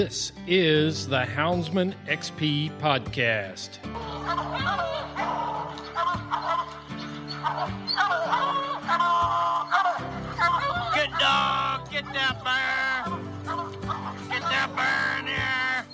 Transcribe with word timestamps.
This 0.00 0.32
is 0.46 1.08
the 1.08 1.26
Houndsman 1.26 1.92
XP 2.08 2.70
podcast. 2.80 3.82
Good 10.94 11.10
dog, 11.20 11.90
get 11.90 12.06
that 12.14 12.42
bear. 12.42 13.04
Get 14.30 14.40
that 14.40 14.70
in 15.20 15.26
here. 15.26 15.84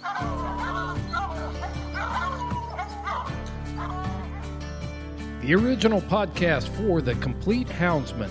The 5.41 5.55
original 5.57 6.01
podcast 6.03 6.69
for 6.69 7.03
the 7.03 7.17
complete 7.17 7.67
Houndsman. 7.67 8.31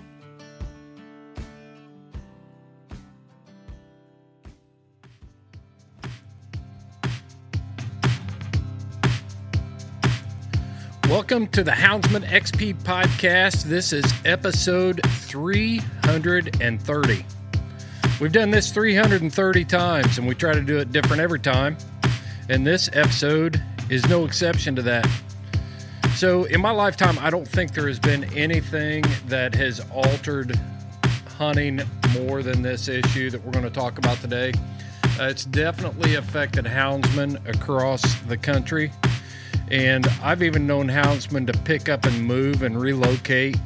Welcome 11.11 11.47
to 11.47 11.61
the 11.61 11.71
Houndsman 11.71 12.25
XP 12.25 12.73
podcast. 12.83 13.63
This 13.63 13.91
is 13.91 14.05
episode 14.23 15.01
330. 15.05 17.25
We've 18.21 18.31
done 18.31 18.49
this 18.49 18.71
330 18.71 19.65
times 19.65 20.17
and 20.17 20.25
we 20.25 20.35
try 20.35 20.53
to 20.53 20.61
do 20.61 20.77
it 20.77 20.93
different 20.93 21.21
every 21.21 21.41
time. 21.41 21.75
And 22.47 22.65
this 22.65 22.89
episode 22.93 23.61
is 23.89 24.07
no 24.07 24.23
exception 24.23 24.73
to 24.77 24.81
that. 24.83 25.05
So, 26.15 26.45
in 26.45 26.61
my 26.61 26.71
lifetime, 26.71 27.19
I 27.19 27.29
don't 27.29 27.45
think 27.45 27.73
there 27.73 27.89
has 27.89 27.99
been 27.99 28.23
anything 28.33 29.03
that 29.27 29.53
has 29.55 29.81
altered 29.91 30.57
hunting 31.37 31.81
more 32.13 32.41
than 32.41 32.61
this 32.61 32.87
issue 32.87 33.29
that 33.31 33.43
we're 33.43 33.51
going 33.51 33.65
to 33.65 33.69
talk 33.69 33.97
about 33.97 34.17
today. 34.21 34.53
Uh, 35.19 35.25
it's 35.25 35.43
definitely 35.43 36.15
affected 36.15 36.63
houndsmen 36.63 37.45
across 37.49 38.01
the 38.21 38.37
country. 38.37 38.93
And 39.71 40.05
I've 40.21 40.43
even 40.43 40.67
known 40.67 40.89
houndsmen 40.89 41.47
to 41.47 41.57
pick 41.59 41.87
up 41.87 42.05
and 42.05 42.25
move 42.25 42.61
and 42.61 42.79
relocate 42.79 43.57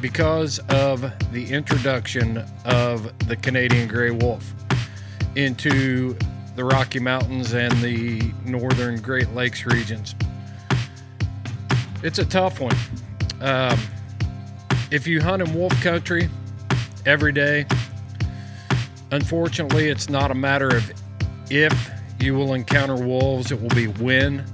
because 0.00 0.58
of 0.68 1.00
the 1.30 1.48
introduction 1.52 2.44
of 2.64 3.16
the 3.28 3.36
Canadian 3.36 3.86
gray 3.86 4.10
wolf 4.10 4.52
into 5.36 6.16
the 6.56 6.64
Rocky 6.64 6.98
Mountains 6.98 7.54
and 7.54 7.72
the 7.74 8.20
northern 8.44 9.00
Great 9.00 9.32
Lakes 9.32 9.64
regions. 9.64 10.16
It's 12.02 12.18
a 12.18 12.24
tough 12.24 12.58
one. 12.58 12.76
Um, 13.40 13.78
if 14.90 15.06
you 15.06 15.20
hunt 15.20 15.42
in 15.42 15.54
wolf 15.54 15.72
country 15.84 16.28
every 17.06 17.30
day, 17.30 17.64
unfortunately, 19.12 19.88
it's 19.88 20.08
not 20.08 20.32
a 20.32 20.34
matter 20.34 20.74
of 20.74 20.92
if 21.48 21.90
you 22.18 22.34
will 22.34 22.54
encounter 22.54 22.96
wolves, 22.96 23.52
it 23.52 23.62
will 23.62 23.68
be 23.68 23.86
when 23.86 24.44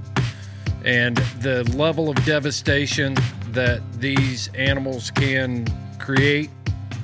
and 0.85 1.17
the 1.41 1.65
level 1.75 2.11
of 2.11 2.25
devastation 2.25 3.17
that 3.49 3.81
these 3.99 4.49
animals 4.55 5.11
can 5.11 5.67
create 5.99 6.51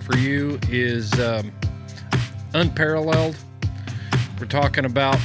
for 0.05 0.17
you 0.17 0.59
is 0.69 1.19
um, 1.19 1.51
unparalleled. 2.53 3.37
We're 4.39 4.47
talking 4.47 4.85
about 4.85 5.19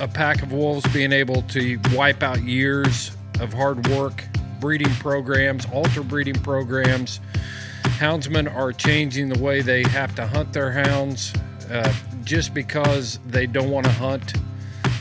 a 0.00 0.08
pack 0.08 0.42
of 0.42 0.52
wolves 0.52 0.90
being 0.92 1.12
able 1.12 1.42
to 1.42 1.78
wipe 1.92 2.22
out 2.22 2.42
years 2.42 3.14
of 3.40 3.52
hard 3.52 3.86
work, 3.88 4.24
breeding 4.58 4.90
programs, 4.96 5.66
alter 5.72 6.02
breeding 6.02 6.34
programs. 6.34 7.20
Houndsmen 7.98 8.52
are 8.52 8.72
changing 8.72 9.28
the 9.28 9.38
way 9.38 9.60
they 9.60 9.82
have 9.84 10.14
to 10.14 10.26
hunt 10.26 10.52
their 10.52 10.72
hounds 10.72 11.34
uh, 11.70 11.92
just 12.24 12.54
because 12.54 13.18
they 13.26 13.46
don't 13.46 13.70
want 13.70 13.84
to 13.86 13.92
hunt 13.92 14.34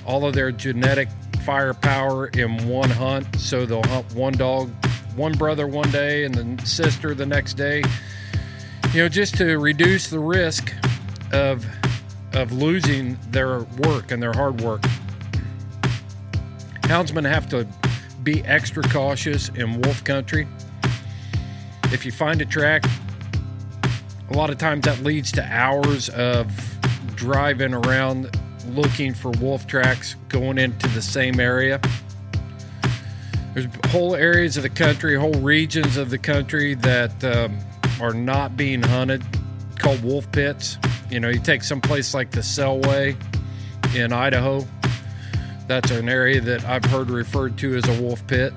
all 0.06 0.26
of 0.26 0.34
their 0.34 0.52
genetic 0.52 1.08
firepower 1.42 2.28
in 2.28 2.68
one 2.68 2.90
hunt. 2.90 3.36
So 3.38 3.66
they'll 3.66 3.84
hunt 3.84 4.14
one 4.14 4.34
dog, 4.34 4.72
one 5.16 5.34
brother 5.34 5.68
one 5.68 5.92
day, 5.92 6.24
and 6.24 6.34
the 6.34 6.66
sister 6.66 7.14
the 7.14 7.26
next 7.26 7.56
day. 7.56 7.84
You 8.94 9.04
know, 9.04 9.10
just 9.10 9.38
to 9.38 9.58
reduce 9.58 10.10
the 10.10 10.20
risk 10.20 10.74
of 11.32 11.66
of 12.34 12.52
losing 12.52 13.18
their 13.30 13.60
work 13.86 14.12
and 14.12 14.22
their 14.22 14.34
hard 14.34 14.62
work. 14.62 14.82
houndsmen 16.84 17.26
have 17.26 17.50
to 17.50 17.68
be 18.24 18.44
extra 18.46 18.84
cautious 18.84 19.50
in 19.50 19.82
wolf 19.82 20.04
country. 20.04 20.48
If 21.86 22.06
you 22.06 22.12
find 22.12 22.42
a 22.42 22.46
track, 22.46 22.86
a 24.30 24.34
lot 24.34 24.50
of 24.50 24.58
times 24.58 24.86
that 24.86 25.00
leads 25.04 25.32
to 25.34 25.44
hours 25.44 26.08
of 26.10 26.50
driving 27.16 27.74
around 27.74 28.40
looking 28.76 29.14
for 29.14 29.32
wolf 29.32 29.68
tracks 29.68 30.16
going 30.30 30.58
into 30.58 30.88
the 30.90 31.02
same 31.02 31.40
area. 31.40 31.80
There's 33.54 33.68
whole 33.88 34.16
areas 34.16 34.58
of 34.58 34.64
the 34.64 34.70
country, 34.70 35.16
whole 35.16 35.34
regions 35.34 35.98
of 35.98 36.10
the 36.10 36.18
country 36.18 36.76
that 36.76 37.24
um, 37.24 37.58
are 38.00 38.14
not 38.14 38.56
being 38.56 38.82
hunted, 38.82 39.24
called 39.78 40.04
wolf 40.04 40.32
pits. 40.32 40.78
You 41.10 41.20
know, 41.20 41.30
you 41.30 41.40
take 41.40 41.64
some 41.64 41.82
place 41.82 42.14
like 42.14 42.32
the 42.32 42.40
Selway 42.40 43.16
in 43.96 44.14
Idaho. 44.14 44.66
That's 45.68 45.92
an 45.92 46.08
area 46.08 46.40
that 46.42 46.64
I've 46.66 46.86
heard 46.86 47.10
referred 47.10 47.58
to 47.60 47.76
as 47.76 47.88
a 47.88 48.02
wolf 48.02 48.26
pit. 48.28 48.54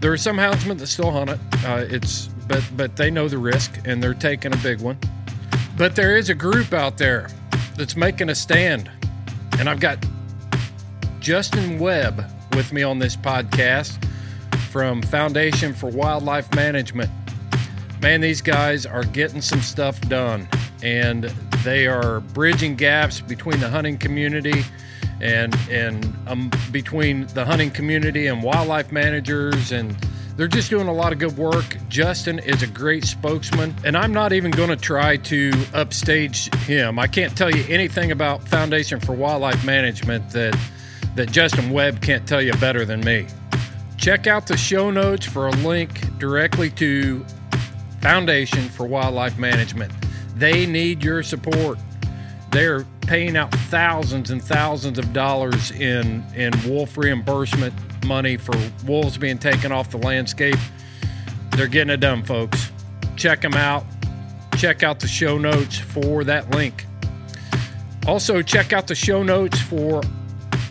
There 0.00 0.12
are 0.12 0.18
some 0.18 0.36
houndsmen 0.36 0.78
that 0.78 0.86
still 0.86 1.10
hunt 1.10 1.30
it. 1.30 1.38
Uh, 1.64 1.84
it's 1.88 2.28
but 2.48 2.64
but 2.76 2.96
they 2.96 3.10
know 3.10 3.28
the 3.28 3.38
risk 3.38 3.80
and 3.86 4.02
they're 4.02 4.14
taking 4.14 4.52
a 4.52 4.56
big 4.58 4.80
one. 4.80 4.98
But 5.76 5.96
there 5.96 6.16
is 6.16 6.28
a 6.28 6.34
group 6.34 6.72
out 6.74 6.98
there 6.98 7.28
that's 7.76 7.96
making 7.96 8.28
a 8.28 8.34
stand, 8.34 8.90
and 9.60 9.68
I've 9.68 9.78
got 9.78 10.02
Justin 11.20 11.78
Webb 11.78 12.24
with 12.54 12.72
me 12.72 12.82
on 12.82 12.98
this 12.98 13.14
podcast 13.14 14.02
from 14.70 15.02
Foundation 15.02 15.74
for 15.74 15.90
Wildlife 15.90 16.52
Management. 16.54 17.10
Man, 18.00 18.22
these 18.22 18.40
guys 18.40 18.86
are 18.86 19.04
getting 19.04 19.42
some 19.42 19.60
stuff 19.60 20.00
done, 20.08 20.48
and 20.82 21.24
they 21.62 21.86
are 21.86 22.20
bridging 22.20 22.74
gaps 22.74 23.20
between 23.20 23.60
the 23.60 23.68
hunting 23.68 23.98
community 23.98 24.64
and 25.20 25.54
and 25.70 26.16
um, 26.26 26.50
between 26.72 27.26
the 27.34 27.44
hunting 27.44 27.70
community 27.70 28.28
and 28.28 28.42
wildlife 28.42 28.90
managers 28.90 29.72
and 29.72 29.94
they're 30.40 30.48
just 30.48 30.70
doing 30.70 30.88
a 30.88 30.92
lot 30.92 31.12
of 31.12 31.18
good 31.18 31.36
work. 31.36 31.76
Justin 31.90 32.38
is 32.38 32.62
a 32.62 32.66
great 32.66 33.04
spokesman, 33.04 33.74
and 33.84 33.94
I'm 33.94 34.10
not 34.10 34.32
even 34.32 34.50
going 34.50 34.70
to 34.70 34.76
try 34.76 35.18
to 35.18 35.52
upstage 35.74 36.50
him. 36.60 36.98
I 36.98 37.08
can't 37.08 37.36
tell 37.36 37.54
you 37.54 37.62
anything 37.68 38.10
about 38.10 38.48
Foundation 38.48 39.00
for 39.00 39.12
Wildlife 39.12 39.66
Management 39.66 40.30
that 40.30 40.58
that 41.14 41.30
Justin 41.30 41.70
Webb 41.70 42.00
can't 42.00 42.26
tell 42.26 42.40
you 42.40 42.54
better 42.54 42.86
than 42.86 43.00
me. 43.00 43.26
Check 43.98 44.26
out 44.26 44.46
the 44.46 44.56
show 44.56 44.90
notes 44.90 45.26
for 45.26 45.48
a 45.48 45.50
link 45.50 46.00
directly 46.18 46.70
to 46.70 47.22
Foundation 48.00 48.70
for 48.70 48.86
Wildlife 48.86 49.38
Management. 49.38 49.92
They 50.36 50.64
need 50.64 51.04
your 51.04 51.22
support. 51.22 51.78
They're 52.50 52.86
paying 53.02 53.36
out 53.36 53.52
thousands 53.52 54.30
and 54.30 54.42
thousands 54.42 54.98
of 54.98 55.12
dollars 55.12 55.70
in 55.72 56.24
in 56.34 56.54
wolf 56.66 56.96
reimbursement 56.96 57.74
money 58.04 58.36
for 58.36 58.54
wolves 58.86 59.18
being 59.18 59.38
taken 59.38 59.72
off 59.72 59.90
the 59.90 59.98
landscape. 59.98 60.58
They're 61.52 61.66
getting 61.66 61.92
it 61.92 62.00
done, 62.00 62.24
folks. 62.24 62.70
Check 63.16 63.40
them 63.40 63.54
out. 63.54 63.84
Check 64.56 64.82
out 64.82 65.00
the 65.00 65.08
show 65.08 65.38
notes 65.38 65.78
for 65.78 66.24
that 66.24 66.50
link. 66.50 66.86
Also, 68.06 68.42
check 68.42 68.72
out 68.72 68.86
the 68.86 68.94
show 68.94 69.22
notes 69.22 69.60
for 69.60 70.02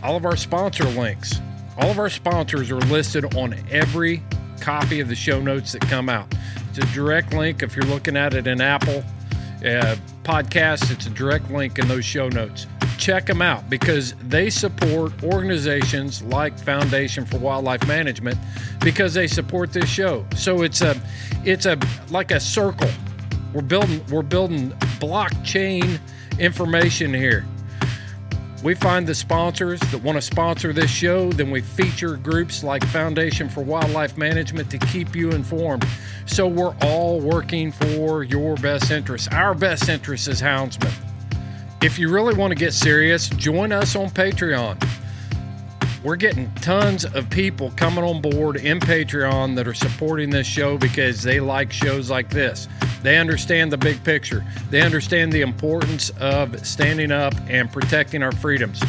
all 0.04 0.16
of 0.16 0.26
our 0.26 0.36
sponsor 0.36 0.86
links. 0.86 1.40
All 1.78 1.92
of 1.92 2.00
our 2.00 2.10
sponsors 2.10 2.72
are 2.72 2.80
listed 2.82 3.36
on 3.36 3.56
every 3.72 4.24
copy 4.60 5.00
of 5.00 5.08
the 5.08 5.16
show 5.16 5.40
notes 5.40 5.72
that 5.72 5.82
come 5.82 6.10
out. 6.10 6.34
It's 6.70 6.78
a 6.80 6.94
direct 6.94 7.34
link 7.34 7.64
if 7.64 7.76
you're 7.76 7.86
looking 7.86 8.18
at 8.18 8.34
it 8.34 8.48
in 8.48 8.62
Apple 8.62 9.04
uh, 9.60 9.96
Podcasts. 10.24 10.92
It's 10.92 11.08
a 11.08 11.10
direct 11.12 11.50
link 11.50 11.80
in 11.80 11.88
those 11.88 12.06
show 12.06 12.30
notes. 12.30 12.68
Check 13.00 13.28
them 13.28 13.42
out 13.42 13.70
because 13.70 14.14
they 14.16 14.50
support 14.50 15.24
organizations 15.24 16.22
like 16.22 16.60
Foundation 16.60 17.26
for 17.26 17.38
Wildlife 17.38 17.88
Management 17.88 18.38
because 18.82 19.14
they 19.14 19.26
support 19.26 19.72
this 19.72 19.90
show. 19.90 20.26
So 20.36 20.64
it's 20.64 20.82
a, 20.82 21.00
it's 21.46 21.66
a 21.66 21.80
like 22.10 22.32
a 22.32 22.42
circle. 22.42 22.90
We're 23.54 23.62
building 23.62 24.06
we're 24.12 24.22
building 24.22 24.72
blockchain 25.00 25.98
information 26.40 27.14
here. 27.14 27.46
We 28.64 28.76
find 28.76 29.08
the 29.08 29.16
sponsors 29.16 29.80
that 29.80 30.04
want 30.04 30.18
to 30.18 30.22
sponsor 30.22 30.74
this 30.74 30.92
show, 30.92 31.32
then 31.32 31.50
we 31.52 31.62
feature 31.62 32.18
groups 32.18 32.66
like 32.66 32.84
Foundation 32.88 33.48
for 33.48 33.62
Wildlife 33.62 34.18
Management 34.18 34.70
to 34.72 34.78
keep 34.78 35.16
you 35.16 35.32
informed. 35.32 35.88
So 36.26 36.46
we're 36.48 36.76
all 36.82 37.22
working 37.22 37.72
for 37.72 38.24
your 38.24 38.58
best 38.58 38.92
interest. 38.92 39.32
Our 39.32 39.56
best 39.56 39.88
interest 39.88 40.28
is 40.28 40.42
houndsmen. 40.42 41.09
If 41.82 41.98
you 41.98 42.10
really 42.10 42.34
want 42.34 42.52
to 42.52 42.56
get 42.56 42.74
serious, 42.74 43.30
join 43.30 43.72
us 43.72 43.96
on 43.96 44.10
Patreon. 44.10 44.86
We're 46.04 46.18
getting 46.18 46.54
tons 46.56 47.06
of 47.06 47.30
people 47.30 47.72
coming 47.78 48.04
on 48.04 48.22
board 48.22 48.58
in 48.58 48.82
Patreon 48.82 49.56
that 49.56 49.66
are 49.66 49.74
supporting 49.74 50.30
this 50.30 50.46
show 50.46 50.78
because 50.78 51.24
they 51.24 51.40
like 51.40 51.72
shows 51.72 52.10
like 52.10 52.30
this. 52.30 52.68
They 53.02 53.18
understand 53.18 53.72
the 53.72 53.78
big 53.78 54.04
picture. 54.04 54.44
They 54.70 54.82
understand 54.82 55.32
the 55.32 55.40
importance 55.40 56.10
of 56.20 56.66
standing 56.68 57.14
up 57.14 57.34
and 57.48 57.72
protecting 57.72 58.24
our 58.24 58.34
freedoms. 58.34 58.84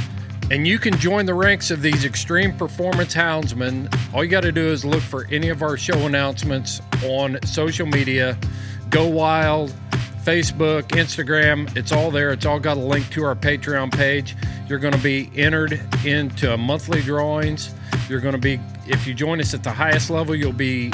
And 0.50 0.66
you 0.66 0.80
can 0.80 0.96
join 0.96 1.26
the 1.26 1.34
ranks 1.34 1.70
of 1.70 1.82
these 1.82 2.04
extreme 2.04 2.56
performance 2.56 3.14
houndsmen. 3.14 3.88
All 4.12 4.24
you 4.24 4.30
got 4.30 4.40
to 4.40 4.50
do 4.50 4.66
is 4.66 4.84
look 4.84 5.02
for 5.02 5.28
any 5.30 5.48
of 5.50 5.62
our 5.62 5.76
show 5.76 6.06
announcements 6.06 6.80
on 7.04 7.38
social 7.44 7.86
media. 7.86 8.36
Go 8.88 9.06
Wild, 9.06 9.72
Facebook, 10.24 10.82
Instagram. 10.88 11.74
It's 11.76 11.92
all 11.92 12.10
there. 12.10 12.30
It's 12.30 12.46
all 12.46 12.60
got 12.60 12.76
a 12.76 12.80
link 12.80 13.10
to 13.10 13.24
our 13.24 13.34
Patreon 13.34 13.92
page. 13.92 14.36
You're 14.68 14.78
going 14.78 14.94
to 14.94 15.02
be 15.02 15.30
entered 15.34 15.80
into 16.04 16.56
monthly 16.56 17.02
drawings. 17.02 17.74
You're 18.08 18.20
going 18.20 18.34
to 18.34 18.40
be, 18.40 18.60
if 18.86 19.06
you 19.06 19.14
join 19.14 19.40
us 19.40 19.54
at 19.54 19.64
the 19.64 19.70
highest 19.70 20.10
level, 20.10 20.34
you'll 20.34 20.52
be 20.52 20.92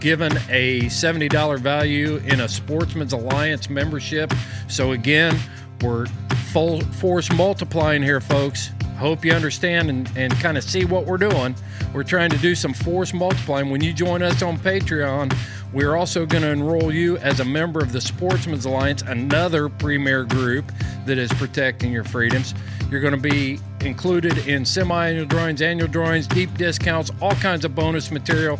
given 0.00 0.32
a 0.48 0.82
$70 0.82 1.58
value 1.60 2.16
in 2.26 2.40
a 2.40 2.48
Sportsmen's 2.48 3.12
Alliance 3.12 3.70
membership. 3.70 4.32
So, 4.68 4.92
again, 4.92 5.38
we're 5.80 6.06
full 6.52 6.80
force 6.80 7.30
multiplying 7.32 8.02
here, 8.02 8.20
folks. 8.20 8.70
Hope 8.96 9.24
you 9.24 9.32
understand 9.32 9.90
and, 9.90 10.10
and 10.16 10.32
kind 10.40 10.58
of 10.58 10.64
see 10.64 10.84
what 10.84 11.06
we're 11.06 11.18
doing. 11.18 11.54
We're 11.94 12.02
trying 12.02 12.30
to 12.30 12.38
do 12.38 12.54
some 12.54 12.74
force 12.74 13.14
multiplying. 13.14 13.70
When 13.70 13.80
you 13.80 13.92
join 13.92 14.22
us 14.22 14.42
on 14.42 14.58
Patreon, 14.58 15.32
we're 15.72 15.96
also 15.96 16.24
going 16.24 16.42
to 16.42 16.50
enroll 16.50 16.92
you 16.92 17.18
as 17.18 17.40
a 17.40 17.44
member 17.44 17.80
of 17.80 17.92
the 17.92 18.00
Sportsmen's 18.00 18.64
Alliance, 18.64 19.02
another 19.02 19.68
premier 19.68 20.24
group 20.24 20.72
that 21.04 21.18
is 21.18 21.30
protecting 21.34 21.92
your 21.92 22.04
freedoms. 22.04 22.54
You're 22.90 23.02
going 23.02 23.14
to 23.14 23.20
be 23.20 23.58
included 23.80 24.38
in 24.48 24.64
semi 24.64 25.08
annual 25.08 25.26
drawings, 25.26 25.60
annual 25.60 25.88
drawings, 25.88 26.26
deep 26.26 26.54
discounts, 26.56 27.10
all 27.20 27.34
kinds 27.34 27.64
of 27.64 27.74
bonus 27.74 28.10
material. 28.10 28.58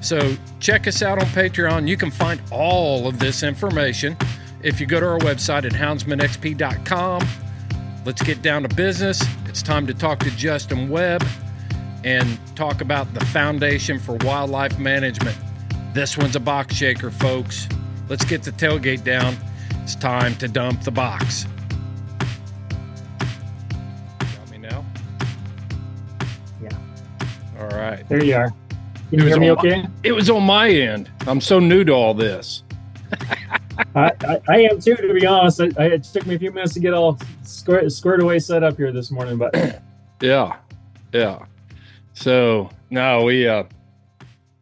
So 0.00 0.36
check 0.58 0.86
us 0.86 1.02
out 1.02 1.18
on 1.18 1.26
Patreon. 1.26 1.88
You 1.88 1.96
can 1.96 2.10
find 2.10 2.40
all 2.50 3.06
of 3.06 3.18
this 3.18 3.42
information 3.42 4.16
if 4.62 4.80
you 4.80 4.86
go 4.86 4.98
to 4.98 5.06
our 5.06 5.18
website 5.20 5.64
at 5.64 5.72
houndsmanxp.com. 5.72 7.22
Let's 8.04 8.22
get 8.22 8.42
down 8.42 8.62
to 8.62 8.74
business. 8.74 9.22
It's 9.46 9.62
time 9.62 9.86
to 9.86 9.94
talk 9.94 10.20
to 10.20 10.30
Justin 10.32 10.88
Webb 10.88 11.24
and 12.04 12.38
talk 12.56 12.80
about 12.80 13.12
the 13.14 13.24
Foundation 13.26 13.98
for 13.98 14.16
Wildlife 14.22 14.78
Management. 14.78 15.36
This 15.94 16.16
one's 16.16 16.36
a 16.36 16.40
box 16.40 16.74
shaker, 16.74 17.10
folks. 17.10 17.68
Let's 18.08 18.24
get 18.24 18.42
the 18.42 18.52
tailgate 18.52 19.04
down. 19.04 19.36
It's 19.82 19.94
time 19.94 20.34
to 20.36 20.48
dump 20.48 20.82
the 20.82 20.90
box. 20.90 21.46
Got 24.20 24.50
me 24.50 24.58
now? 24.58 24.84
Yeah. 26.62 26.68
All 27.58 27.68
right. 27.68 28.08
There 28.08 28.22
you 28.22 28.36
are. 28.36 28.46
It 28.46 28.52
Can 29.10 29.18
you 29.18 29.24
was 29.24 29.32
hear 29.34 29.40
me 29.40 29.48
on 29.48 29.58
okay? 29.58 29.86
It 30.04 30.12
was 30.12 30.28
on 30.30 30.42
my 30.44 30.68
end. 30.68 31.10
I'm 31.26 31.40
so 31.40 31.58
new 31.58 31.84
to 31.84 31.92
all 31.92 32.14
this. 32.14 32.62
I, 33.94 34.12
I, 34.20 34.40
I 34.48 34.58
am 34.60 34.80
too, 34.80 34.94
to 34.96 35.14
be 35.14 35.26
honest. 35.26 35.60
I, 35.60 35.70
I, 35.78 35.84
it 35.86 36.04
took 36.04 36.26
me 36.26 36.34
a 36.34 36.38
few 36.38 36.52
minutes 36.52 36.74
to 36.74 36.80
get 36.80 36.92
all 36.92 37.18
squared, 37.42 37.90
squared 37.90 38.20
away 38.22 38.38
set 38.38 38.62
up 38.62 38.76
here 38.76 38.92
this 38.92 39.10
morning, 39.10 39.38
but 39.38 39.54
Yeah. 40.20 40.56
Yeah. 41.12 41.46
So 42.14 42.70
no, 42.90 43.24
we 43.24 43.46
uh 43.46 43.64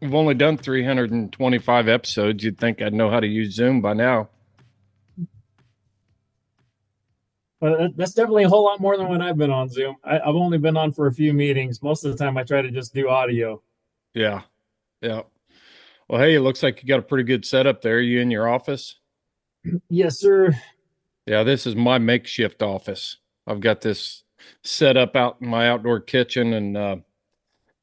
we've 0.07 0.15
only 0.15 0.35
done 0.35 0.57
325 0.57 1.89
episodes. 1.89 2.45
You'd 2.45 2.59
think 2.59 2.81
I'd 2.81 2.95
know 2.95 3.11
how 3.11 3.21
to 3.21 3.27
use 3.27 3.55
Zoom 3.55 3.81
by 3.81 3.93
now. 3.95 4.29
but 7.59 7.79
that- 7.79 7.97
that's 7.97 8.13
definitely 8.13 8.45
a 8.45 8.49
whole 8.51 8.65
lot 8.65 8.81
more 8.81 8.97
than 8.99 9.09
when 9.09 9.23
I've 9.23 9.39
been 9.39 9.51
on 9.51 9.69
Zoom. 9.71 9.97
I, 10.05 10.19
I've 10.21 10.35
only 10.37 10.59
been 10.59 10.77
on 10.77 10.93
for 10.93 11.07
a 11.07 11.13
few 11.13 11.33
meetings. 11.33 11.83
Most 11.83 12.05
of 12.05 12.13
the 12.13 12.19
time, 12.23 12.37
I 12.37 12.43
try 12.45 12.61
to 12.61 12.71
just 12.71 12.93
do 12.95 13.09
audio. 13.09 13.63
Yeah. 14.15 14.43
Yeah. 15.01 15.23
Well, 16.07 16.21
hey, 16.21 16.35
it 16.35 16.41
looks 16.41 16.63
like 16.63 16.83
you 16.83 16.89
got 16.89 16.99
a 16.99 17.03
pretty 17.03 17.25
good 17.25 17.45
setup 17.47 17.81
there. 17.81 17.99
You 18.01 18.21
in 18.21 18.31
your 18.31 18.49
office? 18.49 18.97
Yes, 19.89 20.21
sir. 20.21 20.55
Yeah, 21.27 21.43
this 21.43 21.67
is 21.67 21.75
my 21.75 21.99
makeshift 21.99 22.63
office. 22.63 23.17
I've 23.49 23.61
got 23.61 23.81
this 23.81 24.23
set 24.63 24.97
up 24.97 25.17
out 25.17 25.39
in 25.41 25.49
my 25.49 25.69
outdoor 25.69 25.99
kitchen 26.01 26.53
and 26.53 26.77
uh, 26.77 26.97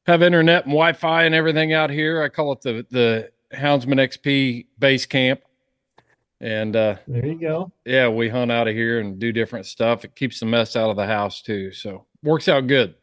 have 0.06 0.22
internet 0.22 0.64
and 0.64 0.72
Wi-Fi 0.72 1.24
and 1.24 1.34
everything 1.34 1.72
out 1.72 1.90
here. 1.90 2.22
I 2.22 2.28
call 2.28 2.52
it 2.52 2.60
the 2.62 2.86
the 2.90 3.30
Houndsman 3.56 3.96
XP 4.00 4.66
base 4.78 5.06
camp. 5.06 5.40
And 6.40 6.76
uh, 6.76 6.96
There 7.08 7.24
you 7.24 7.40
go. 7.40 7.72
yeah, 7.86 8.08
we 8.08 8.28
hunt 8.28 8.50
out 8.52 8.68
of 8.68 8.74
here 8.74 9.00
and 9.00 9.18
do 9.18 9.32
different 9.32 9.64
stuff. 9.66 10.04
It 10.04 10.14
keeps 10.14 10.40
the 10.40 10.46
mess 10.46 10.76
out 10.76 10.90
of 10.90 10.96
the 10.96 11.06
house 11.06 11.40
too. 11.40 11.72
So 11.72 12.04
works 12.22 12.48
out 12.48 12.66
good. 12.66 12.94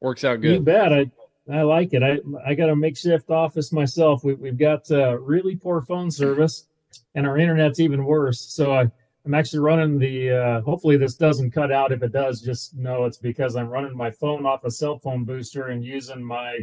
Works 0.00 0.22
out 0.22 0.42
You 0.42 0.58
good. 0.58 0.64
bet. 0.64 0.92
I, 0.92 1.10
I 1.52 1.62
like 1.62 1.92
it. 1.92 2.02
I 2.02 2.20
I 2.46 2.54
got 2.54 2.68
a 2.70 2.76
makeshift 2.76 3.30
office 3.30 3.72
myself. 3.72 4.22
We, 4.22 4.34
we've 4.34 4.58
got 4.58 4.88
uh, 4.90 5.18
really 5.18 5.56
poor 5.56 5.80
phone 5.82 6.10
service, 6.10 6.66
and 7.14 7.26
our 7.26 7.36
internet's 7.38 7.80
even 7.80 8.04
worse. 8.04 8.40
So 8.40 8.74
I, 8.74 8.90
I'm 9.24 9.34
actually 9.34 9.60
running 9.60 9.98
the. 9.98 10.30
Uh, 10.30 10.60
hopefully 10.60 10.96
this 10.96 11.14
doesn't 11.14 11.52
cut 11.52 11.72
out. 11.72 11.92
If 11.92 12.02
it 12.02 12.12
does, 12.12 12.42
just 12.42 12.76
know 12.76 13.04
it's 13.04 13.16
because 13.16 13.56
I'm 13.56 13.68
running 13.68 13.96
my 13.96 14.10
phone 14.10 14.44
off 14.44 14.64
a 14.64 14.70
cell 14.70 14.98
phone 14.98 15.24
booster 15.24 15.68
and 15.68 15.82
using 15.82 16.22
my 16.22 16.58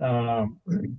um, 0.00 0.58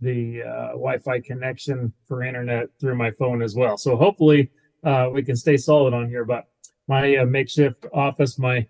the 0.00 0.42
uh, 0.42 0.68
Wi-Fi 0.68 1.20
connection 1.20 1.92
for 2.06 2.22
internet 2.22 2.68
through 2.80 2.94
my 2.96 3.10
phone 3.10 3.42
as 3.42 3.54
well. 3.54 3.76
So 3.76 3.96
hopefully 3.96 4.50
uh, 4.82 5.10
we 5.12 5.22
can 5.22 5.36
stay 5.36 5.58
solid 5.58 5.92
on 5.92 6.08
here. 6.08 6.24
But 6.24 6.48
my 6.88 7.16
uh, 7.16 7.26
makeshift 7.26 7.86
office, 7.92 8.38
my 8.38 8.66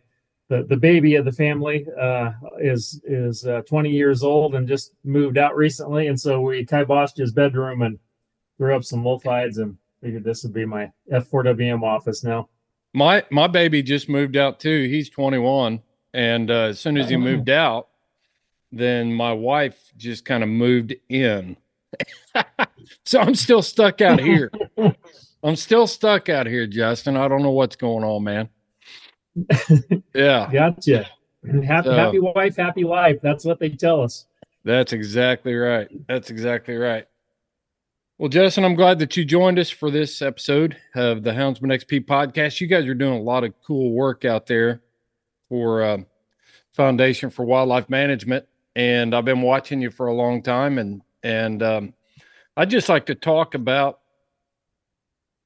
the, 0.49 0.65
the 0.65 0.77
baby 0.77 1.15
of 1.15 1.25
the 1.25 1.33
family 1.33 1.87
uh, 1.99 2.33
is 2.61 3.01
is 3.05 3.47
uh, 3.47 3.63
20 3.63 3.91
years 3.91 4.25
old 4.25 4.57
and 4.57 4.67
just 4.67 4.93
moved 5.05 5.39
out 5.39 5.55
recently, 5.55 6.09
and 6.09 6.19
so 6.19 6.41
we 6.41 6.67
kiboshed 6.67 7.17
his 7.17 7.33
bedroom 7.33 7.83
and 7.83 8.01
threw 8.59 8.75
up 8.75 8.83
some 8.83 9.05
wolf 9.05 9.23
hides 9.23 9.59
and 9.59 9.77
figured 10.03 10.25
this 10.25 10.43
would 10.43 10.53
be 10.53 10.65
my 10.65 10.91
F4WM 11.13 11.83
office 11.83 12.25
now. 12.25 12.49
My 12.93 13.25
my 13.31 13.47
baby 13.47 13.83
just 13.83 14.09
moved 14.09 14.37
out 14.37 14.59
too. 14.59 14.89
He's 14.89 15.09
21, 15.11 15.81
and 16.15 16.51
uh, 16.51 16.55
as 16.55 16.81
soon 16.81 16.97
as 16.97 17.09
he 17.09 17.17
moved 17.17 17.49
out, 17.49 17.89
then 18.73 19.13
my 19.13 19.33
wife 19.33 19.93
just 19.97 20.25
kind 20.25 20.43
of 20.43 20.49
moved 20.49 20.95
in. 21.09 21.57
so 23.05 23.21
I'm 23.21 23.35
still 23.37 23.63
stuck 23.63 24.01
out 24.01 24.19
here. 24.31 24.51
I'm 25.43 25.57
still 25.57 25.87
stuck 25.87 26.29
out 26.29 26.47
here, 26.47 26.67
Justin. 26.67 27.17
I 27.17 27.29
don't 27.29 27.43
know 27.43 27.51
what's 27.53 27.77
going 27.77 28.05
on, 28.05 28.25
man. 28.25 28.49
yeah. 30.15 30.51
Gotcha. 30.53 31.07
Happy, 31.65 31.89
So- 31.89 31.95
happy 31.95 32.19
wife, 32.19 32.57
happy 32.57 32.85
life. 32.85 33.19
That's 33.23 33.45
what 33.45 33.59
they 33.61 33.71
tell 33.71 34.03
us. 34.03 34.27
That's 34.65 34.93
exactly 34.93 35.55
right. 35.55 35.89
That's 36.07 36.29
exactly 36.31 36.77
right. 36.77 37.07
Well, 38.21 38.29
Justin, 38.29 38.67
I'm 38.67 38.75
glad 38.75 38.99
that 38.99 39.17
you 39.17 39.25
joined 39.25 39.59
us 39.59 39.71
for 39.71 39.91
this 39.91 40.21
episode 40.21 40.77
of 40.95 41.23
the 41.23 41.31
Houndsman 41.31 41.73
XP 41.73 42.05
podcast. 42.05 42.61
You 42.61 42.67
guys 42.67 42.85
are 42.85 42.93
doing 42.93 43.19
a 43.19 43.23
lot 43.23 43.45
of 43.45 43.55
cool 43.67 43.93
work 43.93 44.27
out 44.27 44.45
there 44.45 44.83
for 45.49 45.83
um, 45.83 46.05
Foundation 46.75 47.31
for 47.31 47.47
Wildlife 47.47 47.89
Management, 47.89 48.45
and 48.77 49.15
I've 49.15 49.25
been 49.25 49.41
watching 49.41 49.81
you 49.81 49.91
for 49.91 50.09
a 50.09 50.13
long 50.13 50.43
time. 50.43 50.77
And 50.77 51.01
and 51.23 51.63
um, 51.63 51.95
I'd 52.59 52.69
just 52.69 52.91
like 52.91 53.07
to 53.07 53.15
talk 53.15 53.55
about 53.55 54.01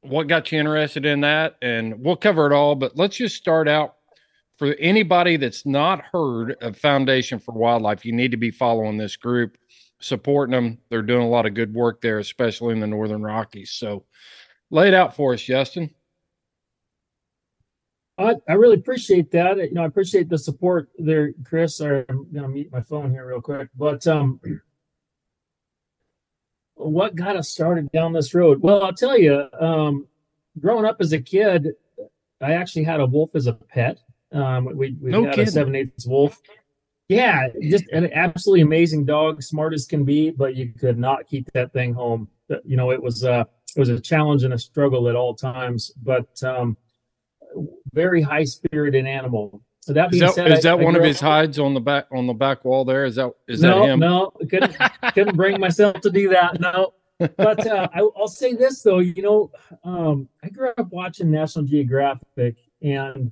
what 0.01 0.27
got 0.27 0.51
you 0.51 0.59
interested 0.59 1.07
in 1.07 1.21
that, 1.21 1.55
and 1.63 2.01
we'll 2.01 2.17
cover 2.17 2.45
it 2.45 2.53
all. 2.53 2.75
But 2.75 2.97
let's 2.97 3.19
just 3.19 3.37
start 3.37 3.69
out 3.69 3.95
for 4.57 4.75
anybody 4.81 5.37
that's 5.37 5.65
not 5.65 6.03
heard 6.13 6.57
of 6.61 6.77
Foundation 6.77 7.39
for 7.39 7.53
Wildlife, 7.53 8.05
you 8.05 8.13
need 8.13 8.33
to 8.33 8.37
be 8.37 8.51
following 8.51 8.99
this 8.99 9.15
group, 9.15 9.59
supporting 10.05 10.53
them. 10.53 10.79
They're 10.91 11.03
doing 11.03 11.23
a 11.23 11.29
lot 11.29 11.47
of 11.47 11.55
good 11.55 11.73
work 11.73 12.01
there, 12.03 12.19
especially 12.19 12.75
in 12.75 12.81
the 12.81 12.87
Northern 12.87 13.23
Rockies. 13.23 13.71
So 13.73 14.05
lay 14.71 14.89
it 14.89 14.95
out 14.95 15.17
for 15.17 15.33
us, 15.33 15.43
Justin. 15.43 15.91
I, 18.19 18.35
I 18.49 18.53
really 18.53 18.77
appreciate 18.77 19.31
that. 19.33 19.57
You 19.57 19.73
know, 19.73 19.83
I 19.83 19.87
appreciate 19.87 20.29
the 20.29 20.39
support 20.39 20.89
there, 20.99 21.33
Chris. 21.45 21.79
Sorry, 21.79 22.05
I'm 22.09 22.31
gonna 22.33 22.49
mute 22.49 22.71
my 22.71 22.83
phone 22.83 23.11
here 23.11 23.27
real 23.27 23.41
quick. 23.41 23.69
But 23.77 24.07
um, 24.07 24.41
what 26.75 27.17
got 27.17 27.37
us 27.37 27.49
started 27.49 27.91
down 27.91 28.13
this 28.13 28.35
road? 28.35 28.61
Well, 28.61 28.85
I'll 28.85 28.93
tell 28.93 29.19
you. 29.19 29.49
Um, 29.59 30.07
growing 30.61 30.85
up 30.85 30.99
as 31.01 31.13
a 31.13 31.21
kid, 31.21 31.73
I 32.41 32.53
actually 32.53 32.85
had 32.85 33.01
a 33.01 33.07
wolf 33.07 33.31
as 33.35 33.47
a 33.49 33.55
pet. 33.55 33.99
Um, 34.31 34.67
we 34.77 34.97
we 35.01 35.11
No 35.11 35.25
had 35.25 35.35
kidding. 35.35 35.49
a 35.49 35.51
seven 35.51 35.75
eighths 35.75 36.07
wolf. 36.07 36.41
Yeah, 37.09 37.49
just 37.63 37.87
an 37.93 38.11
absolutely 38.13 38.63
amazing 38.63 39.05
dog, 39.05 39.43
smart 39.43 39.75
as 39.75 39.87
can 39.87 40.05
be, 40.05 40.31
but 40.31 40.55
you 40.55 40.73
could 40.73 40.99
not 40.99 41.27
keep 41.27 41.53
that 41.53 41.73
thing 41.73 41.93
home. 41.93 42.29
You 42.65 42.77
know, 42.77 42.91
it 42.93 43.03
was 43.03 43.25
uh 43.25 43.45
it 43.77 43.79
was 43.79 43.89
a 43.89 44.01
challenge 44.01 44.45
and 44.45 44.55
a 44.55 44.59
struggle 44.59 45.09
at 45.09 45.17
all 45.17 45.35
times, 45.35 45.93
but 46.03 46.43
um, 46.43 46.77
very 47.93 48.23
high 48.23 48.45
spirited 48.45 49.07
animal. 49.07 49.63
So 49.81 49.93
that 49.93 50.07
Is 50.07 50.11
being 50.13 50.23
that 50.23 50.35
said, 50.35 50.51
is 50.53 50.63
that 50.63 50.73
I 50.81 50.83
one 50.83 50.97
of 50.97 51.03
his 51.03 51.19
up- 51.19 51.29
hides 51.29 51.59
on 51.59 51.75
the 51.75 51.81
back 51.81 52.07
on 52.11 52.27
the 52.27 52.33
back 52.33 52.65
wall 52.65 52.85
there? 52.85 53.05
Is 53.05 53.17
that 53.17 53.33
is 53.49 53.61
no, 53.61 53.81
that 53.81 53.91
him? 53.91 54.01
no, 54.01 54.31
couldn't 54.49 54.77
couldn't 55.15 55.37
bring 55.37 55.61
myself 55.61 56.01
to 56.01 56.11
do 56.11 56.31
that. 56.31 56.59
No, 56.59 56.95
but 57.19 57.67
uh, 57.67 57.89
I, 57.93 58.01
I'll 58.17 58.29
say 58.29 58.55
this 58.55 58.81
though, 58.83 59.01
you 59.01 59.21
know, 59.21 59.51
um, 59.85 60.29
I 60.43 60.49
grew 60.49 60.73
up 60.79 60.91
watching 60.91 61.31
National 61.31 61.67
Geographic, 61.67 62.57
and 62.81 63.31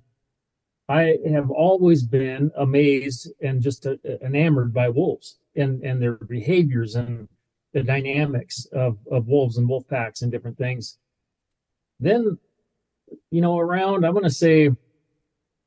I 0.92 1.16
have 1.30 1.50
always 1.50 2.02
been 2.02 2.50
amazed 2.54 3.32
and 3.40 3.62
just 3.62 3.86
uh, 3.86 3.96
enamored 4.20 4.74
by 4.74 4.90
wolves 4.90 5.38
and 5.56 5.82
and 5.82 6.02
their 6.02 6.16
behaviors 6.16 6.96
and 6.96 7.28
the 7.72 7.82
dynamics 7.82 8.66
of 8.72 8.98
of 9.10 9.26
wolves 9.26 9.56
and 9.56 9.66
wolf 9.66 9.88
packs 9.88 10.20
and 10.20 10.30
different 10.30 10.58
things. 10.58 10.98
Then, 11.98 12.38
you 13.30 13.40
know, 13.40 13.58
around 13.58 14.04
I'm 14.04 14.12
going 14.12 14.24
to 14.24 14.30
say 14.30 14.68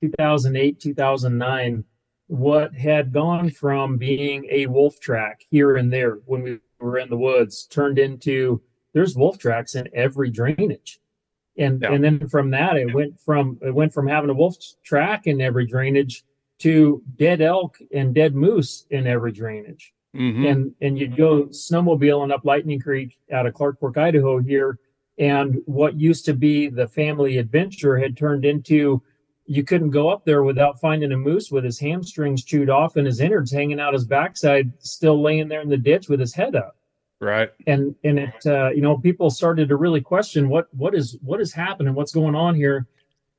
2008, 0.01 0.79
2009 0.79 1.83
what 2.27 2.73
had 2.75 3.11
gone 3.11 3.49
from 3.49 3.97
being 3.97 4.47
a 4.51 4.67
wolf 4.67 4.99
track 4.99 5.41
here 5.49 5.75
and 5.75 5.91
there 5.91 6.19
when 6.25 6.43
we 6.43 6.59
were 6.79 6.99
in 6.99 7.09
the 7.09 7.17
woods 7.17 7.65
turned 7.65 7.97
into 7.97 8.61
there's 8.93 9.15
wolf 9.15 9.37
tracks 9.39 9.75
in 9.75 9.87
every 9.93 10.29
drainage 10.29 10.99
and 11.57 11.81
Yeah. 11.81 11.93
and 11.93 12.03
then 12.03 12.27
from 12.27 12.49
that 12.51 12.77
it 12.77 12.93
went 12.93 13.19
from 13.19 13.57
it 13.61 13.73
went 13.73 13.93
from 13.93 14.07
having 14.07 14.29
a 14.29 14.33
wolf 14.33 14.55
track 14.83 15.27
in 15.27 15.41
every 15.41 15.65
drainage 15.65 16.23
to 16.59 17.01
dead 17.17 17.41
elk 17.41 17.77
and 17.93 18.13
dead 18.15 18.35
moose 18.35 18.85
in 18.89 19.07
every 19.07 19.31
drainage 19.31 19.93
Mhm. 20.15 20.49
and 20.49 20.71
and 20.81 20.97
you'd 20.99 21.15
go 21.17 21.45
snowmobiling 21.47 22.31
up 22.31 22.45
Lightning 22.45 22.79
Creek 22.79 23.17
out 23.31 23.45
of 23.45 23.53
Clark 23.53 23.79
Fork, 23.79 23.97
Idaho 23.97 24.39
here, 24.39 24.79
and 25.17 25.61
what 25.65 25.99
used 25.99 26.25
to 26.25 26.33
be 26.33 26.67
the 26.67 26.87
family 26.87 27.37
adventure 27.37 27.97
had 27.97 28.15
turned 28.17 28.45
into 28.45 29.01
you 29.47 29.63
couldn't 29.63 29.91
go 29.91 30.09
up 30.09 30.25
there 30.25 30.41
without 30.43 30.79
finding 30.81 31.11
a 31.11 31.17
moose 31.17 31.51
with 31.51 31.63
his 31.63 31.77
hamstrings 31.79 32.43
chewed 32.43 32.69
off 32.69 32.95
and 32.95 33.05
his 33.05 33.19
innards 33.19 33.51
hanging 33.51 33.79
out 33.79 33.93
his 33.93 34.03
backside, 34.05 34.71
still 34.79 35.21
laying 35.21 35.47
there 35.47 35.61
in 35.61 35.69
the 35.69 35.77
ditch 35.77 36.09
with 36.09 36.19
his 36.19 36.33
head 36.33 36.55
up. 36.55 36.75
Right. 37.21 37.49
And 37.65 37.95
and 38.03 38.19
it 38.19 38.45
uh, 38.45 38.69
you 38.69 38.81
know 38.81 38.97
people 38.97 39.29
started 39.29 39.69
to 39.69 39.77
really 39.77 40.01
question 40.01 40.49
what 40.49 40.67
what 40.73 40.93
is 40.93 41.17
what 41.21 41.39
is 41.39 41.53
happening, 41.53 41.93
what's 41.93 42.11
going 42.11 42.35
on 42.35 42.55
here, 42.55 42.87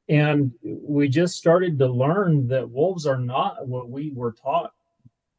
and 0.09 0.52
we 0.62 1.09
just 1.09 1.37
started 1.37 1.78
to 1.78 1.87
learn 1.87 2.49
that 2.49 2.71
wolves 2.71 3.06
are 3.06 3.18
not 3.18 3.66
what 3.68 3.90
we 3.90 4.12
were 4.14 4.33
taught 4.33 4.73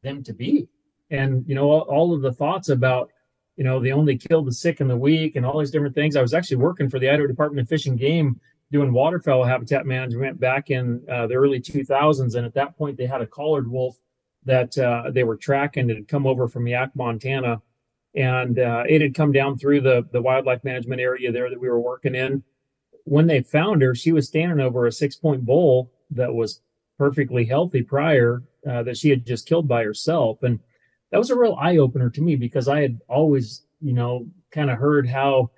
them 0.02 0.22
to 0.22 0.32
be. 0.32 0.68
And 1.10 1.44
you 1.48 1.54
know 1.54 1.70
all, 1.70 1.80
all 1.80 2.14
of 2.14 2.22
the 2.22 2.32
thoughts 2.32 2.68
about 2.68 3.10
you 3.56 3.64
know 3.64 3.80
they 3.80 3.90
only 3.90 4.16
kill 4.16 4.42
the 4.42 4.52
sick 4.52 4.80
and 4.80 4.88
the 4.88 4.96
weak 4.96 5.34
and 5.34 5.44
all 5.44 5.58
these 5.58 5.72
different 5.72 5.96
things. 5.96 6.14
I 6.14 6.22
was 6.22 6.34
actually 6.34 6.58
working 6.58 6.88
for 6.88 7.00
the 7.00 7.08
idaho 7.08 7.26
department 7.26 7.64
of 7.64 7.68
fish 7.68 7.86
and 7.86 7.98
game 7.98 8.40
doing 8.70 8.92
waterfowl 8.92 9.44
habitat 9.44 9.86
management 9.86 10.38
back 10.38 10.70
in 10.70 11.02
uh, 11.10 11.26
the 11.26 11.34
early 11.34 11.58
2000s 11.58 12.34
and 12.34 12.44
at 12.44 12.52
that 12.54 12.76
point 12.76 12.96
they 12.98 13.06
had 13.06 13.22
a 13.22 13.26
collared 13.26 13.70
wolf 13.70 13.96
that 14.44 14.76
uh, 14.78 15.10
they 15.10 15.24
were 15.24 15.36
tracking 15.36 15.88
it 15.88 15.96
had 15.96 16.06
come 16.06 16.26
over 16.26 16.46
from 16.46 16.66
Yaak 16.66 16.90
montana 16.94 17.62
and 18.18 18.58
uh, 18.58 18.82
it 18.88 19.00
had 19.00 19.14
come 19.14 19.32
down 19.32 19.56
through 19.56 19.80
the 19.80 20.06
the 20.12 20.20
wildlife 20.20 20.62
management 20.64 21.00
area 21.00 21.30
there 21.32 21.48
that 21.48 21.60
we 21.60 21.68
were 21.68 21.80
working 21.80 22.14
in 22.14 22.42
when 23.04 23.26
they 23.26 23.40
found 23.42 23.80
her 23.80 23.94
she 23.94 24.12
was 24.12 24.26
standing 24.26 24.60
over 24.60 24.86
a 24.86 24.92
six 24.92 25.16
point 25.16 25.44
bull 25.46 25.90
that 26.10 26.32
was 26.32 26.60
perfectly 26.98 27.44
healthy 27.44 27.82
prior 27.82 28.42
uh, 28.68 28.82
that 28.82 28.96
she 28.96 29.08
had 29.08 29.24
just 29.24 29.46
killed 29.46 29.68
by 29.68 29.82
herself 29.84 30.42
and 30.42 30.58
that 31.10 31.18
was 31.18 31.30
a 31.30 31.36
real 31.38 31.56
eye 31.58 31.78
opener 31.78 32.10
to 32.10 32.20
me 32.20 32.36
because 32.36 32.68
I 32.68 32.82
had 32.82 33.00
always, 33.08 33.62
you 33.80 33.92
know, 33.92 34.26
kind 34.50 34.70
of 34.70 34.78
heard 34.78 35.08
how 35.08 35.50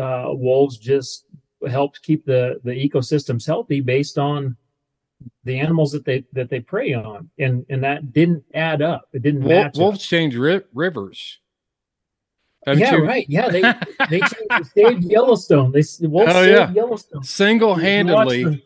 uh, 0.00 0.26
wolves 0.28 0.78
just 0.78 1.26
helped 1.68 2.02
keep 2.02 2.24
the 2.24 2.60
the 2.64 2.72
ecosystems 2.72 3.46
healthy 3.46 3.80
based 3.80 4.18
on 4.18 4.56
the 5.44 5.58
animals 5.58 5.92
that 5.92 6.04
they 6.04 6.24
that 6.32 6.48
they 6.50 6.60
prey 6.60 6.94
on, 6.94 7.28
and 7.38 7.64
and 7.68 7.84
that 7.84 8.12
didn't 8.12 8.44
add 8.54 8.82
up. 8.82 9.08
It 9.12 9.22
didn't 9.22 9.42
Wolf, 9.42 9.50
match. 9.50 9.76
up. 9.76 9.80
wolves 9.80 10.06
change 10.06 10.36
ri- 10.36 10.62
rivers. 10.72 11.38
Haven't 12.66 12.80
yeah, 12.80 12.94
you- 12.96 13.04
right. 13.04 13.26
Yeah, 13.28 13.48
they 13.48 13.60
they 14.10 14.20
saved 14.74 15.04
Yellowstone. 15.04 15.72
They 15.72 15.82
wolves 16.06 16.32
Oh, 16.34 16.42
saved 16.42 16.52
yeah. 16.52 16.72
Yellowstone. 16.72 17.22
Single 17.22 17.74
handedly. 17.74 18.38
You 18.40 18.46
watch 18.50 18.58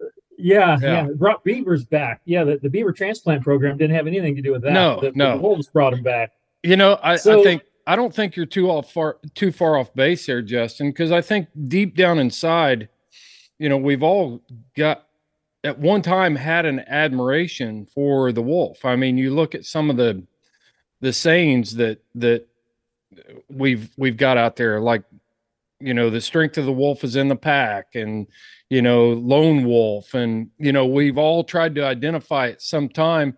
the- 0.00 0.06
Yeah, 0.38 0.78
Yeah. 0.80 1.06
yeah, 1.06 1.08
Brought 1.14 1.44
beavers 1.44 1.84
back. 1.84 2.20
Yeah, 2.24 2.44
the, 2.44 2.58
the 2.58 2.68
beaver 2.70 2.92
transplant 2.92 3.42
program 3.42 3.76
didn't 3.76 3.94
have 3.94 4.06
anything 4.06 4.34
to 4.36 4.42
do 4.42 4.52
with 4.52 4.62
that. 4.62 4.72
No, 4.72 5.00
the, 5.00 5.12
no. 5.14 5.36
The 5.36 5.42
wolves 5.42 5.68
brought 5.68 5.90
them 5.92 6.02
back. 6.02 6.32
You 6.62 6.76
know, 6.76 6.94
I, 6.94 7.14
I 7.14 7.16
think 7.18 7.62
I 7.86 7.96
don't 7.96 8.14
think 8.14 8.36
you're 8.36 8.46
too 8.46 8.70
off 8.70 8.92
far 8.92 9.18
too 9.34 9.50
far 9.52 9.76
off 9.76 9.92
base 9.94 10.26
there, 10.26 10.42
Justin, 10.42 10.90
because 10.90 11.10
I 11.12 11.20
think 11.20 11.48
deep 11.68 11.96
down 11.96 12.18
inside, 12.18 12.88
you 13.58 13.68
know, 13.68 13.76
we've 13.76 14.02
all 14.02 14.40
got 14.76 15.06
at 15.64 15.78
one 15.78 16.02
time 16.02 16.34
had 16.36 16.64
an 16.66 16.80
admiration 16.88 17.86
for 17.86 18.32
the 18.32 18.42
wolf. 18.42 18.84
I 18.84 18.96
mean, 18.96 19.18
you 19.18 19.34
look 19.34 19.54
at 19.54 19.64
some 19.64 19.90
of 19.90 19.96
the 19.96 20.22
the 21.00 21.12
sayings 21.12 21.74
that 21.76 22.00
that 22.14 22.46
we've 23.48 23.90
we've 23.96 24.16
got 24.16 24.36
out 24.36 24.56
there, 24.56 24.80
like 24.80 25.02
you 25.80 25.94
know, 25.94 26.10
the 26.10 26.20
strength 26.20 26.58
of 26.58 26.64
the 26.64 26.72
wolf 26.72 27.02
is 27.04 27.16
in 27.16 27.28
the 27.28 27.36
pack, 27.36 27.94
and 27.94 28.26
you 28.70 28.82
know, 28.82 29.10
lone 29.10 29.64
wolf, 29.64 30.14
and 30.14 30.50
you 30.58 30.72
know, 30.72 30.86
we've 30.86 31.18
all 31.18 31.44
tried 31.44 31.74
to 31.74 31.84
identify 31.84 32.46
it 32.46 32.62
sometime, 32.62 33.36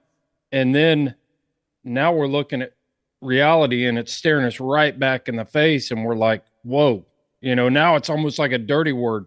and 0.52 0.74
then 0.74 1.14
now 1.84 2.12
we're 2.12 2.26
looking 2.26 2.62
at 2.62 2.72
reality 3.20 3.86
and 3.86 3.98
it's 3.98 4.12
staring 4.12 4.44
us 4.44 4.60
right 4.60 4.98
back 4.98 5.28
in 5.28 5.36
the 5.36 5.44
face 5.44 5.90
and 5.90 6.04
we're 6.04 6.14
like 6.14 6.44
whoa. 6.62 7.04
You 7.40 7.54
know 7.54 7.68
now 7.68 7.96
it's 7.96 8.10
almost 8.10 8.38
like 8.38 8.52
a 8.52 8.58
dirty 8.58 8.92
word. 8.92 9.26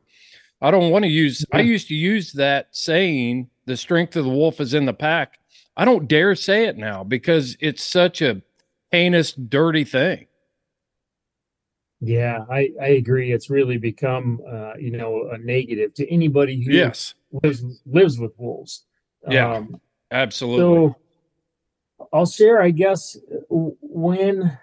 I 0.62 0.72
don't 0.72 0.89
want 0.89 1.04
to 1.04 1.10
use 1.10 1.46
i 1.54 1.60
used 1.60 1.88
to 1.89 1.94
use 1.94 2.32
that 2.34 2.70
saying 2.72 3.50
the 3.66 3.77
strength 3.77 4.16
of 4.16 4.25
the 4.25 4.32
wolf 4.32 4.60
is 4.60 4.74
in 4.74 4.86
the 4.86 4.94
pack. 4.94 5.39
I 5.75 5.86
don't 5.86 6.08
dare 6.08 6.36
say 6.36 6.66
it 6.66 6.77
now 6.77 7.04
because 7.04 7.58
it's 7.60 7.84
such 7.84 8.22
a 8.22 8.42
heinous 8.92 9.34
dirty 9.34 9.84
thing 9.84 10.26
Yeah, 12.00 12.46
I, 12.50 12.70
I 12.82 12.88
agree. 12.89 13.32
It's 13.32 13.50
really 13.50 13.77
become, 13.77 14.39
uh, 14.48 14.75
you 14.75 14.92
know, 14.92 15.30
a 15.32 15.38
negative 15.39 15.94
to 15.96 16.12
anybody 16.12 16.63
who 16.63 16.72
yes 16.72 17.16
lives 17.44 17.63
lives 17.86 18.20
with 18.20 18.38
wolves. 18.38 18.86
Yeah. 19.27 19.51
Um, 19.51 19.82
absolutely 20.12 20.89
so 20.92 20.96
I'll 22.13 22.25
share, 22.25 22.62
I 22.62 22.70
guess, 22.70 23.18
when 23.50 24.58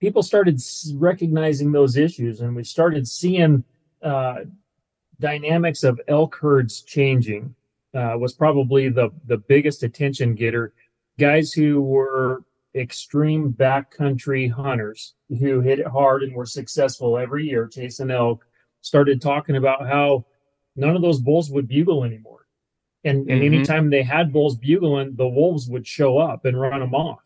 people 0.00 0.22
started 0.22 0.60
recognizing 0.94 1.72
those 1.72 1.96
issues 1.96 2.40
and 2.40 2.54
we 2.54 2.64
started 2.64 3.06
seeing 3.08 3.64
uh, 4.02 4.40
dynamics 5.20 5.84
of 5.84 6.00
elk 6.08 6.36
herds 6.36 6.82
changing 6.82 7.54
uh, 7.94 8.16
was 8.18 8.34
probably 8.34 8.88
the 8.88 9.10
the 9.26 9.38
biggest 9.38 9.82
attention 9.82 10.34
getter. 10.34 10.74
Guys 11.18 11.52
who 11.52 11.80
were 11.80 12.42
extreme 12.74 13.52
backcountry 13.52 14.50
hunters 14.50 15.14
who 15.28 15.60
hit 15.60 15.78
it 15.78 15.86
hard 15.86 16.22
and 16.22 16.34
were 16.34 16.46
successful 16.46 17.16
every 17.16 17.44
year 17.48 17.68
chasing 17.68 18.10
elk 18.10 18.44
started 18.80 19.20
talking 19.20 19.56
about 19.56 19.86
how 19.86 20.24
none 20.76 20.96
of 20.96 21.02
those 21.02 21.20
bulls 21.20 21.50
would 21.50 21.68
bugle 21.68 22.04
anymore. 22.04 22.46
And, 23.04 23.28
and 23.30 23.42
Mhm. 23.42 23.44
anytime 23.44 23.90
they 23.90 24.02
had 24.02 24.32
bulls 24.32 24.56
bugling, 24.56 25.14
the 25.14 25.28
wolves 25.28 25.68
would 25.68 25.86
show 25.86 26.18
up 26.18 26.44
and 26.46 26.60
run 26.60 26.80
them 26.80 26.94
off. 26.94 27.22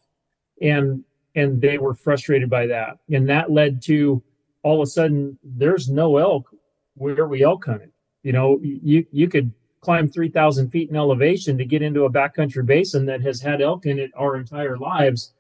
And 0.61 1.05
and 1.35 1.61
they 1.61 1.79
were 1.79 1.95
frustrated 1.95 2.51
by 2.51 2.67
that. 2.67 2.99
And 3.13 3.29
that 3.29 3.51
led 3.53 3.81
to 3.83 4.21
all 4.65 4.81
of 4.83 4.83
a 4.83 4.91
sudden 4.91 5.39
there's 5.45 5.89
no 5.89 6.17
elk 6.17 6.51
where 6.95 7.29
we 7.29 7.43
elk 7.45 7.65
hunted. 7.65 7.93
You 8.25 8.33
know, 8.33 8.59
you 8.63 9.07
you 9.13 9.29
could 9.29 9.53
climb 9.81 10.09
3,000 10.09 10.71
feet 10.71 10.91
in 10.91 10.97
elevation 10.97 11.57
to 11.57 11.65
get 11.65 11.81
into 11.83 12.05
a 12.05 12.11
backcountry 12.11 12.67
basin 12.67 13.07
that 13.07 13.21
has 13.23 13.41
had 13.41 13.63
elk 13.63 13.87
in 13.87 13.99
it 14.01 14.11
our 14.17 14.37
entire 14.37 14.77
lives, 14.77 15.33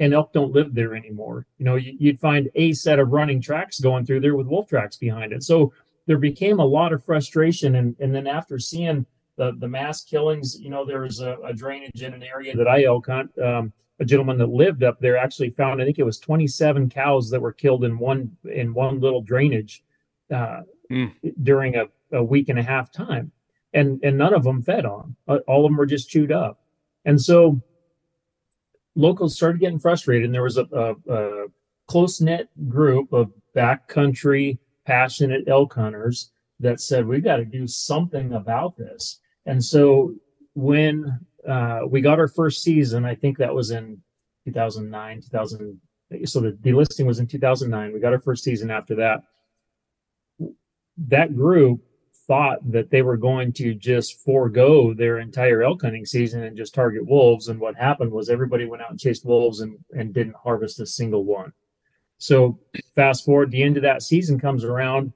and 0.00 0.12
elk 0.14 0.32
don't 0.32 0.52
live 0.52 0.74
there 0.74 0.94
anymore. 0.94 1.46
You 1.58 1.64
know, 1.64 1.76
you, 1.76 1.96
you'd 1.98 2.20
find 2.20 2.50
a 2.54 2.72
set 2.72 2.98
of 2.98 3.10
running 3.10 3.40
tracks 3.40 3.80
going 3.80 4.04
through 4.04 4.20
there 4.20 4.36
with 4.36 4.46
wolf 4.46 4.68
tracks 4.68 4.96
behind 4.96 5.32
it. 5.32 5.42
So 5.42 5.72
there 6.06 6.18
became 6.18 6.60
a 6.60 6.64
lot 6.64 6.92
of 6.92 7.04
frustration, 7.04 7.76
and 7.76 7.96
and 7.98 8.14
then 8.14 8.26
after 8.26 8.58
seeing 8.58 9.06
the 9.36 9.52
the 9.58 9.68
mass 9.68 10.02
killings, 10.04 10.58
you 10.60 10.70
know, 10.70 10.84
there 10.84 11.00
was 11.02 11.20
a, 11.20 11.36
a 11.44 11.52
drainage 11.52 12.02
in 12.02 12.14
an 12.14 12.22
area 12.22 12.56
that 12.56 12.68
I 12.68 12.84
elk 12.84 13.06
hunt. 13.06 13.30
Um, 13.38 13.72
a 13.98 14.04
gentleman 14.04 14.36
that 14.38 14.50
lived 14.50 14.82
up 14.84 15.00
there 15.00 15.16
actually 15.16 15.48
found, 15.48 15.80
I 15.80 15.86
think 15.86 15.98
it 15.98 16.02
was 16.04 16.18
27 16.18 16.90
cows 16.90 17.30
that 17.30 17.40
were 17.40 17.52
killed 17.52 17.82
in 17.82 17.98
one 17.98 18.30
in 18.52 18.74
one 18.74 19.00
little 19.00 19.22
drainage 19.22 19.82
uh, 20.32 20.60
Hmm. 20.90 21.06
during 21.42 21.74
a, 21.76 21.86
a 22.12 22.22
week 22.22 22.48
and 22.48 22.58
a 22.60 22.62
half 22.62 22.92
time, 22.92 23.32
and 23.74 23.98
and 24.04 24.16
none 24.16 24.34
of 24.34 24.44
them 24.44 24.62
fed 24.62 24.84
on. 24.86 25.16
Uh, 25.26 25.38
All 25.48 25.64
of 25.64 25.70
them 25.70 25.76
were 25.78 25.86
just 25.86 26.08
chewed 26.08 26.30
up, 26.30 26.60
and 27.04 27.20
so 27.20 27.60
locals 28.96 29.36
started 29.36 29.60
getting 29.60 29.78
frustrated. 29.78 30.24
And 30.24 30.34
there 30.34 30.42
was 30.42 30.56
a, 30.56 30.66
a, 30.72 31.12
a 31.12 31.46
close 31.86 32.20
knit 32.20 32.48
group 32.68 33.12
of 33.12 33.30
backcountry 33.54 34.58
passionate 34.84 35.46
elk 35.48 35.74
hunters 35.74 36.30
that 36.58 36.80
said 36.80 37.06
We've 37.06 37.22
got 37.22 37.36
to 37.36 37.44
do 37.44 37.66
something 37.66 38.32
about 38.32 38.76
this. 38.76 39.20
And 39.44 39.62
so 39.62 40.14
when 40.54 41.20
uh, 41.46 41.80
we 41.88 42.00
got 42.00 42.18
our 42.18 42.28
first 42.28 42.62
season, 42.62 43.04
I 43.04 43.14
think 43.14 43.38
that 43.38 43.54
was 43.54 43.70
in 43.70 44.00
2009, 44.46 45.22
2000. 45.22 45.80
So 46.24 46.40
the 46.40 46.52
delisting 46.52 47.06
was 47.06 47.18
in 47.18 47.26
2009. 47.26 47.92
We 47.92 48.00
got 48.00 48.12
our 48.12 48.20
first 48.20 48.42
season 48.42 48.70
after 48.70 48.94
that. 48.96 49.22
That 50.96 51.36
group 51.36 51.82
thought 52.26 52.58
that 52.70 52.90
they 52.90 53.02
were 53.02 53.16
going 53.16 53.52
to 53.52 53.74
just 53.74 54.24
forego 54.24 54.92
their 54.92 55.18
entire 55.18 55.62
elk 55.62 55.82
hunting 55.82 56.04
season 56.04 56.42
and 56.44 56.56
just 56.56 56.74
target 56.74 57.06
wolves. 57.06 57.48
And 57.48 57.60
what 57.60 57.76
happened 57.76 58.10
was 58.10 58.28
everybody 58.28 58.66
went 58.66 58.82
out 58.82 58.90
and 58.90 58.98
chased 59.00 59.24
wolves 59.24 59.60
and, 59.60 59.78
and 59.92 60.12
didn't 60.12 60.36
harvest 60.42 60.80
a 60.80 60.86
single 60.86 61.24
one. 61.24 61.52
So 62.18 62.58
fast 62.94 63.24
forward, 63.24 63.50
the 63.50 63.62
end 63.62 63.76
of 63.76 63.82
that 63.82 64.02
season 64.02 64.40
comes 64.40 64.64
around. 64.64 65.12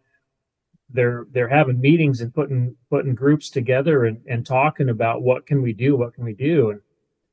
They're 0.93 1.27
they're 1.31 1.49
having 1.49 1.81
meetings 1.81 2.21
and 2.21 2.35
putting 2.35 2.77
putting 2.91 3.15
groups 3.15 3.49
together 3.49 4.07
and, 4.07 4.21
and 4.29 4.45
talking 4.45 4.89
about 4.89 5.23
what 5.23 5.47
can 5.47 5.63
we 5.63 5.73
do, 5.73 5.97
what 5.97 6.15
can 6.15 6.25
we 6.25 6.35
do, 6.35 6.71
and 6.71 6.81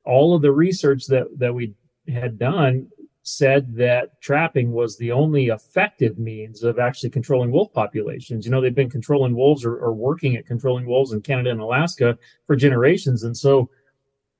all 0.05 0.35
of 0.35 0.41
the 0.41 0.51
research 0.51 1.07
that 1.07 1.27
that 1.37 1.53
we 1.53 1.73
had 2.07 2.39
done 2.39 2.87
said 3.27 3.75
that 3.75 4.21
trapping 4.21 4.71
was 4.71 4.97
the 4.97 5.11
only 5.11 5.47
effective 5.47 6.17
means 6.17 6.63
of 6.63 6.79
actually 6.79 7.09
controlling 7.09 7.51
wolf 7.51 7.71
populations. 7.73 8.45
You 8.45 8.51
know, 8.51 8.61
they've 8.61 8.73
been 8.73 8.89
controlling 8.89 9.35
wolves 9.35 9.65
or, 9.65 9.75
or 9.75 9.93
working 9.93 10.37
at 10.37 10.45
controlling 10.47 10.85
wolves 10.85 11.11
in 11.11 11.21
Canada 11.21 11.51
and 11.51 11.59
Alaska 11.59 12.17
for 12.45 12.55
generations, 12.55 13.23
and 13.23 13.35
so 13.35 13.69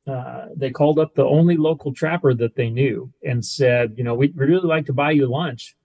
uh, 0.08 0.46
they 0.56 0.72
called 0.72 1.00
up 1.00 1.14
the 1.16 1.26
only 1.26 1.58
local 1.58 1.94
trapper 1.94 2.34
that 2.34 2.56
they 2.56 2.70
knew 2.70 3.12
and 3.26 3.44
said, 3.44 3.94
you 3.98 4.06
know, 4.06 4.16
we'd 4.16 4.38
really 4.38 4.66
like 4.66 4.86
to 4.86 4.94
buy 4.94 5.12
you 5.12 5.28
lunch. 5.28 5.76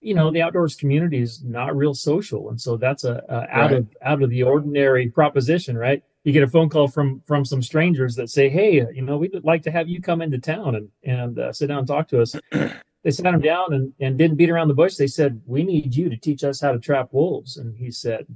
You 0.00 0.14
know, 0.14 0.32
the 0.32 0.42
outdoors 0.42 0.74
community 0.74 1.20
is 1.20 1.44
not 1.44 1.76
real 1.76 1.94
social, 1.94 2.50
and 2.50 2.60
so 2.60 2.76
that's 2.76 3.04
a, 3.04 3.22
a 3.28 3.36
out 3.56 3.70
Right. 3.70 3.72
of 3.74 3.86
out 4.02 4.22
of 4.22 4.30
the 4.30 4.42
ordinary 4.42 5.08
proposition, 5.08 5.78
right? 5.78 6.02
You 6.26 6.32
get 6.32 6.42
a 6.42 6.48
phone 6.48 6.68
call 6.68 6.88
from 6.88 7.20
from 7.20 7.44
some 7.44 7.62
strangers 7.62 8.16
that 8.16 8.30
say, 8.30 8.48
"Hey, 8.48 8.84
you 8.92 9.02
know, 9.02 9.16
we'd 9.16 9.44
like 9.44 9.62
to 9.62 9.70
have 9.70 9.88
you 9.88 10.02
come 10.02 10.20
into 10.20 10.38
town 10.38 10.74
and 10.74 10.88
and 11.04 11.38
uh, 11.38 11.52
sit 11.52 11.68
down 11.68 11.78
and 11.78 11.86
talk 11.86 12.08
to 12.08 12.20
us." 12.20 12.34
they 12.50 13.12
sat 13.12 13.32
him 13.32 13.40
down 13.40 13.74
and 13.74 13.92
and 14.00 14.18
didn't 14.18 14.36
beat 14.36 14.50
around 14.50 14.66
the 14.66 14.74
bush. 14.74 14.96
They 14.96 15.06
said, 15.06 15.40
"We 15.46 15.62
need 15.62 15.94
you 15.94 16.10
to 16.10 16.16
teach 16.16 16.42
us 16.42 16.60
how 16.60 16.72
to 16.72 16.80
trap 16.80 17.12
wolves," 17.12 17.58
and 17.58 17.76
he 17.76 17.92
said, 17.92 18.26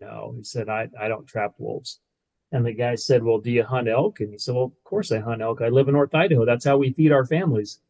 "No," 0.00 0.34
he 0.36 0.42
said, 0.42 0.68
"I 0.68 0.88
I 1.00 1.06
don't 1.06 1.24
trap 1.24 1.54
wolves." 1.58 2.00
And 2.50 2.66
the 2.66 2.72
guy 2.72 2.96
said, 2.96 3.22
Well, 3.22 3.38
do 3.38 3.50
you 3.50 3.64
hunt 3.64 3.88
elk? 3.88 4.20
And 4.20 4.30
he 4.30 4.38
said, 4.38 4.54
Well, 4.54 4.64
of 4.64 4.84
course 4.84 5.10
I 5.10 5.20
hunt 5.20 5.40
elk. 5.40 5.62
I 5.62 5.68
live 5.68 5.88
in 5.88 5.94
North 5.94 6.14
Idaho. 6.14 6.44
That's 6.44 6.66
how 6.66 6.76
we 6.76 6.92
feed 6.92 7.10
our 7.10 7.24
families. 7.24 7.80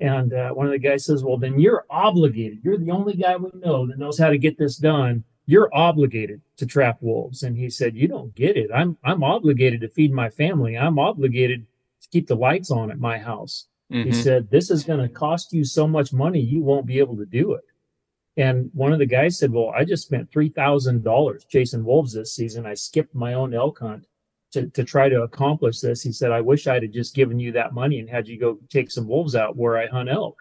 And 0.00 0.32
uh, 0.32 0.50
one 0.50 0.66
of 0.66 0.72
the 0.72 0.78
guys 0.78 1.04
says, 1.04 1.22
Well, 1.22 1.36
then 1.36 1.60
you're 1.60 1.86
obligated. 1.88 2.58
You're 2.64 2.78
the 2.78 2.90
only 2.90 3.14
guy 3.14 3.36
we 3.36 3.50
know 3.54 3.86
that 3.86 3.98
knows 3.98 4.18
how 4.18 4.30
to 4.30 4.38
get 4.38 4.58
this 4.58 4.76
done. 4.76 5.22
You're 5.50 5.68
obligated 5.74 6.40
to 6.58 6.64
trap 6.66 6.98
wolves. 7.00 7.42
And 7.42 7.56
he 7.56 7.68
said, 7.70 7.96
You 7.96 8.06
don't 8.06 8.32
get 8.36 8.56
it. 8.56 8.70
I'm 8.72 8.96
I'm 9.02 9.24
obligated 9.24 9.80
to 9.80 9.88
feed 9.88 10.12
my 10.12 10.28
family. 10.30 10.78
I'm 10.78 10.98
obligated 10.98 11.66
to 12.02 12.08
keep 12.10 12.28
the 12.28 12.36
lights 12.36 12.70
on 12.70 12.90
at 12.92 13.00
my 13.00 13.18
house. 13.18 13.66
He 13.88 13.96
Mhm. 14.10 14.14
said, 14.14 14.50
This 14.50 14.70
is 14.70 14.84
going 14.84 15.00
to 15.00 15.08
cost 15.08 15.52
you 15.52 15.64
so 15.64 15.88
much 15.88 16.12
money, 16.12 16.38
you 16.40 16.60
won't 16.62 16.86
be 16.86 17.00
able 17.00 17.16
to 17.16 17.26
do 17.26 17.54
it. 17.54 17.64
And 18.36 18.70
one 18.74 18.92
of 18.92 19.00
the 19.00 19.06
guys 19.18 19.38
said, 19.38 19.50
Well, 19.52 19.70
I 19.70 19.84
just 19.84 20.04
spent 20.06 20.30
$3,000 20.30 21.44
chasing 21.48 21.84
wolves 21.84 22.12
this 22.12 22.32
season. 22.32 22.64
I 22.64 22.74
skipped 22.74 23.14
my 23.16 23.34
own 23.34 23.52
elk 23.52 23.80
hunt 23.80 24.06
to, 24.52 24.68
to 24.68 24.84
try 24.84 25.08
to 25.08 25.22
accomplish 25.22 25.80
this. 25.80 26.00
He 26.02 26.12
said, 26.12 26.30
I 26.30 26.40
wish 26.40 26.68
I'd 26.68 26.84
have 26.84 26.92
just 26.92 27.14
given 27.16 27.40
you 27.40 27.50
that 27.52 27.74
money 27.74 27.98
and 27.98 28.08
had 28.08 28.28
you 28.28 28.38
go 28.38 28.58
take 28.68 28.90
some 28.92 29.08
wolves 29.08 29.34
out 29.34 29.56
where 29.56 29.76
I 29.76 29.86
hunt 29.88 30.08
elk. 30.08 30.36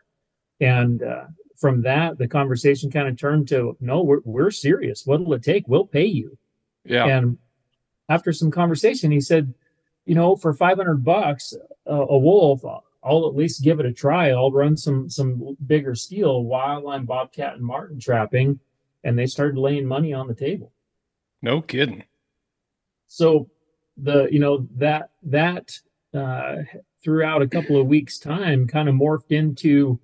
And 0.61 1.03
uh, 1.03 1.25
from 1.55 1.81
that, 1.83 2.17
the 2.17 2.27
conversation 2.27 2.91
kind 2.91 3.07
of 3.07 3.17
turned 3.17 3.47
to, 3.49 3.77
No, 3.79 4.01
we're, 4.01 4.21
we're 4.23 4.51
serious. 4.51 5.05
What'll 5.05 5.33
it 5.33 5.43
take? 5.43 5.67
We'll 5.67 5.87
pay 5.87 6.05
you. 6.05 6.37
yeah 6.85 7.05
And 7.05 7.37
after 8.09 8.33
some 8.33 8.51
conversation, 8.51 9.11
he 9.11 9.21
said, 9.21 9.53
you 10.05 10.15
know, 10.15 10.35
for 10.35 10.53
500 10.53 11.03
bucks 11.03 11.53
a, 11.85 11.93
a 11.93 12.17
wolf, 12.17 12.63
I'll 13.03 13.27
at 13.27 13.35
least 13.35 13.63
give 13.63 13.79
it 13.79 13.85
a 13.85 13.93
try. 13.93 14.31
I'll 14.31 14.51
run 14.51 14.75
some 14.75 15.09
some 15.09 15.55
bigger 15.65 15.95
steel 15.95 16.43
while 16.43 16.89
I'm 16.89 17.05
bobcat 17.05 17.53
and 17.55 17.63
marten 17.63 17.99
trapping. 17.99 18.59
And 19.03 19.17
they 19.17 19.27
started 19.27 19.57
laying 19.57 19.85
money 19.85 20.13
on 20.13 20.27
the 20.27 20.33
table. 20.33 20.73
no 21.41 21.61
kidding 21.61 22.03
So 23.07 23.49
the 23.95 24.27
you 24.31 24.39
know 24.39 24.67
that 24.75 25.11
that 25.23 25.77
uh, 26.13 26.63
throughout 27.03 27.41
a 27.41 27.47
couple 27.47 27.79
of 27.79 27.87
weeks 27.87 28.17
time 28.17 28.67
kind 28.67 28.89
of 28.89 28.95
morphed 28.95 29.31
into 29.31 29.99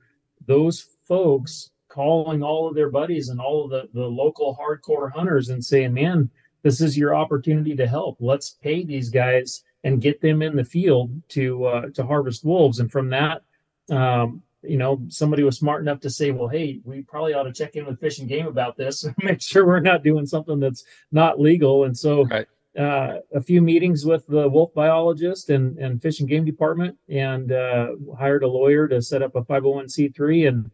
those 0.48 0.88
folks 1.08 1.72
calling 1.88 2.44
all 2.44 2.68
of 2.68 2.76
their 2.76 2.90
buddies 2.90 3.30
and 3.30 3.40
all 3.40 3.64
of 3.64 3.70
the 3.70 3.88
the 3.94 4.06
local 4.06 4.58
hardcore 4.60 5.12
hunters 5.12 5.50
and 5.50 5.64
saying 5.64 5.94
man 5.94 6.30
this 6.66 6.82
is 6.82 6.98
your 6.98 7.14
opportunity 7.14 7.76
to 7.76 7.86
help. 7.86 8.18
Let's 8.20 8.58
pay 8.64 8.84
these 8.84 9.12
guys 9.12 9.64
and 9.84 10.02
get 10.02 10.20
them 10.20 10.42
in 10.42 10.56
the 10.56 10.66
field 10.66 11.12
to 11.30 11.64
uh, 11.66 11.90
to 11.94 12.04
harvest 12.04 12.44
wolves. 12.44 12.80
And 12.80 12.92
from 12.92 13.10
that 13.12 13.44
um, 13.92 14.42
you 14.64 14.78
know 14.78 15.00
somebody 15.08 15.44
was 15.44 15.60
smart 15.60 15.84
enough 15.84 16.00
to 16.00 16.10
say 16.10 16.32
well 16.32 16.48
hey 16.48 16.82
we 16.84 17.04
probably 17.04 17.36
ought 17.36 17.44
to 17.44 17.54
check 17.54 17.76
in 17.76 17.86
with 17.86 18.00
fish 18.00 18.18
and 18.18 18.28
game 18.28 18.48
about 18.48 18.76
this 18.76 19.06
make 19.24 19.40
sure 19.40 19.64
we're 19.64 19.80
not 19.80 20.04
doing 20.04 20.26
something 20.26 20.60
that's 20.60 20.84
not 21.12 21.40
legal. 21.40 21.84
And 21.84 21.96
so 21.96 22.26
Right. 22.26 22.48
Uh, 22.78 23.20
a 23.34 23.42
few 23.42 23.62
meetings 23.62 24.06
with 24.06 24.28
the 24.28 24.48
wolf 24.50 24.74
biologist 24.74 25.50
and, 25.50 25.78
and 25.78 26.02
fish 26.02 26.20
and 26.20 26.30
game 26.30 26.46
department 26.46 26.98
and 27.10 27.52
uh, 27.52 27.88
hired 28.18 28.44
a 28.44 28.48
lawyer 28.48 28.88
to 28.88 29.02
set 29.02 29.22
up 29.22 29.36
a 29.36 29.42
501c3 29.42 30.48
and 30.48 30.72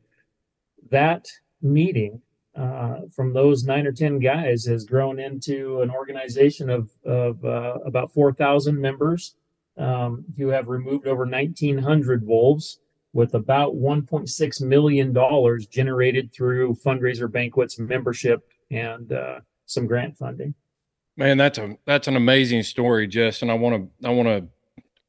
that 0.90 1.28
meeting 1.62 2.22
uh, 2.56 3.02
from 3.14 3.34
those 3.34 3.64
nine 3.64 3.88
or 3.88 3.92
ten 3.92 4.20
guys 4.20 4.66
has 4.66 4.84
grown 4.84 5.20
into 5.20 5.82
an 5.82 5.90
organization 5.90 6.70
of, 6.70 6.90
of 7.06 7.44
uh, 7.46 7.78
about 7.86 8.12
4000 8.12 8.80
members 8.80 9.36
um, 9.78 10.26
who 10.38 10.50
have 10.50 10.68
removed 10.68 11.08
over 11.08 11.24
1,900 11.24 12.26
wolves 12.28 12.80
with 13.14 13.34
about 13.36 13.76
1.6 13.76 14.62
million 14.62 15.14
dollars 15.14 15.66
generated 15.68 16.32
through 16.34 16.76
fundraiser 16.76 17.32
banquets, 17.32 17.80
membership, 17.80 18.48
and 18.70 19.12
uh, 19.12 19.40
some 19.66 19.86
grant 19.86 20.18
funding. 20.18 20.54
Man, 21.18 21.38
that's 21.38 21.58
a 21.58 21.78
that's 21.86 22.08
an 22.08 22.16
amazing 22.16 22.64
story, 22.64 23.08
Jess, 23.08 23.42
and 23.42 23.52
I 23.52 23.54
want 23.56 23.92
to 24.02 24.08
I 24.08 24.12
want 24.12 24.28
to 24.28 24.48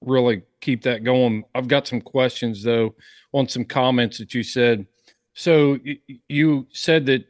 really 0.01 0.43
keep 0.61 0.83
that 0.83 1.05
going. 1.05 1.45
I've 1.55 1.69
got 1.69 1.87
some 1.87 2.01
questions 2.01 2.63
though 2.63 2.95
on 3.33 3.49
some 3.49 3.65
comments 3.65 4.19
that 4.19 4.35
you 4.35 4.43
said. 4.43 4.87
So 5.35 5.79
y- 5.85 5.99
you 6.29 6.67
said 6.73 7.07
that 7.07 7.25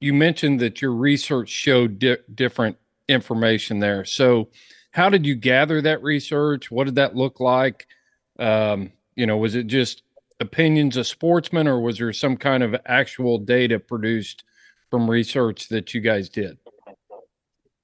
you 0.00 0.12
mentioned 0.14 0.60
that 0.60 0.82
your 0.82 0.92
research 0.92 1.48
showed 1.48 1.98
di- 1.98 2.18
different 2.34 2.76
information 3.08 3.78
there. 3.80 4.04
So 4.04 4.50
how 4.92 5.08
did 5.08 5.26
you 5.26 5.34
gather 5.34 5.80
that 5.82 6.02
research? 6.02 6.70
What 6.70 6.84
did 6.84 6.96
that 6.96 7.16
look 7.16 7.40
like? 7.40 7.86
Um, 8.38 8.92
you 9.16 9.26
know, 9.26 9.38
was 9.38 9.54
it 9.54 9.66
just 9.66 10.02
opinions 10.40 10.96
of 10.96 11.06
sportsmen, 11.06 11.66
or 11.66 11.80
was 11.80 11.98
there 11.98 12.12
some 12.12 12.36
kind 12.36 12.62
of 12.62 12.76
actual 12.86 13.38
data 13.38 13.78
produced 13.78 14.44
from 14.90 15.08
research 15.10 15.68
that 15.70 15.94
you 15.94 16.00
guys 16.00 16.28
did? 16.28 16.58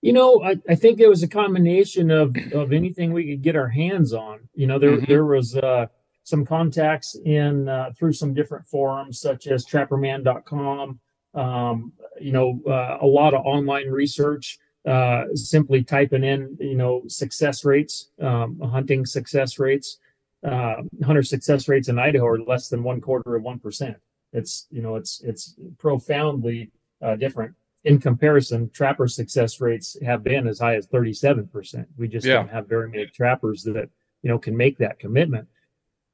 You 0.03 0.13
know, 0.13 0.43
I, 0.43 0.57
I 0.69 0.75
think 0.75 0.99
it 1.01 1.09
was 1.09 1.23
a 1.23 1.29
combination 1.29 2.11
of 2.11 2.37
of 2.53 2.73
anything 2.73 3.13
we 3.13 3.29
could 3.31 3.43
get 3.43 3.57
our 3.57 3.69
hands 3.69 4.13
on. 4.13 4.41
You 4.55 4.67
know, 4.67 4.79
there 4.79 4.99
Mhm. 4.99 5.07
there 5.09 5.25
was 5.25 5.57
uh, 5.57 5.87
some 6.25 6.45
contacts 6.45 7.15
in 7.25 7.69
uh, 7.69 7.93
through 7.97 8.13
some 8.13 8.35
different 8.35 8.67
forums 8.67 9.21
such 9.21 9.47
as 9.47 9.65
trapperman.com. 9.65 11.01
Um, 11.35 11.93
you 12.21 12.33
know, 12.33 12.61
uh, 12.67 12.99
a 13.01 13.07
lot 13.07 13.33
of 13.33 13.47
online 13.47 13.89
research. 13.89 14.59
Uh, 14.85 15.27
simply 15.35 15.85
typing 15.85 16.25
in, 16.25 16.57
you 16.59 16.75
know, 16.75 17.03
success 17.07 17.65
rates, 17.65 18.11
um, 18.21 18.59
hunting 18.59 19.07
success 19.07 19.61
rates, 19.61 20.01
uh, 20.43 20.75
hunter 21.05 21.23
success 21.23 21.69
rates 21.69 21.89
in 21.89 22.01
Idaho 22.01 22.27
are 22.27 22.41
less 22.41 22.67
than 22.69 22.83
one 22.83 23.01
quarter 23.01 23.37
of 23.37 23.45
one 23.45 23.61
percent. 23.61 23.97
It's 24.33 24.67
you 24.73 24.83
know, 24.83 24.97
it's 24.97 25.21
it's 25.23 25.55
profoundly 25.79 26.73
uh, 27.01 27.15
different 27.15 27.55
in 27.85 27.99
comparison, 27.99 28.71
trapper 28.71 29.09
success 29.09 29.61
rates 29.61 29.97
have 30.03 30.23
been 30.23 30.47
as 30.47 30.59
high 30.61 30.77
as 30.77 30.87
37%. 30.87 31.87
We 31.97 32.09
just 32.09 32.27
Yeah. 32.27 32.35
don't 32.35 32.49
have 32.51 32.69
very 32.69 32.89
many 32.89 33.07
trappers 33.07 33.65
that, 33.65 33.91
you 34.23 34.29
know, 34.31 34.39
can 34.39 34.57
make 34.57 34.79
that 34.79 34.99
commitment. 34.99 35.49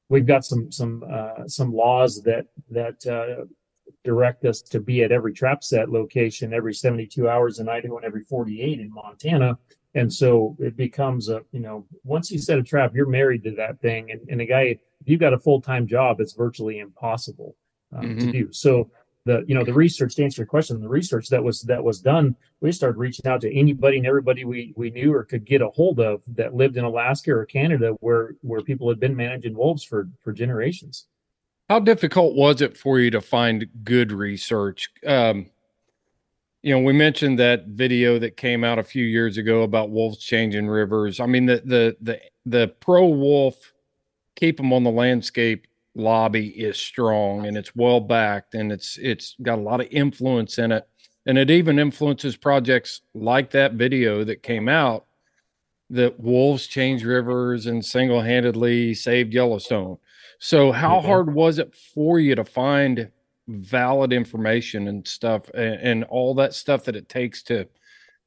We've 0.09 0.27
got 0.27 0.45
some, 0.45 0.73
some, 0.73 1.05
uh, 1.09 1.47
some 1.47 1.73
laws 1.73 2.23
that, 2.23 2.47
that, 2.71 3.07
uh, 3.07 3.45
direct 4.05 4.45
us 4.45 4.63
to 4.63 4.81
be 4.81 5.03
at 5.03 5.13
every 5.13 5.33
trap 5.33 5.65
set 5.65 5.91
location 5.91 6.53
every 6.53 6.75
72 6.75 7.29
hours 7.29 7.59
in 7.59 7.69
Idaho 7.69 7.97
and 7.97 8.05
every 8.05 8.23
48 8.23 8.81
in 8.81 8.91
Montana. 8.93 9.59
And 9.95 10.13
so 10.13 10.57
it 10.61 10.77
becomes 10.77 11.29
a, 11.31 11.43
you 11.53 11.61
know, 11.61 11.87
once 12.05 12.31
you 12.31 12.39
set 12.39 12.59
a 12.59 12.63
trap, 12.63 12.95
you're 12.95 13.09
married 13.09 13.43
to 13.45 13.51
that 13.53 13.81
thing. 13.81 14.11
And, 14.11 14.21
and 14.29 14.41
a 14.41 14.47
guy, 14.47 14.63
if 14.63 14.79
you've 15.07 15.21
got 15.21 15.33
a 15.33 15.39
full-time 15.39 15.87
job, 15.87 16.21
it's 16.21 16.35
virtually 16.35 16.79
impossible 16.79 17.57
um, 17.93 18.19
to 18.19 18.27
Mhm. 18.27 18.33
do. 18.33 18.53
So 18.53 18.91
the, 19.29 19.45
you 19.47 19.55
know, 19.55 19.63
the 19.63 19.75
research 19.75 20.15
to 20.15 20.25
answer 20.25 20.41
your 20.41 20.47
question, 20.47 20.81
the 20.81 20.89
research 20.89 21.29
that 21.29 21.45
was, 21.45 21.61
that 21.63 21.85
was 21.85 22.01
done, 22.01 22.35
we 22.61 22.73
started 22.73 22.99
reaching 22.99 23.27
out 23.27 23.43
to 23.43 23.55
anybody 23.55 23.99
and 23.99 24.07
everybody 24.07 24.47
we, 24.47 24.73
we 24.75 24.91
knew 24.91 25.15
or 25.15 25.23
could 25.23 25.45
get 25.45 25.61
a 25.61 25.69
hold 25.69 26.01
of 26.01 26.23
that 26.35 26.55
lived 26.55 26.79
in 26.79 26.85
Alaska 26.85 27.31
or 27.33 27.45
Canada 27.45 27.91
where, 28.01 28.37
where 28.41 28.63
people 28.63 28.89
had 28.89 28.99
been 28.99 29.15
managing 29.15 29.55
wolves 29.55 29.85
for, 29.85 30.09
for 30.25 30.33
generations. 30.33 31.09
How 31.69 31.79
difficult 31.79 32.35
was 32.37 32.63
it 32.63 32.79
for 32.79 32.99
you 32.99 33.11
to 33.11 33.21
find 33.21 33.67
good 33.85 34.13
research? 34.13 34.89
Um, 35.07 35.51
you 36.63 36.75
know, 36.75 36.81
we 36.81 36.95
mentioned 36.95 37.39
that 37.39 37.67
video 37.67 38.19
that 38.19 38.39
came 38.39 38.65
out 38.65 38.79
a 38.79 38.83
few 38.83 39.05
years 39.05 39.37
ago 39.37 39.63
about 39.63 39.91
wolves 39.91 40.19
changing 40.19 40.67
rivers. 40.67 41.21
I 41.21 41.27
mean, 41.27 41.47
the 41.47 41.63
the 41.65 41.97
the 42.01 42.21
the 42.47 42.69
pro 42.81 43.07
wolf 43.07 43.73
keep 44.35 44.57
them 44.57 44.73
on 44.73 44.83
the 44.83 44.91
landscape 44.91 45.67
lobby 45.95 46.49
is 46.49 46.77
strong 46.77 47.47
and 47.47 47.57
it's 47.57 47.75
well 47.75 48.01
backed 48.01 48.55
and 48.55 48.71
it's 48.71 48.99
it's 48.99 49.35
got 49.43 49.59
a 49.59 49.63
lot 49.63 49.81
of 49.81 49.89
influence 49.91 50.59
in 50.59 50.71
it 50.71 50.87
and 51.27 51.37
it 51.39 51.51
even 51.51 51.79
influences 51.79 52.37
projects 52.37 53.01
like 53.15 53.51
that 53.51 53.75
video 53.75 54.23
that 54.25 54.43
came 54.43 54.69
out 54.69 55.07
that 55.91 56.21
wolves 56.21 56.67
change 56.67 57.03
rivers 57.05 57.67
and 57.67 57.85
single-handedly 57.85 58.93
saved 58.93 59.33
Yellowstone. 59.33 59.97
So 60.39 60.71
how 60.71 61.01
Mhm. 61.01 61.05
hard 61.05 61.35
was 61.35 61.59
it 61.59 61.75
for 61.75 62.21
you 62.21 62.35
to 62.35 62.45
find 62.45 63.11
valid 63.49 64.13
information 64.13 64.89
and 64.89 65.09
stuff 65.09 65.49
and, 65.55 65.75
and 65.81 66.05
all 66.05 66.35
that 66.35 66.53
stuff 66.53 66.85
that 66.85 66.95
it 66.97 67.09
takes 67.09 67.43
to 67.45 67.67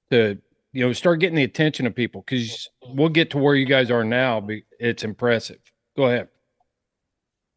to 0.10 0.38
you 0.74 0.84
know 0.84 0.92
start 0.94 1.20
getting 1.20 1.36
the 1.36 1.44
attention 1.44 1.86
of 1.86 1.94
people 1.94 2.24
because 2.26 2.68
we'll 2.88 3.08
get 3.10 3.30
to 3.30 3.38
where 3.38 3.54
you 3.54 3.66
guys 3.68 3.92
are 3.92 4.04
now 4.04 4.42
but 4.42 4.56
it's 4.80 5.04
impressive 5.04 5.60
go 5.96 6.06
ahead 6.06 6.28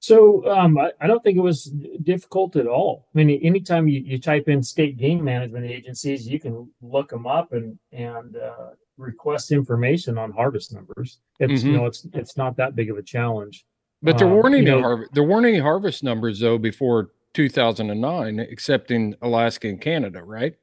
So 0.08 0.46
um, 0.50 0.76
I, 0.76 0.90
I 1.00 1.06
don't 1.06 1.22
think 1.24 1.38
it 1.38 1.40
was 1.40 1.64
difficult 2.02 2.56
at 2.56 2.66
all. 2.66 3.08
I 3.14 3.18
mean, 3.24 3.40
anytime 3.42 3.88
you, 3.88 4.00
you 4.00 4.18
type 4.18 4.48
in 4.48 4.62
state 4.62 4.98
game 4.98 5.24
management 5.24 5.64
agencies, 5.64 6.28
you 6.28 6.38
can 6.38 6.68
look 6.82 7.08
them 7.08 7.26
up 7.26 7.54
and 7.54 7.78
and 7.90 8.36
uh, 8.36 8.70
request 8.98 9.50
information 9.50 10.18
on 10.18 10.30
harvest 10.30 10.74
numbers. 10.74 11.20
It's 11.40 11.62
Mhm. 11.62 11.66
you 11.66 11.72
know 11.72 11.86
it's 11.86 12.06
it's 12.12 12.36
not 12.36 12.54
that 12.58 12.76
big 12.76 12.90
of 12.90 12.98
a 12.98 13.02
challenge. 13.02 13.64
but 14.02 14.18
there 14.18 14.28
Um, 14.28 14.34
weren't 14.34 14.50
you 14.56 14.58
any 14.62 14.70
know- 14.72 14.82
harvest 14.82 15.14
there 15.14 15.24
weren't 15.24 15.46
any 15.46 15.58
harvest 15.58 16.02
numbers 16.04 16.38
though 16.38 16.58
before 16.58 17.10
2009 17.32 18.38
except 18.40 18.90
in 18.90 19.16
alaska 19.22 19.66
and 19.68 19.80
canada 19.80 20.22
right 20.22 20.54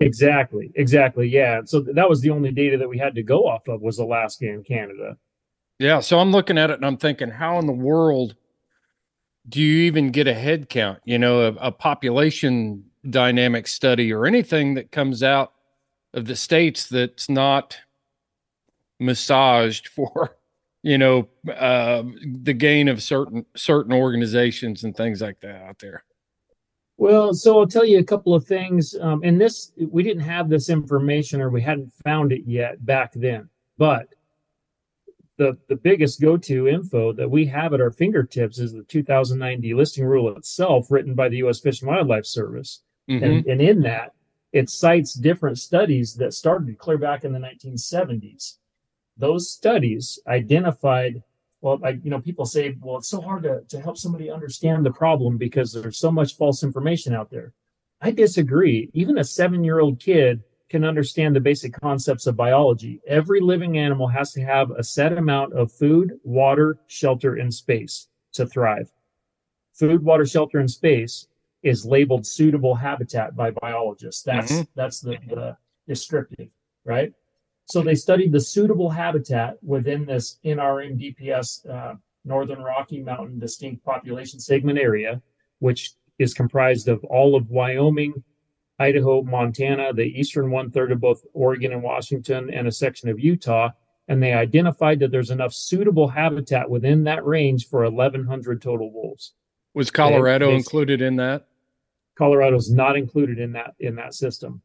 Exactly, 0.00 0.70
exactly, 0.76 1.26
yeah. 1.28 1.60
So 1.64 1.80
that 1.80 2.08
was 2.08 2.20
the 2.20 2.30
only 2.30 2.52
data 2.52 2.78
that 2.78 2.88
we 2.88 2.96
had 2.98 3.14
to 3.16 3.22
go 3.24 3.46
off 3.48 3.66
of 3.68 3.82
was 3.82 3.98
Alaska 3.98 4.46
and 4.48 4.64
Canada. 4.64 5.16
yeah 5.78 6.00
so 6.00 6.18
i'm 6.18 6.32
looking 6.32 6.56
at 6.56 6.70
it 6.70 6.76
and 6.80 6.86
i'm 6.86 6.96
thinking 6.96 7.28
how 7.28 7.58
in 7.58 7.66
the 7.66 7.80
world 7.90 8.34
do 9.48 9.60
you 9.60 9.82
even 9.82 10.10
get 10.10 10.26
a 10.26 10.34
head 10.34 10.68
count 10.68 10.98
you 11.04 11.18
know 11.18 11.40
a, 11.42 11.68
a 11.68 11.72
population 11.72 12.84
dynamic 13.10 13.66
study 13.66 14.12
or 14.12 14.26
anything 14.26 14.74
that 14.74 14.90
comes 14.90 15.22
out 15.22 15.52
of 16.14 16.26
the 16.26 16.36
states 16.36 16.88
that's 16.88 17.28
not 17.28 17.78
massaged 19.00 19.88
for 19.96 20.36
you 20.82 20.98
know 20.98 21.28
uh, 21.52 22.02
the 22.42 22.52
gain 22.52 22.88
of 22.88 23.02
certain 23.02 23.44
certain 23.56 23.92
organizations 23.92 24.84
and 24.84 24.96
things 24.96 25.20
like 25.20 25.40
that 25.40 25.62
out 25.62 25.78
there 25.78 26.04
Well, 26.96 27.32
so 27.32 27.60
I'll 27.60 27.66
tell 27.66 27.84
you 27.84 27.98
a 28.00 28.04
couple 28.04 28.34
of 28.34 28.44
things. 28.44 28.96
Um, 29.00 29.20
and 29.22 29.40
this, 29.40 29.70
we 29.76 30.02
didn't 30.02 30.24
have 30.24 30.48
this 30.48 30.68
information 30.68 31.40
or 31.40 31.48
we 31.48 31.62
hadn't 31.62 31.92
found 32.04 32.32
it 32.32 32.42
yet 32.44 32.84
back 32.84 33.12
then. 33.14 33.48
But 33.76 34.08
the 35.38 35.56
the 35.68 35.76
biggest 35.76 36.20
go-to 36.20 36.68
info 36.68 37.12
that 37.14 37.30
we 37.30 37.46
have 37.46 37.72
at 37.72 37.80
our 37.80 37.90
fingertips 37.90 38.58
is 38.58 38.72
the 38.72 38.82
2009 38.82 39.62
delisting 39.62 40.06
rule 40.06 40.36
itself, 40.36 40.90
written 40.90 41.14
by 41.14 41.28
the 41.28 41.38
U.S. 41.38 41.60
Fish 41.60 41.80
and 41.80 41.88
Wildlife 41.88 42.26
Service. 42.26 42.82
Mhm. 43.08 43.22
And, 43.22 43.46
and 43.46 43.62
in 43.62 43.80
that, 43.82 44.14
it 44.52 44.68
cites 44.68 45.14
different 45.14 45.58
studies 45.58 46.14
that 46.16 46.34
started 46.34 46.76
clear 46.78 46.98
back 46.98 47.24
in 47.24 47.32
the 47.32 47.38
1970s. 47.38 48.58
Those 49.16 49.50
studies 49.50 50.18
identified 50.26 51.22
well, 51.60 51.80
I, 51.84 51.90
you 52.02 52.10
know, 52.10 52.20
people 52.20 52.46
say, 52.46 52.76
well, 52.80 52.98
it's 52.98 53.08
so 53.08 53.20
hard 53.20 53.42
to, 53.42 53.62
to 53.68 53.80
help 53.80 53.98
somebody 53.98 54.30
understand 54.30 54.86
the 54.86 54.92
problem 54.92 55.36
because 55.36 55.72
there's 55.72 55.98
so 55.98 56.10
much 56.10 56.36
false 56.36 56.62
information 56.62 57.14
out 57.14 57.30
there. 57.30 57.52
I 58.00 58.12
disagree. 58.12 58.90
Even 58.92 59.18
a 59.18 59.24
seven 59.24 59.64
year 59.64 59.80
old 59.80 59.98
kid 59.98 60.44
can 60.68 60.84
understand 60.84 61.34
the 61.34 61.40
basic 61.40 61.72
concepts 61.72 62.26
of 62.26 62.36
biology. 62.36 63.00
Every 63.06 63.40
living 63.40 63.78
animal 63.78 64.06
has 64.08 64.32
to 64.32 64.42
have 64.42 64.70
a 64.72 64.82
set 64.84 65.16
amount 65.16 65.54
of 65.54 65.72
food, 65.72 66.18
water, 66.24 66.78
shelter, 66.86 67.36
and 67.36 67.52
space 67.52 68.08
to 68.32 68.46
thrive. 68.46 68.90
Food, 69.72 70.02
water, 70.02 70.26
shelter, 70.26 70.58
and 70.58 70.70
space 70.70 71.26
is 71.62 71.84
labeled 71.86 72.26
suitable 72.26 72.74
habitat 72.74 73.34
by 73.34 73.50
biologists. 73.50 74.22
That's 74.22 74.52
Mhm. 74.52 74.68
that's 74.74 75.00
the, 75.00 75.16
the 75.28 75.56
descriptive, 75.86 76.48
right? 76.84 77.12
So 77.66 77.82
they 77.82 77.94
studied 77.94 78.32
the 78.32 78.40
suitable 78.40 78.90
habitat 78.90 79.62
within 79.62 80.04
this 80.06 80.38
NRM 80.44 80.96
DPS 80.98 81.66
uh, 81.66 81.96
Northern 82.24 82.62
Rocky 82.62 83.02
Mountain 83.02 83.38
distinct 83.38 83.84
population 83.84 84.38
segment 84.40 84.78
area, 84.78 85.20
which 85.58 85.94
is 86.18 86.34
comprised 86.34 86.88
of 86.88 87.02
all 87.04 87.34
of 87.34 87.50
Wyoming, 87.50 88.22
Idaho, 88.78 89.22
Montana, 89.22 89.92
the 89.92 90.04
eastern 90.04 90.50
one 90.50 90.70
third 90.70 90.92
of 90.92 91.00
both 91.00 91.24
Oregon 91.32 91.72
and 91.72 91.82
Washington, 91.82 92.50
and 92.52 92.68
a 92.68 92.72
section 92.72 93.08
of 93.08 93.18
Utah. 93.18 93.70
And 94.06 94.22
they 94.22 94.32
identified 94.32 95.00
that 95.00 95.10
there's 95.10 95.30
enough 95.30 95.52
suitable 95.52 96.08
habitat 96.08 96.68
within 96.70 97.04
that 97.04 97.24
range 97.26 97.68
for 97.68 97.82
1,100 97.90 98.62
total 98.62 98.90
wolves. 98.92 99.34
was 99.74 99.90
colorado 99.90 100.48
they- 100.48 100.56
included 100.56 101.02
in 101.02 101.16
that 101.16 101.46
Colorado's 102.16 102.68
not 102.72 102.96
included 102.96 103.38
in 103.38 103.52
that 103.52 103.74
in 103.78 103.94
that 103.96 104.12
system. 104.14 104.60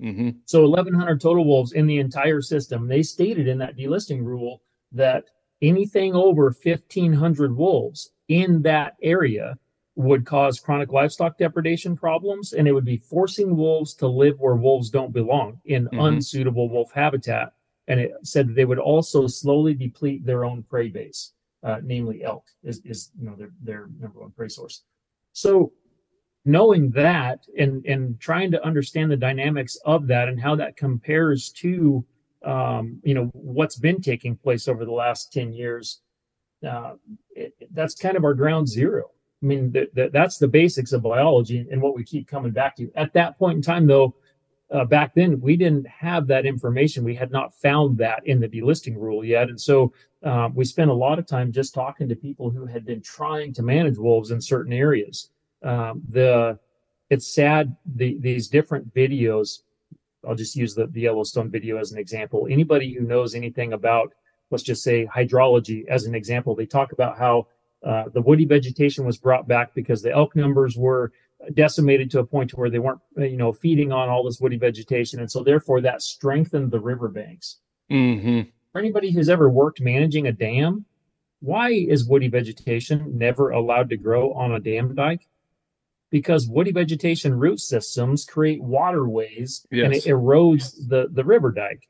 hmm 0.00 0.30
So 0.46 0.62
1,100 0.68 1.20
total 1.20 1.44
wolves 1.44 1.72
in 1.72 1.86
the 1.86 1.98
entire 1.98 2.40
system. 2.40 2.88
They 2.88 3.02
stated 3.04 3.46
in 3.46 3.58
that 3.58 3.76
delisting 3.76 4.24
rule 4.24 4.62
that 4.92 5.24
anything 5.62 6.14
over 6.14 6.50
1,500 6.50 7.54
wolves 7.56 8.10
in 8.28 8.62
that 8.62 8.96
area 9.02 9.58
would 9.98 10.24
cause 10.24 10.60
chronic 10.60 10.92
livestock 10.92 11.36
depredation 11.36 11.96
problems, 11.96 12.52
and 12.52 12.68
it 12.68 12.72
would 12.72 12.84
be 12.84 12.98
forcing 12.98 13.56
wolves 13.56 13.94
to 13.94 14.06
live 14.06 14.38
where 14.38 14.54
wolves 14.54 14.90
don't 14.90 15.12
belong 15.12 15.60
in 15.64 15.88
Mhm. 15.88 16.06
unsuitable 16.06 16.68
wolf 16.68 16.92
habitat. 16.92 17.52
and 17.90 17.98
it 18.00 18.12
said 18.22 18.46
that 18.48 18.52
they 18.52 18.66
would 18.66 18.78
also 18.78 19.26
slowly 19.26 19.72
deplete 19.72 20.22
their 20.22 20.44
own 20.44 20.62
prey 20.62 20.88
base, 20.88 21.32
uh, 21.62 21.80
namely 21.82 22.22
elk 22.22 22.44
is, 22.62 22.82
is 22.84 23.10
you 23.18 23.24
know 23.24 23.34
their 23.34 23.50
their 23.62 23.88
number 23.98 24.20
one 24.20 24.30
prey 24.30 24.46
source. 24.48 24.84
So 25.32 25.72
knowing 26.44 26.90
that 26.90 27.46
and 27.58 27.84
and 27.86 28.20
trying 28.20 28.50
to 28.50 28.62
understand 28.62 29.10
the 29.10 29.16
dynamics 29.16 29.76
of 29.86 30.06
that 30.06 30.28
and 30.28 30.38
how 30.38 30.54
that 30.54 30.76
compares 30.76 31.48
to 31.50 32.04
um, 32.44 33.00
you 33.02 33.14
know 33.14 33.30
what's 33.32 33.76
been 33.78 34.02
taking 34.02 34.36
place 34.36 34.68
over 34.68 34.84
the 34.84 34.92
last 34.92 35.32
10 35.32 35.54
years 35.54 36.02
uh, 36.66 36.94
it, 37.30 37.54
that's 37.72 37.94
kind 37.94 38.16
of 38.18 38.24
our 38.24 38.34
ground 38.34 38.68
zero 38.68 39.10
i 39.42 39.46
mean 39.46 39.72
th- 39.72 39.90
th- 39.94 40.12
that's 40.12 40.38
the 40.38 40.48
basics 40.48 40.92
of 40.92 41.02
biology 41.02 41.66
and 41.70 41.80
what 41.80 41.94
we 41.94 42.04
keep 42.04 42.26
coming 42.26 42.52
back 42.52 42.76
to. 42.76 42.90
At 42.94 43.12
that 43.14 43.38
point 43.38 43.56
in 43.56 43.62
time 43.62 43.86
though 43.86 44.14
uh, 44.70 44.84
back 44.84 45.14
then 45.14 45.40
we 45.40 45.56
didn't 45.56 45.86
have 45.86 46.26
that 46.26 46.44
information. 46.44 47.04
We 47.04 47.14
had 47.14 47.30
not 47.30 47.54
found 47.54 47.96
that 47.98 48.26
in 48.26 48.38
the 48.38 48.48
delisting 48.48 48.96
rule 48.96 49.24
yet. 49.24 49.48
And 49.48 49.60
so 49.60 49.92
uh, 50.22 50.50
we 50.54 50.64
spent 50.64 50.90
a 50.90 50.94
lot 50.94 51.18
of 51.18 51.26
time 51.26 51.52
just 51.52 51.72
talking 51.72 52.08
to 52.08 52.16
people 52.16 52.50
who 52.50 52.66
had 52.66 52.84
been 52.84 53.00
trying 53.00 53.54
to 53.54 53.62
manage 53.62 53.96
wolves 53.96 54.30
in 54.30 54.40
certain 54.40 54.72
areas. 54.72 55.30
Um, 55.62 56.02
the 56.08 56.58
it's 57.10 57.26
sad 57.26 57.74
the, 57.96 58.18
these 58.20 58.48
different 58.48 58.94
videos 58.94 59.62
i'll 60.28 60.34
just 60.34 60.54
use 60.54 60.74
the, 60.74 60.86
the 60.88 61.00
yellowstone 61.00 61.50
video 61.50 61.78
as 61.78 61.90
an 61.92 61.98
example. 61.98 62.46
Anybody 62.50 62.92
who 62.92 63.04
knows 63.04 63.34
anything 63.34 63.72
about 63.72 64.12
let's 64.50 64.62
just 64.62 64.82
say 64.82 65.06
hydrology 65.06 65.86
as 65.88 66.04
an 66.04 66.14
example 66.14 66.54
they 66.54 66.66
talk 66.66 66.92
about 66.92 67.18
how 67.18 67.46
uh, 67.84 68.04
the 68.12 68.20
woody 68.20 68.44
vegetation 68.44 69.04
was 69.04 69.18
brought 69.18 69.46
back 69.46 69.74
because 69.74 70.02
the 70.02 70.12
elk 70.12 70.34
numbers 70.34 70.76
were 70.76 71.12
decimated 71.54 72.10
to 72.10 72.18
a 72.18 72.26
point 72.26 72.50
to 72.50 72.56
where 72.56 72.70
they 72.70 72.80
weren't 72.80 73.00
you 73.16 73.36
know 73.36 73.52
feeding 73.52 73.92
on 73.92 74.08
all 74.08 74.24
this 74.24 74.40
woody 74.40 74.58
vegetation 74.58 75.20
and 75.20 75.30
so 75.30 75.42
therefore 75.42 75.80
that 75.80 76.02
strengthened 76.02 76.70
the 76.70 76.80
riverbanks 76.80 77.58
Mm-hmm. 77.90 78.50
for 78.70 78.78
anybody 78.80 79.10
who's 79.10 79.30
ever 79.30 79.48
worked 79.48 79.80
managing 79.80 80.26
a 80.26 80.32
dam 80.32 80.84
why 81.40 81.70
is 81.70 82.06
woody 82.06 82.28
vegetation 82.28 83.16
never 83.16 83.50
allowed 83.50 83.88
to 83.88 83.96
grow 83.96 84.32
on 84.34 84.52
a 84.52 84.60
dam 84.60 84.94
dike 84.94 85.26
because 86.10 86.48
woody 86.48 86.72
vegetation 86.72 87.38
root 87.38 87.60
systems 87.60 88.24
create 88.24 88.62
waterways 88.62 89.66
and 89.84 89.94
it 89.94 90.04
erodes 90.04 90.74
the, 90.88 91.08
the 91.12 91.24
river 91.24 91.52
dike. 91.52 91.88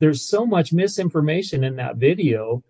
There's 0.00 0.26
so 0.28 0.46
much 0.46 0.72
misinformation 0.72 1.62
in 1.64 1.76
that 1.76 1.96
video, 1.96 2.64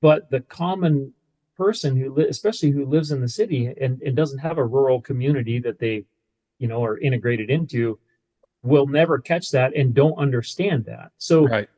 but 0.00 0.30
the 0.30 0.40
common 0.40 1.12
person 1.56 1.96
who, 1.96 2.12
li- 2.14 2.28
especially 2.28 2.70
who 2.70 2.84
lives 2.86 3.10
in 3.12 3.20
the 3.20 3.28
city 3.28 3.66
and, 3.80 4.00
and 4.02 4.16
doesn't 4.16 4.38
have 4.38 4.58
a 4.58 4.64
rural 4.64 5.00
community 5.00 5.58
that 5.60 5.78
they, 5.78 6.04
you 6.58 6.68
know, 6.68 6.84
are 6.84 6.98
integrated 6.98 7.50
into, 7.50 7.98
will 8.62 8.86
never 8.86 9.18
catch 9.18 9.50
that 9.50 9.74
and 9.76 9.94
don't 9.94 10.16
understand 10.18 10.84
that. 10.86 11.10
So 11.18 11.46
Right. 11.46 11.68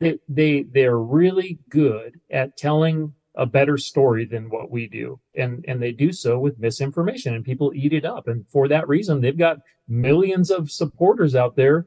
they 0.00 0.18
they 0.28 0.62
they're 0.64 0.98
really 0.98 1.58
good 1.68 2.20
at 2.30 2.56
telling 2.56 3.12
a 3.36 3.46
better 3.46 3.76
story 3.76 4.24
than 4.24 4.48
what 4.50 4.70
we 4.70 4.86
do 4.86 5.18
and 5.34 5.64
and 5.66 5.82
they 5.82 5.90
do 5.90 6.12
so 6.12 6.38
with 6.38 6.56
misinformation 6.60 7.34
and 7.34 7.44
people 7.44 7.72
eat 7.74 7.92
it 7.92 8.04
up 8.04 8.28
and 8.28 8.44
for 8.48 8.68
that 8.68 8.86
reason 8.86 9.20
they've 9.20 9.36
got 9.38 9.58
millions 9.88 10.52
of 10.52 10.70
supporters 10.70 11.34
out 11.34 11.56
there 11.56 11.86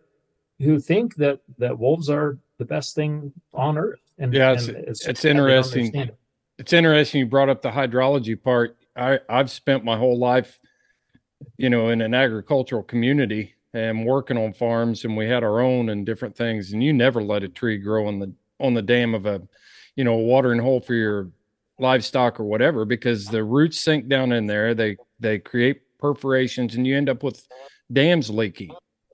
who 0.59 0.77
think 0.77 1.15
that 1.15 1.39
that 1.57 1.77
wolves 1.79 2.09
are 2.09 2.37
the 2.57 2.65
best 2.65 2.95
thing 2.95 3.31
on 3.53 3.77
earth 3.77 4.01
and 4.17 4.33
Yeah, 4.33 4.51
it's- 4.53 4.67
and 4.67 4.77
it's 4.77 5.21
they 5.21 5.29
interesting. 5.29 5.95
it. 5.95 6.17
It's 6.59 6.73
interesting 6.73 7.19
you 7.19 7.25
brought 7.25 7.49
up 7.49 7.61
the 7.61 7.69
hydrology 7.69 8.41
part. 8.41 8.77
I, 8.95 9.19
I've 9.29 9.51
spent 9.51 9.83
my 9.83 9.97
whole 9.97 10.17
life, 10.17 10.59
you 11.57 11.69
know, 11.69 11.89
in 11.89 12.01
an 12.01 12.13
agricultural 12.13 12.83
community 12.83 13.53
and 13.73 14.05
working 14.05 14.37
on 14.37 14.53
farms 14.53 15.05
and 15.05 15.15
we 15.15 15.27
had 15.27 15.43
our 15.43 15.59
own 15.59 15.89
and 15.89 16.05
different 16.05 16.35
things. 16.35 16.73
And 16.73 16.83
you 16.83 16.93
never 16.93 17.21
let 17.21 17.43
a 17.43 17.47
tree 17.47 17.77
grow 17.77 18.07
on 18.07 18.19
the 18.19 18.33
on 18.59 18.73
the 18.73 18.81
dam 18.81 19.13
of 19.13 19.27
a, 19.27 19.41
you 19.95 20.03
know, 20.03 20.13
a 20.13 20.21
watering 20.21 20.59
hole 20.59 20.79
for 20.79 20.95
your 20.95 21.29
livestock 21.79 22.39
or 22.39 22.43
whatever, 22.43 22.85
because 22.85 23.27
the 23.27 23.43
roots 23.43 23.79
sink 23.79 24.07
down 24.07 24.31
in 24.31 24.47
there. 24.47 24.73
They 24.73 24.97
they 25.19 25.37
create 25.37 25.81
perforations 25.99 26.75
and 26.75 26.87
you 26.87 26.97
end 26.97 27.09
up 27.09 27.21
with 27.21 27.47
dams 27.93 28.31
leaking, 28.31 28.71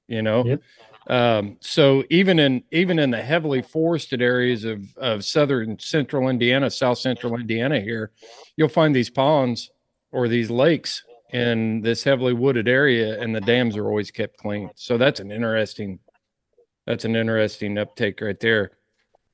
you 0.08 0.22
know. 0.22 0.46
Yep. 0.46 0.62
Um, 1.08 1.58
so 1.60 2.04
even 2.10 2.40
in 2.40 2.64
even 2.72 2.98
in 2.98 3.12
the 3.12 3.22
heavily 3.22 3.62
forested 3.62 4.22
areas 4.22 4.64
of 4.64 4.86
of 4.98 5.26
southern 5.26 5.78
central 5.80 6.30
Indiana, 6.30 6.70
south 6.70 7.00
central 7.00 7.36
Indiana 7.36 7.80
here, 7.80 8.12
you'll 8.56 8.70
find 8.70 8.96
these 8.96 9.10
ponds 9.10 9.70
or 10.12 10.28
these 10.28 10.50
lakes 10.50 11.04
in 11.34 11.82
this 11.82 12.04
heavily 12.04 12.34
wooded 12.34 12.68
area, 12.68 13.20
and 13.20 13.36
the 13.36 13.42
dams 13.42 13.76
are 13.76 13.88
always 13.88 14.12
kept 14.12 14.38
clean. 14.38 14.70
So 14.76 14.98
that's 14.98 15.20
an 15.20 15.32
interesting 15.32 16.00
that's 16.86 17.06
an 17.06 17.16
interesting 17.16 17.78
uptake 17.78 18.22
right 18.22 18.40
there, 18.40 18.72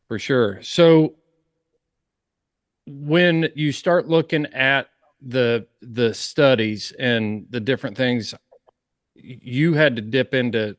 for 0.07 0.17
sure. 0.17 0.61
So 0.63 1.15
when 2.87 3.49
you 3.55 3.71
start 3.71 4.07
looking 4.07 4.45
at 4.47 4.87
the 5.21 5.67
the 5.81 6.13
studies 6.13 6.93
and 6.97 7.45
the 7.49 7.59
different 7.59 7.97
things, 7.97 8.33
you 9.15 9.73
had 9.73 9.95
to 9.97 10.01
dip 10.01 10.33
into 10.33 10.77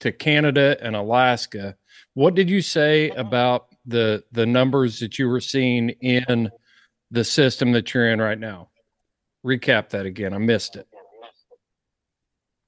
to 0.00 0.12
Canada 0.12 0.76
and 0.80 0.96
Alaska. 0.96 1.76
What 2.14 2.34
did 2.34 2.50
you 2.50 2.60
say 2.60 3.10
about 3.10 3.68
the 3.86 4.24
the 4.32 4.46
numbers 4.46 4.98
that 5.00 5.18
you 5.18 5.28
were 5.28 5.40
seeing 5.40 5.90
in 6.00 6.50
the 7.10 7.24
system 7.24 7.72
that 7.72 7.94
you're 7.94 8.10
in 8.10 8.20
right 8.20 8.38
now? 8.38 8.70
Recap 9.44 9.90
that 9.90 10.06
again. 10.06 10.34
I 10.34 10.38
missed 10.38 10.76
it. 10.76 10.86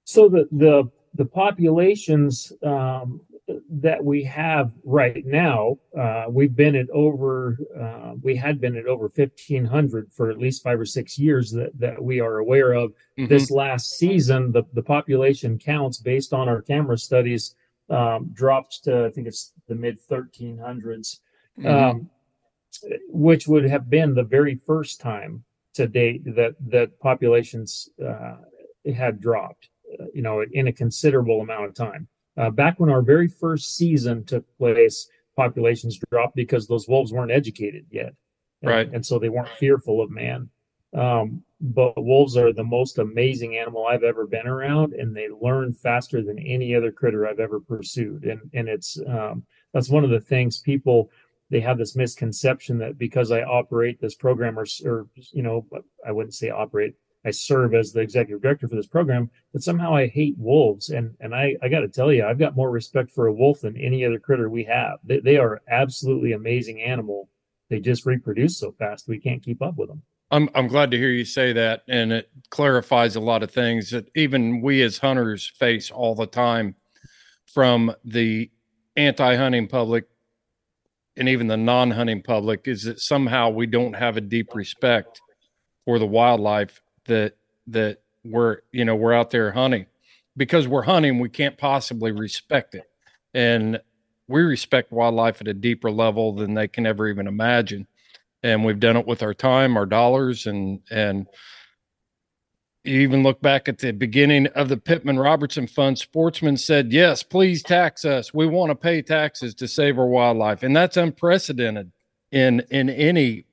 so 0.04 0.28
the 0.28 0.48
the 0.52 0.90
the 1.14 1.24
populations 1.24 2.52
um, 2.62 3.20
that 3.70 4.04
we 4.04 4.22
have 4.24 4.72
right 4.84 5.24
now, 5.26 5.78
uh, 5.98 6.24
we've 6.28 6.54
been 6.54 6.76
at 6.76 6.88
over, 6.90 7.58
uh, 7.80 8.14
we 8.22 8.36
had 8.36 8.60
been 8.60 8.76
at 8.76 8.86
over 8.86 9.10
1,500 9.14 10.12
for 10.12 10.30
at 10.30 10.38
least 10.38 10.62
five 10.62 10.78
or 10.80 10.86
six 10.86 11.18
years 11.18 11.50
that, 11.52 11.78
that 11.78 12.02
we 12.02 12.20
are 12.20 12.38
aware 12.38 12.72
of. 12.72 12.92
Mhm. 13.18 13.28
This 13.28 13.50
last 13.50 13.98
season, 13.98 14.52
the, 14.52 14.64
the 14.72 14.82
population 14.82 15.58
counts 15.58 15.98
based 15.98 16.32
on 16.32 16.48
our 16.48 16.62
camera 16.62 16.98
studies 16.98 17.54
um, 17.88 18.30
dropped 18.32 18.84
to, 18.84 19.06
I 19.06 19.10
think 19.10 19.26
it's 19.26 19.52
the 19.66 19.74
mid 19.74 19.98
1300s, 20.00 21.20
Mhm. 21.58 21.66
um, 21.66 22.10
which 23.08 23.46
would 23.46 23.64
have 23.64 23.90
been 23.90 24.14
the 24.14 24.22
very 24.22 24.54
first 24.54 25.00
time 25.00 25.44
to 25.74 25.86
date 25.86 26.22
that, 26.34 26.54
that 26.68 26.98
populations 27.00 27.90
uh, 28.02 28.36
had 28.94 29.20
dropped, 29.20 29.68
uh, 30.00 30.04
you 30.14 30.22
know, 30.22 30.42
in 30.52 30.68
a 30.68 30.72
considerable 30.72 31.40
amount 31.40 31.66
of 31.66 31.74
time. 31.74 32.08
Uh, 32.36 32.50
back 32.50 32.80
when 32.80 32.90
our 32.90 33.02
very 33.02 33.28
first 33.28 33.76
season 33.76 34.24
took 34.24 34.44
place, 34.58 35.08
populations 35.36 35.98
dropped 36.10 36.34
because 36.36 36.66
those 36.66 36.88
wolves 36.88 37.12
weren't 37.12 37.30
educated 37.32 37.86
yet. 37.90 38.14
And- 38.62 38.70
Right. 38.70 38.90
And 38.92 39.04
so 39.04 39.18
they 39.18 39.28
weren't 39.28 39.48
fearful 39.48 40.00
of 40.00 40.10
man. 40.10 40.48
Um, 40.94 41.42
but 41.60 41.94
wolves 41.96 42.36
are 42.36 42.52
the 42.52 42.64
most 42.64 42.98
amazing 42.98 43.56
animal 43.56 43.86
I've 43.86 44.02
ever 44.02 44.26
been 44.26 44.46
around, 44.46 44.92
and 44.92 45.16
they 45.16 45.28
learn 45.28 45.72
faster 45.72 46.22
than 46.22 46.38
any 46.38 46.74
other 46.74 46.90
critter 46.92 47.26
I've 47.26 47.40
ever 47.40 47.60
pursued. 47.60 48.24
And 48.24 48.40
and 48.52 48.68
it's 48.68 48.98
um, 49.06 49.44
that's 49.72 49.88
one 49.88 50.04
of 50.04 50.10
the 50.10 50.20
things 50.20 50.58
people 50.58 51.10
they 51.50 51.60
have 51.60 51.78
this 51.78 51.94
misconception 51.96 52.78
that 52.78 52.98
because 52.98 53.30
I 53.30 53.42
operate 53.42 54.00
this 54.00 54.14
program 54.14 54.58
or, 54.58 54.66
or 54.84 55.06
you 55.32 55.42
know 55.42 55.66
I 56.06 56.12
wouldn't 56.12 56.34
say 56.34 56.50
operate 56.50 56.94
I 57.24 57.30
serve 57.30 57.74
as 57.74 57.92
the 57.92 58.00
executive 58.00 58.42
director 58.42 58.68
for 58.68 58.76
this 58.76 58.86
program 58.86 59.30
but 59.52 59.62
somehow 59.62 59.94
I 59.94 60.08
hate 60.08 60.36
wolves. 60.38 60.90
And 60.90 61.14
and 61.20 61.34
I 61.34 61.56
I 61.62 61.68
got 61.68 61.80
to 61.80 61.88
tell 61.88 62.12
you 62.12 62.24
I've 62.24 62.38
got 62.38 62.56
more 62.56 62.70
respect 62.70 63.10
for 63.10 63.26
a 63.26 63.32
wolf 63.32 63.60
than 63.60 63.76
any 63.76 64.04
other 64.04 64.18
critter 64.18 64.48
we 64.48 64.64
have. 64.64 64.98
They, 65.04 65.20
they 65.20 65.36
are 65.36 65.62
absolutely 65.68 66.32
amazing 66.32 66.80
animal. 66.80 67.28
They 67.70 67.80
just 67.80 68.06
reproduce 68.06 68.58
so 68.58 68.72
fast 68.72 69.08
we 69.08 69.18
can't 69.18 69.42
keep 69.42 69.62
up 69.62 69.76
with 69.76 69.88
them. 69.88 70.02
I'm 70.30 70.48
I'm 70.54 70.66
glad 70.66 70.90
to 70.90 70.98
hear 70.98 71.10
you 71.10 71.24
say 71.24 71.52
that, 71.52 71.82
and 71.88 72.12
it 72.12 72.30
clarifies 72.50 73.16
a 73.16 73.20
lot 73.20 73.42
of 73.42 73.50
things 73.50 73.90
that 73.90 74.10
even 74.16 74.62
we 74.62 74.82
as 74.82 74.98
hunters 74.98 75.52
face 75.58 75.90
all 75.90 76.14
the 76.14 76.26
time, 76.26 76.74
from 77.52 77.94
the 78.04 78.50
anti-hunting 78.96 79.68
public 79.68 80.04
and 81.16 81.28
even 81.28 81.46
the 81.46 81.56
non-hunting 81.56 82.22
public, 82.22 82.66
is 82.66 82.84
that 82.84 83.00
somehow 83.00 83.50
we 83.50 83.66
don't 83.66 83.92
have 83.92 84.16
a 84.16 84.22
deep 84.22 84.54
respect 84.54 85.20
for 85.84 85.98
the 85.98 86.06
wildlife 86.06 86.81
that 87.06 87.36
that 87.68 88.02
we're 88.24 88.58
you 88.72 88.84
know 88.84 88.96
we're 88.96 89.12
out 89.12 89.30
there 89.30 89.52
hunting 89.52 89.86
because 90.36 90.66
we're 90.68 90.82
hunting 90.82 91.18
we 91.18 91.28
can't 91.28 91.58
possibly 91.58 92.12
respect 92.12 92.74
it 92.74 92.84
and 93.34 93.80
we 94.28 94.42
respect 94.42 94.92
wildlife 94.92 95.40
at 95.40 95.48
a 95.48 95.54
deeper 95.54 95.90
level 95.90 96.32
than 96.32 96.54
they 96.54 96.68
can 96.68 96.86
ever 96.86 97.08
even 97.08 97.26
imagine 97.26 97.86
and 98.42 98.64
we've 98.64 98.80
done 98.80 98.96
it 98.96 99.06
with 99.06 99.22
our 99.22 99.34
time, 99.34 99.76
our 99.76 99.86
dollars, 99.86 100.46
and 100.46 100.80
and 100.90 101.26
you 102.84 103.00
even 103.00 103.22
look 103.22 103.40
back 103.40 103.68
at 103.68 103.78
the 103.78 103.92
beginning 103.92 104.48
of 104.48 104.68
the 104.68 104.76
Pittman 104.76 105.18
Robertson 105.18 105.68
Fund. 105.68 105.98
Sportsmen 105.98 106.56
said, 106.56 106.92
"Yes, 106.92 107.22
please 107.22 107.62
tax 107.62 108.04
us. 108.04 108.34
We 108.34 108.46
want 108.46 108.70
to 108.70 108.74
pay 108.74 109.02
taxes 109.02 109.54
to 109.56 109.68
save 109.68 109.98
our 109.98 110.06
wildlife," 110.06 110.62
and 110.62 110.74
that's 110.74 110.96
unprecedented 110.96 111.92
in 112.32 112.60
in 112.70 112.90
any 112.90 113.44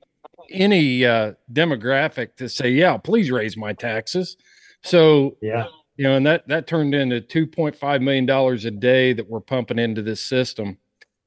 any 0.50 1.04
uh, 1.04 1.32
demographic 1.52 2.36
to 2.36 2.48
say, 2.48 2.70
"Yeah, 2.70 2.96
please 2.96 3.30
raise 3.30 3.56
my 3.56 3.72
taxes." 3.72 4.36
So 4.82 5.36
yeah 5.42 5.66
you 6.00 6.04
know, 6.04 6.16
and 6.16 6.26
that 6.26 6.48
that 6.48 6.66
turned 6.66 6.94
into 6.94 7.20
two 7.20 7.46
point 7.46 7.76
five 7.76 8.00
million 8.00 8.24
dollars 8.24 8.64
a 8.64 8.70
day 8.70 9.12
that 9.12 9.28
we're 9.28 9.38
pumping 9.38 9.78
into 9.78 10.00
this 10.00 10.22
system, 10.22 10.78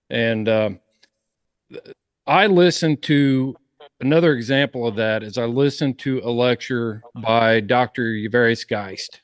And 0.09 0.49
um, 0.49 0.79
I 2.25 2.47
listened 2.47 3.03
to 3.03 3.55
another 4.01 4.33
example 4.33 4.87
of 4.87 4.95
that 4.95 5.21
is 5.21 5.37
I 5.37 5.45
listened 5.45 5.99
to 5.99 6.21
a 6.23 6.31
lecture 6.31 7.03
by 7.21 7.59
Dr. 7.59 8.15
Valerius 8.31 8.63
Geist. 8.63 9.21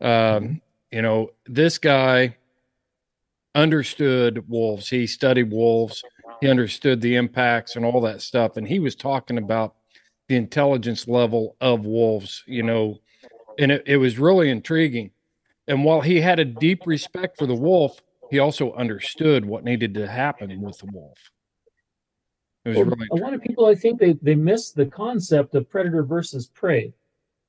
Um, 0.00 0.60
you 0.90 1.02
know, 1.02 1.30
this 1.46 1.78
guy 1.78 2.36
understood 3.54 4.48
wolves. 4.48 4.88
He 4.88 5.06
studied 5.06 5.52
wolves. 5.52 6.02
He 6.44 6.50
understood 6.50 7.00
the 7.00 7.16
impacts 7.16 7.74
and 7.74 7.86
all 7.86 8.02
that 8.02 8.20
stuff. 8.20 8.58
And 8.58 8.68
he 8.68 8.78
was 8.78 8.94
talking 8.94 9.38
about 9.38 9.76
the 10.28 10.36
intelligence 10.36 11.08
level 11.08 11.56
of 11.62 11.86
wolves, 11.86 12.44
you 12.46 12.62
know, 12.62 13.00
and 13.58 13.72
it, 13.72 13.82
it 13.86 13.96
was 13.96 14.18
really 14.18 14.50
intriguing. 14.50 15.10
And 15.68 15.86
while 15.86 16.02
he 16.02 16.20
had 16.20 16.38
a 16.38 16.44
deep 16.44 16.82
respect 16.84 17.38
for 17.38 17.46
the 17.46 17.54
wolf, 17.54 17.98
he 18.30 18.40
also 18.40 18.74
understood 18.74 19.46
what 19.46 19.64
needed 19.64 19.94
to 19.94 20.06
happen 20.06 20.60
with 20.60 20.76
the 20.80 20.90
wolf. 20.92 21.16
It 22.66 22.68
was 22.68 22.76
Well, 22.76 22.86
really 22.88 23.08
a 23.12 23.24
lot 23.24 23.32
of 23.32 23.40
people, 23.40 23.64
I 23.64 23.74
think, 23.74 23.98
they 23.98 24.12
they 24.20 24.34
miss 24.34 24.70
the 24.70 24.84
concept 24.84 25.54
of 25.54 25.70
predator 25.70 26.02
versus 26.02 26.48
prey. 26.48 26.92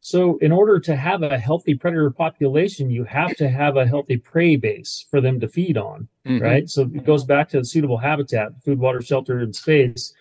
So, 0.06 0.38
in 0.38 0.52
order 0.52 0.80
to 0.82 0.96
have 0.96 1.24
a 1.24 1.36
healthy 1.36 1.74
predator 1.74 2.12
population, 2.12 2.92
you 2.92 3.06
have 3.06 3.36
to 3.38 3.50
have 3.50 3.76
a 3.76 3.88
healthy 3.88 4.18
prey 4.18 4.56
base 4.56 5.04
for 5.10 5.20
them 5.20 5.40
to 5.40 5.48
feed 5.48 5.78
on, 5.78 6.08
Mhm. 6.28 6.42
right? 6.42 6.70
So 6.70 6.84
it 6.84 7.06
goes 7.06 7.24
back 7.24 7.50
to 7.50 7.58
the 7.58 7.66
suitable 7.66 7.98
habitat, 7.98 8.50
food, 8.64 8.78
water, 8.78 9.02
shelter, 9.02 9.40
and 9.40 9.56
space. 9.56 10.14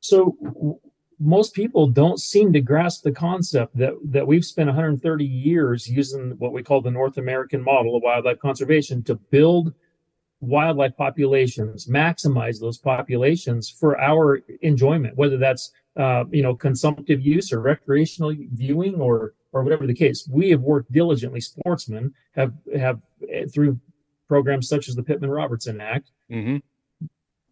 So 0.00 0.36
w- 0.42 0.80
most 1.20 1.54
people 1.54 1.86
don't 1.86 2.18
seem 2.18 2.52
to 2.52 2.60
grasp 2.60 3.04
the 3.04 3.12
concept 3.12 3.76
that 3.76 3.94
that 4.06 4.26
we've 4.26 4.44
spent 4.44 4.70
130 4.70 5.24
years 5.24 5.88
using 5.88 6.30
what 6.38 6.52
we 6.52 6.64
call 6.64 6.80
the 6.80 6.90
North 6.90 7.16
American 7.16 7.62
model 7.62 7.94
of 7.94 8.02
wildlife 8.02 8.40
conservation 8.40 9.04
to 9.04 9.14
build 9.14 9.72
wildlife 10.40 10.96
populations, 10.96 11.86
maximize 11.86 12.60
those 12.60 12.78
populations 12.78 13.68
for 13.68 14.00
our 14.00 14.40
enjoyment, 14.62 15.16
whether 15.16 15.36
that's 15.36 15.72
uh, 15.96 16.24
you 16.30 16.42
know 16.42 16.54
consumptive 16.54 17.20
use 17.20 17.52
or 17.52 17.60
recreational 17.60 18.34
viewing 18.52 18.94
or 18.96 19.34
or 19.52 19.62
whatever 19.62 19.86
the 19.86 19.94
case. 19.94 20.28
We 20.30 20.50
have 20.50 20.60
worked 20.60 20.92
diligently. 20.92 21.40
Sportsmen 21.40 22.14
have 22.32 22.52
have 22.76 23.00
eh, 23.28 23.46
through 23.52 23.80
programs 24.28 24.68
such 24.68 24.88
as 24.88 24.94
the 24.94 25.02
Pittman 25.02 25.30
Robertson 25.30 25.80
Act 25.80 26.10
Mhm. 26.30 26.60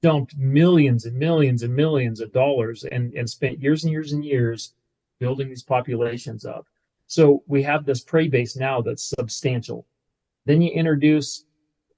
dumped 0.03 0.37
millions 0.37 1.07
and 1.07 1.17
millions 1.17 1.63
and 1.63 1.75
millions 1.75 2.21
of 2.21 2.31
dollars 2.33 2.85
and 2.85 3.15
and 3.15 3.29
spent 3.29 3.61
years 3.61 3.83
and 3.85 3.93
years 3.93 4.13
and 4.13 4.25
years 4.25 4.75
building 5.19 5.49
these 5.49 5.63
populations 5.63 6.45
up. 6.45 6.67
So 7.07 7.43
we 7.47 7.63
have 7.63 7.87
this 7.87 8.03
prey 8.03 8.29
base 8.29 8.57
now 8.57 8.83
that's 8.83 9.03
substantial. 9.03 9.87
Then 10.45 10.61
you 10.61 10.71
introduce 10.71 11.46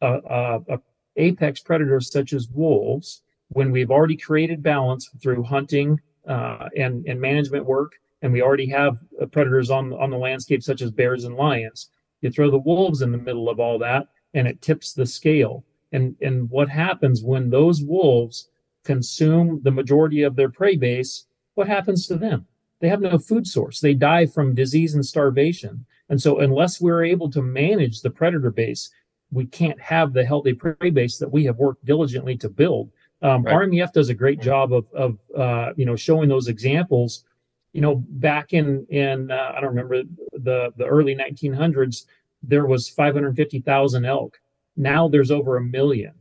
a, 0.01 0.61
a 0.69 0.79
apex 1.17 1.61
predators 1.61 2.11
such 2.11 2.33
as 2.33 2.49
wolves 2.49 3.23
when 3.49 3.71
we've 3.73 3.91
already 3.91 4.17
created 4.17 4.63
balance 4.63 5.09
through 5.23 5.43
hunting 5.43 5.99
uh, 6.27 6.69
and 6.77 7.07
and 7.07 7.21
management 7.21 7.65
work, 7.65 7.93
and 8.23 8.33
we 8.33 8.43
already 8.43 8.69
have 8.69 8.99
uh, 9.21 9.27
predators 9.27 9.71
on 9.71 9.93
on 9.95 10.11
the 10.11 10.19
landscape 10.19 10.63
such 10.63 10.83
as 10.83 10.91
bears 10.91 11.25
and 11.25 11.35
lions. 11.35 11.91
You 12.21 12.31
throw 12.31 12.51
the 12.51 12.59
wolves 12.59 13.03
in 13.03 13.13
the 13.13 13.19
middle 13.19 13.49
of 13.49 13.61
all 13.61 13.79
that, 13.79 14.09
and 14.35 14.47
it 14.47 14.61
tips 14.61 14.93
the 14.93 15.07
scale. 15.07 15.65
And 15.93 16.15
and 16.21 16.51
what 16.51 16.69
happens 16.69 17.23
when 17.23 17.49
those 17.49 17.83
wolves 17.83 18.49
consume 18.85 19.61
the 19.63 19.71
majority 19.71 20.23
of 20.23 20.35
their 20.37 20.49
prey 20.49 20.77
base? 20.77 21.27
What 21.55 21.69
happens 21.69 22.07
to 22.07 22.17
them? 22.17 22.47
They 22.81 22.89
have 22.89 23.01
no 23.01 23.19
food 23.19 23.47
source. 23.47 23.81
They 23.81 23.95
die 23.95 24.27
from 24.27 24.55
disease 24.55 24.95
and 24.95 25.05
starvation. 25.05 25.85
And 26.09 26.21
so, 26.21 26.39
unless 26.39 26.81
we're 26.81 27.05
able 27.05 27.31
to 27.33 27.43
manage 27.43 28.01
the 28.01 28.11
predator 28.11 28.51
base, 28.51 28.91
we 29.31 29.45
can't 29.47 29.81
have 29.81 30.13
the 30.13 30.25
healthy 30.25 30.55
prey 30.55 30.91
base 30.91 31.19
that 31.19 31.31
we 31.31 31.45
have 31.45 31.59
worked 31.59 31.85
diligently 31.85 32.37
to 32.39 32.49
build. 32.49 32.91
Um, 33.21 33.43
Right. 33.43 33.55
RMEF 33.69 33.93
does 33.93 34.09
a 34.09 34.15
great 34.15 34.41
job 34.41 34.73
of, 34.73 34.87
of 34.95 35.19
uh, 35.37 35.73
you 35.77 35.85
know 35.87 35.97
showing 35.97 36.29
those 36.29 36.49
examples. 36.49 37.25
You 37.73 37.81
know, 37.83 37.97
back 37.97 38.53
in 38.55 38.87
in 38.89 39.31
uh, 39.31 39.53
I 39.55 39.61
don't 39.61 39.71
remember 39.71 40.03
the 40.33 40.73
the 40.77 40.87
early 40.87 41.15
1900s, 41.15 42.07
there 42.43 42.67
was 42.67 42.89
550,000 42.89 44.05
elk. 44.05 44.41
Now 44.77 45.09
there's 45.09 45.31
over 45.31 45.57
a 45.57 45.63
million, 45.63 46.15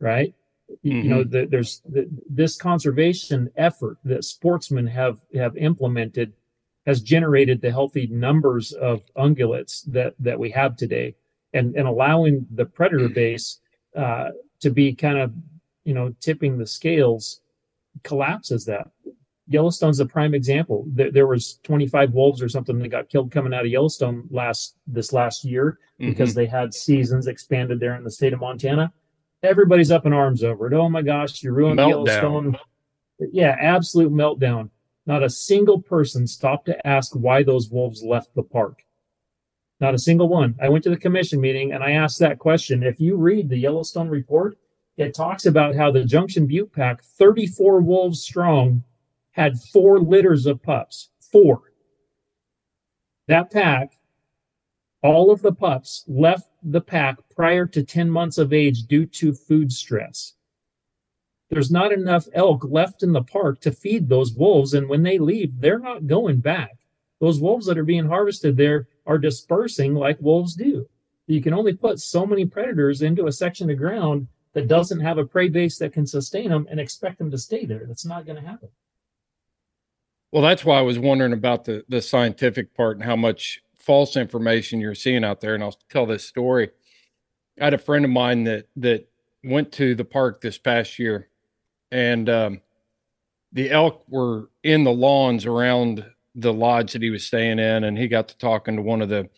right? 0.00 0.34
You- 0.82 0.96
You 1.02 1.08
know, 1.10 1.24
the, 1.24 1.44
there's 1.46 1.82
the, 1.88 2.08
this 2.30 2.56
conservation 2.56 3.50
effort 3.56 3.98
that 4.04 4.24
sportsmen 4.24 4.86
have 4.86 5.20
have 5.34 5.56
implemented 5.56 6.32
has 6.86 7.00
generated 7.00 7.60
the 7.60 7.70
healthy 7.70 8.06
numbers 8.08 8.72
of 8.72 9.02
ungulates 9.16 9.84
that 9.92 10.14
that 10.18 10.38
we 10.38 10.50
have 10.50 10.76
today, 10.76 11.14
and 11.52 11.74
and 11.76 11.86
allowing 11.86 12.46
the 12.54 12.64
predator 12.64 13.08
base 13.08 13.60
uh, 13.96 14.30
to 14.60 14.70
be 14.70 14.94
kind 14.94 15.18
of 15.18 15.32
you 15.84 15.94
know 15.94 16.14
tipping 16.20 16.58
the 16.58 16.66
scales 16.66 17.40
collapses 18.02 18.64
that. 18.66 18.90
Yellowstone's 19.48 20.00
a 20.00 20.06
prime 20.06 20.34
example. 20.34 20.84
There, 20.86 21.10
there 21.10 21.26
was 21.26 21.58
25 21.64 22.12
wolves 22.12 22.40
or 22.40 22.48
something 22.48 22.78
that 22.78 22.88
got 22.88 23.10
killed 23.10 23.30
coming 23.32 23.52
out 23.52 23.66
of 23.66 23.70
Yellowstone 23.70 24.26
last 24.30 24.76
this 24.86 25.12
last 25.12 25.44
year 25.44 25.78
because 25.98 26.32
they 26.32 26.46
had 26.46 26.72
seasons 26.72 27.26
expanded 27.26 27.78
there 27.80 27.96
in 27.96 28.04
the 28.04 28.10
state 28.10 28.32
of 28.32 28.40
Montana. 28.40 28.92
Everybody's 29.42 29.90
up 29.90 30.06
in 30.06 30.12
arms 30.12 30.44
over 30.44 30.68
it. 30.68 30.72
Oh 30.72 30.88
my 30.88 31.02
gosh, 31.02 31.42
you 31.42 31.52
ruined 31.52 31.78
Meltdown. 31.80 32.06
Yellowstone. 32.06 32.58
Yeah, 33.18 33.56
absolute 33.60 34.12
meltdown. 34.12 34.70
Not 35.06 35.22
a 35.22 35.30
single 35.30 35.80
person 35.82 36.26
stopped 36.26 36.66
to 36.66 36.86
ask 36.86 37.12
why 37.14 37.42
those 37.42 37.68
wolves 37.68 38.02
left 38.02 38.34
the 38.34 38.42
park. 38.42 38.84
Not 39.82 39.94
a 39.94 39.98
single 39.98 40.28
one. 40.28 40.54
I 40.62 40.68
went 40.68 40.84
to 40.84 40.90
the 40.90 40.96
commission 40.96 41.40
meeting 41.40 41.72
and 41.72 41.82
I 41.82 41.90
asked 41.90 42.20
that 42.20 42.38
question. 42.38 42.84
If 42.84 43.00
you 43.00 43.16
read 43.16 43.48
the 43.48 43.58
Yellowstone 43.58 44.08
report, 44.08 44.56
it 44.96 45.12
talks 45.12 45.44
about 45.44 45.74
how 45.74 45.90
the 45.90 46.04
Junction 46.04 46.46
Butte 46.46 46.72
pack, 46.72 47.02
34 47.02 47.80
wolves 47.80 48.22
strong, 48.22 48.84
had 49.32 49.58
four 49.58 49.98
litters 49.98 50.46
of 50.46 50.62
pups. 50.62 51.10
Four. 51.32 51.62
That 53.26 53.50
pack, 53.50 53.98
all 55.02 55.32
of 55.32 55.42
the 55.42 55.52
pups 55.52 56.04
left 56.06 56.48
the 56.62 56.80
pack 56.80 57.16
prior 57.34 57.66
to 57.66 57.82
10 57.82 58.08
months 58.08 58.38
of 58.38 58.52
age 58.52 58.84
due 58.84 59.06
to 59.06 59.32
food 59.32 59.72
stress. 59.72 60.34
There's 61.50 61.72
not 61.72 61.90
enough 61.90 62.28
elk 62.34 62.62
left 62.62 63.02
in 63.02 63.10
the 63.10 63.24
park 63.24 63.60
to 63.62 63.72
feed 63.72 64.08
those 64.08 64.32
wolves. 64.32 64.74
And 64.74 64.88
when 64.88 65.02
they 65.02 65.18
leave, 65.18 65.60
they're 65.60 65.80
not 65.80 66.06
going 66.06 66.38
back. 66.38 66.76
Those 67.20 67.40
wolves 67.40 67.66
that 67.66 67.78
are 67.78 67.84
being 67.84 68.06
harvested 68.06 68.56
there 68.56 68.86
are 69.06 69.18
dispersing 69.18 69.94
like 69.94 70.20
wolves 70.20 70.54
do. 70.54 70.88
You 71.26 71.42
can 71.42 71.54
only 71.54 71.72
put 71.72 72.00
so 72.00 72.26
many 72.26 72.44
predators 72.44 73.02
into 73.02 73.26
a 73.26 73.32
section 73.32 73.70
of 73.70 73.78
ground 73.78 74.28
that 74.52 74.68
doesn't 74.68 75.00
have 75.00 75.18
a 75.18 75.24
prey 75.24 75.48
base 75.48 75.78
that 75.78 75.92
can 75.92 76.06
sustain 76.06 76.50
them 76.50 76.66
and 76.70 76.78
expect 76.78 77.18
them 77.18 77.30
to 77.30 77.38
stay 77.38 77.64
there. 77.64 77.84
That's 77.86 78.04
not 78.04 78.26
going 78.26 78.42
to 78.42 78.46
happen. 78.46 78.68
Well, 80.30 80.42
that's 80.42 80.64
why 80.64 80.78
I 80.78 80.82
was 80.82 80.98
wondering 80.98 81.34
about 81.34 81.64
the 81.64 81.84
the 81.88 82.00
scientific 82.00 82.74
part 82.74 82.96
and 82.96 83.04
how 83.04 83.16
much 83.16 83.62
false 83.78 84.16
information 84.16 84.80
you're 84.80 84.94
seeing 84.94 85.24
out 85.24 85.40
there. 85.40 85.54
And 85.54 85.62
I'll 85.62 85.78
tell 85.90 86.06
this 86.06 86.24
story. 86.24 86.70
I 87.60 87.64
had 87.64 87.74
a 87.74 87.78
friend 87.78 88.04
of 88.04 88.10
mine 88.10 88.44
that 88.44 88.68
that 88.76 89.08
went 89.44 89.72
to 89.72 89.94
the 89.94 90.04
park 90.04 90.40
this 90.40 90.56
past 90.56 90.98
year, 90.98 91.28
and 91.90 92.30
um, 92.30 92.60
the 93.52 93.70
elk 93.70 94.04
were 94.08 94.48
in 94.62 94.84
the 94.84 94.92
lawns 94.92 95.44
around 95.44 96.04
the 96.34 96.52
lodge 96.52 96.92
that 96.92 97.02
he 97.02 97.10
was 97.10 97.26
staying 97.26 97.58
in, 97.58 97.84
and 97.84 97.98
he 97.98 98.08
got 98.08 98.28
to 98.28 98.38
talking 98.38 98.76
to 98.76 98.82
one 98.82 99.02
of 99.02 99.08
the 99.08 99.28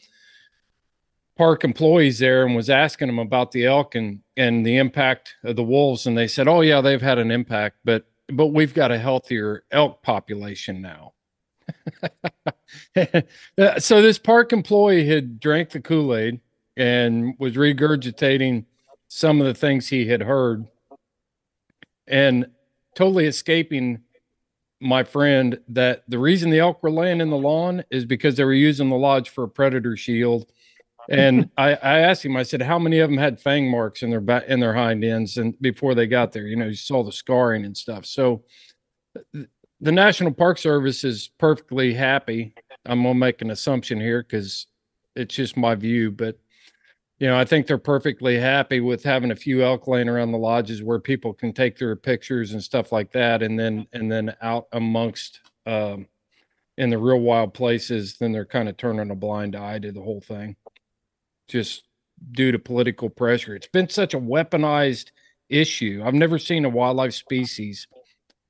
park 1.37 1.65
employees 1.65 2.19
there 2.19 2.47
and 2.47 2.55
was 2.55 2.71
asking 2.71 3.09
him 3.09 3.19
about 3.19 3.51
the 3.51 3.67
elk 3.67 3.95
and 3.95 4.21
and 4.37 4.65
the 4.65 4.77
impact 4.77 5.35
of 5.45 5.57
the 5.57 5.65
wolves. 5.65 6.07
And 6.07 6.17
they 6.17 6.29
said 6.29 6.47
oh 6.49 6.61
yeah 6.61 6.81
they've 6.81 7.03
had 7.03 7.19
an 7.19 7.31
impact 7.31 7.79
but 7.85 8.07
but 8.33 8.49
we've 8.49 8.75
got 8.75 8.93
a 8.93 8.99
healthier 8.99 9.65
elk 9.71 10.03
population 10.03 10.81
now. 10.81 11.13
So 13.79 14.03
this 14.03 14.19
park 14.19 14.53
employee 14.53 15.07
had 15.07 15.39
drank 15.39 15.71
the 15.71 15.81
kool-aid 15.81 16.41
and 16.77 17.35
was 17.39 17.55
regurgitating 17.55 18.65
some 19.09 19.41
of 19.41 19.47
the 19.47 19.55
things 19.55 19.89
he 19.89 20.07
had 20.07 20.23
heard 20.23 20.67
and 22.07 22.47
totally 22.97 23.27
escaping 23.27 24.01
my 24.85 25.03
friend 25.03 25.59
that 25.69 26.05
the 26.09 26.19
reason 26.19 26.51
the 26.51 26.59
elk 26.59 26.83
were 26.83 26.91
laying 26.91 27.23
in 27.23 27.31
the 27.31 27.37
lawn 27.37 27.83
is 27.91 28.05
because 28.05 28.37
they 28.37 28.45
were 28.45 28.53
using 28.53 28.91
the 28.91 28.97
lodge 28.97 29.31
for 29.31 29.45
a 29.45 29.49
predator 29.49 29.97
shield 29.97 30.53
and 31.09 31.51
I, 31.59 31.71
I 31.71 31.99
asked 32.01 32.25
him, 32.25 32.37
I 32.37 32.43
said, 32.43 32.61
how 32.61 32.79
many 32.79 32.99
of 32.99 33.09
them 33.09 33.19
had 33.19 33.41
fang 33.41 33.71
marks 33.71 34.03
in 34.03 34.11
their 34.11 34.21
back 34.21 34.45
in 34.47 34.61
their 34.61 34.75
hind 34.75 35.03
ends 35.03 35.39
and 35.39 35.59
before 35.61 35.95
they 35.95 36.07
got 36.07 36.33
there, 36.33 36.47
you 36.47 36.57
know, 36.57 36.67
you 36.67 36.75
saw 36.75 37.03
the 37.03 37.13
scarring 37.13 37.65
and 37.65 37.77
stuff. 37.77 38.05
So 38.05 38.45
th- 39.33 39.49
the 39.81 39.93
National 39.93 40.33
Park 40.33 40.59
Service 40.59 41.03
is 41.03 41.31
perfectly 41.39 41.95
happy. 41.95 42.55
I'm 42.85 43.03
gonna 43.03 43.15
make 43.15 43.41
an 43.41 43.51
assumption 43.51 43.99
here 43.99 44.23
because 44.23 44.67
it's 45.17 45.35
just 45.35 45.57
my 45.57 45.75
view, 45.75 46.11
but 46.11 46.39
you 47.19 47.29
know, 47.29 47.39
I 47.39 47.45
think 47.45 47.67
they're 47.67 47.79
perfectly 47.79 48.39
happy 48.39 48.81
with 48.81 49.03
having 49.03 49.31
a 49.31 49.37
few 49.37 49.63
elk 49.63 49.87
laying 49.87 50.09
around 50.09 50.33
the 50.33 50.39
lodges 50.39 50.83
where 50.83 50.99
people 50.99 51.33
can 51.33 51.53
take 51.53 51.79
their 51.79 51.97
pictures 51.97 52.53
and 52.53 52.63
stuff 52.63 52.93
like 52.93 53.13
that, 53.13 53.43
and 53.43 53.59
then 53.59 53.87
and 53.93 54.11
then 54.11 54.35
out 54.43 54.67
amongst 54.73 55.41
um, 55.67 56.07
in 56.77 56.91
the 56.91 56.99
real 56.99 57.21
wild 57.21 57.55
places, 57.55 58.17
then 58.19 58.33
they're 58.33 58.45
kind 58.45 58.69
of 58.69 58.77
turning 58.77 59.11
a 59.11 59.15
blind 59.15 59.55
eye 59.55 59.79
to 59.79 59.93
the 59.93 60.01
whole 60.01 60.21
thing 60.21 60.57
just 61.49 61.85
due 62.33 62.53
to 62.53 62.59
political 62.59 63.09
pressure. 63.09 63.55
It's 63.55 63.69
been 63.69 63.89
such 63.89 64.15
a 64.15 64.21
weaponized 64.21 65.11
issue. 65.49 66.03
I've 66.05 66.15
never 66.15 66.39
seen 66.39 66.65
a 66.65 66.69
wildlife 66.69 67.15
species 67.15 67.87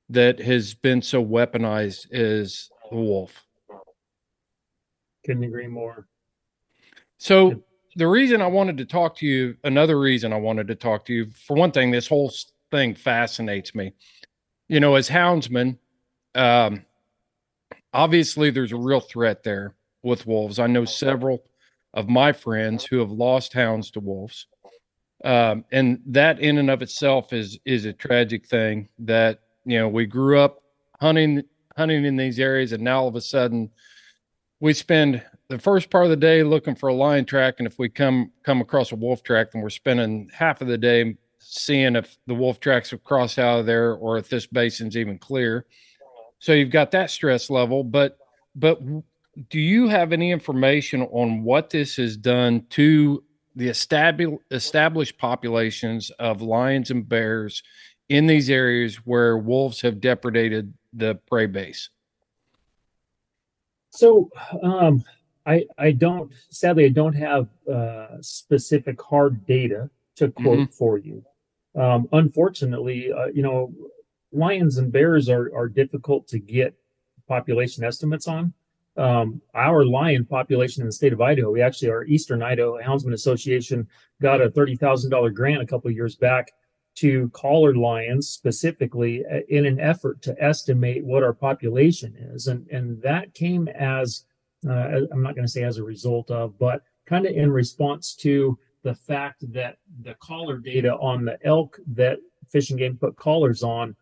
that 0.09 0.39
has 0.39 0.73
been 0.73 1.01
so 1.01 1.23
weaponized 1.23 2.11
as 2.11 2.69
the 2.89 2.97
wolf. 2.97 3.43
Couldn't 5.25 5.43
agree 5.43 5.67
more. 5.67 6.07
So 7.17 7.63
the 7.95 8.07
reason 8.07 8.41
I 8.41 8.47
wanted 8.47 8.77
to 8.77 8.85
talk 8.85 9.15
to 9.17 9.25
you, 9.25 9.55
another 9.63 9.99
reason 9.99 10.33
I 10.33 10.37
wanted 10.37 10.67
to 10.67 10.75
talk 10.75 11.05
to 11.05 11.13
you, 11.13 11.29
for 11.29 11.55
one 11.55 11.71
thing, 11.71 11.91
this 11.91 12.07
whole 12.07 12.31
thing 12.71 12.93
fascinates 12.93 13.73
me. 13.73 13.93
You 14.67 14.79
know, 14.79 14.95
as 14.95 15.09
houndsmen, 15.09 15.77
um, 16.33 16.85
obviously 17.93 18.51
there's 18.51 18.73
a 18.73 18.77
real 18.77 18.99
threat 18.99 19.43
there 19.43 19.75
with 20.03 20.27
wolves. 20.27 20.59
I 20.59 20.67
know 20.67 20.85
several 20.85 21.43
of 21.93 22.09
my 22.09 22.33
friends 22.33 22.85
who 22.85 22.99
have 22.99 23.11
lost 23.11 23.53
hounds 23.53 23.89
to 23.91 23.99
wolves. 24.01 24.47
Um, 25.23 25.63
and 25.71 26.01
that 26.07 26.39
in 26.39 26.57
and 26.57 26.69
of 26.69 26.81
itself 26.81 27.31
is 27.31 27.57
is 27.65 27.85
a 27.85 27.93
tragic 27.93 28.45
thing 28.45 28.89
that 28.99 29.39
you 29.65 29.79
know 29.79 29.87
we 29.87 30.05
grew 30.05 30.39
up 30.39 30.61
hunting 30.99 31.41
hunting 31.77 32.05
in 32.05 32.17
these 32.17 32.37
areas 32.37 32.73
and 32.73 32.83
now 32.83 32.99
all 32.99 33.07
of 33.07 33.15
a 33.15 33.21
sudden 33.21 33.71
we 34.59 34.73
spend 34.73 35.23
the 35.47 35.59
first 35.59 35.89
part 35.89 36.05
of 36.05 36.09
the 36.09 36.17
day 36.17 36.43
looking 36.43 36.75
for 36.75 36.89
a 36.89 36.93
lion 36.93 37.25
track 37.25 37.55
and 37.59 37.67
if 37.67 37.77
we 37.77 37.89
come 37.89 38.31
come 38.43 38.61
across 38.61 38.91
a 38.91 38.95
wolf 38.95 39.23
track 39.23 39.51
then 39.51 39.61
we're 39.61 39.69
spending 39.69 40.29
half 40.33 40.61
of 40.61 40.67
the 40.67 40.77
day 40.77 41.15
seeing 41.39 41.95
if 41.95 42.17
the 42.27 42.33
wolf 42.33 42.59
tracks 42.59 42.89
have 42.91 43.03
crossed 43.03 43.37
out 43.37 43.59
of 43.59 43.65
there 43.65 43.93
or 43.93 44.17
if 44.17 44.29
this 44.29 44.47
basin's 44.47 44.97
even 44.97 45.17
clear 45.17 45.65
so 46.39 46.53
you've 46.53 46.71
got 46.71 46.91
that 46.91 47.11
stress 47.11 47.49
level 47.49 47.83
but 47.83 48.17
but 48.55 48.79
do 49.49 49.59
you 49.59 49.87
have 49.87 50.13
any 50.13 50.31
information 50.31 51.01
on 51.03 51.43
what 51.43 51.69
this 51.69 51.97
has 51.97 52.15
done 52.15 52.65
to 52.69 53.23
the 53.55 53.67
established 53.67 54.41
established 54.51 55.17
populations 55.17 56.09
of 56.11 56.41
lions 56.41 56.91
and 56.91 57.07
bears 57.07 57.63
in 58.09 58.27
these 58.27 58.49
areas 58.49 58.97
where 59.05 59.37
wolves 59.37 59.81
have 59.81 59.95
depredated 59.95 60.71
the 60.93 61.15
prey 61.27 61.47
base? 61.47 61.89
So, 63.89 64.29
um, 64.61 65.03
I 65.45 65.65
I 65.77 65.91
don't 65.91 66.31
sadly 66.49 66.85
I 66.85 66.89
don't 66.89 67.13
have 67.13 67.47
uh, 67.71 68.21
specific 68.21 69.01
hard 69.01 69.45
data 69.45 69.89
to 70.15 70.31
quote 70.31 70.59
mm-hmm. 70.59 70.71
for 70.71 70.97
you. 70.97 71.23
Um, 71.75 72.07
unfortunately, 72.11 73.11
uh, 73.11 73.27
you 73.27 73.41
know, 73.41 73.73
lions 74.31 74.77
and 74.77 74.91
bears 74.91 75.29
are 75.29 75.53
are 75.55 75.67
difficult 75.67 76.27
to 76.29 76.39
get 76.39 76.73
population 77.27 77.83
estimates 77.83 78.27
on 78.27 78.53
um, 78.97 79.41
our 79.53 79.85
lion 79.85 80.25
population 80.25 80.81
in 80.81 80.87
the 80.87 80.93
state 80.93 81.13
of 81.13 81.21
Idaho. 81.21 81.51
We 81.51 81.61
actually, 81.61 81.89
our 81.89 82.05
Eastern 82.05 82.41
Idaho 82.41 82.79
Houndsman 82.81 83.13
Association 83.13 83.87
got 84.21 84.41
a 84.41 84.49
$30,000 84.49 85.33
grant 85.33 85.61
a 85.61 85.65
couple 85.65 85.89
of 85.89 85.95
years 85.95 86.15
back 86.15 86.51
to 86.95 87.29
collared 87.33 87.75
lions 87.75 88.29
specifically 88.29 89.25
uh, 89.25 89.39
in 89.49 89.65
an 89.65 89.79
effort 89.79 90.21
to 90.21 90.35
estimate 90.41 91.03
what 91.03 91.23
our 91.23 91.33
population 91.33 92.15
is. 92.17 92.47
And, 92.47 92.67
and 92.69 93.01
that 93.01 93.33
came 93.33 93.67
as, 93.67 94.23
uh, 94.69 95.01
I'm 95.11 95.21
not 95.21 95.35
going 95.35 95.45
to 95.45 95.51
say 95.51 95.63
as 95.63 95.77
a 95.77 95.83
result 95.83 96.31
of, 96.31 96.57
but 96.57 96.83
kind 97.05 97.25
of 97.25 97.33
in 97.33 97.51
response 97.51 98.15
to 98.15 98.57
the 98.83 98.95
fact 98.95 99.51
that 99.53 99.77
the 100.03 100.15
collar 100.15 100.57
data 100.57 100.95
on 100.95 101.25
the 101.25 101.37
elk 101.45 101.79
that 101.87 102.19
Fish 102.47 102.69
and 102.69 102.79
Game 102.79 102.97
put 102.97 103.15
collars 103.15 103.63
on 103.63 103.95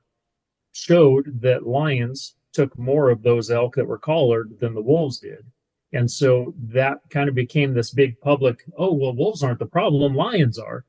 showed 0.74 1.40
that 1.42 1.68
lions 1.68 2.36
took 2.52 2.78
more 2.78 3.10
of 3.10 3.24
those 3.24 3.50
elk 3.50 3.76
that 3.76 3.88
were 3.88 3.98
collared 3.98 4.60
than 4.60 4.74
the 4.74 4.82
wolves 4.82 5.20
did. 5.20 5.46
And 5.94 6.10
so 6.10 6.54
that 6.58 6.98
kind 7.10 7.30
of 7.30 7.36
became 7.36 7.74
this 7.74 7.92
big 7.92 8.20
public, 8.20 8.64
oh, 8.78 8.94
well, 8.94 9.16
wolves 9.16 9.44
aren't 9.44 9.60
the 9.60 9.66
problem, 9.66 10.16
lions 10.16 10.58
are. 10.58 10.86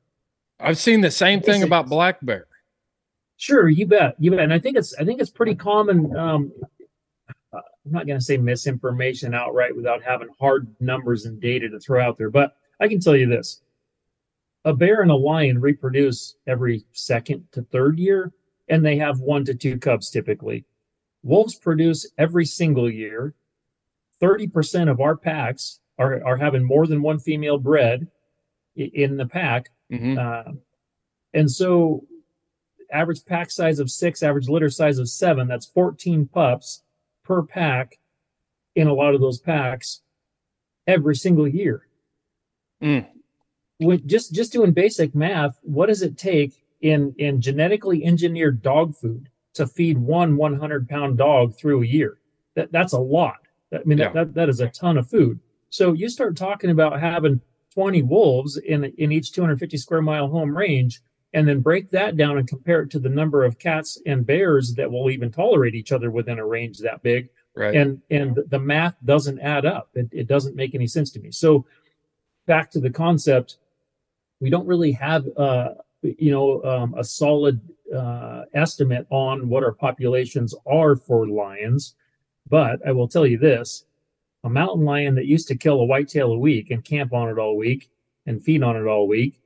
I've 0.59 0.79
seen 0.79 1.01
the 1.01 1.11
same 1.11 1.41
thing 1.41 1.63
about 1.63 1.89
black 1.89 2.19
bear. 2.23 2.47
Sure, 3.37 3.69
you 3.69 3.87
bet. 3.87 4.15
You 4.19 4.31
bet. 4.31 4.41
And 4.41 4.53
I 4.53 4.59
think 4.59 4.77
it's 4.77 4.95
I 4.95 5.05
think 5.05 5.21
it's 5.21 5.31
pretty 5.31 5.55
common 5.55 6.17
um 6.17 6.53
I'm 7.85 7.93
not 7.93 8.07
going 8.07 8.19
to 8.19 8.25
say 8.25 8.37
misinformation 8.37 9.35
outright 9.35 9.77
without 9.77 10.03
having 10.03 10.29
hard 10.41 10.69
numbers 10.81 11.27
and 11.27 11.41
data 11.41 11.69
to 11.69 11.79
throw 11.79 12.03
out 12.03 12.17
there, 12.17 12.31
but 12.31 12.57
I 12.81 12.89
can 12.89 13.01
tell 13.01 13.17
you 13.17 13.27
this. 13.27 13.61
A 14.65 14.73
bear 14.73 15.03
and 15.03 15.11
a 15.11 15.17
lion 15.17 15.61
reproduce 15.61 16.37
every 16.47 16.85
second 16.93 17.47
to 17.53 17.63
third 17.63 17.99
year, 17.99 18.33
and 18.69 18.85
they 18.85 18.97
have 18.97 19.21
one 19.21 19.45
to 19.45 19.55
two 19.55 19.79
cubs 19.79 20.09
typically. 20.09 20.65
Wolves 21.23 21.57
produce 21.57 22.11
every 22.17 22.47
single 22.47 22.91
year. 22.91 23.35
30% 24.23 24.91
of 24.91 25.01
our 25.01 25.17
packs 25.17 25.81
are, 25.99 26.25
are 26.25 26.37
having 26.37 26.65
more 26.65 26.87
than 26.87 27.03
one 27.03 27.19
female 27.19 27.59
bred 27.59 28.09
in 28.77 29.17
the 29.19 29.27
pack. 29.27 29.69
Mm-hmm. 29.93 30.19
Uh, 30.19 30.53
and 31.35 31.51
so, 31.51 32.07
average 32.91 33.25
pack 33.27 33.51
size 33.51 33.79
of 33.79 33.91
six, 33.91 34.23
average 34.23 34.49
litter 34.49 34.71
size 34.71 34.99
of 34.99 35.11
seven, 35.11 35.47
that's 35.49 35.67
14 35.67 36.27
pups 36.27 36.83
per 37.25 37.43
pack 37.43 37.99
in 38.77 38.87
a 38.87 38.95
lot 38.95 39.15
of 39.15 39.21
those 39.21 39.39
packs 39.39 40.03
every 40.87 41.17
single 41.17 41.49
year. 41.49 41.87
Mm. 42.83 43.07
With 43.81 44.07
just 44.07 44.33
just 44.33 44.53
doing 44.53 44.73
basic 44.73 45.15
math, 45.15 45.59
what 45.63 45.87
does 45.87 46.03
it 46.03 46.17
take 46.17 46.65
in 46.81 47.15
in 47.19 47.41
genetically 47.41 48.05
engineered 48.05 48.63
dog 48.63 48.95
food 48.95 49.29
to 49.55 49.67
feed 49.67 49.97
one 49.97 50.37
100 50.37 50.89
pound 50.89 51.17
dog 51.17 51.57
through 51.57 51.83
a 51.83 51.87
year. 51.87 52.19
That, 52.55 52.71
that's 52.71 52.93
a 52.93 52.99
lot. 52.99 53.39
I 53.73 53.81
mean, 53.85 53.99
yeah. 53.99 54.13
that, 54.13 54.35
that 54.35 54.49
is 54.49 54.61
a 54.61 54.69
ton 54.69 54.99
of 54.99 55.09
food. 55.09 55.41
So 55.71 55.93
you 55.93 56.09
start 56.09 56.37
talking 56.37 56.71
about 56.71 57.01
having 57.01 57.41
20 57.73 58.03
wolves 58.03 58.57
in, 58.59 58.85
in 58.85 59.11
each 59.11 59.33
250 59.33 59.77
square 59.79 60.03
mile 60.03 60.29
home 60.29 60.57
range, 60.57 61.01
and 61.35 61.47
then 61.47 61.61
break 61.61 61.91
that 61.91 62.17
down 62.17 62.39
and 62.39 62.49
compare 62.49 62.83
it 62.83 62.91
to 62.91 63.01
the 63.01 63.09
number 63.09 63.45
of 63.45 63.59
cats 63.59 64.01
and 64.07 64.25
bears 64.25 64.73
that 64.75 64.91
will 64.91 65.11
even 65.11 65.31
tolerate 65.31 65.75
each 65.75 65.93
other 65.93 66.11
within 66.11 66.39
a 66.39 66.47
range 66.47 66.79
that 66.79 67.03
big. 67.03 67.29
Right. 67.57 67.75
And 67.75 68.01
and 68.11 68.39
the 68.49 68.59
math 68.59 68.97
doesn't 69.05 69.41
add 69.41 69.67
up. 69.67 69.91
It, 69.95 70.09
it 70.13 70.27
doesn't 70.29 70.57
make 70.57 70.75
any 70.75 70.87
sense 70.87 71.11
to 71.13 71.21
me. 71.21 71.31
So 71.31 71.67
back 72.47 72.71
to 72.71 72.81
the 72.81 72.91
concept, 72.91 73.59
we 74.41 74.49
don't 74.49 74.67
really 74.67 74.93
have 74.93 75.27
uh, 75.37 75.71
you 76.03 76.31
know 76.31 76.63
um, 76.65 76.95
a 76.97 77.05
solid 77.05 77.61
uh, 77.95 78.43
estimate 78.55 79.07
on 79.11 79.49
what 79.49 79.65
our 79.65 79.73
populations 79.73 80.55
are 80.67 80.97
for 80.97 81.29
lions. 81.29 81.95
But 82.49 82.81
I 82.87 82.93
will 82.93 83.09
tell 83.09 83.27
you 83.27 83.39
this 83.39 83.85
a 84.45 84.51
mountain 84.51 84.85
lion 84.85 85.15
that 85.17 85.27
used 85.27 85.49
to 85.49 85.57
kill 85.57 85.81
a 85.81 85.85
whitetail 85.85 86.33
a 86.33 86.39
week 86.39 86.71
and 86.71 86.85
camp 86.85 87.13
on 87.13 87.29
it 87.29 87.39
all 87.39 87.57
week 87.57 87.91
and 88.27 88.43
feed 88.43 88.63
on 88.63 88.77
it 88.77 88.87
all 88.87 89.09
week. 89.09 89.41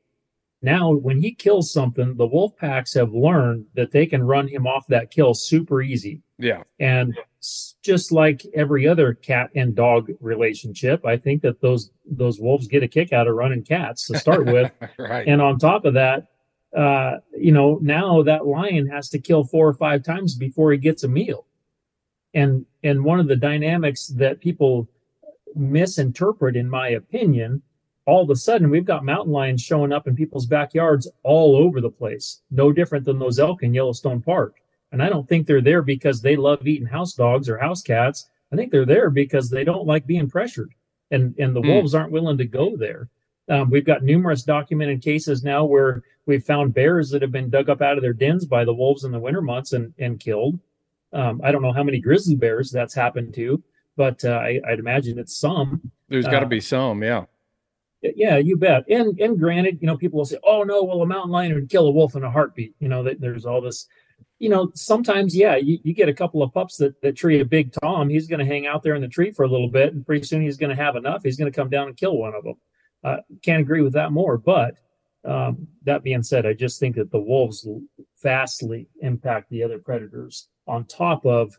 Now, 0.61 0.93
when 0.93 1.23
he 1.23 1.33
kills 1.33 1.73
something, 1.73 2.17
the 2.17 2.27
wolf 2.27 2.57
packs 2.57 2.95
have 2.95 3.13
learned 3.13 3.67
that 3.75 3.93
they 3.93 4.07
can 4.07 4.25
run 4.25 4.49
him 4.49 4.67
off 4.67 4.87
that 4.89 5.11
kill 5.11 5.35
super 5.35 5.81
easy. 5.83 6.21
Yeah. 6.39 6.65
And 6.81 7.17
just 7.83 8.11
like 8.11 8.45
every 8.55 8.87
other 8.87 9.15
cat 9.15 9.51
and 9.55 9.75
dog 9.75 10.11
relationship, 10.21 11.07
I 11.07 11.17
think 11.17 11.43
that 11.43 11.61
those 11.61 11.91
those 12.05 12.41
wolves 12.41 12.67
get 12.67 12.83
a 12.83 12.89
kick 12.89 13.13
out 13.13 13.29
of 13.29 13.35
running 13.35 13.63
cats 13.63 14.07
to 14.09 14.19
start 14.19 14.47
with. 14.53 14.73
right. 14.99 15.27
And 15.29 15.41
on 15.41 15.59
top 15.59 15.85
of 15.85 15.95
that, 15.95 16.27
uh, 16.77 17.19
you 17.37 17.53
know, 17.53 17.79
now 17.81 18.23
that 18.23 18.47
lion 18.47 18.89
has 18.89 19.09
to 19.11 19.19
kill 19.21 19.45
four 19.45 19.69
or 19.69 19.75
five 19.75 20.03
times 20.03 20.35
before 20.35 20.73
he 20.73 20.79
gets 20.79 21.05
a 21.05 21.09
meal. 21.09 21.47
And 22.35 22.67
and 22.83 23.05
one 23.05 23.21
of 23.21 23.29
the 23.29 23.37
dynamics 23.37 24.09
that 24.17 24.41
people 24.41 24.89
misinterpret, 25.55 26.57
in 26.57 26.69
my 26.69 26.89
opinion, 26.89 27.63
all 28.09 28.23
of 28.23 28.31
a 28.31 28.37
sudden 28.37 28.71
we've 28.71 28.87
got 28.87 29.05
mountain 29.05 29.35
lions 29.35 29.61
showing 29.61 29.93
up 29.93 30.09
in 30.09 30.17
people's 30.17 30.47
backyards 30.47 31.07
all 31.25 31.55
over 31.55 31.79
the 31.79 31.91
place, 31.91 32.41
no 32.51 32.73
different 32.73 33.05
than 33.05 33.19
those 33.19 33.39
elk 33.39 33.63
in 33.63 33.75
Yellowstone 33.75 34.23
Park. 34.23 34.55
And 34.93 35.03
I 35.03 35.11
don't 35.11 35.29
think 35.29 35.47
they're 35.47 35.61
there 35.61 35.83
because 35.83 36.23
they 36.23 36.35
love 36.35 36.67
eating 36.67 36.87
house 36.87 37.13
dogs 37.13 37.51
or 37.51 37.59
house 37.59 37.83
cats. 37.83 38.31
I 38.51 38.57
think 38.57 38.73
they're 38.73 38.87
there 38.87 39.11
because 39.11 39.51
they 39.51 39.63
don't 39.63 39.87
like 39.87 40.07
being 40.07 40.31
pressured. 40.31 40.73
And 41.11 41.35
and 41.39 41.55
the 41.55 41.61
mm. 41.61 41.69
wolves 41.69 41.95
aren't 41.95 42.11
willing 42.11 42.39
to 42.39 42.47
go 42.47 42.77
there. 42.79 43.11
Um, 43.51 43.69
we've 43.69 43.85
got 43.85 44.03
numerous 44.03 44.43
documented 44.43 45.03
cases 45.03 45.45
now 45.45 45.67
where 45.67 46.03
we've 46.25 46.45
found 46.45 46.73
bears 46.73 47.11
that 47.11 47.21
have 47.21 47.33
been 47.33 47.51
dug 47.51 47.69
up 47.69 47.83
out 47.83 47.99
of 47.99 48.03
their 48.03 48.15
dens 48.15 48.47
by 48.47 48.65
the 48.65 48.75
wolves 48.75 49.05
in 49.05 49.13
the 49.13 49.19
winter 49.19 49.43
months 49.43 49.75
and, 49.75 49.93
and 49.99 50.19
killed. 50.19 50.59
Um, 51.13 51.43
I 51.45 51.53
don't 51.53 51.63
know 51.63 51.73
how 51.73 51.83
many 51.83 52.01
grizzly 52.01 52.37
bears 52.37 52.71
that's 52.71 52.95
happened 52.95 53.35
to, 53.35 53.63
but 53.97 54.25
uh, 54.25 54.31
I, 54.31 54.61
would 54.71 54.79
imagine 54.79 55.19
it's 55.19 55.37
some. 55.37 55.91
There's 56.09 56.27
got 56.27 56.41
to 56.41 56.47
uh, 56.47 56.49
be 56.49 56.61
some, 56.61 57.03
yeah. 57.03 57.25
Yeah, 58.03 58.37
you 58.37 58.57
bet. 58.57 58.85
And 58.89 59.19
and 59.21 59.39
granted, 59.39 59.79
you 59.81 59.87
know, 59.87 59.97
people 59.97 60.19
will 60.19 60.25
say, 60.25 60.39
"Oh 60.45 60.63
no, 60.63 60.85
well, 60.85 61.03
a 61.03 61.07
mountain 61.07 61.33
lion 61.33 61.55
would 61.55 61.69
kill 61.69 61.89
a 61.89 61.91
wolf 61.91 62.15
in 62.15 62.23
a 62.23 62.31
heartbeat." 62.31 62.75
You 62.79 62.89
know, 62.89 63.03
that 63.03 63.21
there's 63.21 63.45
all 63.45 63.61
this. 63.61 63.87
You 64.41 64.51
know, 64.51 64.71
sometimes, 64.75 65.35
yeah, 65.35 65.57
you, 65.57 65.79
you 65.83 65.93
get 65.93 66.09
a 66.09 66.15
couple 66.15 66.45
of 66.45 66.55
pups 66.55 66.77
that, 66.77 67.01
that 67.03 67.17
tree 67.17 67.41
a 67.41 67.45
big 67.45 67.73
tom. 67.73 68.09
He's 68.09 68.29
going 68.29 68.39
to 68.39 68.47
hang 68.47 68.69
out 68.69 68.85
there 68.85 68.95
in 68.95 69.03
the 69.03 69.09
tree 69.09 69.33
for 69.33 69.45
a 69.45 69.49
little 69.49 69.69
bit, 69.69 69.93
and 69.93 70.07
pretty 70.07 70.25
soon 70.25 70.43
he's 70.43 70.57
going 70.57 70.71
to 70.71 70.81
have 70.81 70.95
enough. 70.95 71.23
He's 71.25 71.37
going 71.37 71.51
to 71.51 71.57
come 71.57 71.69
down 71.69 71.89
and 71.89 71.97
kill 71.97 72.17
one 72.17 72.35
of 72.35 72.45
them. 72.45 72.55
Uh, 73.03 73.17
can't 73.43 73.61
agree 73.61 73.81
with 73.81 73.95
that 73.95 74.13
more. 74.13 74.39
But 74.39 74.75
um, 75.25 75.67
that 75.85 76.05
being 76.05 76.23
said, 76.23 76.47
I 76.47 76.53
just 76.53 76.79
think 76.79 76.95
that 76.97 77.11
the 77.11 77.19
wolves 77.19 77.67
vastly 78.23 78.87
impact 79.01 79.51
the 79.51 79.65
other 79.65 79.81
predators 79.81 80.49
on 80.69 80.85
top 80.85 81.27
of, 81.27 81.57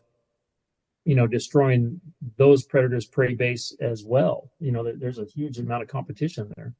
you 1.10 1.16
know, 1.16 1.26
destroying 1.26 2.00
those 2.36 2.62
predators' 2.62 3.04
prey 3.04 3.34
base 3.34 3.74
as 3.80 4.04
well. 4.04 4.48
You 4.60 4.70
know, 4.70 4.92
there's 4.94 5.18
a 5.18 5.24
huge 5.24 5.58
amount 5.58 5.82
of 5.82 5.88
competition 5.88 6.52
there. 6.56 6.72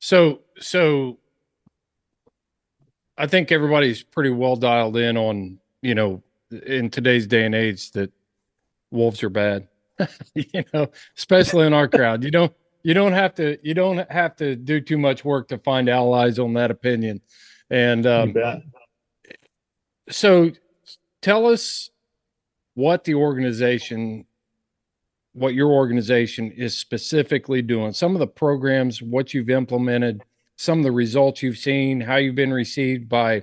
So, 0.00 0.40
so 0.58 1.20
I 3.16 3.28
think 3.28 3.52
everybody's 3.52 4.02
pretty 4.02 4.30
well 4.30 4.56
dialed 4.56 4.96
in 4.96 5.16
on 5.16 5.60
you 5.80 5.94
know 5.94 6.24
in 6.50 6.90
today's 6.90 7.28
day 7.28 7.44
and 7.44 7.54
age 7.54 7.92
that 7.92 8.10
wolves 8.90 9.22
are 9.22 9.30
bad. 9.30 9.68
you 10.34 10.64
know, 10.74 10.88
especially 11.16 11.68
in 11.68 11.72
our 11.72 11.86
crowd. 11.86 12.24
You 12.24 12.32
don't 12.32 12.52
you 12.82 12.94
don't 12.94 13.12
have 13.12 13.32
to 13.36 13.58
you 13.62 13.74
don't 13.74 14.10
have 14.10 14.34
to 14.38 14.56
do 14.56 14.80
too 14.80 14.98
much 14.98 15.24
work 15.24 15.46
to 15.50 15.58
find 15.58 15.88
allies 15.88 16.40
on 16.40 16.54
that 16.54 16.72
opinion. 16.72 17.20
And 17.70 18.08
um, 18.08 18.34
so, 20.10 20.50
tell 21.22 21.46
us 21.46 21.90
what 22.76 23.04
the 23.04 23.14
organization, 23.14 24.26
what 25.32 25.54
your 25.54 25.70
organization 25.70 26.52
is 26.52 26.76
specifically 26.76 27.62
doing. 27.62 27.92
Some 27.92 28.14
of 28.14 28.20
the 28.20 28.26
programs, 28.26 29.00
what 29.00 29.32
you've 29.32 29.48
implemented, 29.50 30.22
some 30.56 30.78
of 30.78 30.84
the 30.84 30.92
results 30.92 31.42
you've 31.42 31.56
seen, 31.56 32.00
how 32.00 32.16
you've 32.16 32.34
been 32.36 32.52
received 32.52 33.08
by 33.08 33.42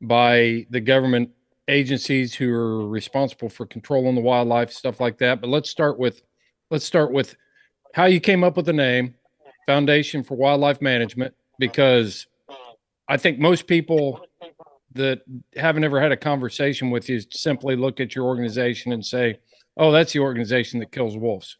by 0.00 0.66
the 0.70 0.80
government 0.80 1.30
agencies 1.68 2.34
who 2.34 2.52
are 2.52 2.88
responsible 2.88 3.48
for 3.48 3.66
controlling 3.66 4.14
the 4.14 4.20
wildlife, 4.20 4.72
stuff 4.72 5.00
like 5.00 5.18
that. 5.18 5.40
But 5.40 5.50
let's 5.50 5.70
start 5.70 5.98
with 5.98 6.22
let's 6.70 6.86
start 6.86 7.12
with 7.12 7.36
how 7.92 8.06
you 8.06 8.20
came 8.20 8.42
up 8.42 8.56
with 8.56 8.66
the 8.66 8.72
name 8.72 9.14
Foundation 9.66 10.24
for 10.24 10.34
Wildlife 10.34 10.80
Management, 10.80 11.34
because 11.58 12.26
I 13.06 13.18
think 13.18 13.38
most 13.38 13.66
people 13.66 14.24
that 14.94 15.22
haven't 15.56 15.84
ever 15.84 16.00
had 16.00 16.12
a 16.12 16.16
conversation 16.16 16.90
with 16.90 17.08
you 17.08 17.20
simply 17.30 17.76
look 17.76 18.00
at 18.00 18.14
your 18.14 18.26
organization 18.26 18.92
and 18.92 19.04
say, 19.04 19.38
"Oh, 19.76 19.90
that's 19.92 20.12
the 20.12 20.20
organization 20.20 20.80
that 20.80 20.92
kills 20.92 21.16
wolves." 21.16 21.56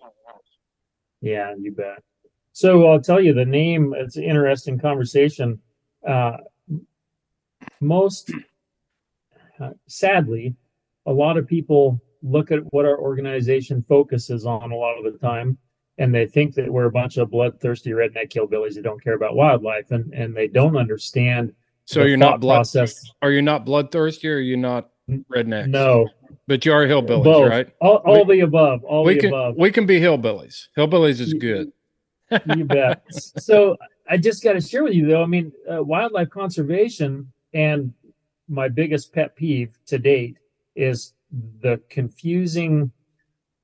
Yeah, 1.20 1.54
you 1.58 1.72
bet. 1.72 2.02
So 2.52 2.86
I'll 2.86 3.00
tell 3.00 3.20
you 3.20 3.32
the 3.32 3.44
name. 3.44 3.94
It's 3.96 4.16
an 4.16 4.24
interesting 4.24 4.78
conversation. 4.78 5.60
Uh, 6.06 6.36
most 7.80 8.32
uh, 9.60 9.70
sadly, 9.86 10.54
a 11.06 11.12
lot 11.12 11.36
of 11.36 11.46
people 11.46 12.00
look 12.22 12.50
at 12.50 12.60
what 12.72 12.84
our 12.84 12.98
organization 12.98 13.84
focuses 13.88 14.46
on 14.46 14.72
a 14.72 14.76
lot 14.76 14.96
of 14.98 15.04
the 15.04 15.18
time, 15.18 15.58
and 15.98 16.14
they 16.14 16.26
think 16.26 16.54
that 16.54 16.70
we're 16.70 16.86
a 16.86 16.90
bunch 16.90 17.16
of 17.16 17.30
bloodthirsty 17.30 17.90
redneck 17.90 18.32
hillbillies 18.32 18.74
that 18.74 18.82
don't 18.82 19.02
care 19.02 19.14
about 19.14 19.36
wildlife, 19.36 19.90
and 19.90 20.12
and 20.12 20.36
they 20.36 20.48
don't 20.48 20.76
understand. 20.76 21.52
So 21.84 22.04
you're 22.04 22.16
not 22.16 22.40
blood. 22.40 22.56
Process. 22.56 23.10
Are 23.22 23.30
you 23.30 23.42
not 23.42 23.64
bloodthirsty, 23.64 24.28
or 24.28 24.36
are 24.36 24.40
you 24.40 24.56
not 24.56 24.90
redneck? 25.08 25.68
No, 25.68 26.08
but 26.46 26.64
you 26.64 26.72
are 26.72 26.86
hillbillies, 26.86 27.24
Both. 27.24 27.50
right? 27.50 27.68
All, 27.80 27.96
all 27.96 28.24
we, 28.24 28.36
the 28.36 28.40
above. 28.44 28.84
All 28.84 29.04
we 29.04 29.14
the 29.14 29.20
can, 29.20 29.28
above. 29.30 29.56
We 29.56 29.70
can 29.70 29.86
be 29.86 30.00
hillbillies. 30.00 30.68
Hillbillies 30.76 31.20
is 31.20 31.34
good. 31.34 31.72
you 32.56 32.64
bet. 32.64 33.04
So 33.12 33.76
I 34.08 34.16
just 34.16 34.42
got 34.42 34.54
to 34.54 34.60
share 34.60 34.84
with 34.84 34.94
you, 34.94 35.06
though. 35.06 35.22
I 35.22 35.26
mean, 35.26 35.52
uh, 35.70 35.82
wildlife 35.82 36.30
conservation 36.30 37.30
and 37.54 37.92
my 38.48 38.68
biggest 38.68 39.12
pet 39.12 39.34
peeve 39.36 39.78
to 39.86 39.98
date 39.98 40.36
is 40.76 41.14
the 41.60 41.80
confusing 41.88 42.90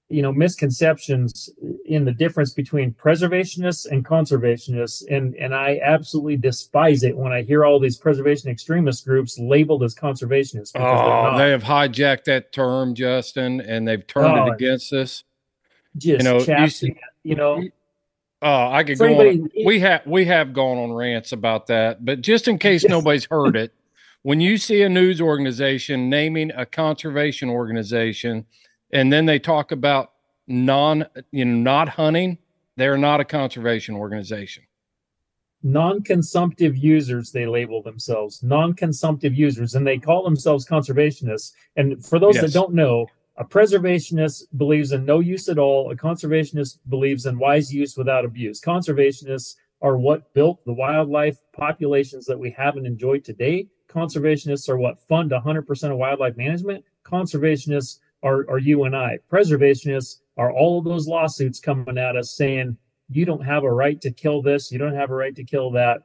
you 0.08 0.22
know 0.22 0.32
misconceptions 0.32 1.50
in 1.84 2.04
the 2.04 2.12
difference 2.12 2.52
between 2.52 2.92
preservationists 2.92 3.90
and 3.90 4.04
conservationists 4.04 5.04
and 5.10 5.34
and 5.36 5.54
i 5.54 5.78
absolutely 5.82 6.36
despise 6.36 7.02
it 7.02 7.16
when 7.16 7.32
i 7.32 7.42
hear 7.42 7.64
all 7.64 7.78
these 7.78 7.96
preservation 7.96 8.50
extremist 8.50 9.04
groups 9.04 9.38
labeled 9.38 9.82
as 9.82 9.94
conservationists 9.94 10.72
oh 10.76 11.36
they 11.36 11.50
have 11.50 11.62
hijacked 11.62 12.24
that 12.24 12.52
term 12.52 12.94
justin 12.94 13.60
and 13.60 13.86
they've 13.86 14.06
turned 14.06 14.38
oh, 14.38 14.46
it 14.46 14.54
against 14.54 14.92
us 14.92 15.24
just 15.96 16.24
you 16.24 16.24
know 16.24 16.38
you, 16.38 16.68
see, 16.68 16.96
you 17.22 17.34
know 17.34 17.62
Oh, 18.40 18.70
I 18.70 18.84
could 18.84 18.98
go 18.98 19.06
anybody, 19.06 19.40
on. 19.40 19.50
We 19.66 19.80
have 19.80 20.06
we 20.06 20.24
have 20.26 20.52
gone 20.52 20.78
on 20.78 20.92
rants 20.92 21.32
about 21.32 21.66
that, 21.66 22.04
but 22.04 22.20
just 22.20 22.46
in 22.46 22.56
case 22.56 22.84
yes. 22.84 22.90
nobody's 22.90 23.24
heard 23.24 23.56
it, 23.56 23.74
when 24.22 24.40
you 24.40 24.58
see 24.58 24.82
a 24.82 24.88
news 24.88 25.20
organization 25.20 26.08
naming 26.08 26.52
a 26.54 26.64
conservation 26.64 27.50
organization 27.50 28.46
and 28.92 29.12
then 29.12 29.26
they 29.26 29.38
talk 29.38 29.72
about 29.72 30.12
non 30.46 31.06
you 31.30 31.44
know 31.44 31.56
not 31.56 31.88
hunting. 31.88 32.38
They're 32.76 32.98
not 32.98 33.20
a 33.20 33.24
conservation 33.24 33.96
organization. 33.96 34.64
Non-consumptive 35.64 36.76
users 36.76 37.32
they 37.32 37.44
label 37.44 37.82
themselves. 37.82 38.42
Non-consumptive 38.44 39.34
users 39.34 39.74
and 39.74 39.84
they 39.84 39.98
call 39.98 40.22
themselves 40.22 40.64
conservationists. 40.64 41.52
And 41.74 42.04
for 42.04 42.20
those 42.20 42.36
yes. 42.36 42.44
that 42.44 42.52
don't 42.52 42.74
know 42.74 43.08
a 43.38 43.44
preservationist 43.44 44.46
believes 44.56 44.90
in 44.90 45.04
no 45.04 45.20
use 45.20 45.48
at 45.48 45.58
all. 45.58 45.92
A 45.92 45.96
conservationist 45.96 46.78
believes 46.88 47.26
in 47.26 47.38
wise 47.38 47.72
use 47.72 47.96
without 47.96 48.24
abuse. 48.24 48.60
Conservationists 48.60 49.54
are 49.80 49.96
what 49.96 50.34
built 50.34 50.64
the 50.64 50.72
wildlife 50.72 51.38
populations 51.52 52.26
that 52.26 52.38
we 52.38 52.50
have 52.50 52.76
and 52.76 52.84
enjoy 52.84 53.20
today. 53.20 53.68
Conservationists 53.88 54.68
are 54.68 54.76
what 54.76 54.98
fund 55.06 55.30
100% 55.30 55.90
of 55.90 55.96
wildlife 55.96 56.36
management. 56.36 56.84
Conservationists 57.04 58.00
are, 58.22 58.48
are 58.50 58.58
you 58.58 58.84
and 58.84 58.96
I. 58.96 59.18
Preservationists 59.30 60.20
are 60.36 60.52
all 60.52 60.78
of 60.78 60.84
those 60.84 61.06
lawsuits 61.06 61.60
coming 61.60 61.98
at 61.98 62.16
us 62.16 62.36
saying, 62.36 62.76
you 63.10 63.24
don't 63.24 63.44
have 63.44 63.64
a 63.64 63.72
right 63.72 64.00
to 64.00 64.10
kill 64.10 64.42
this, 64.42 64.70
you 64.70 64.78
don't 64.78 64.94
have 64.94 65.10
a 65.10 65.14
right 65.14 65.34
to 65.34 65.44
kill 65.44 65.70
that. 65.72 66.02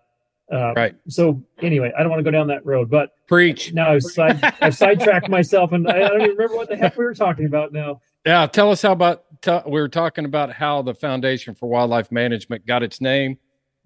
Uh, 0.52 0.74
right. 0.74 0.96
So 1.08 1.42
anyway, 1.62 1.92
I 1.98 2.02
don't 2.02 2.10
want 2.10 2.20
to 2.20 2.24
go 2.24 2.32
down 2.32 2.48
that 2.48 2.66
road, 2.66 2.90
but 2.90 3.12
preach. 3.28 3.74
Now 3.74 3.94
I've, 3.94 4.04
side, 4.04 4.40
I've 4.62 4.76
sidetracked 4.76 5.30
myself, 5.30 5.72
and 5.72 5.88
I 5.88 6.00
don't 6.00 6.22
even 6.22 6.32
remember 6.32 6.56
what 6.56 6.70
the 6.70 6.76
heck 6.76 6.98
we 6.98 7.06
were 7.06 7.14
talking 7.14 7.46
about 7.46 7.72
now. 7.72 8.02
Yeah, 8.26 8.46
tell 8.48 8.72
us 8.72 8.82
how 8.82 8.92
about 8.92 9.24
t- 9.42 9.60
we 9.66 9.80
were 9.80 9.90
talking 9.90 10.26
about 10.26 10.52
how 10.52 10.82
the 10.82 10.94
Foundation 10.94 11.56
for 11.56 11.68
Wildlife 11.68 12.12
Management 12.12 12.66
got 12.66 12.84
its 12.84 13.02
name 13.02 13.38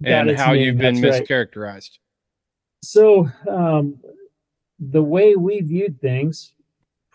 and 0.03 0.29
its 0.29 0.41
how 0.41 0.53
name, 0.53 0.63
you've 0.63 0.77
been 0.77 0.95
mischaracterized. 0.95 1.55
Right. 1.55 1.99
So, 2.83 3.29
um, 3.49 3.99
the 4.79 5.01
way 5.01 5.35
we 5.35 5.61
viewed 5.61 5.99
things 6.01 6.53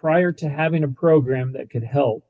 prior 0.03 0.33
to 0.33 0.49
having 0.49 0.83
a 0.83 0.89
program 0.89 1.53
that 1.53 1.71
could 1.71 1.85
help 1.85 2.27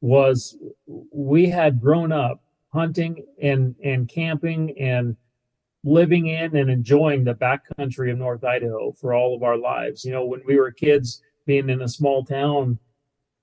was 0.00 0.58
we 0.86 1.46
had 1.48 1.80
grown 1.80 2.10
up 2.10 2.42
hunting 2.72 3.24
and, 3.40 3.76
and 3.84 4.08
camping 4.08 4.76
and 4.78 5.16
living 5.84 6.26
in 6.26 6.56
and 6.56 6.68
enjoying 6.68 7.22
the 7.22 7.34
backcountry 7.34 8.10
of 8.10 8.18
North 8.18 8.42
Idaho 8.42 8.90
for 8.90 9.14
all 9.14 9.34
of 9.34 9.44
our 9.44 9.56
lives. 9.56 10.04
You 10.04 10.10
know, 10.10 10.26
when 10.26 10.42
we 10.44 10.56
were 10.56 10.72
kids, 10.72 11.22
being 11.46 11.70
in 11.70 11.82
a 11.82 11.88
small 11.88 12.24
town, 12.24 12.78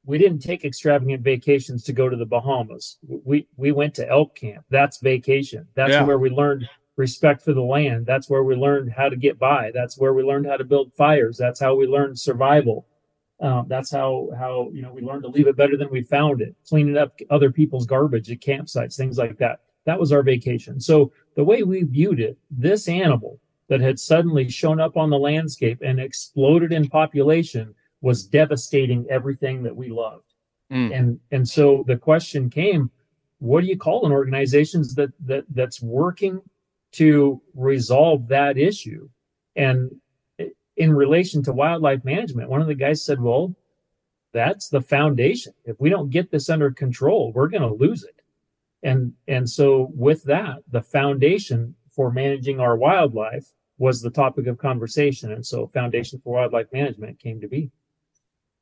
we 0.04 0.18
didn't 0.18 0.40
take 0.40 0.66
extravagant 0.66 1.24
vacations 1.24 1.84
to 1.84 1.94
go 1.94 2.10
to 2.10 2.18
the 2.18 2.26
Bahamas. 2.26 2.98
We 3.08 3.48
we 3.56 3.72
went 3.72 3.94
to 3.96 4.10
elk 4.10 4.36
camp. 4.36 4.66
That's 4.70 4.98
vacation. 4.98 5.68
That's 5.76 5.92
yeah. 5.92 6.04
where 6.04 6.18
we 6.18 6.32
learned 6.32 6.68
respect 6.98 7.44
for 7.44 7.54
the 7.54 7.62
land. 7.62 8.08
That's 8.08 8.28
where 8.28 8.44
we 8.44 8.56
learned 8.56 8.92
how 8.92 9.10
to 9.10 9.16
get 9.16 9.38
by. 9.40 9.72
That's 9.74 9.98
where 9.98 10.14
we 10.14 10.24
learned 10.24 10.48
how 10.48 10.58
to 10.58 10.64
build 10.64 10.94
fires. 10.94 11.38
That's 11.38 11.60
how 11.60 11.76
we 11.76 11.86
learned 11.86 12.20
survival. 12.20 12.88
Um, 13.42 13.66
that's 13.68 13.92
how 13.92 14.30
how 14.38 14.70
you 14.72 14.82
know 14.82 14.94
we 14.94 15.02
learned 15.02 15.24
to 15.24 15.30
leave 15.30 15.48
it 15.48 15.58
better 15.58 15.76
than 15.76 15.90
we 15.90 16.04
found 16.04 16.42
it, 16.42 16.56
cleaning 16.68 16.98
up 16.98 17.20
other 17.30 17.52
people's 17.52 17.86
garbage 17.86 18.30
at 18.32 18.40
campsites, 18.40 18.96
things 18.96 19.18
like 19.18 19.38
that. 19.40 19.62
That 19.86 20.00
was 20.00 20.12
our 20.12 20.22
vacation. 20.22 20.80
So 20.80 21.12
the 21.36 21.44
way 21.44 21.64
we 21.64 21.84
viewed 21.84 22.20
it, 22.20 22.38
this 22.52 22.88
animal 22.88 23.40
that 23.68 23.82
had 23.82 24.00
suddenly 24.00 24.50
shown 24.50 24.80
up 24.80 24.96
on 24.96 25.10
the 25.10 25.18
landscape 25.18 25.80
and 25.82 26.00
exploded 26.00 26.72
in 26.72 26.88
population 26.88 27.74
was 28.02 28.26
devastating 28.28 29.08
everything 29.10 29.64
that 29.64 29.76
we 29.76 29.90
loved. 29.90 30.34
Mm. 30.72 30.96
And 30.96 31.20
and 31.32 31.48
so 31.48 31.84
the 31.88 31.98
question 31.98 32.50
came, 32.50 32.92
what 33.40 33.62
do 33.62 33.68
you 33.68 33.78
call 33.78 34.06
an 34.06 34.12
organization 34.12 34.84
that 34.96 35.12
that 35.26 35.46
that's 35.50 35.82
working 35.82 36.42
to 36.92 37.42
resolve 37.54 38.28
that 38.28 38.58
issue. 38.58 39.10
And 39.56 39.92
in 40.78 40.94
relation 40.94 41.44
to 41.44 41.54
wildlife 41.54 42.04
management, 42.04 42.50
one 42.50 42.62
of 42.62 42.68
the 42.68 42.76
guys 42.76 43.04
said, 43.04 43.22
Well, 43.22 43.56
that's 44.34 44.70
the 44.70 44.82
foundation. 44.82 45.54
If 45.66 45.80
we 45.80 45.90
don't 45.90 46.10
get 46.10 46.32
this 46.32 46.50
under 46.50 46.72
control, 46.72 47.32
we're 47.34 47.50
going 47.50 47.64
to 47.64 47.74
lose 47.74 48.04
it. 48.04 48.22
And 48.84 49.14
and 49.28 49.50
so 49.50 49.92
with 49.94 50.24
that, 50.24 50.64
the 50.72 50.82
foundation 50.82 51.76
for 51.92 52.12
managing 52.12 52.60
our 52.60 52.78
wildlife 52.78 53.52
was 53.78 54.02
the 54.02 54.10
topic 54.10 54.48
of 54.48 54.58
conversation. 54.58 55.32
And 55.32 55.46
so 55.46 55.68
Foundation 55.68 56.22
for 56.24 56.36
Wildlife 56.36 56.72
Management 56.72 57.20
came 57.20 57.42
to 57.42 57.48
be. 57.48 57.72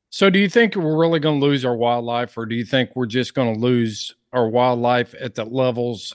So 0.08 0.28
do 0.28 0.38
you 0.38 0.48
think 0.48 0.74
we're 0.74 0.98
really 0.98 1.20
going 1.20 1.38
to 1.38 1.46
lose 1.46 1.64
our 1.64 1.76
wildlife 1.76 2.36
or 2.36 2.46
do 2.46 2.56
you 2.56 2.64
think 2.64 2.90
we're 2.96 3.06
just 3.06 3.34
going 3.34 3.54
to 3.54 3.60
lose 3.60 4.14
our 4.32 4.48
wildlife 4.48 5.14
at 5.20 5.34
the 5.34 5.44
levels 5.44 6.14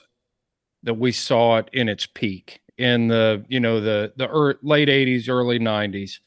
that 0.82 0.94
we 0.94 1.12
saw 1.12 1.58
it 1.58 1.70
in 1.72 1.88
its 1.88 2.04
peak 2.04 2.60
in 2.78 3.08
the 3.08 3.44
you 3.48 3.60
know 3.60 3.80
the 3.80 4.12
the 4.16 4.28
er, 4.30 4.58
late 4.62 4.88
80s 4.88 5.28
early 5.30 5.58
90s 5.58 6.18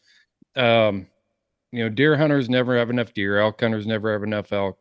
um 0.56 1.06
you 1.72 1.84
know 1.84 1.89
deer 1.89 2.18
hunters 2.18 2.50
never 2.50 2.76
have 2.78 2.89
enough 2.89 3.14
deer 3.14 3.38
elk 3.38 3.62
hunters 3.62 3.86
never 3.86 4.12
have 4.12 4.24
enough 4.24 4.52
elk 4.52 4.80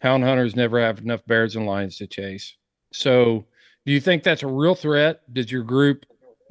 hound 0.00 0.24
hunters 0.24 0.56
never 0.56 0.80
have 0.80 0.98
enough 0.98 1.24
bears 1.26 1.56
and 1.56 1.66
lions 1.66 1.96
to 1.98 2.06
chase. 2.06 2.56
So 2.92 3.46
do 3.84 3.92
you 3.92 4.00
think 4.00 4.22
that's 4.22 4.42
a 4.42 4.46
real 4.46 4.74
threat? 4.74 5.22
Does 5.32 5.50
your 5.50 5.62
group 5.62 6.04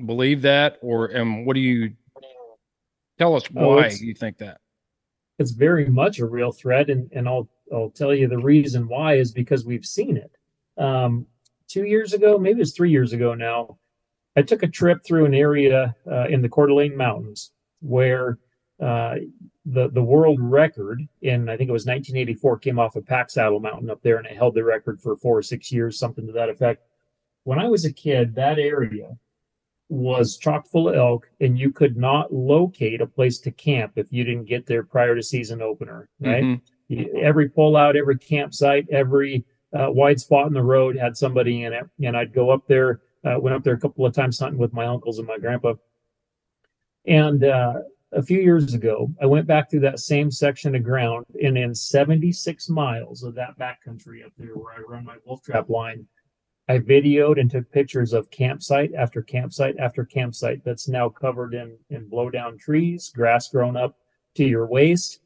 believe 0.06 0.42
that 0.42 0.78
or 0.82 1.06
and 1.08 1.46
what 1.46 1.54
do 1.54 1.62
you 1.62 1.94
tell 3.18 3.36
us 3.36 3.44
oh, 3.56 3.76
why 3.76 3.88
oh, 3.88 3.96
you 4.00 4.14
think 4.14 4.38
that? 4.40 4.60
It's 5.40 5.52
very 5.52 5.88
much 5.88 6.20
a 6.20 6.26
real 6.26 6.52
threat 6.52 6.90
and 6.90 7.10
and 7.14 7.28
i'll 7.28 7.50
i'll 7.74 7.90
tell 7.90 8.14
you 8.14 8.28
the 8.28 8.38
reason 8.38 8.88
why 8.88 9.16
is 9.16 9.32
because 9.32 9.66
we've 9.66 9.86
seen 9.86 10.18
it. 10.18 10.32
Um 10.78 11.26
two 11.68 11.86
years 11.86 12.14
ago, 12.14 12.38
maybe 12.38 12.62
it's 12.62 12.74
three 12.74 12.92
years 12.92 13.14
ago 13.14 13.34
now. 13.34 13.78
I 14.36 14.42
took 14.42 14.64
a 14.64 14.68
trip 14.68 15.04
through 15.06 15.26
an 15.26 15.34
area 15.34 15.96
uh, 16.12 16.28
in 16.28 16.42
the 16.42 16.50
Coeur 16.50 16.68
d'Alene 16.68 16.96
Mountains, 16.98 17.52
where 17.82 18.38
uh, 18.82 19.16
the 19.66 19.90
the 19.90 20.04
world 20.04 20.40
record 20.42 21.02
in 21.22 21.48
I 21.50 21.58
think 21.58 21.70
it 21.70 21.74
was 21.74 21.86
1984 21.86 22.60
came 22.60 22.78
off 22.80 22.96
of 22.96 23.06
Pack 23.06 23.30
Saddle 23.30 23.60
Mountain 23.60 23.90
up 23.90 24.02
there, 24.02 24.18
and 24.18 24.28
it 24.28 24.36
held 24.36 24.56
the 24.56 24.64
record 24.64 25.02
for 25.02 25.16
four 25.16 25.38
or 25.38 25.42
six 25.42 25.72
years, 25.72 25.98
something 25.98 26.28
to 26.28 26.34
that 26.34 26.50
effect. 26.50 26.84
When 27.46 27.60
I 27.60 27.68
was 27.70 27.86
a 27.86 27.94
kid, 27.94 28.36
that 28.36 28.60
area 28.60 29.18
was 29.88 30.38
chock 30.38 30.68
full 30.68 30.90
of 30.90 30.96
elk, 30.96 31.30
and 31.40 31.58
you 31.58 31.72
could 31.72 31.96
not 31.96 32.34
locate 32.34 33.02
a 33.02 33.08
place 33.08 33.40
to 33.40 33.52
camp 33.52 33.94
if 33.96 34.12
you 34.12 34.24
didn't 34.24 34.46
get 34.46 34.66
there 34.66 34.84
prior 34.84 35.16
to 35.16 35.22
season 35.22 35.62
opener. 35.62 36.10
Right? 36.20 36.44
Mhm. 36.44 37.16
Every 37.16 37.50
pullout, 37.50 37.96
every 37.96 38.18
campsite, 38.18 38.88
every 38.90 39.46
uh, 39.74 39.92
wide 39.92 40.20
spot 40.20 40.48
in 40.48 40.54
the 40.54 40.64
road 40.64 40.96
had 40.98 41.16
somebody 41.16 41.64
in 41.64 41.74
it, 41.74 41.86
and 42.04 42.16
I'd 42.18 42.34
go 42.34 42.50
up 42.50 42.66
there. 42.68 43.02
Uh, 43.26 43.40
went 43.40 43.56
up 43.56 43.64
there 43.64 43.74
a 43.74 43.80
couple 43.80 44.06
of 44.06 44.14
times 44.14 44.40
hunting 44.40 44.60
with 44.60 44.74
my 44.74 44.86
uncles 44.86 45.18
and 45.18 45.28
my 45.28 45.38
grandpa. 45.38 45.74
And 47.08 47.44
uh, 47.44 47.80
a 48.12 48.22
few 48.22 48.40
years 48.40 48.74
ago, 48.74 49.12
I 49.22 49.26
went 49.26 49.48
back 49.48 49.70
through 49.70 49.82
that 49.82 50.00
same 50.00 50.30
section 50.30 50.76
of 50.76 50.84
ground, 50.84 51.26
and 51.42 51.58
in 51.58 51.74
76 51.74 52.70
miles 52.70 53.24
of 53.24 53.36
that 53.36 53.58
backcountry 53.58 54.26
up 54.26 54.32
there 54.38 54.56
where 54.56 54.74
I 54.74 54.82
run 54.88 55.06
my 55.06 55.18
wolf 55.26 55.42
trap 55.42 55.70
line, 55.70 56.08
I 56.68 56.80
videoed 56.80 57.40
and 57.40 57.50
took 57.50 57.72
pictures 57.72 58.14
of 58.14 58.32
campsite 58.32 58.92
after 58.96 59.22
campsite 59.22 59.76
after 59.78 60.04
campsite 60.04 60.64
that's 60.64 60.88
now 60.88 61.10
covered 61.10 61.54
in 61.54 61.78
in 61.90 62.10
blowdown 62.10 62.60
trees, 62.60 63.12
grass 63.14 63.50
grown 63.50 63.78
up 63.78 63.98
to 64.36 64.46
your 64.46 64.66
waist. 64.66 65.20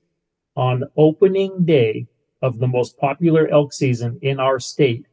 On 0.56 0.84
opening 0.98 1.64
day 1.64 2.08
of 2.42 2.60
the 2.60 2.68
most 2.68 2.98
popular 2.98 3.48
elk 3.48 3.72
season 3.72 4.20
in 4.22 4.40
our 4.40 4.60
state, 4.60 5.06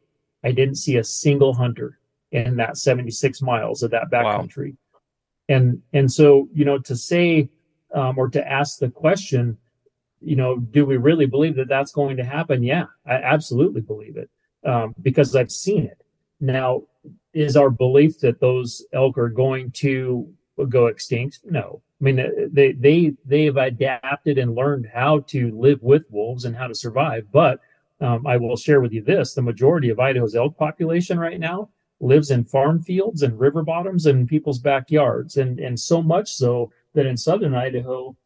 I 0.42 0.50
didn't 0.50 0.76
see 0.76 0.96
a 0.96 1.04
single 1.04 1.54
hunter 1.54 1.98
in 2.36 2.56
that 2.56 2.76
76 2.76 3.40
miles 3.42 3.82
of 3.82 3.90
that 3.92 4.08
Wow. 4.12 4.22
backcountry. 4.38 4.76
And 5.48 5.80
and 5.92 6.10
so, 6.12 6.48
you 6.52 6.64
know, 6.64 6.78
to 6.80 6.96
say 6.96 7.48
um, 7.94 8.18
or 8.18 8.28
to 8.28 8.46
ask 8.46 8.78
the 8.78 8.90
question, 8.90 9.56
you 10.20 10.36
know, 10.36 10.58
do 10.58 10.84
we 10.84 10.96
really 10.96 11.26
believe 11.26 11.56
that 11.56 11.68
that's 11.68 11.92
going 11.92 12.16
to 12.16 12.24
happen? 12.24 12.62
Yeah, 12.62 12.86
I 13.06 13.14
absolutely 13.14 13.80
believe 13.80 14.16
it 14.16 14.28
um, 14.64 14.94
because 15.00 15.34
I've 15.36 15.52
seen 15.52 15.84
it. 15.84 16.02
Now, 16.40 16.82
is 17.32 17.56
our 17.56 17.70
belief 17.70 18.18
that 18.20 18.40
those 18.40 18.84
elk 18.92 19.16
are 19.18 19.28
going 19.28 19.70
to 19.72 20.28
go 20.68 20.86
extinct? 20.86 21.40
No. 21.44 21.80
I 22.00 22.04
mean, 22.04 22.50
they 22.52 22.72
they 22.72 23.14
they've 23.24 23.56
adapted 23.56 24.36
and 24.36 24.54
learned 24.54 24.90
how 24.92 25.20
to 25.28 25.56
live 25.56 25.82
with 25.82 26.10
wolves 26.10 26.44
and 26.44 26.54
how 26.56 26.66
to 26.66 26.74
survive. 26.74 27.24
But 27.32 27.60
um, 28.00 28.26
I 28.26 28.36
will 28.36 28.56
share 28.56 28.80
with 28.80 28.92
you 28.92 29.02
this: 29.02 29.32
the 29.32 29.42
majority 29.42 29.90
of 29.90 30.00
Idaho's 30.00 30.34
elk 30.34 30.58
population 30.58 31.18
right 31.18 31.40
now 31.40 31.70
lives 32.00 32.30
in 32.30 32.44
farm 32.44 32.82
fields 32.82 33.22
and 33.22 33.38
river 33.38 33.62
bottoms 33.62 34.06
and 34.06 34.28
people's 34.28 34.58
backyards, 34.58 35.36
and 35.36 35.58
and 35.58 35.78
so 35.78 36.02
much 36.02 36.32
so 36.32 36.70
that 36.94 37.06
in 37.06 37.16
southern 37.16 37.54
Idaho, 37.54 38.16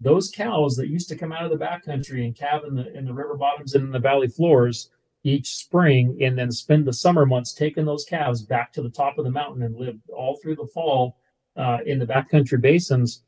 those 0.00 0.30
cows 0.30 0.76
that 0.76 0.88
used 0.88 1.08
to 1.08 1.16
come 1.16 1.32
out 1.32 1.44
of 1.44 1.56
the 1.56 1.64
backcountry 1.64 2.24
and 2.24 2.36
calve 2.36 2.64
in 2.64 2.74
the 2.74 2.92
in 2.96 3.04
the 3.04 3.14
river 3.14 3.36
bottoms 3.36 3.74
and 3.74 3.84
in 3.84 3.92
the 3.92 3.98
valley 3.98 4.28
floors 4.28 4.90
each 5.26 5.56
spring 5.56 6.16
and 6.22 6.38
then 6.38 6.52
spend 6.52 6.84
the 6.84 6.92
summer 6.92 7.26
months 7.26 7.52
taking 7.52 7.84
those 7.84 8.04
calves 8.04 8.42
back 8.42 8.72
to 8.72 8.80
the 8.80 8.90
top 8.90 9.18
of 9.18 9.24
the 9.24 9.30
mountain 9.30 9.64
and 9.64 9.74
live 9.74 9.96
all 10.14 10.38
through 10.40 10.54
the 10.54 10.68
fall 10.68 11.16
uh, 11.56 11.78
in 11.84 11.98
the 11.98 12.06
backcountry 12.06 12.60
basins, 12.60 13.24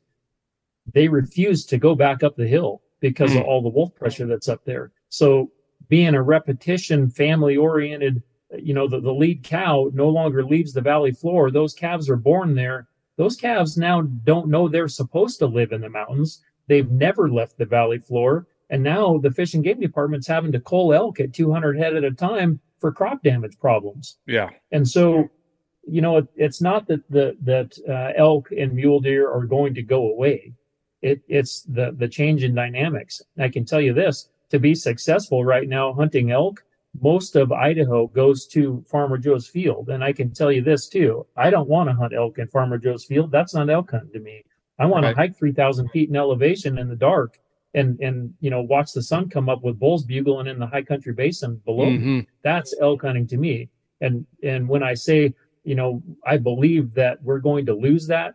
they 0.93 1.07
refuse 1.07 1.65
to 1.65 1.77
go 1.77 1.95
back 1.95 2.23
up 2.23 2.35
the 2.37 2.47
hill 2.47 2.81
because 3.01 3.35
of 3.35 3.43
all 3.43 3.61
the 3.61 3.69
wolf 3.69 3.93
pressure 3.95 4.25
that's 4.25 4.47
up 4.47 4.63
there. 4.63 4.91
So 5.09 5.51
being 5.89 6.15
a 6.15 6.21
repetition, 6.21 7.09
family 7.09 7.57
oriented, 7.57 8.23
you 8.57 8.73
know, 8.73 8.87
the, 8.87 8.99
the 8.99 9.13
lead 9.13 9.43
cow 9.43 9.89
no 9.93 10.09
longer 10.09 10.43
leaves 10.43 10.73
the 10.73 10.81
valley 10.81 11.11
floor. 11.11 11.51
Those 11.51 11.73
calves 11.73 12.09
are 12.09 12.15
born 12.15 12.55
there. 12.55 12.87
Those 13.17 13.35
calves 13.35 13.77
now 13.77 14.01
don't 14.01 14.47
know 14.47 14.67
they're 14.67 14.87
supposed 14.87 15.39
to 15.39 15.45
live 15.45 15.71
in 15.71 15.81
the 15.81 15.89
mountains. 15.89 16.41
They've 16.67 16.89
never 16.89 17.29
left 17.29 17.57
the 17.57 17.65
valley 17.65 17.99
floor. 17.99 18.47
And 18.69 18.83
now 18.83 19.17
the 19.17 19.31
fish 19.31 19.55
and 19.55 19.63
game 19.63 19.79
department's 19.79 20.27
having 20.27 20.51
to 20.51 20.59
cull 20.59 20.93
elk 20.93 21.19
at 21.19 21.33
200 21.33 21.77
head 21.77 21.95
at 21.95 22.03
a 22.03 22.11
time 22.11 22.59
for 22.79 22.91
crop 22.91 23.23
damage 23.23 23.57
problems. 23.59 24.17
Yeah. 24.25 24.49
And 24.71 24.87
so, 24.87 25.29
you 25.85 26.01
know, 26.01 26.17
it, 26.17 26.27
it's 26.35 26.61
not 26.61 26.87
that 26.87 27.01
the 27.09 27.35
that 27.43 27.77
uh, 27.89 28.13
elk 28.15 28.49
and 28.51 28.73
mule 28.73 28.99
deer 28.99 29.29
are 29.29 29.45
going 29.45 29.73
to 29.73 29.81
go 29.81 30.11
away. 30.11 30.53
It 31.01 31.21
it's 31.27 31.63
the 31.63 31.95
the 31.97 32.07
change 32.07 32.43
in 32.43 32.53
dynamics. 32.53 33.21
I 33.37 33.49
can 33.49 33.65
tell 33.65 33.81
you 33.81 33.93
this: 33.93 34.29
to 34.49 34.59
be 34.59 34.75
successful 34.75 35.43
right 35.43 35.67
now 35.67 35.93
hunting 35.93 36.31
elk, 36.31 36.63
most 36.99 37.35
of 37.35 37.51
Idaho 37.51 38.07
goes 38.07 38.45
to 38.47 38.83
Farmer 38.87 39.17
Joe's 39.17 39.47
field. 39.47 39.89
And 39.89 40.03
I 40.03 40.11
can 40.13 40.31
tell 40.33 40.51
you 40.51 40.61
this 40.61 40.87
too: 40.87 41.25
I 41.35 41.49
don't 41.49 41.69
want 41.69 41.89
to 41.89 41.95
hunt 41.95 42.13
elk 42.13 42.39
in 42.39 42.47
Farmer 42.47 42.77
Joe's 42.77 43.05
field. 43.05 43.31
That's 43.31 43.53
not 43.53 43.69
elk 43.69 43.91
hunting 43.91 44.11
to 44.13 44.19
me. 44.19 44.43
I 44.79 44.85
want 44.85 45.03
Right. 45.03 45.11
to 45.11 45.15
hike 45.17 45.37
three 45.37 45.51
thousand 45.51 45.89
feet 45.89 46.09
in 46.09 46.15
elevation 46.15 46.77
in 46.77 46.87
the 46.89 46.95
dark. 46.95 47.39
And, 47.75 47.99
and 47.99 48.33
you 48.39 48.49
know 48.49 48.61
watch 48.63 48.93
the 48.93 49.03
sun 49.03 49.29
come 49.29 49.47
up 49.47 49.63
with 49.63 49.77
bulls 49.77 50.03
bugling 50.03 50.47
in 50.47 50.57
the 50.57 50.65
high 50.65 50.81
country 50.81 51.13
basin 51.13 51.61
below 51.65 51.91
me 51.91 51.97
Mhm. 51.99 52.27
that's 52.41 52.73
elk 52.81 53.03
hunting 53.03 53.27
to 53.27 53.37
me 53.37 53.69
and 54.01 54.25
and 54.41 54.67
when 54.67 54.81
i 54.81 54.95
say 54.95 55.35
you 55.63 55.75
know 55.75 56.01
i 56.25 56.35
believe 56.35 56.95
that 56.95 57.21
we're 57.21 57.37
going 57.37 57.67
to 57.67 57.75
lose 57.75 58.07
that 58.07 58.33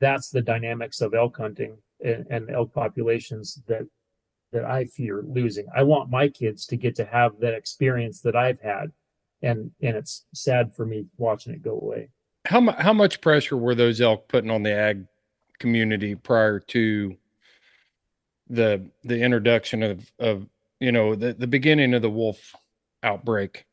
that's 0.00 0.30
the 0.30 0.42
dynamics 0.42 1.00
of 1.00 1.14
elk 1.14 1.36
hunting 1.36 1.76
and, 2.04 2.26
and 2.28 2.50
elk 2.50 2.74
populations 2.74 3.62
that 3.68 3.86
that 4.52 4.64
i 4.64 4.84
fear 4.84 5.22
losing 5.26 5.66
i 5.74 5.82
want 5.82 6.10
my 6.10 6.28
kids 6.28 6.66
to 6.66 6.76
get 6.76 6.94
to 6.94 7.04
have 7.04 7.32
that 7.40 7.54
experience 7.54 8.20
that 8.20 8.36
i've 8.36 8.60
had 8.60 8.92
and 9.42 9.70
and 9.82 9.96
it's 9.96 10.26
sad 10.34 10.74
for 10.74 10.84
me 10.84 11.06
watching 11.16 11.52
it 11.52 11.62
go 11.62 11.78
away 11.80 12.08
How 12.46 12.60
mu- 12.60 12.72
how 12.72 12.92
much 12.92 13.20
pressure 13.20 13.56
were 13.56 13.74
those 13.74 14.00
elk 14.00 14.28
putting 14.28 14.50
on 14.50 14.62
the 14.62 14.72
ag 14.72 15.06
community 15.58 16.14
prior 16.16 16.58
to 16.58 17.16
the 18.48 18.84
the 19.04 19.22
introduction 19.22 19.82
of 19.82 20.10
of 20.18 20.46
you 20.80 20.90
know 20.90 21.14
the 21.14 21.32
the 21.32 21.46
beginning 21.46 21.94
of 21.94 22.02
the 22.02 22.10
wolf 22.10 22.54
outbreak? 23.04 23.64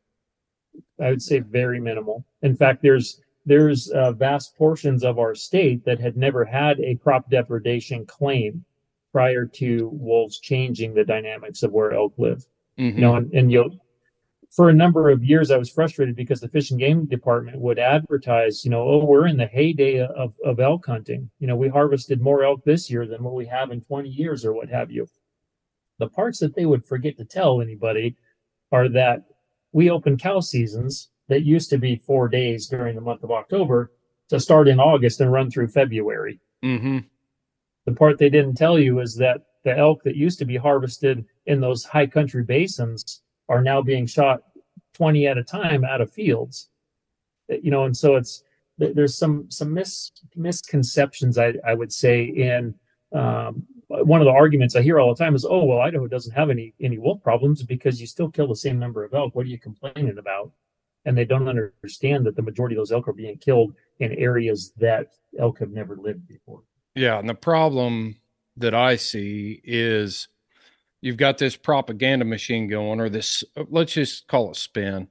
I 1.01 1.09
would 1.09 1.21
say 1.21 1.39
very 1.39 1.79
minimal. 1.79 2.23
In 2.43 2.55
fact, 2.55 2.83
there's 2.83 3.21
there's 3.45 3.89
uh, 3.89 4.11
vast 4.11 4.55
portions 4.55 5.03
of 5.03 5.17
our 5.17 5.33
state 5.33 5.83
that 5.85 5.99
had 5.99 6.15
never 6.15 6.45
had 6.45 6.79
a 6.79 6.95
crop 6.95 7.29
depredation 7.29 8.05
claim 8.05 8.63
prior 9.11 9.45
to 9.45 9.89
wolves 9.93 10.39
changing 10.39 10.93
the 10.93 11.03
dynamics 11.03 11.63
of 11.63 11.71
where 11.71 11.93
elk 11.93 12.13
live. 12.17 12.45
Mhm. 12.77 12.95
You 12.95 13.01
know, 13.01 13.15
and, 13.15 13.33
and 13.33 13.51
you 13.51 13.79
for 14.49 14.69
a 14.69 14.73
number 14.73 15.09
of 15.09 15.23
years, 15.23 15.51
I 15.51 15.57
was 15.57 15.69
frustrated 15.69 16.15
because 16.15 16.39
the 16.39 16.47
fish 16.47 16.71
and 16.71 16.79
game 16.79 17.05
department 17.05 17.59
would 17.59 17.79
advertise, 17.79 18.63
you 18.63 18.71
know, 18.71 18.81
oh, 18.81 19.05
we're 19.05 19.27
in 19.27 19.37
the 19.37 19.45
heyday 19.45 19.99
of, 19.99 20.35
of 20.43 20.59
elk 20.59 20.85
hunting. 20.85 21.29
You 21.39 21.47
know, 21.47 21.55
we 21.55 21.67
harvested 21.67 22.21
more 22.21 22.43
elk 22.43 22.63
this 22.63 22.89
year 22.89 23.05
than 23.05 23.23
what 23.23 23.33
we 23.35 23.45
have 23.47 23.71
in 23.71 23.81
20 23.81 24.09
years 24.09 24.45
or 24.45 24.53
what 24.53 24.69
have 24.69 24.89
you. 24.89 25.07
The 25.99 26.07
parts 26.07 26.39
that 26.39 26.55
they 26.55 26.65
would 26.65 26.85
forget 26.85 27.17
to 27.17 27.25
tell 27.25 27.61
anybody 27.61 28.15
are 28.71 28.87
that 28.89 29.25
we 29.73 29.89
open 29.89 30.17
cow 30.17 30.39
seasons 30.39 31.09
that 31.27 31.43
used 31.43 31.69
to 31.71 31.77
be 31.77 31.97
four 31.97 32.29
days 32.29 32.67
during 32.67 32.95
the 32.95 33.01
month 33.01 33.23
of 33.23 33.31
October 33.31 33.91
to 34.29 34.39
start 34.39 34.67
in 34.67 34.79
August 34.79 35.19
and 35.19 35.31
run 35.31 35.51
through 35.51 35.67
February. 35.67 36.39
Mhm. 36.63 37.05
The 37.87 37.93
part 37.93 38.17
they 38.17 38.29
didn't 38.29 38.55
tell 38.55 38.77
you 38.77 38.99
is 38.99 39.15
that 39.15 39.45
the 39.63 39.75
elk 39.75 40.03
that 40.03 40.17
used 40.17 40.39
to 40.39 40.45
be 40.45 40.57
harvested 40.57 41.23
in 41.45 41.61
those 41.61 41.85
high 41.85 42.05
country 42.05 42.43
basins 42.43 43.21
are 43.47 43.63
now 43.63 43.81
being 43.81 44.05
shot 44.05 44.43
20 44.95 45.25
at 45.25 45.37
a 45.37 45.43
time 45.43 45.85
out 45.85 46.01
of 46.01 46.11
fields. 46.11 46.69
You 47.47 47.71
know, 47.71 47.85
and 47.85 47.95
so 47.95 48.17
it's 48.17 48.43
there's 48.77 49.17
some 49.17 49.49
some 49.49 49.73
mis, 49.73 50.11
misconceptions 50.35 51.37
I, 51.37 51.53
I 51.65 51.73
would 51.75 51.93
say 51.93 52.25
in 52.25 52.75
um, 53.13 53.65
one 53.87 54.19
of 54.19 54.25
the 54.25 54.33
arguments 54.33 54.75
I 54.75 54.81
hear 54.81 54.99
all 54.99 55.15
the 55.15 55.23
time 55.23 55.33
is, 55.33 55.45
oh 55.45 55.63
well, 55.63 55.79
Idaho 55.79 56.07
doesn't 56.07 56.33
have 56.33 56.49
any 56.49 56.73
any 56.81 56.97
wolf 56.97 57.23
problems 57.23 57.63
because 57.63 58.01
you 58.01 58.05
still 58.05 58.29
kill 58.29 58.49
the 58.49 58.55
same 58.57 58.77
number 58.77 59.05
of 59.05 59.13
elk. 59.13 59.33
What 59.33 59.45
are 59.45 59.49
you 59.49 59.59
complaining 59.59 60.17
about? 60.17 60.51
And 61.05 61.17
they 61.17 61.23
don't 61.23 61.47
understand 61.47 62.25
that 62.25 62.35
the 62.35 62.41
majority 62.41 62.75
of 62.75 62.81
those 62.81 62.91
elk 62.91 63.07
are 63.07 63.13
being 63.13 63.37
killed 63.37 63.75
in 63.99 64.11
areas 64.11 64.73
that 64.75 65.13
elk 65.39 65.59
have 65.59 65.71
never 65.71 65.95
lived 65.95 66.27
before. 66.27 66.63
Yeah, 66.97 67.19
and 67.19 67.29
the 67.29 67.35
problem 67.35 68.15
that 68.57 68.73
I 68.73 68.95
see 68.95 69.61
is 69.63 70.27
you've 70.99 71.17
got 71.17 71.37
this 71.37 71.55
propaganda 71.55 72.25
machine 72.25 72.67
going, 72.67 72.99
or 72.99 73.07
this 73.07 73.43
uh, 73.55 73.65
let's 73.69 73.93
just 73.93 74.27
call 74.27 74.49
it 74.49 74.55
spin, 74.55 75.07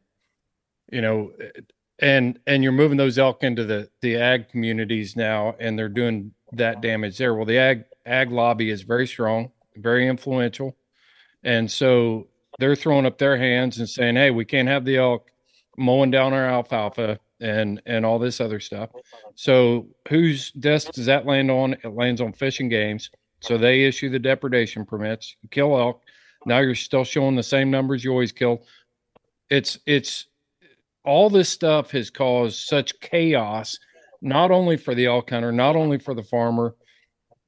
you 0.91 1.01
know, 1.01 1.31
eh, 1.41 1.61
and 2.01 2.41
and 2.49 2.65
you're 2.65 2.73
moving 2.73 2.97
those 2.99 3.19
elk 3.19 3.45
into 3.45 3.65
the 3.65 3.89
the 4.03 4.17
ag 4.17 4.49
communities 4.49 5.15
now, 5.15 5.55
and 5.61 5.79
they're 5.79 5.89
doing 5.89 6.33
that 6.55 6.81
damage 6.81 7.19
there. 7.19 7.37
Well, 7.37 7.47
the 7.47 7.59
ag 7.59 7.85
ag 8.05 8.33
lobby 8.33 8.71
is 8.71 8.83
very 8.83 9.07
strong, 9.07 9.53
very 9.77 10.09
influential, 10.09 10.77
and 11.45 11.71
so 11.71 12.27
they're 12.59 12.75
throwing 12.75 13.07
up 13.07 13.19
their 13.19 13.37
hands 13.37 13.79
and 13.79 13.89
saying, 13.89 14.17
"Hey, 14.17 14.33
we 14.33 14.45
can't 14.45 14.69
have 14.69 14.85
the 14.85 14.97
elk 14.97 15.31
mowing 15.79 16.11
down 16.11 16.33
our 16.33 16.47
alfalfa 16.49 17.21
and 17.41 17.81
and 17.87 18.05
all 18.05 18.19
this 18.19 18.41
other 18.41 18.61
stuff." 18.61 18.91
So 19.35 19.89
whose 20.09 20.53
desk 20.53 20.93
does 20.93 21.07
that 21.07 21.27
land 21.27 21.51
on? 21.51 21.75
It 21.75 21.95
lands 21.95 22.21
on 22.21 22.33
Fish 22.33 22.61
and 22.61 22.71
Game's. 22.71 23.11
So 23.41 23.59
they 23.59 23.85
issue 23.85 24.09
the 24.09 24.19
depredation 24.19 24.85
permits. 24.85 25.37
You 25.43 25.49
kill 25.49 25.79
elk. 25.79 26.03
Now 26.47 26.59
you're 26.59 26.75
still 26.75 27.05
showing 27.05 27.37
the 27.37 27.43
same 27.43 27.71
numbers 27.71 28.03
you 28.05 28.11
always 28.11 28.33
kill. 28.33 28.63
It's 29.51 29.79
it's 29.87 30.27
all 31.05 31.31
this 31.31 31.49
stuff 31.49 31.93
has 31.93 32.11
caused 32.11 32.67
such 32.67 32.99
chaos, 33.01 33.79
not 34.21 34.51
only 34.51 34.77
for 34.77 34.95
the 34.95 35.07
elk 35.07 35.31
hunter, 35.31 35.53
not 35.53 35.77
only 35.77 35.99
for 35.99 36.15
the 36.15 36.23
farmer, 36.23 36.75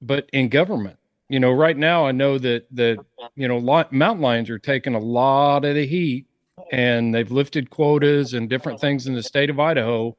but 0.00 0.28
in 0.32 0.48
government. 0.48 0.96
You 1.28 1.40
know, 1.40 1.50
right 1.50 1.76
now 1.76 2.06
I 2.06 2.12
know 2.12 2.38
that 2.38 2.66
that 2.72 2.98
you 3.34 3.48
know 3.48 3.60
mountain 3.90 4.22
lions 4.22 4.48
are 4.50 4.58
taking 4.58 4.94
a 4.94 5.00
lot 5.00 5.64
of 5.64 5.74
the 5.74 5.86
heat, 5.86 6.26
and 6.72 7.14
they've 7.14 7.30
lifted 7.30 7.70
quotas 7.70 8.34
and 8.34 8.48
different 8.48 8.80
things 8.80 9.06
in 9.06 9.14
the 9.14 9.22
state 9.22 9.50
of 9.50 9.60
Idaho 9.60 10.16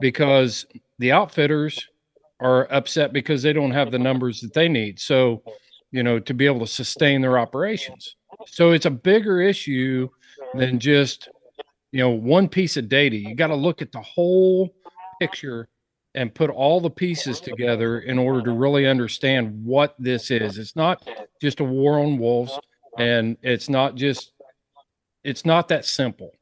because 0.00 0.66
the 0.98 1.12
outfitters 1.12 1.88
are 2.40 2.72
upset 2.72 3.12
because 3.12 3.42
they 3.42 3.52
don't 3.52 3.70
have 3.70 3.90
the 3.90 3.98
numbers 3.98 4.40
that 4.40 4.54
they 4.54 4.68
need. 4.68 5.00
So, 5.00 5.42
you 5.90 6.02
know, 6.02 6.18
to 6.20 6.34
be 6.34 6.46
able 6.46 6.60
to 6.60 6.66
sustain 6.66 7.20
their 7.20 7.38
operations. 7.38 8.16
So 8.46 8.70
it's 8.70 8.86
a 8.86 8.90
bigger 8.90 9.40
issue 9.40 10.08
than 10.54 10.78
just 10.78 11.28
you 11.92 12.00
know 12.00 12.10
one 12.10 12.48
piece 12.48 12.76
of 12.76 12.88
data. 12.88 13.16
You 13.16 13.34
got 13.34 13.48
to 13.48 13.56
look 13.56 13.82
at 13.82 13.92
the 13.92 14.00
whole 14.00 14.74
picture 15.20 15.68
and 16.14 16.34
put 16.34 16.50
all 16.50 16.80
the 16.80 16.90
pieces 16.90 17.40
together 17.40 18.00
in 18.00 18.18
order 18.18 18.42
to 18.42 18.52
really 18.52 18.86
understand 18.86 19.64
what 19.64 19.94
this 19.98 20.30
is. 20.30 20.58
It's 20.58 20.76
not 20.76 21.06
just 21.40 21.60
a 21.60 21.64
war 21.64 22.00
on 22.00 22.18
wolves 22.18 22.58
and 22.98 23.36
it's 23.42 23.68
not 23.68 23.94
just 23.94 24.32
it's 25.24 25.44
not 25.44 25.68
that 25.68 25.84
simple. 25.84 26.32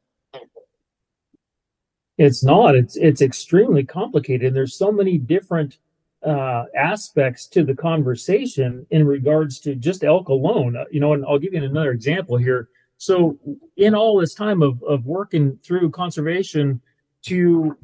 It's 2.19 2.43
not. 2.43 2.75
It's 2.75 2.97
it's 2.97 3.21
extremely 3.21 3.85
complicated. 3.85 4.55
There's 4.55 4.77
so 4.77 4.91
many 4.91 5.19
different 5.19 5.79
uh, 6.25 6.65
aspects 6.75 7.47
to 7.47 7.63
the 7.63 7.75
conversation 7.75 8.87
in 8.91 9.07
regards 9.07 9.61
to 9.61 9.75
just 9.75 10.03
elk 10.03 10.29
alone. 10.29 10.77
Uh, 10.77 10.85
you 10.91 10.99
know, 10.99 11.13
and 11.13 11.25
I'll 11.27 11.39
give 11.39 11.53
you 11.53 11.63
another 11.63 11.91
example 11.91 12.37
here. 12.37 12.69
So, 12.97 13.39
in 13.77 13.95
all 13.95 14.19
this 14.19 14.35
time 14.35 14.63
of 14.63 14.83
of 14.83 15.05
working 15.05 15.59
through 15.63 15.91
conservation 15.91 16.81
to 17.23 17.77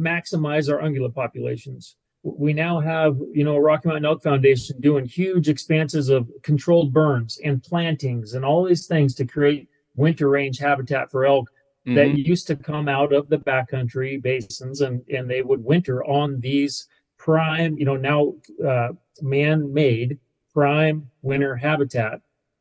maximize 0.00 0.72
our 0.72 0.80
ungulate 0.80 1.14
populations, 1.14 1.96
we 2.22 2.54
now 2.54 2.80
have 2.80 3.18
you 3.34 3.44
know 3.44 3.58
Rocky 3.58 3.88
Mountain 3.88 4.06
Elk 4.06 4.22
Foundation 4.22 4.80
doing 4.80 5.04
huge 5.04 5.50
expanses 5.50 6.08
of 6.08 6.30
controlled 6.42 6.90
burns 6.90 7.38
and 7.44 7.62
plantings 7.62 8.32
and 8.32 8.46
all 8.46 8.64
these 8.64 8.86
things 8.86 9.14
to 9.16 9.26
create 9.26 9.68
winter 9.96 10.28
range 10.28 10.58
habitat 10.58 11.10
for 11.10 11.24
elk 11.24 11.50
mm-hmm. 11.86 11.94
that 11.94 12.18
used 12.18 12.46
to 12.46 12.56
come 12.56 12.88
out 12.88 13.12
of 13.12 13.28
the 13.28 13.38
backcountry 13.38 14.20
basins 14.22 14.80
and 14.80 15.02
and 15.08 15.28
they 15.28 15.42
would 15.42 15.62
winter 15.64 16.04
on 16.04 16.40
these 16.40 16.88
prime 17.18 17.76
you 17.78 17.84
know 17.84 17.96
now 17.96 18.34
uh, 18.66 18.88
man-made 19.20 20.18
prime 20.52 21.08
winter 21.22 21.56
habitat 21.56 22.20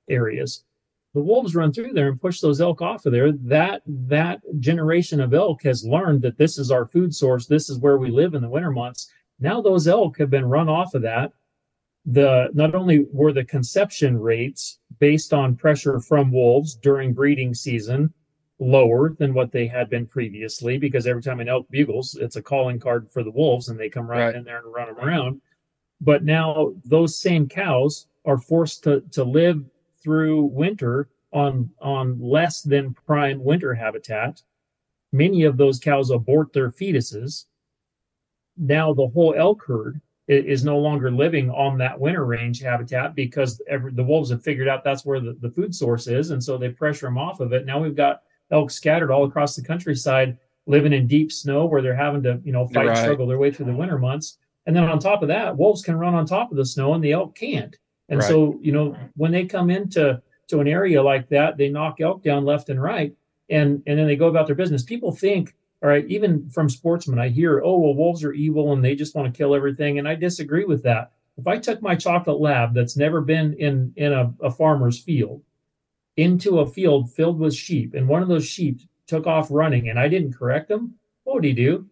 areas. 0.10 0.64
The 1.14 1.22
wolves 1.22 1.56
run 1.56 1.74
through 1.74 1.92
there 1.92 2.08
and 2.08 2.22
push 2.22 2.40
those 2.40 2.62
elk 2.62 2.82
off 2.82 3.06
of 3.06 3.12
there. 3.12 3.34
That 3.34 3.82
that 3.86 4.42
generation 4.60 5.20
of 5.20 5.34
elk 5.34 5.64
has 5.64 5.86
learned 5.86 6.22
that 6.22 6.38
this 6.38 6.58
is 6.58 6.72
our 6.72 6.86
food 6.86 7.14
source 7.14 7.48
this 7.48 7.70
is 7.70 7.80
where 7.80 7.98
we 7.98 8.10
live 8.10 8.34
in 8.34 8.42
the 8.42 8.50
winter 8.50 8.72
months. 8.72 9.12
Now 9.40 9.62
those 9.62 9.88
elk 9.88 10.18
have 10.20 10.30
been 10.30 10.46
run 10.46 10.70
off 10.70 10.94
of 10.94 11.02
that 11.02 11.34
the 12.06 12.50
not 12.54 12.74
only 12.74 13.06
were 13.12 13.32
the 13.32 13.44
conception 13.44 14.18
rates 14.18 14.80
based 15.00 15.34
on 15.34 15.56
pressure 15.56 16.00
from 16.00 16.32
wolves 16.32 16.76
during 16.76 17.14
breeding 17.14 17.54
season 17.54 18.12
lower 18.60 19.16
than 19.18 19.34
what 19.34 19.52
they 19.52 19.68
had 19.68 19.90
been 19.90 20.06
previously 20.06 20.78
because 20.78 21.08
every 21.08 21.22
time 21.22 21.40
an 21.40 21.50
elk 21.50 21.68
bugles 21.70 22.16
it's 22.20 22.36
a 22.36 22.42
calling 22.42 22.80
card 22.80 23.10
for 23.12 23.24
the 23.24 23.32
wolves 23.32 23.70
and 23.70 23.80
they 23.80 23.90
come 23.90 24.08
right, 24.08 24.26
right. 24.26 24.36
in 24.36 24.44
there 24.44 24.60
and 24.60 24.74
run 24.74 24.88
them 24.88 24.98
around. 24.98 25.42
But 26.00 26.24
now 26.24 26.74
those 26.86 27.20
same 27.20 27.48
cows 27.48 28.08
are 28.26 28.38
forced 28.38 28.84
to, 28.84 29.02
to 29.12 29.24
live 29.24 29.64
through 30.04 30.44
winter 30.46 31.10
on 31.32 31.70
on 31.80 32.20
less 32.20 32.62
than 32.62 32.94
prime 32.94 33.44
winter 33.44 33.74
habitat. 33.74 34.42
Many 35.12 35.44
of 35.44 35.58
those 35.58 35.80
cows 35.80 36.10
abort 36.10 36.54
their 36.54 36.72
fetuses. 36.72 37.46
Now 38.58 38.94
the 38.94 39.08
whole 39.08 39.34
elk 39.36 39.64
herd 39.66 40.02
is 40.32 40.64
no 40.64 40.78
longer 40.78 41.12
living 41.12 41.50
on 41.50 41.78
that 41.78 42.00
winter 42.00 42.26
range 42.26 42.62
habitat 42.62 43.16
because 43.16 43.62
every, 43.68 43.92
the 43.92 44.04
wolves 44.04 44.30
have 44.30 44.44
figured 44.44 44.68
out 44.68 44.84
that's 44.84 45.06
where 45.06 45.20
the, 45.20 45.38
the 45.42 45.50
food 45.50 45.74
source 45.76 46.08
is. 46.08 46.32
And 46.32 46.44
so 46.44 46.58
they 46.58 46.70
pressure 46.70 47.08
them 47.08 47.18
off 47.18 47.40
of 47.40 47.54
it. 47.54 47.66
Now 47.66 47.80
we've 47.80 47.96
got 47.96 48.22
elk 48.52 48.72
scattered 48.72 49.12
all 49.12 49.26
across 49.26 49.56
the 49.56 49.64
countryside, 49.64 50.38
living 50.68 50.94
in 50.94 51.08
deep 51.08 51.32
snow 51.32 51.66
where 51.66 51.82
they're 51.82 51.96
having 51.96 52.24
to, 52.24 52.40
you 52.44 52.52
know, 52.52 52.68
fight, 52.68 52.88
right. 52.88 52.98
struggle 52.98 53.28
their 53.28 53.38
way 53.40 53.52
through 53.52 53.66
the 53.66 53.74
winter 53.74 53.98
months. 53.98 54.38
And 54.66 54.76
then 54.76 54.84
on 54.84 55.00
top 55.00 55.22
of 55.22 55.28
that, 55.30 55.58
wolves 55.58 55.82
can 55.82 55.96
run 55.96 56.14
on 56.14 56.26
top 56.26 56.52
of 56.52 56.58
the 56.58 56.66
snow 56.66 56.94
and 56.94 57.04
the 57.04 57.14
elk 57.14 57.36
can't. 57.36 57.76
And 58.10 58.20
right. 58.20 58.28
so, 58.28 58.60
you 58.62 58.72
know, 58.72 58.96
when 59.16 59.32
they 59.32 59.46
come 59.46 59.70
into 59.70 60.22
to 60.50 60.60
an 60.60 60.68
area 60.68 61.02
like 61.02 61.30
that, 61.30 61.58
they 61.58 61.70
knock 61.70 62.02
elk 62.02 62.24
down 62.24 62.46
left 62.46 62.70
and 62.70 62.82
right, 62.82 63.14
and 63.50 63.82
and 63.88 63.98
then 63.98 64.06
they 64.06 64.18
go 64.18 64.28
about 64.28 64.46
their 64.46 64.56
business. 64.56 64.84
People 64.84 65.12
think 65.12 65.56
all 65.84 65.90
right, 65.90 66.06
even 66.08 66.50
from 66.50 66.70
sportsmen, 66.70 67.20
I 67.20 67.30
hear, 67.30 67.62
oh, 67.64 67.80
well, 67.80 67.96
wolves 67.96 68.24
are 68.24 68.34
evil 68.34 68.74
and 68.74 68.84
they 68.84 68.96
just 68.96 69.16
want 69.16 69.34
to 69.34 69.38
kill 69.38 69.56
everything. 69.56 69.98
And 69.98 70.08
I 70.08 70.16
disagree 70.16 70.66
with 70.66 70.84
that. 70.84 71.12
If 71.38 71.48
I 71.48 71.58
took 71.58 71.82
my 71.82 71.96
chocolate 71.96 72.40
lab 72.40 72.74
that's 72.74 72.98
never 72.98 73.22
been 73.22 73.54
in, 73.54 73.92
in 73.96 74.14
a, 74.14 74.32
a 74.42 74.52
farmer's 74.52 75.00
field 75.00 75.42
into 76.18 76.60
a 76.60 76.68
field 76.68 77.12
filled 77.12 77.40
with 77.40 77.56
sheep, 77.56 77.96
and 77.96 78.08
one 78.08 78.22
of 78.22 78.28
those 78.28 78.46
sheep 78.46 78.82
took 79.08 79.26
off 79.26 79.48
running 79.50 79.90
and 79.90 80.00
I 80.00 80.08
didn't 80.08 80.34
correct 80.34 80.70
him, 80.70 80.96
what 81.24 81.36
would 81.36 81.44
he 81.44 81.54
do? 81.54 81.88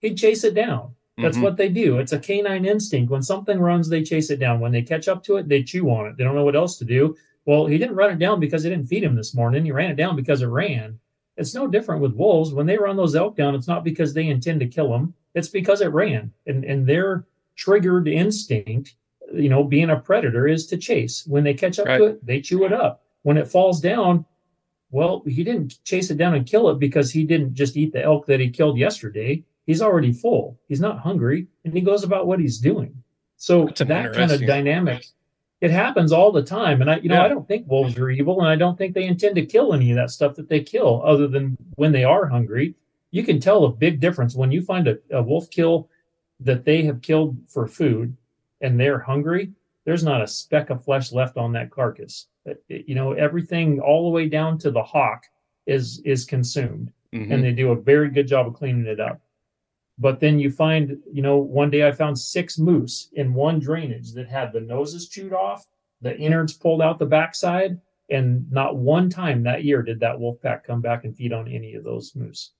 He'd 0.00 0.18
chase 0.18 0.44
it 0.44 0.54
down. 0.54 0.94
That's 1.16 1.36
mm-hmm. 1.36 1.44
what 1.44 1.56
they 1.56 1.68
do. 1.68 1.98
It's 1.98 2.12
a 2.12 2.18
canine 2.18 2.64
instinct. 2.64 3.10
When 3.10 3.22
something 3.22 3.58
runs, 3.58 3.88
they 3.88 4.02
chase 4.02 4.30
it 4.30 4.40
down. 4.40 4.60
When 4.60 4.72
they 4.72 4.82
catch 4.82 5.08
up 5.08 5.22
to 5.24 5.36
it, 5.36 5.48
they 5.48 5.62
chew 5.62 5.90
on 5.90 6.06
it. 6.06 6.16
They 6.16 6.24
don't 6.24 6.34
know 6.34 6.44
what 6.44 6.56
else 6.56 6.78
to 6.78 6.84
do. 6.84 7.16
Well, 7.44 7.66
he 7.66 7.78
didn't 7.78 7.96
run 7.96 8.10
it 8.10 8.18
down 8.18 8.40
because 8.40 8.62
they 8.62 8.70
didn't 8.70 8.88
feed 8.88 9.04
him 9.04 9.16
this 9.16 9.34
morning. 9.34 9.64
He 9.64 9.72
ran 9.72 9.90
it 9.90 9.96
down 9.96 10.16
because 10.16 10.42
it 10.42 10.46
ran. 10.46 10.98
It's 11.40 11.54
no 11.54 11.66
different 11.66 12.02
with 12.02 12.14
wolves. 12.14 12.52
When 12.52 12.66
they 12.66 12.76
run 12.76 12.96
those 12.96 13.16
elk 13.16 13.34
down, 13.34 13.54
it's 13.54 13.66
not 13.66 13.82
because 13.82 14.12
they 14.12 14.26
intend 14.26 14.60
to 14.60 14.66
kill 14.66 14.90
them. 14.90 15.14
It's 15.34 15.48
because 15.48 15.80
it 15.80 15.86
ran. 15.86 16.30
And, 16.46 16.64
and 16.64 16.86
their 16.86 17.26
triggered 17.56 18.08
instinct, 18.08 18.94
you 19.32 19.48
know, 19.48 19.64
being 19.64 19.88
a 19.88 19.98
predator 19.98 20.46
is 20.46 20.66
to 20.66 20.76
chase. 20.76 21.26
When 21.26 21.42
they 21.42 21.54
catch 21.54 21.78
up 21.78 21.86
right. 21.86 21.96
to 21.96 22.04
it, 22.04 22.26
they 22.26 22.42
chew 22.42 22.64
it 22.66 22.74
up. 22.74 23.02
When 23.22 23.38
it 23.38 23.48
falls 23.48 23.80
down, 23.80 24.26
well, 24.90 25.22
he 25.26 25.42
didn't 25.42 25.82
chase 25.84 26.10
it 26.10 26.18
down 26.18 26.34
and 26.34 26.46
kill 26.46 26.68
it 26.68 26.78
because 26.78 27.10
he 27.10 27.24
didn't 27.24 27.54
just 27.54 27.74
eat 27.74 27.94
the 27.94 28.02
elk 28.02 28.26
that 28.26 28.40
he 28.40 28.50
killed 28.50 28.76
yesterday. 28.76 29.42
He's 29.64 29.80
already 29.80 30.12
full. 30.12 30.58
He's 30.68 30.80
not 30.80 30.98
hungry, 30.98 31.46
and 31.64 31.72
he 31.72 31.80
goes 31.80 32.04
about 32.04 32.26
what 32.26 32.40
he's 32.40 32.58
doing. 32.58 33.02
So 33.36 33.66
that 33.76 34.12
kind 34.12 34.30
of 34.30 34.44
dynamic 34.44 35.06
it 35.60 35.70
happens 35.70 36.12
all 36.12 36.32
the 36.32 36.42
time. 36.42 36.80
And 36.80 36.90
I, 36.90 36.96
you 36.98 37.08
know, 37.08 37.16
yeah. 37.16 37.24
I 37.24 37.28
don't 37.28 37.46
think 37.46 37.68
wolves 37.68 37.96
are 37.98 38.10
evil, 38.10 38.40
and 38.40 38.48
I 38.48 38.56
don't 38.56 38.78
think 38.78 38.94
they 38.94 39.04
intend 39.04 39.34
to 39.36 39.46
kill 39.46 39.74
any 39.74 39.90
of 39.90 39.96
that 39.96 40.10
stuff 40.10 40.34
that 40.36 40.48
they 40.48 40.60
kill, 40.60 41.02
other 41.04 41.28
than 41.28 41.56
when 41.76 41.92
they 41.92 42.04
are 42.04 42.26
hungry. 42.26 42.74
You 43.10 43.24
can 43.24 43.40
tell 43.40 43.64
a 43.64 43.72
big 43.72 44.00
difference 44.00 44.34
when 44.34 44.52
you 44.52 44.62
find 44.62 44.86
a, 44.86 44.98
a 45.10 45.22
wolf 45.22 45.50
kill 45.50 45.88
that 46.40 46.64
they 46.64 46.82
have 46.84 47.02
killed 47.02 47.36
for 47.46 47.66
food 47.66 48.16
and 48.60 48.78
they're 48.78 49.00
hungry. 49.00 49.52
There's 49.84 50.04
not 50.04 50.22
a 50.22 50.26
speck 50.26 50.70
of 50.70 50.84
flesh 50.84 51.12
left 51.12 51.36
on 51.36 51.52
that 51.52 51.70
carcass. 51.70 52.26
You 52.68 52.94
know, 52.94 53.12
everything 53.12 53.80
all 53.80 54.04
the 54.04 54.14
way 54.14 54.28
down 54.28 54.58
to 54.58 54.70
the 54.70 54.82
hock 54.82 55.24
is 55.66 56.00
is 56.04 56.24
consumed, 56.24 56.92
mm-hmm. 57.12 57.30
and 57.32 57.44
they 57.44 57.52
do 57.52 57.72
a 57.72 57.76
very 57.76 58.10
good 58.10 58.26
job 58.26 58.46
of 58.46 58.54
cleaning 58.54 58.86
it 58.86 59.00
up. 59.00 59.20
But 60.00 60.18
then 60.18 60.38
you 60.38 60.50
find, 60.50 60.96
you 61.12 61.20
know, 61.20 61.36
one 61.36 61.68
day 61.68 61.86
I 61.86 61.92
found 61.92 62.18
six 62.18 62.58
moose 62.58 63.10
in 63.12 63.34
one 63.34 63.60
drainage 63.60 64.14
that 64.14 64.28
had 64.28 64.50
the 64.50 64.60
noses 64.60 65.10
chewed 65.10 65.34
off, 65.34 65.66
the 66.00 66.16
innards 66.16 66.54
pulled 66.54 66.80
out 66.80 66.98
the 66.98 67.04
backside, 67.04 67.78
and 68.08 68.50
not 68.50 68.76
one 68.76 69.10
time 69.10 69.42
that 69.42 69.62
year 69.62 69.82
did 69.82 70.00
that 70.00 70.18
wolf 70.18 70.40
pack 70.40 70.64
come 70.64 70.80
back 70.80 71.04
and 71.04 71.14
feed 71.14 71.34
on 71.34 71.46
any 71.46 71.74
of 71.74 71.84
those 71.84 72.16
moose. 72.16 72.52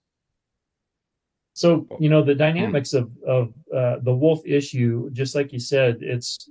So 1.55 1.87
you 1.99 2.11
know 2.11 2.23
the 2.23 2.35
dynamics 2.35 2.93
of 2.93 3.11
of 3.27 3.55
uh, 3.75 3.97
the 4.03 4.15
wolf 4.15 4.41
issue, 4.45 5.11
just 5.11 5.35
like 5.35 5.53
you 5.53 5.59
said, 5.59 5.99
it's 6.01 6.49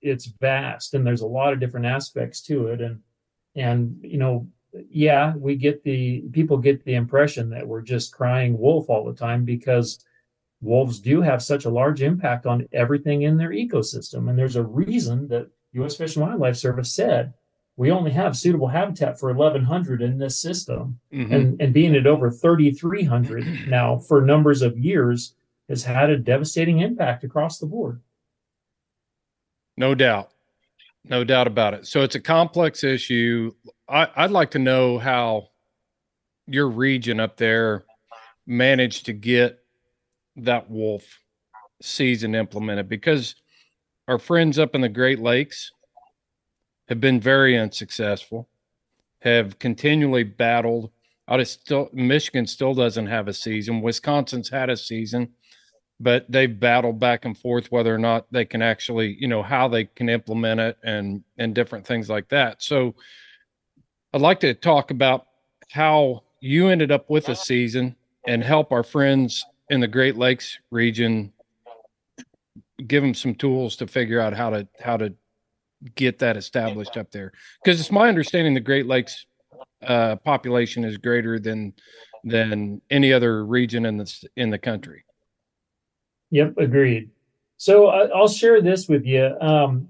it's 0.00 0.26
vast 0.26 0.94
and 0.94 1.06
there's 1.06 1.20
a 1.20 1.26
lot 1.26 1.52
of 1.52 1.60
different 1.60 1.86
aspects 1.86 2.40
to 2.42 2.68
it, 2.68 2.80
and 2.80 3.00
and 3.56 3.98
you 4.02 4.18
know 4.18 4.48
yeah 4.88 5.34
we 5.36 5.56
get 5.56 5.82
the 5.82 6.20
people 6.32 6.56
get 6.56 6.84
the 6.84 6.94
impression 6.94 7.50
that 7.50 7.66
we're 7.66 7.82
just 7.82 8.12
crying 8.12 8.56
wolf 8.56 8.88
all 8.88 9.04
the 9.04 9.14
time 9.14 9.44
because 9.44 10.04
wolves 10.60 11.00
do 11.00 11.20
have 11.22 11.42
such 11.42 11.64
a 11.64 11.70
large 11.70 12.02
impact 12.02 12.46
on 12.46 12.68
everything 12.72 13.22
in 13.22 13.38
their 13.38 13.50
ecosystem. 13.50 14.28
And 14.28 14.38
there's 14.38 14.56
a 14.56 14.62
reason 14.62 15.28
that 15.28 15.48
U.S. 15.72 15.96
Fish 15.96 16.16
and 16.16 16.26
Wildlife 16.26 16.56
Service 16.56 16.92
said 16.92 17.32
we 17.76 17.90
only 17.90 18.10
have 18.10 18.36
suitable 18.36 18.68
habitat 18.68 19.18
for 19.18 19.32
1,100 19.32 20.02
in 20.02 20.18
this 20.18 20.38
system. 20.38 21.00
Mm-hmm. 21.14 21.32
And, 21.32 21.60
and 21.62 21.72
being 21.72 21.96
at 21.96 22.06
over 22.06 22.30
3,300 22.30 23.68
now 23.68 23.96
for 23.96 24.20
numbers 24.20 24.60
of 24.60 24.78
years 24.78 25.34
has 25.68 25.84
had 25.84 26.10
a 26.10 26.18
devastating 26.18 26.80
impact 26.80 27.24
across 27.24 27.58
the 27.58 27.66
board. 27.66 28.02
No 29.78 29.94
doubt. 29.94 30.30
No 31.04 31.24
doubt 31.24 31.46
about 31.46 31.72
it. 31.72 31.86
So 31.86 32.02
it's 32.02 32.16
a 32.16 32.20
complex 32.20 32.84
issue. 32.84 33.52
I, 33.88 34.08
I'd 34.14 34.30
like 34.30 34.50
to 34.50 34.58
know 34.58 34.98
how 34.98 35.48
your 36.46 36.68
region 36.68 37.18
up 37.18 37.38
there 37.38 37.84
managed 38.46 39.06
to 39.06 39.14
get 39.14 39.59
that 40.36 40.70
wolf 40.70 41.20
season 41.82 42.34
implemented 42.34 42.88
because 42.88 43.34
our 44.08 44.18
friends 44.18 44.58
up 44.58 44.74
in 44.74 44.80
the 44.80 44.88
Great 44.88 45.18
Lakes 45.20 45.72
have 46.88 47.00
been 47.00 47.20
very 47.20 47.56
unsuccessful, 47.58 48.48
have 49.20 49.58
continually 49.58 50.24
battled. 50.24 50.90
Out 51.28 51.40
of 51.40 51.46
still, 51.48 51.88
Michigan 51.92 52.46
still 52.46 52.74
doesn't 52.74 53.06
have 53.06 53.28
a 53.28 53.32
season. 53.32 53.80
Wisconsin's 53.82 54.48
had 54.48 54.68
a 54.70 54.76
season. 54.76 55.28
but 56.00 56.24
they've 56.30 56.58
battled 56.58 56.98
back 56.98 57.26
and 57.26 57.36
forth 57.36 57.70
whether 57.70 57.94
or 57.94 57.98
not 57.98 58.26
they 58.32 58.44
can 58.44 58.62
actually, 58.62 59.16
you 59.20 59.28
know, 59.28 59.42
how 59.42 59.68
they 59.68 59.84
can 59.84 60.08
implement 60.08 60.58
it 60.58 60.78
and 60.82 61.22
and 61.38 61.54
different 61.54 61.86
things 61.86 62.08
like 62.08 62.28
that. 62.30 62.62
So 62.62 62.94
I'd 64.14 64.22
like 64.22 64.40
to 64.40 64.54
talk 64.54 64.90
about 64.90 65.26
how 65.70 66.24
you 66.40 66.68
ended 66.68 66.90
up 66.90 67.10
with 67.10 67.28
a 67.28 67.36
season 67.36 67.94
and 68.26 68.42
help 68.42 68.72
our 68.72 68.82
friends 68.82 69.44
in 69.70 69.80
the 69.80 69.88
Great 69.88 70.16
Lakes 70.16 70.58
region 70.70 71.32
give 72.86 73.02
them 73.02 73.14
some 73.14 73.34
tools 73.34 73.76
to 73.76 73.86
figure 73.86 74.20
out 74.20 74.34
how 74.34 74.50
to 74.50 74.68
how 74.80 74.96
to 74.96 75.14
get 75.94 76.18
that 76.18 76.36
established 76.36 76.96
up 76.96 77.10
there 77.10 77.32
because 77.62 77.80
it's 77.80 77.90
my 77.90 78.08
understanding 78.08 78.52
the 78.52 78.60
Great 78.60 78.86
Lakes 78.86 79.26
uh, 79.86 80.16
population 80.16 80.84
is 80.84 80.98
greater 80.98 81.38
than 81.38 81.72
than 82.24 82.82
any 82.90 83.12
other 83.12 83.46
region 83.46 83.86
in 83.86 83.96
the 83.96 84.28
in 84.36 84.50
the 84.50 84.58
country. 84.58 85.04
Yep, 86.30 86.58
agreed. 86.58 87.10
So 87.56 87.86
I, 87.86 88.06
I'll 88.08 88.28
share 88.28 88.60
this 88.60 88.88
with 88.88 89.06
you. 89.06 89.36
Um, 89.40 89.88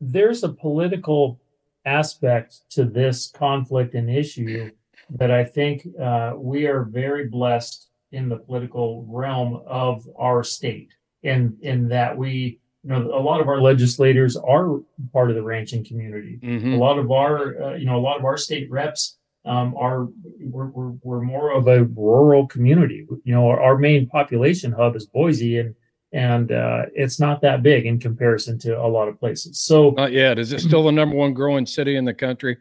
there's 0.00 0.44
a 0.44 0.48
political 0.48 1.40
aspect 1.84 2.60
to 2.70 2.84
this 2.84 3.30
conflict 3.30 3.94
and 3.94 4.10
issue 4.10 4.70
that 5.10 5.30
I 5.30 5.44
think 5.44 5.86
uh, 6.00 6.34
we 6.36 6.66
are 6.66 6.82
very 6.84 7.26
blessed 7.26 7.87
in 8.12 8.28
the 8.28 8.36
political 8.36 9.04
realm 9.08 9.62
of 9.66 10.06
our 10.18 10.42
state, 10.42 10.92
in 11.22 11.56
in 11.62 11.88
that 11.88 12.16
we, 12.16 12.58
you 12.82 12.90
know, 12.90 12.98
a 13.14 13.20
lot 13.20 13.40
of 13.40 13.48
our 13.48 13.60
legislators 13.60 14.36
are 14.36 14.80
part 15.12 15.30
of 15.30 15.36
the 15.36 15.42
ranching 15.42 15.84
community. 15.84 16.38
Mhm. 16.42 16.74
A 16.74 16.76
lot 16.76 16.98
of 16.98 17.10
our, 17.10 17.62
uh, 17.62 17.74
you 17.74 17.86
know, 17.86 17.96
a 17.96 18.00
lot 18.00 18.18
of 18.18 18.24
our 18.24 18.36
state 18.36 18.70
reps 18.70 19.18
um, 19.44 19.74
are 19.76 20.08
we're, 20.40 20.66
we're, 20.66 20.92
we're 21.02 21.20
more 21.22 21.52
of 21.52 21.68
a 21.68 21.84
rural 21.84 22.46
community. 22.46 23.06
You 23.24 23.34
know, 23.34 23.48
our, 23.48 23.60
our 23.60 23.78
main 23.78 24.06
population 24.06 24.72
hub 24.72 24.96
is 24.96 25.06
Boise, 25.06 25.58
and 25.58 25.74
and 26.12 26.52
uh, 26.52 26.82
it's 26.94 27.20
not 27.20 27.42
that 27.42 27.62
big 27.62 27.84
in 27.84 27.98
comparison 27.98 28.58
to 28.60 28.80
a 28.80 28.88
lot 28.88 29.08
of 29.08 29.20
places. 29.20 29.60
So 29.60 29.90
Not 29.90 30.12
yet. 30.12 30.38
Is 30.38 30.52
it 30.52 30.60
still 30.60 30.84
the 30.84 30.92
number 30.92 31.14
one 31.14 31.34
growing 31.34 31.66
city 31.66 31.96
in 31.96 32.06
the 32.06 32.14
country? 32.14 32.56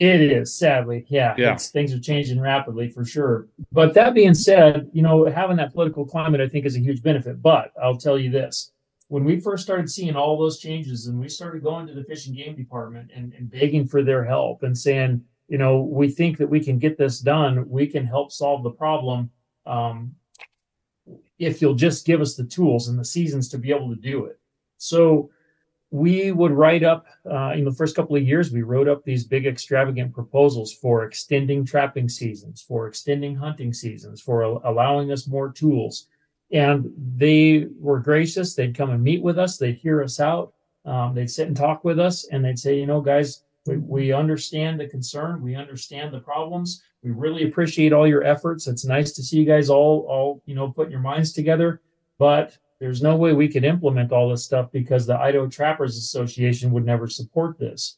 It 0.00 0.20
is, 0.20 0.52
sadly. 0.58 1.06
Yeah. 1.08 1.34
Yeah. 1.38 1.56
Things 1.56 1.92
are 1.92 2.00
changing 2.00 2.40
rapidly 2.40 2.88
for 2.88 3.04
sure. 3.04 3.48
But 3.70 3.94
that 3.94 4.14
being 4.14 4.34
said, 4.34 4.90
you 4.92 5.02
know, 5.02 5.24
having 5.26 5.56
that 5.58 5.72
political 5.72 6.04
climate, 6.04 6.40
I 6.40 6.48
think, 6.48 6.66
is 6.66 6.76
a 6.76 6.80
huge 6.80 7.02
benefit. 7.02 7.40
But 7.40 7.72
I'll 7.80 7.96
tell 7.96 8.18
you 8.18 8.30
this 8.30 8.72
when 9.08 9.24
we 9.24 9.38
first 9.38 9.62
started 9.62 9.90
seeing 9.90 10.16
all 10.16 10.38
those 10.38 10.58
changes 10.58 11.06
and 11.06 11.20
we 11.20 11.28
started 11.28 11.62
going 11.62 11.86
to 11.86 11.94
the 11.94 12.04
fish 12.04 12.26
and 12.26 12.36
game 12.36 12.56
department 12.56 13.10
and, 13.14 13.32
and 13.34 13.50
begging 13.50 13.86
for 13.86 14.02
their 14.02 14.24
help 14.24 14.62
and 14.62 14.76
saying, 14.76 15.22
you 15.48 15.58
know, 15.58 15.82
we 15.82 16.10
think 16.10 16.38
that 16.38 16.48
we 16.48 16.58
can 16.58 16.78
get 16.78 16.96
this 16.96 17.20
done, 17.20 17.68
we 17.68 17.86
can 17.86 18.06
help 18.06 18.32
solve 18.32 18.62
the 18.62 18.70
problem. 18.70 19.30
Um, 19.66 20.14
if 21.38 21.60
you'll 21.60 21.74
just 21.74 22.06
give 22.06 22.20
us 22.20 22.34
the 22.34 22.44
tools 22.44 22.88
and 22.88 22.98
the 22.98 23.04
seasons 23.04 23.48
to 23.50 23.58
be 23.58 23.70
able 23.70 23.90
to 23.90 24.00
do 24.00 24.24
it. 24.24 24.38
So, 24.78 25.30
we 25.94 26.32
would 26.32 26.50
write 26.50 26.82
up 26.82 27.06
uh, 27.30 27.52
in 27.54 27.64
the 27.64 27.70
first 27.70 27.94
couple 27.94 28.16
of 28.16 28.22
years 28.24 28.50
we 28.50 28.62
wrote 28.62 28.88
up 28.88 29.04
these 29.04 29.24
big 29.24 29.46
extravagant 29.46 30.12
proposals 30.12 30.72
for 30.72 31.04
extending 31.04 31.64
trapping 31.64 32.08
seasons 32.08 32.60
for 32.60 32.88
extending 32.88 33.36
hunting 33.36 33.72
seasons 33.72 34.20
for 34.20 34.42
al- 34.42 34.60
allowing 34.64 35.12
us 35.12 35.28
more 35.28 35.52
tools. 35.52 36.08
And 36.50 36.92
they 37.16 37.68
were 37.78 38.00
gracious. 38.00 38.56
They'd 38.56 38.76
come 38.76 38.90
and 38.90 39.04
meet 39.04 39.22
with 39.22 39.38
us. 39.38 39.56
They'd 39.56 39.76
hear 39.76 40.02
us 40.02 40.18
out. 40.18 40.52
Um, 40.84 41.14
they'd 41.14 41.30
sit 41.30 41.46
and 41.46 41.56
talk 41.56 41.84
with 41.84 42.00
us 42.00 42.26
and 42.26 42.44
they'd 42.44 42.58
say 42.58 42.76
you 42.76 42.86
know 42.86 43.00
guys 43.00 43.44
we, 43.64 43.76
we 43.76 44.12
understand 44.12 44.80
the 44.80 44.88
concern. 44.88 45.42
We 45.42 45.54
understand 45.54 46.12
the 46.12 46.18
problems. 46.18 46.82
We 47.04 47.12
really 47.12 47.44
appreciate 47.44 47.92
all 47.92 48.08
your 48.08 48.24
efforts. 48.24 48.66
It's 48.66 48.84
nice 48.84 49.12
to 49.12 49.22
see 49.22 49.38
you 49.38 49.44
guys 49.44 49.70
all 49.70 50.04
all 50.08 50.42
you 50.44 50.56
know 50.56 50.72
putting 50.72 50.90
your 50.90 51.00
minds 51.12 51.32
together. 51.32 51.82
But 52.18 52.58
there's 52.84 53.02
no 53.02 53.16
way 53.16 53.32
we 53.32 53.48
could 53.48 53.64
implement 53.64 54.12
all 54.12 54.28
this 54.28 54.44
stuff 54.44 54.70
because 54.70 55.06
the 55.06 55.18
Idaho 55.18 55.46
Trappers 55.46 55.96
Association 55.96 56.70
would 56.70 56.84
never 56.84 57.08
support 57.08 57.58
this. 57.58 57.96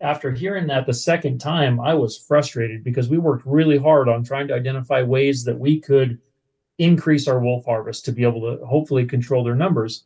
After 0.00 0.32
hearing 0.32 0.66
that 0.66 0.86
the 0.86 0.92
second 0.92 1.38
time, 1.38 1.78
I 1.78 1.94
was 1.94 2.18
frustrated 2.18 2.82
because 2.82 3.08
we 3.08 3.16
worked 3.16 3.46
really 3.46 3.78
hard 3.78 4.08
on 4.08 4.24
trying 4.24 4.48
to 4.48 4.54
identify 4.54 5.04
ways 5.04 5.44
that 5.44 5.56
we 5.56 5.78
could 5.78 6.18
increase 6.78 7.28
our 7.28 7.38
wolf 7.38 7.64
harvest 7.64 8.04
to 8.06 8.12
be 8.12 8.24
able 8.24 8.40
to 8.40 8.66
hopefully 8.66 9.06
control 9.06 9.44
their 9.44 9.54
numbers. 9.54 10.02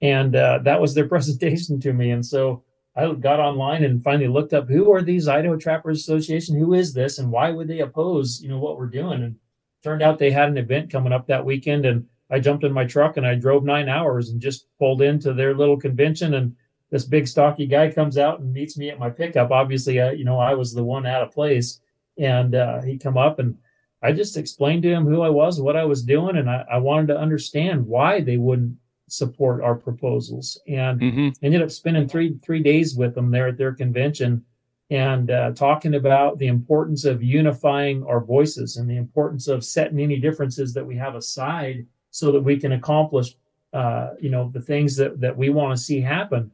And 0.00 0.34
uh, 0.34 0.60
that 0.62 0.80
was 0.80 0.94
their 0.94 1.08
presentation 1.14 1.78
to 1.80 1.92
me. 1.92 2.12
And 2.12 2.24
so 2.24 2.64
I 2.96 3.12
got 3.12 3.38
online 3.38 3.84
and 3.84 4.02
finally 4.02 4.28
looked 4.28 4.54
up 4.54 4.66
who 4.66 4.90
are 4.94 5.02
these 5.02 5.28
Idaho 5.28 5.58
Trappers 5.58 6.00
Association? 6.00 6.58
Who 6.58 6.72
is 6.72 6.94
this? 6.94 7.18
And 7.18 7.30
why 7.30 7.50
would 7.50 7.68
they 7.68 7.80
oppose, 7.80 8.40
you 8.40 8.48
know, 8.48 8.58
what 8.58 8.78
we're 8.78 8.86
doing? 8.86 9.22
And 9.22 9.36
turned 9.84 10.00
out 10.00 10.18
they 10.18 10.30
had 10.30 10.48
an 10.48 10.56
event 10.56 10.90
coming 10.90 11.12
up 11.12 11.26
that 11.26 11.44
weekend 11.44 11.84
and 11.84 12.06
I 12.30 12.40
jumped 12.40 12.64
in 12.64 12.72
my 12.72 12.84
truck 12.84 13.16
and 13.16 13.26
I 13.26 13.34
drove 13.34 13.64
nine 13.64 13.88
hours 13.88 14.30
and 14.30 14.40
just 14.40 14.66
pulled 14.78 15.02
into 15.02 15.32
their 15.32 15.54
little 15.54 15.76
convention. 15.78 16.34
And 16.34 16.54
this 16.90 17.04
big 17.04 17.26
stocky 17.26 17.66
guy 17.66 17.90
comes 17.90 18.18
out 18.18 18.40
and 18.40 18.52
meets 18.52 18.76
me 18.76 18.90
at 18.90 18.98
my 18.98 19.10
pickup. 19.10 19.50
Obviously, 19.50 20.00
uh, 20.00 20.10
you 20.10 20.24
know, 20.24 20.38
I 20.38 20.54
was 20.54 20.72
the 20.72 20.84
one 20.84 21.06
out 21.06 21.22
of 21.22 21.32
place, 21.32 21.80
and 22.16 22.54
uh, 22.54 22.82
he 22.82 22.98
come 22.98 23.16
up 23.16 23.38
and 23.38 23.56
I 24.02 24.12
just 24.12 24.36
explained 24.36 24.84
to 24.84 24.90
him 24.92 25.06
who 25.06 25.22
I 25.22 25.28
was, 25.28 25.60
what 25.60 25.76
I 25.76 25.84
was 25.84 26.02
doing, 26.02 26.36
and 26.36 26.48
I, 26.48 26.64
I 26.70 26.78
wanted 26.78 27.08
to 27.08 27.18
understand 27.18 27.84
why 27.86 28.20
they 28.20 28.36
wouldn't 28.36 28.76
support 29.08 29.62
our 29.62 29.74
proposals. 29.74 30.60
And 30.68 31.00
Mm-hmm. 31.00 31.28
ended 31.42 31.62
up 31.62 31.70
spending 31.70 32.06
three 32.08 32.38
three 32.42 32.62
days 32.62 32.94
with 32.94 33.14
them 33.14 33.30
there 33.30 33.48
at 33.48 33.56
their 33.58 33.72
convention 33.72 34.44
and 34.90 35.30
uh, 35.30 35.50
talking 35.52 35.94
about 35.94 36.38
the 36.38 36.46
importance 36.46 37.04
of 37.04 37.22
unifying 37.22 38.04
our 38.04 38.20
voices 38.20 38.76
and 38.76 38.88
the 38.88 38.96
importance 38.96 39.46
of 39.48 39.64
setting 39.64 40.00
any 40.00 40.18
differences 40.18 40.72
that 40.74 40.86
we 40.86 40.96
have 40.96 41.14
aside 41.14 41.86
so 42.18 42.32
that 42.32 42.40
we 42.40 42.58
can 42.58 42.72
accomplish 42.72 43.36
uh, 43.72 44.14
you 44.20 44.30
know 44.30 44.50
the 44.52 44.60
things 44.60 44.96
that 44.96 45.20
that 45.20 45.36
we 45.36 45.50
want 45.50 45.76
to 45.76 45.82
see 45.82 46.00
happen. 46.00 46.50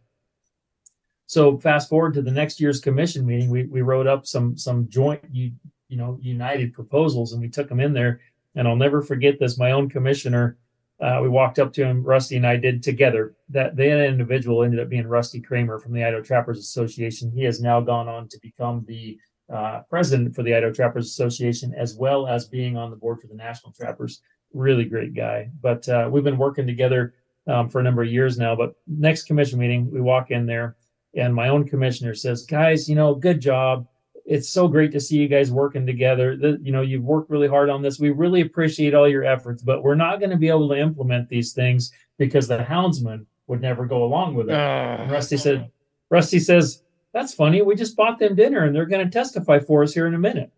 So 1.26 1.56
fast 1.58 1.88
forward 1.88 2.14
to 2.14 2.22
the 2.22 2.30
next 2.30 2.60
year's 2.60 2.80
commission 2.80 3.24
meeting 3.24 3.48
we, 3.48 3.64
we 3.64 3.80
wrote 3.80 4.06
up 4.06 4.26
some 4.26 4.58
some 4.58 4.88
joint 4.88 5.22
you, 5.32 5.52
you 5.88 5.96
know 5.96 6.18
united 6.20 6.74
proposals 6.74 7.32
and 7.32 7.40
we 7.40 7.48
took 7.48 7.68
them 7.68 7.80
in 7.80 7.92
there. 7.92 8.20
And 8.56 8.68
i'll 8.68 8.76
never 8.76 9.00
forget 9.00 9.38
this 9.38 9.58
my 9.58 9.72
own 9.72 9.88
commissioner 9.88 10.58
uh, 11.00 11.18
we 11.22 11.28
walked 11.28 11.58
up 11.58 11.72
to 11.72 11.84
him 11.84 12.04
rusty 12.04 12.36
and 12.36 12.46
i 12.46 12.56
did 12.56 12.82
together. 12.82 13.34
That 13.48 13.76
that 13.76 14.06
individual 14.06 14.64
ended 14.64 14.80
up 14.80 14.90
being 14.90 15.06
rusty 15.06 15.40
kramer 15.40 15.78
from 15.78 15.92
the 15.92 16.04
idaho 16.04 16.22
trappers 16.22 16.58
association. 16.58 17.30
He 17.30 17.44
has 17.44 17.60
now 17.60 17.80
gone 17.80 18.08
on 18.08 18.28
to 18.28 18.38
become 18.40 18.84
the 18.86 19.18
uh, 19.52 19.82
president 19.88 20.34
for 20.34 20.42
the 20.42 20.54
idaho 20.54 20.72
trappers 20.72 21.06
association 21.06 21.74
as 21.74 21.94
well 21.94 22.26
as 22.26 22.48
being 22.48 22.76
on 22.76 22.90
the 22.90 22.96
board 22.96 23.20
for 23.20 23.28
the 23.28 23.34
national 23.34 23.72
trappers 23.72 24.20
really 24.54 24.84
great 24.84 25.14
guy. 25.14 25.50
But 25.60 25.88
uh, 25.88 26.08
we've 26.10 26.24
been 26.24 26.38
working 26.38 26.66
together 26.66 27.14
um, 27.46 27.68
for 27.68 27.80
a 27.80 27.82
number 27.82 28.02
of 28.02 28.08
years 28.08 28.38
now. 28.38 28.56
But 28.56 28.74
next 28.86 29.24
commission 29.24 29.58
meeting, 29.58 29.90
we 29.90 30.00
walk 30.00 30.30
in 30.30 30.46
there, 30.46 30.76
and 31.14 31.34
my 31.34 31.48
own 31.48 31.66
commissioner 31.66 32.14
says, 32.14 32.46
"Guys, 32.46 32.88
you 32.88 32.94
know, 32.94 33.14
good 33.14 33.40
job. 33.40 33.86
It's 34.24 34.48
so 34.48 34.68
great 34.68 34.90
to 34.92 35.00
see 35.00 35.18
you 35.18 35.28
guys 35.28 35.52
working 35.52 35.84
together. 35.84 36.36
The, 36.36 36.58
you 36.62 36.72
know, 36.72 36.80
you've 36.80 37.04
worked 37.04 37.30
really 37.30 37.48
hard 37.48 37.68
on 37.68 37.82
this. 37.82 37.98
We 37.98 38.10
really 38.10 38.40
appreciate 38.40 38.94
all 38.94 39.08
your 39.08 39.24
efforts, 39.24 39.62
but 39.62 39.82
we're 39.82 39.94
not 39.94 40.18
going 40.18 40.30
to 40.30 40.38
be 40.38 40.48
able 40.48 40.68
to 40.70 40.78
implement 40.78 41.28
these 41.28 41.52
things 41.52 41.92
because 42.16 42.48
the 42.48 42.58
houndsman 42.58 43.26
would 43.48 43.60
never 43.60 43.84
go 43.84 44.04
along 44.04 44.34
with 44.34 44.48
it." 44.48 44.54
And 45.02 45.10
Rusty 45.10 45.36
said, 45.36 45.70
"Rusty 46.10 46.38
says." 46.38 46.80
That's 47.12 47.32
funny. 47.32 47.62
We 47.62 47.76
just 47.76 47.94
bought 47.94 48.18
them 48.18 48.34
dinner 48.34 48.64
and 48.64 48.74
they're 48.74 48.86
going 48.86 49.08
to 49.08 49.10
testify 49.10 49.60
for 49.60 49.84
us 49.84 49.94
here 49.94 50.08
in 50.08 50.14
a 50.14 50.18
minute. 50.18 50.50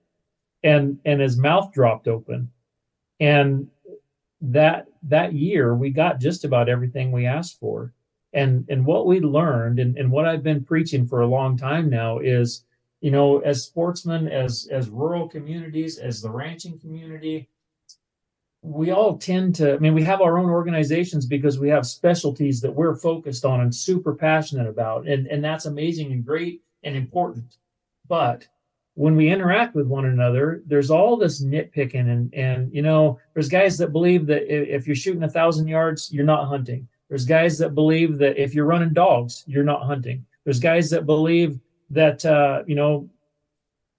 And 0.62 0.98
and 1.04 1.20
his 1.20 1.36
mouth 1.36 1.70
dropped 1.70 2.08
open. 2.08 2.50
And 3.20 3.68
that 4.40 4.86
that 5.02 5.32
year 5.32 5.74
we 5.74 5.90
got 5.90 6.20
just 6.20 6.44
about 6.44 6.68
everything 6.68 7.10
we 7.10 7.26
asked 7.26 7.58
for. 7.58 7.92
And 8.32 8.66
and 8.68 8.84
what 8.84 9.06
we 9.06 9.20
learned 9.20 9.78
and, 9.78 9.96
and 9.96 10.10
what 10.10 10.26
i've 10.26 10.42
been 10.42 10.62
preaching 10.62 11.06
for 11.06 11.22
a 11.22 11.26
long 11.26 11.56
time 11.56 11.88
now 11.88 12.18
is 12.18 12.64
you 13.00 13.10
know 13.10 13.38
as 13.38 13.64
sportsmen 13.64 14.28
as 14.28 14.68
as 14.70 14.90
rural 14.90 15.28
communities 15.28 15.96
as 15.98 16.20
the 16.20 16.30
ranching 16.30 16.78
community 16.78 17.48
we 18.62 18.90
all 18.90 19.16
tend 19.16 19.54
to 19.54 19.74
i 19.74 19.78
mean 19.78 19.94
we 19.94 20.02
have 20.02 20.20
our 20.20 20.38
own 20.38 20.50
organizations 20.50 21.24
because 21.24 21.58
we 21.58 21.68
have 21.68 21.86
specialties 21.86 22.60
that 22.60 22.72
we're 22.72 22.96
focused 22.96 23.44
on 23.44 23.60
and 23.60 23.74
super 23.74 24.14
passionate 24.14 24.68
about. 24.68 25.06
And 25.06 25.26
and 25.28 25.42
that's 25.42 25.66
amazing 25.66 26.12
and 26.12 26.24
great 26.24 26.62
and 26.82 26.96
important. 26.96 27.56
But 28.08 28.46
when 28.96 29.14
we 29.14 29.28
interact 29.28 29.74
with 29.74 29.86
one 29.86 30.06
another, 30.06 30.62
there's 30.66 30.90
all 30.90 31.18
this 31.18 31.44
nitpicking 31.44 32.10
and 32.10 32.32
and 32.34 32.72
you 32.74 32.80
know, 32.80 33.20
there's 33.34 33.48
guys 33.48 33.76
that 33.78 33.92
believe 33.92 34.26
that 34.26 34.50
if 34.50 34.86
you're 34.86 34.96
shooting 34.96 35.22
a 35.22 35.28
thousand 35.28 35.68
yards, 35.68 36.10
you're 36.10 36.24
not 36.24 36.48
hunting. 36.48 36.88
There's 37.10 37.26
guys 37.26 37.58
that 37.58 37.74
believe 37.74 38.16
that 38.18 38.42
if 38.42 38.54
you're 38.54 38.64
running 38.64 38.94
dogs, 38.94 39.44
you're 39.46 39.64
not 39.64 39.84
hunting. 39.84 40.24
There's 40.44 40.58
guys 40.58 40.88
that 40.90 41.04
believe 41.04 41.60
that 41.90 42.24
uh, 42.24 42.62
you 42.66 42.74
know, 42.74 43.08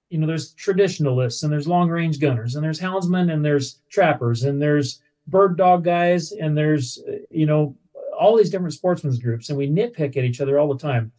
you 0.10 0.18
know, 0.18 0.26
there's 0.26 0.54
traditionalists 0.54 1.44
and 1.44 1.54
there's 1.54 1.68
long 1.68 1.90
range 1.90 2.20
gunners 2.20 2.56
and 2.56 2.64
there's 2.64 2.82
houndsmen 2.82 3.32
and 3.32 3.46
there's 3.46 3.82
trappers 3.92 4.46
and 4.46 4.60
there's 4.60 5.00
bird 5.28 5.58
dog 5.58 5.84
guys 5.84 6.32
and 6.32 6.58
there's 6.58 7.00
you 7.30 7.46
know 7.46 7.76
all 8.20 8.36
these 8.36 8.50
different 8.50 8.74
sportsmen's 8.74 9.20
groups 9.20 9.50
and 9.50 9.58
we 9.60 9.70
nitpick 9.70 10.18
at 10.18 10.24
each 10.24 10.42
other 10.42 10.58
all 10.58 10.74
the 10.74 10.80
time. 10.80 11.12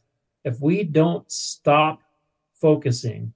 If 0.43 0.61
we 0.61 0.83
don't 0.83 1.31
stop 1.31 2.03
focusing 2.55 3.33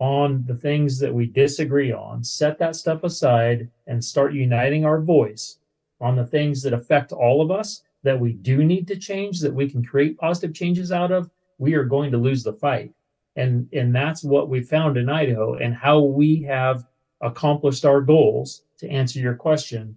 on 0.00 0.42
the 0.46 0.54
things 0.54 0.98
that 0.98 1.14
we 1.14 1.26
disagree 1.26 1.92
on, 1.92 2.24
set 2.24 2.58
that 2.58 2.74
stuff 2.74 3.04
aside 3.04 3.68
and 3.86 4.02
start 4.02 4.32
uniting 4.32 4.84
our 4.84 5.00
voice, 5.00 5.58
on 6.00 6.16
the 6.16 6.26
things 6.26 6.62
that 6.62 6.72
affect 6.72 7.12
all 7.12 7.42
of 7.42 7.50
us 7.50 7.82
that 8.02 8.18
we 8.18 8.32
do 8.32 8.64
need 8.64 8.88
to 8.88 8.96
change, 8.96 9.40
that 9.40 9.54
we 9.54 9.68
can 9.68 9.84
create 9.84 10.18
positive 10.18 10.54
changes 10.54 10.90
out 10.90 11.12
of, 11.12 11.30
we 11.58 11.74
are 11.74 11.84
going 11.84 12.10
to 12.10 12.16
lose 12.16 12.42
the 12.42 12.54
fight. 12.54 12.92
And, 13.36 13.68
and 13.74 13.94
that's 13.94 14.24
what 14.24 14.48
we 14.48 14.62
found 14.62 14.96
in 14.96 15.10
Idaho 15.10 15.54
and 15.54 15.74
how 15.74 16.00
we 16.00 16.42
have 16.42 16.86
accomplished 17.20 17.84
our 17.84 18.00
goals 18.00 18.62
to 18.78 18.88
answer 18.88 19.18
your 19.18 19.34
question. 19.34 19.96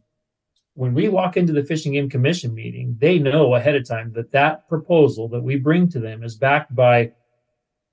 When 0.76 0.94
we 0.94 1.08
walk 1.08 1.38
into 1.38 1.54
the 1.54 1.64
Fish 1.64 1.86
and 1.86 1.94
Game 1.94 2.10
Commission 2.10 2.54
meeting, 2.54 2.98
they 3.00 3.20
know 3.20 3.56
ahead 3.56 3.76
of 3.76 3.88
time 3.88 4.12
that 4.14 4.32
that 4.32 4.68
proposal 4.68 5.30
that 5.30 5.42
we 5.42 5.56
bring 5.56 5.88
to 5.90 6.00
them 6.00 6.24
is 6.24 6.36
backed 6.36 6.76
by 6.76 7.14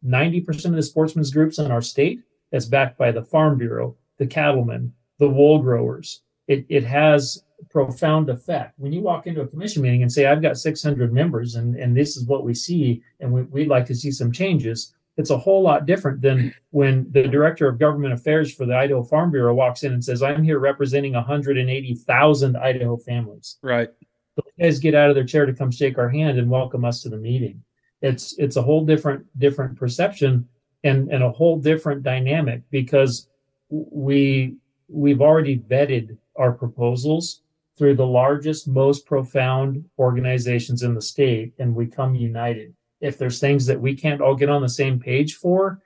90% 0.04 0.66
of 0.66 0.72
the 0.72 0.82
sportsmen's 0.82 1.32
groups 1.32 1.58
in 1.58 1.70
our 1.70 1.82
state. 1.82 2.20
That's 2.52 2.66
backed 2.66 2.98
by 2.98 3.12
the 3.12 3.22
Farm 3.22 3.58
Bureau, 3.58 3.96
the 4.18 4.26
cattlemen, 4.26 4.92
the 5.18 5.28
wool 5.28 5.60
growers. 5.60 6.22
It, 6.48 6.66
it 6.68 6.84
has 6.84 7.44
profound 7.70 8.28
effect. 8.28 8.74
When 8.78 8.92
you 8.92 9.02
walk 9.02 9.26
into 9.26 9.42
a 9.42 9.46
commission 9.46 9.82
meeting 9.82 10.02
and 10.02 10.10
say, 10.10 10.26
I've 10.26 10.42
got 10.42 10.58
600 10.58 11.12
members 11.12 11.54
and, 11.54 11.76
and 11.76 11.96
this 11.96 12.16
is 12.16 12.24
what 12.24 12.44
we 12.44 12.54
see, 12.54 13.02
and 13.20 13.32
we, 13.32 13.42
would 13.42 13.68
like 13.68 13.86
to 13.86 13.94
see 13.94 14.10
some 14.10 14.32
changes, 14.32 14.94
it's 15.16 15.30
a 15.30 15.38
whole 15.38 15.62
lot 15.62 15.86
different 15.86 16.22
than 16.22 16.54
when 16.70 17.06
the 17.12 17.28
director 17.28 17.68
of 17.68 17.78
government 17.78 18.14
affairs 18.14 18.54
for 18.54 18.64
the 18.64 18.76
Idaho 18.76 19.02
Farm 19.02 19.30
Bureau 19.30 19.54
walks 19.54 19.82
in 19.82 19.92
and 19.92 20.02
says, 20.02 20.22
I'm 20.22 20.42
here 20.42 20.58
representing 20.58 21.12
180,000 21.12 22.56
Idaho 22.56 22.96
families. 22.96 23.58
Right. 23.62 23.90
So 24.36 24.42
guys 24.58 24.78
get 24.78 24.94
out 24.94 25.10
of 25.10 25.14
their 25.14 25.24
chair 25.24 25.44
to 25.44 25.52
come 25.52 25.70
shake 25.70 25.98
our 25.98 26.08
hand 26.08 26.38
and 26.38 26.50
welcome 26.50 26.84
us 26.84 27.02
to 27.02 27.10
the 27.10 27.18
meeting. 27.18 27.62
It's 28.02 28.34
it's 28.38 28.56
a 28.56 28.62
whole 28.62 28.84
different 28.84 29.26
different 29.38 29.76
perception 29.76 30.48
and 30.84 31.10
and 31.10 31.22
a 31.22 31.30
whole 31.30 31.58
different 31.58 32.02
dynamic 32.02 32.62
because 32.70 33.28
we 33.68 34.56
we've 34.88 35.20
already 35.20 35.58
vetted 35.58 36.16
our 36.36 36.52
proposals 36.52 37.42
through 37.76 37.94
the 37.94 38.06
largest, 38.06 38.68
most 38.68 39.06
profound 39.06 39.82
organizations 39.98 40.82
in 40.82 40.94
the 40.94 41.00
state, 41.00 41.54
and 41.58 41.74
we 41.74 41.86
come 41.86 42.14
united. 42.14 42.74
If 43.00 43.16
there's 43.16 43.40
things 43.40 43.64
that 43.66 43.80
we 43.80 43.94
can't 43.94 44.20
all 44.20 44.34
get 44.34 44.50
on 44.50 44.60
the 44.60 44.68
same 44.68 45.00
page 45.00 45.36
for, 45.36 45.80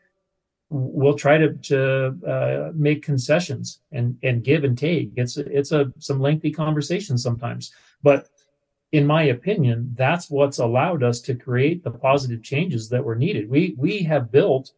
we'll 0.71 1.15
try 1.15 1.39
to 1.39 1.55
to 1.55 2.19
uh, 2.27 2.73
make 2.75 3.03
concessions 3.03 3.81
and 3.93 4.17
and 4.23 4.43
give 4.43 4.65
and 4.65 4.77
take. 4.77 5.13
It's 5.17 5.37
it's 5.37 5.73
a 5.73 5.93
some 5.99 6.21
lengthy 6.21 6.51
conversation 6.51 7.17
sometimes, 7.17 7.73
but 8.03 8.29
in 8.95 9.05
my 9.05 9.25
opinion, 9.25 9.93
that's 9.97 10.31
what's 10.31 10.59
allowed 10.59 11.03
us 11.03 11.21
to 11.23 11.35
create 11.35 11.83
the 11.83 11.91
positive 11.91 12.45
changes 12.45 12.89
that 12.91 13.05
were 13.05 13.17
needed. 13.17 13.51
We 13.51 13.75
we 13.77 14.05
have 14.05 14.31
built 14.31 14.71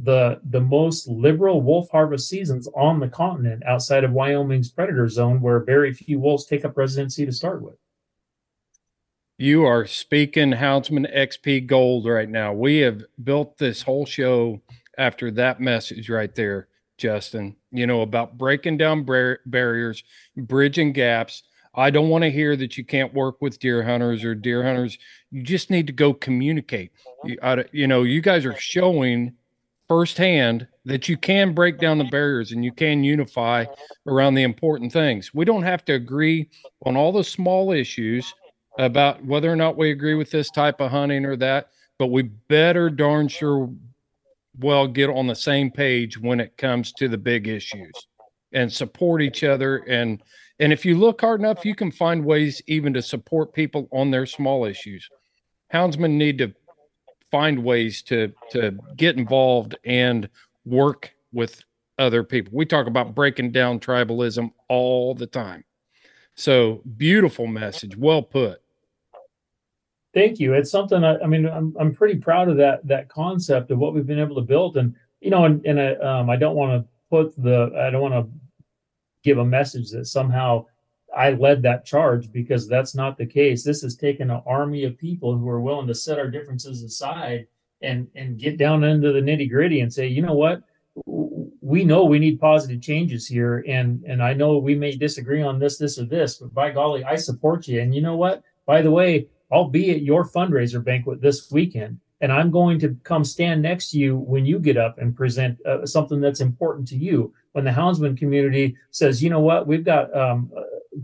the 0.00 0.40
the 0.50 0.60
most 0.60 1.06
liberal 1.06 1.62
wolf 1.62 1.88
harvest 1.92 2.28
seasons 2.28 2.68
on 2.74 2.98
the 2.98 3.08
continent 3.08 3.62
outside 3.64 4.02
of 4.02 4.10
Wyoming's 4.10 4.72
predator 4.72 5.08
zone, 5.08 5.40
where 5.40 5.60
very 5.60 5.92
few 5.92 6.18
wolves 6.18 6.46
take 6.46 6.64
up 6.64 6.76
residency 6.76 7.24
to 7.24 7.30
start 7.30 7.62
with. 7.62 7.76
You 9.38 9.64
are 9.64 9.86
speaking 9.86 10.50
Houndsman 10.50 11.06
XP 11.16 11.68
Gold 11.68 12.06
right 12.06 12.28
now. 12.28 12.52
We 12.52 12.78
have 12.78 13.04
built 13.22 13.56
this 13.56 13.82
whole 13.82 14.04
show 14.04 14.60
after 14.98 15.30
that 15.30 15.60
message 15.60 16.10
right 16.10 16.34
there, 16.34 16.66
Justin. 16.98 17.54
You 17.70 17.86
know 17.86 18.02
about 18.02 18.36
breaking 18.36 18.78
down 18.78 19.04
bar- 19.04 19.38
barriers, 19.46 20.02
bridging 20.36 20.92
gaps. 20.92 21.44
I 21.74 21.90
don't 21.90 22.08
want 22.08 22.22
to 22.24 22.30
hear 22.30 22.56
that 22.56 22.76
you 22.76 22.84
can't 22.84 23.14
work 23.14 23.40
with 23.40 23.58
deer 23.58 23.82
hunters 23.82 24.24
or 24.24 24.34
deer 24.34 24.62
hunters. 24.62 24.98
You 25.30 25.42
just 25.42 25.70
need 25.70 25.86
to 25.86 25.92
go 25.92 26.12
communicate. 26.12 26.90
Uh-huh. 27.06 27.28
You, 27.28 27.38
I, 27.42 27.64
you 27.72 27.86
know, 27.86 28.02
you 28.02 28.20
guys 28.20 28.44
are 28.44 28.56
showing 28.58 29.34
firsthand 29.86 30.66
that 30.84 31.08
you 31.08 31.16
can 31.16 31.52
break 31.52 31.78
down 31.78 31.98
the 31.98 32.04
uh-huh. 32.04 32.10
barriers 32.10 32.52
and 32.52 32.64
you 32.64 32.72
can 32.72 33.04
unify 33.04 33.62
uh-huh. 33.62 33.74
around 34.12 34.34
the 34.34 34.42
important 34.42 34.92
things. 34.92 35.32
We 35.32 35.44
don't 35.44 35.62
have 35.62 35.84
to 35.86 35.94
agree 35.94 36.48
on 36.86 36.96
all 36.96 37.12
the 37.12 37.24
small 37.24 37.72
issues 37.72 38.32
about 38.78 39.24
whether 39.24 39.52
or 39.52 39.56
not 39.56 39.76
we 39.76 39.90
agree 39.90 40.14
with 40.14 40.30
this 40.30 40.50
type 40.50 40.80
of 40.80 40.90
hunting 40.90 41.24
or 41.24 41.36
that, 41.36 41.70
but 41.98 42.06
we 42.06 42.22
better 42.22 42.88
darn 42.90 43.28
sure 43.28 43.70
well 44.58 44.86
get 44.86 45.10
on 45.10 45.26
the 45.26 45.34
same 45.34 45.70
page 45.70 46.18
when 46.18 46.40
it 46.40 46.56
comes 46.56 46.92
to 46.92 47.08
the 47.08 47.18
big 47.18 47.46
issues 47.48 47.92
and 48.52 48.72
support 48.72 49.22
each 49.22 49.44
other 49.44 49.78
and 49.88 50.22
and 50.60 50.72
if 50.72 50.84
you 50.84 50.96
look 50.96 51.20
hard 51.20 51.40
enough 51.40 51.64
you 51.64 51.74
can 51.74 51.90
find 51.90 52.24
ways 52.24 52.62
even 52.66 52.92
to 52.92 53.02
support 53.02 53.52
people 53.52 53.88
on 53.92 54.10
their 54.10 54.26
small 54.26 54.64
issues 54.64 55.08
houndsmen 55.72 56.12
need 56.12 56.38
to 56.38 56.52
find 57.30 57.62
ways 57.62 58.02
to 58.02 58.32
to 58.50 58.76
get 58.96 59.16
involved 59.16 59.76
and 59.84 60.28
work 60.64 61.12
with 61.32 61.62
other 61.98 62.24
people. 62.24 62.52
We 62.54 62.64
talk 62.64 62.86
about 62.86 63.14
breaking 63.14 63.52
down 63.52 63.78
tribalism 63.78 64.50
all 64.68 65.14
the 65.14 65.26
time. 65.26 65.64
So 66.34 66.82
beautiful 66.96 67.46
message, 67.46 67.96
well 67.96 68.22
put. 68.22 68.62
Thank 70.14 70.40
you. 70.40 70.54
It's 70.54 70.70
something 70.70 71.04
I, 71.04 71.18
I 71.18 71.26
mean 71.26 71.46
I'm 71.46 71.76
I'm 71.78 71.94
pretty 71.94 72.18
proud 72.18 72.48
of 72.48 72.56
that 72.56 72.86
that 72.88 73.08
concept 73.08 73.70
of 73.70 73.78
what 73.78 73.94
we've 73.94 74.06
been 74.06 74.18
able 74.18 74.36
to 74.36 74.42
build, 74.42 74.76
and 74.76 74.94
you 75.20 75.30
know, 75.30 75.44
and, 75.44 75.64
and 75.64 75.80
I, 75.80 75.94
um, 75.94 76.30
I 76.30 76.36
don't 76.36 76.56
want 76.56 76.82
to 76.82 76.88
put 77.10 77.40
the 77.40 77.70
I 77.78 77.90
don't 77.90 78.02
want 78.02 78.14
to 78.14 78.32
give 79.22 79.38
a 79.38 79.44
message 79.44 79.90
that 79.90 80.06
somehow 80.06 80.66
I 81.16 81.30
led 81.30 81.62
that 81.62 81.84
charge 81.84 82.30
because 82.30 82.68
that's 82.68 82.94
not 82.94 83.18
the 83.18 83.26
case. 83.26 83.64
This 83.64 83.82
has 83.82 83.96
taken 83.96 84.30
an 84.30 84.42
army 84.46 84.84
of 84.84 84.98
people 84.98 85.36
who 85.36 85.48
are 85.48 85.60
willing 85.60 85.86
to 85.88 85.94
set 85.94 86.18
our 86.18 86.30
differences 86.30 86.82
aside 86.82 87.46
and 87.82 88.06
and 88.14 88.38
get 88.38 88.58
down 88.58 88.84
into 88.84 89.12
the 89.12 89.20
nitty 89.20 89.50
gritty 89.50 89.80
and 89.80 89.92
say, 89.92 90.06
you 90.06 90.22
know 90.22 90.34
what, 90.34 90.62
we 91.60 91.84
know 91.84 92.04
we 92.04 92.18
need 92.18 92.40
positive 92.40 92.82
changes 92.82 93.26
here, 93.26 93.64
and 93.66 94.02
and 94.04 94.22
I 94.22 94.34
know 94.34 94.58
we 94.58 94.74
may 94.74 94.92
disagree 94.92 95.42
on 95.42 95.58
this, 95.58 95.78
this, 95.78 95.98
or 95.98 96.04
this, 96.04 96.36
but 96.36 96.52
by 96.52 96.70
golly, 96.70 97.04
I 97.04 97.16
support 97.16 97.68
you. 97.68 97.80
And 97.80 97.94
you 97.94 98.02
know 98.02 98.16
what? 98.16 98.42
By 98.66 98.82
the 98.82 98.90
way, 98.90 99.28
I'll 99.52 99.68
be 99.68 99.90
at 99.90 100.02
your 100.02 100.28
fundraiser 100.28 100.82
banquet 100.82 101.20
this 101.20 101.50
weekend, 101.50 101.98
and 102.20 102.32
I'm 102.32 102.50
going 102.50 102.78
to 102.80 102.96
come 103.02 103.24
stand 103.24 103.62
next 103.62 103.90
to 103.90 103.98
you 103.98 104.16
when 104.16 104.44
you 104.44 104.58
get 104.58 104.76
up 104.76 104.98
and 104.98 105.16
present 105.16 105.58
uh, 105.66 105.86
something 105.86 106.20
that's 106.20 106.40
important 106.40 106.86
to 106.88 106.96
you. 106.96 107.32
When 107.52 107.64
the 107.64 107.70
houndsman 107.70 108.16
community 108.16 108.76
says, 108.90 109.22
you 109.22 109.30
know 109.30 109.40
what, 109.40 109.66
we've 109.66 109.84
got 109.84 110.14
um, 110.16 110.52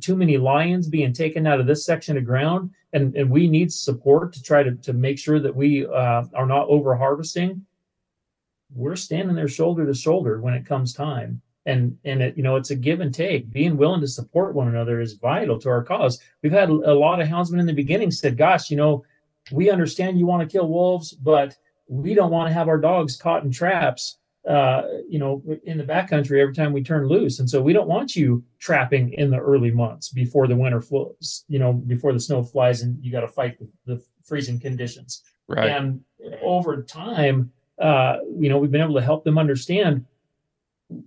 too 0.01 0.17
many 0.17 0.37
lions 0.37 0.89
being 0.89 1.13
taken 1.13 1.47
out 1.47 1.61
of 1.61 1.67
this 1.67 1.85
section 1.85 2.17
of 2.17 2.25
ground, 2.25 2.71
and, 2.93 3.17
and 3.17 3.31
we 3.31 3.49
need 3.49 3.73
support 3.73 4.33
to 4.35 4.43
try 4.43 4.63
to, 4.63 4.75
to 4.77 4.93
make 4.93 5.19
sure 5.19 5.41
that 5.41 5.55
we 5.55 5.87
uh, 5.87 6.25
are 6.35 6.47
not 6.47 6.69
over 6.69 6.95
harvesting. 6.95 7.65
We're 8.75 8.97
standing 8.97 9.37
there 9.37 9.49
shoulder 9.49 9.87
to 9.87 9.95
shoulder 9.95 10.41
when 10.41 10.55
it 10.55 10.67
comes 10.67 10.93
time. 10.93 11.41
And 11.65 11.99
and 12.05 12.23
it, 12.23 12.37
you 12.37 12.45
know 12.45 12.55
it's 12.55 12.71
a 12.71 12.77
give 12.77 13.01
and 13.01 13.13
take. 13.13 13.51
Being 13.51 13.77
willing 13.77 14.01
to 14.01 14.07
support 14.07 14.55
one 14.55 14.69
another 14.69 15.01
is 15.01 15.15
vital 15.15 15.59
to 15.59 15.69
our 15.69 15.83
cause. 15.83 16.21
We've 16.41 16.53
had 16.53 16.69
a 16.69 16.95
lot 16.95 17.21
of 17.21 17.27
houndsmen 17.27 17.59
in 17.59 17.67
the 17.67 17.73
beginning 17.73 18.13
said, 18.13 18.37
"Gosh, 18.37 18.71
you 18.71 18.77
know, 18.77 19.05
we 19.51 19.71
understand 19.71 20.19
you 20.19 20.27
want 20.27 20.49
to 20.49 20.53
kill 20.53 20.69
wolves, 20.69 21.13
but 21.13 21.57
we 21.89 22.15
don't 22.15 22.31
want 22.31 22.49
to 22.49 22.53
have 22.55 22.69
our 22.69 22.79
dogs 22.79 23.17
caught 23.17 23.45
in 23.45 23.51
traps 23.51 24.19
uh, 24.47 24.83
you 25.09 25.19
know, 25.19 25.43
in 25.65 25.77
the 25.77 25.85
backcountry 25.85 26.41
every 26.41 26.55
time 26.55 26.73
we 26.73 26.83
turn 26.83 27.09
loose. 27.09 27.41
And 27.41 27.51
so 27.51 27.61
we 27.61 27.73
don't 27.73 27.89
want 27.89 28.15
you 28.15 28.45
trapping 28.61 29.13
in 29.15 29.29
the 29.29 29.39
early 29.39 29.73
months 29.73 30.11
before 30.11 30.47
the 30.47 30.55
winter 30.55 30.81
flows, 30.81 31.45
you 31.49 31.59
know, 31.59 31.73
before 31.73 32.13
the 32.13 32.21
snow 32.21 32.45
flies 32.45 32.83
and 32.83 32.97
you 33.05 33.11
got 33.11 33.23
to 33.23 33.29
fight 33.29 33.59
the, 33.59 33.69
the, 33.87 34.03
freezing 34.25 34.59
conditions. 34.59 35.23
Right. 35.47 35.69
And 35.69 36.01
over 36.43 36.83
time, 36.83 37.53
uh, 37.81 38.17
you 38.37 38.49
know, 38.49 38.59
we've 38.59 38.73
been 38.73 38.81
able 38.81 38.95
to 38.95 39.01
help 39.01 39.23
them 39.23 39.39
understand 39.39 40.05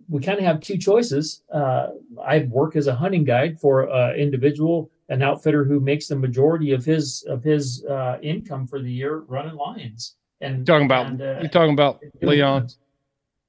we 0.09 0.21
kind 0.21 0.39
of 0.39 0.45
have 0.45 0.59
two 0.59 0.77
choices. 0.77 1.43
Uh, 1.53 1.87
I 2.21 2.39
work 2.49 2.75
as 2.75 2.87
a 2.87 2.95
hunting 2.95 3.23
guide 3.23 3.59
for 3.59 3.83
an 3.83 4.15
individual, 4.15 4.89
an 5.09 5.21
outfitter 5.21 5.65
who 5.65 5.79
makes 5.79 6.07
the 6.07 6.15
majority 6.15 6.71
of 6.71 6.85
his 6.85 7.23
of 7.27 7.43
his 7.43 7.83
uh, 7.85 8.17
income 8.21 8.65
for 8.67 8.81
the 8.81 8.91
year 8.91 9.19
running 9.27 9.55
lions. 9.55 10.15
And 10.41 10.65
talking 10.65 10.85
about 10.85 11.07
and, 11.07 11.21
uh, 11.21 11.39
you're 11.41 11.49
talking 11.49 11.73
about 11.73 12.01
Leon. 12.21 12.69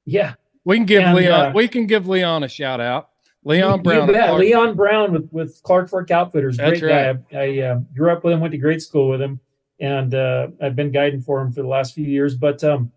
Yeah. 0.05 0.35
We 0.65 0.77
can 0.77 0.87
give 0.87 1.03
And, 1.03 1.17
Leon 1.17 1.41
uh, 1.41 1.53
we 1.55 1.69
can 1.69 1.87
give 1.87 2.09
Leon 2.09 2.43
a 2.43 2.49
shout 2.49 2.81
out. 2.81 3.11
Leon 3.45 3.83
Brown. 3.83 4.13
Leon 4.39 4.75
Brown 4.77 5.13
with, 5.13 5.29
with 5.31 5.63
Clark 5.63 5.89
Fork 5.89 6.11
Outfitters. 6.11 6.57
That's 6.59 6.81
Great 6.81 6.91
guy. 6.91 7.39
I, 7.39 7.61
I 7.63 7.69
uh, 7.69 7.75
grew 7.95 8.13
up 8.13 8.23
with 8.23 8.35
him, 8.35 8.41
went 8.41 8.53
to 8.53 8.59
grade 8.59 8.83
school 8.83 9.09
with 9.09 9.23
him, 9.23 9.41
and 9.79 10.15
uh, 10.15 10.49
I've 10.61 10.77
been 10.77 10.91
guiding 10.91 11.23
for 11.23 11.41
him 11.41 11.53
for 11.53 11.63
the 11.63 11.69
last 11.69 11.95
few 11.95 12.05
years. 12.05 12.35
But, 12.35 12.63
um, 12.65 12.93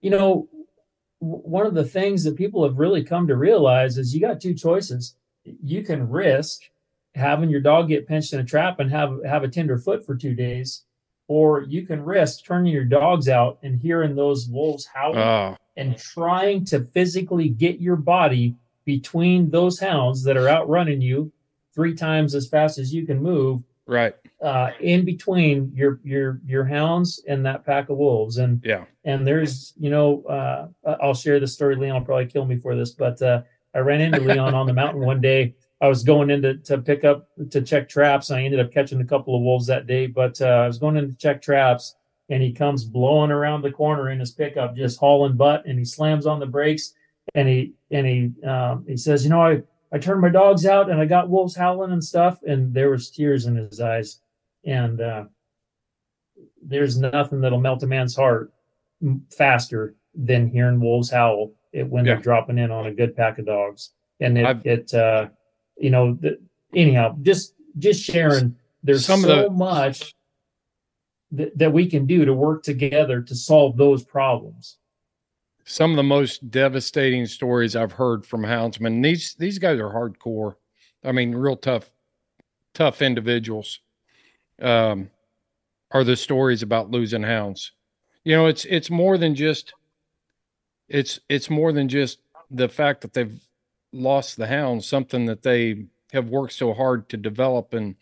you 0.00 0.08
know, 0.08 0.48
one 1.18 1.66
of 1.66 1.74
the 1.74 1.84
things 1.84 2.24
that 2.24 2.36
people 2.36 2.64
have 2.64 2.78
really 2.78 3.02
come 3.02 3.26
to 3.26 3.36
realize 3.36 3.98
is 3.98 4.14
you 4.14 4.20
got 4.20 4.40
two 4.40 4.54
choices. 4.54 5.16
You 5.44 5.82
can 5.82 6.08
risk 6.08 6.62
having 7.16 7.50
your 7.50 7.60
dog 7.60 7.88
get 7.88 8.06
pinched 8.06 8.32
in 8.32 8.40
a 8.40 8.44
trap 8.44 8.78
and 8.78 8.90
have 8.90 9.18
have 9.24 9.42
a 9.42 9.48
tender 9.48 9.78
foot 9.78 10.04
for 10.06 10.14
two 10.14 10.34
days, 10.34 10.84
or 11.28 11.62
you 11.62 11.86
can 11.86 12.04
risk 12.04 12.44
turning 12.44 12.72
your 12.72 12.84
dogs 12.84 13.28
out 13.28 13.58
and 13.62 13.80
hearing 13.80 14.14
those 14.14 14.48
wolves 14.48 14.86
howling 14.86 15.18
Oh, 15.18 15.56
and 15.76 15.96
trying 15.98 16.64
to 16.66 16.84
physically 16.84 17.48
get 17.48 17.80
your 17.80 17.96
body 17.96 18.54
between 18.84 19.50
those 19.50 19.80
hounds 19.80 20.22
that 20.24 20.36
are 20.36 20.48
outrunning 20.48 21.00
you 21.00 21.32
three 21.74 21.94
times 21.94 22.34
as 22.34 22.48
fast 22.48 22.78
as 22.78 22.94
you 22.94 23.04
can 23.04 23.20
move 23.20 23.62
right. 23.86 24.14
uh, 24.40 24.70
in 24.80 25.04
between 25.04 25.72
your 25.74 25.98
your 26.04 26.40
your 26.46 26.64
hounds 26.64 27.22
and 27.26 27.44
that 27.44 27.64
pack 27.66 27.88
of 27.88 27.96
wolves 27.98 28.38
and 28.38 28.60
Yeah. 28.64 28.84
and 29.04 29.26
there's 29.26 29.74
you 29.78 29.90
know 29.90 30.22
uh, 30.24 30.68
i'll 31.02 31.14
share 31.14 31.40
the 31.40 31.46
story 31.48 31.74
leon 31.76 31.94
will 31.98 32.06
probably 32.06 32.26
kill 32.26 32.44
me 32.46 32.56
for 32.56 32.76
this 32.76 32.92
but 32.92 33.20
uh, 33.20 33.42
i 33.74 33.78
ran 33.80 34.00
into 34.00 34.20
leon 34.20 34.54
on 34.54 34.66
the 34.66 34.72
mountain 34.72 35.00
one 35.04 35.20
day 35.20 35.54
I 35.80 35.88
was 35.88 36.02
going 36.02 36.30
in 36.30 36.40
to, 36.42 36.56
to 36.56 36.78
pick 36.78 37.04
up 37.04 37.28
to 37.50 37.60
check 37.60 37.88
traps. 37.88 38.30
I 38.30 38.42
ended 38.42 38.60
up 38.60 38.72
catching 38.72 39.00
a 39.00 39.04
couple 39.04 39.36
of 39.36 39.42
wolves 39.42 39.66
that 39.66 39.86
day, 39.86 40.06
but 40.06 40.40
uh, 40.40 40.46
I 40.46 40.66
was 40.66 40.78
going 40.78 40.96
in 40.96 41.08
to 41.08 41.16
check 41.18 41.42
traps, 41.42 41.96
and 42.30 42.42
he 42.42 42.52
comes 42.52 42.84
blowing 42.84 43.30
around 43.30 43.62
the 43.62 43.70
corner 43.70 44.10
in 44.10 44.18
his 44.20 44.30
pickup, 44.32 44.74
just 44.74 44.98
hauling 44.98 45.36
butt, 45.36 45.66
and 45.66 45.78
he 45.78 45.84
slams 45.84 46.26
on 46.26 46.40
the 46.40 46.46
brakes, 46.46 46.94
and 47.34 47.46
he 47.48 47.74
and 47.90 48.06
he 48.06 48.32
um, 48.46 48.84
he 48.88 48.96
says, 48.96 49.22
you 49.24 49.30
know, 49.30 49.42
I 49.42 49.62
I 49.92 49.98
turned 49.98 50.20
my 50.22 50.30
dogs 50.30 50.64
out 50.66 50.90
and 50.90 51.00
I 51.00 51.04
got 51.04 51.28
wolves 51.28 51.54
howling 51.54 51.92
and 51.92 52.02
stuff, 52.02 52.38
and 52.46 52.72
there 52.72 52.90
was 52.90 53.10
tears 53.10 53.44
in 53.46 53.56
his 53.56 53.78
eyes, 53.80 54.20
and 54.64 55.00
uh, 55.00 55.24
there's 56.62 56.98
nothing 56.98 57.40
that'll 57.40 57.60
melt 57.60 57.82
a 57.82 57.86
man's 57.86 58.16
heart 58.16 58.52
faster 59.36 59.94
than 60.14 60.48
hearing 60.48 60.80
wolves 60.80 61.10
howl 61.10 61.52
it, 61.72 61.86
when 61.86 62.04
Yeah. 62.06 62.14
they're 62.14 62.22
dropping 62.22 62.58
in 62.58 62.70
on 62.70 62.86
a 62.86 62.94
good 62.94 63.14
pack 63.14 63.38
of 63.38 63.44
dogs, 63.46 63.90
and 64.20 64.38
it 64.38 64.44
I've- 64.46 64.68
it 64.68 64.94
uh, 64.94 65.28
you 65.78 65.90
know 65.90 66.14
the, 66.20 66.38
anyhow 66.74 67.16
just 67.22 67.54
just 67.78 68.02
sharing. 68.02 68.56
There's 68.82 69.04
Some 69.04 69.20
so 69.20 69.42
the- 69.42 69.50
much 69.50 70.14
that, 71.32 71.56
that 71.58 71.72
we 71.72 71.86
can 71.90 72.06
do 72.06 72.24
to 72.24 72.32
work 72.32 72.62
together 72.62 73.20
to 73.20 73.34
solve 73.34 73.76
those 73.76 74.04
problems. 74.04 74.78
some 75.64 75.90
of 75.90 75.96
the 75.96 76.02
most 76.02 76.48
devastating 76.50 77.26
stories 77.26 77.74
I've 77.74 77.92
heard 77.92 78.24
from 78.24 78.42
houndsmen. 78.42 79.02
These 79.02 79.34
these 79.38 79.58
guys 79.58 79.80
are 79.80 79.90
hardcore. 79.92 80.54
I 81.04 81.12
mean, 81.12 81.34
real 81.34 81.56
tough, 81.56 81.90
tough 82.74 83.02
individuals. 83.02 83.80
Um, 84.62 85.10
are 85.90 86.04
the 86.04 86.16
stories 86.16 86.62
about 86.62 86.90
losing 86.90 87.22
hounds? 87.22 87.72
You 88.24 88.34
know, 88.36 88.46
it's 88.46 88.64
it's 88.64 88.90
more 88.90 89.18
than 89.18 89.34
just. 89.34 89.72
It's 90.88 91.18
it's 91.28 91.50
more 91.50 91.72
than 91.72 91.88
just 91.88 92.20
the 92.50 92.68
fact 92.68 93.00
that 93.00 93.12
they've 93.12 93.40
lost 93.96 94.36
the 94.36 94.46
hounds, 94.46 94.86
something 94.86 95.26
that 95.26 95.42
they 95.42 95.86
have 96.12 96.28
worked 96.28 96.52
so 96.52 96.72
hard 96.72 97.08
to 97.08 97.16
develop 97.16 97.74
and 97.74 97.96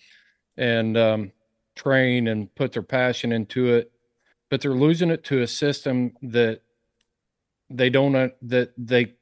and 0.57 0.97
um, 0.97 1.33
train 1.75 2.29
and 2.29 2.55
put 2.55 2.73
their 2.73 2.83
passion 2.83 3.33
into 3.33 3.75
it, 3.75 3.91
but 4.51 4.61
they're 4.61 4.73
losing 4.73 5.11
it 5.11 5.25
to 5.25 5.43
a 5.43 5.47
system 5.47 6.13
that 6.23 6.61
they 7.71 7.91
don't 7.91 8.15
uh, 8.15 8.29
that 8.43 8.73
they 8.79 9.15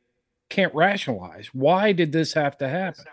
can't 0.48 0.74
rationalize. 0.74 1.48
Why 1.52 1.92
did 1.92 2.12
this 2.12 2.32
have 2.34 2.58
to 2.58 2.68
happen? 2.68 3.04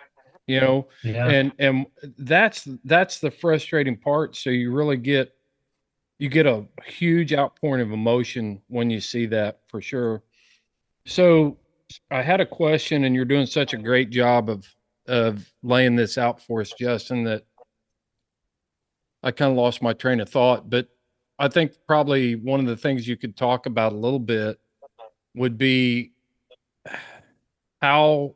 You 0.47 0.62
know? 0.62 0.88
Yeah. 1.03 1.28
and 1.28 1.51
and 1.60 1.86
that's 2.18 2.68
that's 2.84 3.20
the 3.20 3.32
frustrating 3.32 3.97
part. 3.97 4.36
So 4.36 4.49
you 4.49 4.72
really 4.72 4.97
get 4.97 5.34
you 6.18 6.28
get 6.28 6.45
a 6.45 6.66
huge 6.86 7.34
outpouring 7.34 7.82
of 7.82 7.91
emotion 7.91 8.62
when 8.68 8.89
you 8.89 8.99
see 8.99 9.26
that 9.28 9.60
for 9.68 9.80
sure. 9.82 10.22
So 11.05 11.57
i 12.11 12.21
had 12.21 12.41
a 12.41 12.45
question 12.45 13.03
and 13.03 13.15
you're 13.15 13.25
doing 13.25 13.45
such 13.45 13.73
a 13.73 13.77
great 13.77 14.09
job 14.09 14.49
of 14.49 14.65
of 15.07 15.51
laying 15.63 15.95
this 15.95 16.17
out 16.17 16.41
for 16.41 16.61
us 16.61 16.73
justin 16.79 17.23
that 17.23 17.43
i 19.23 19.31
kind 19.31 19.51
of 19.51 19.57
lost 19.57 19.81
my 19.81 19.93
train 19.93 20.19
of 20.19 20.29
thought 20.29 20.69
but 20.69 20.87
i 21.39 21.47
think 21.47 21.73
probably 21.87 22.35
one 22.35 22.59
of 22.59 22.65
the 22.65 22.77
things 22.77 23.07
you 23.07 23.17
could 23.17 23.35
talk 23.35 23.65
about 23.65 23.93
a 23.93 23.97
little 23.97 24.19
bit 24.19 24.59
would 25.35 25.57
be 25.57 26.11
how 27.81 28.35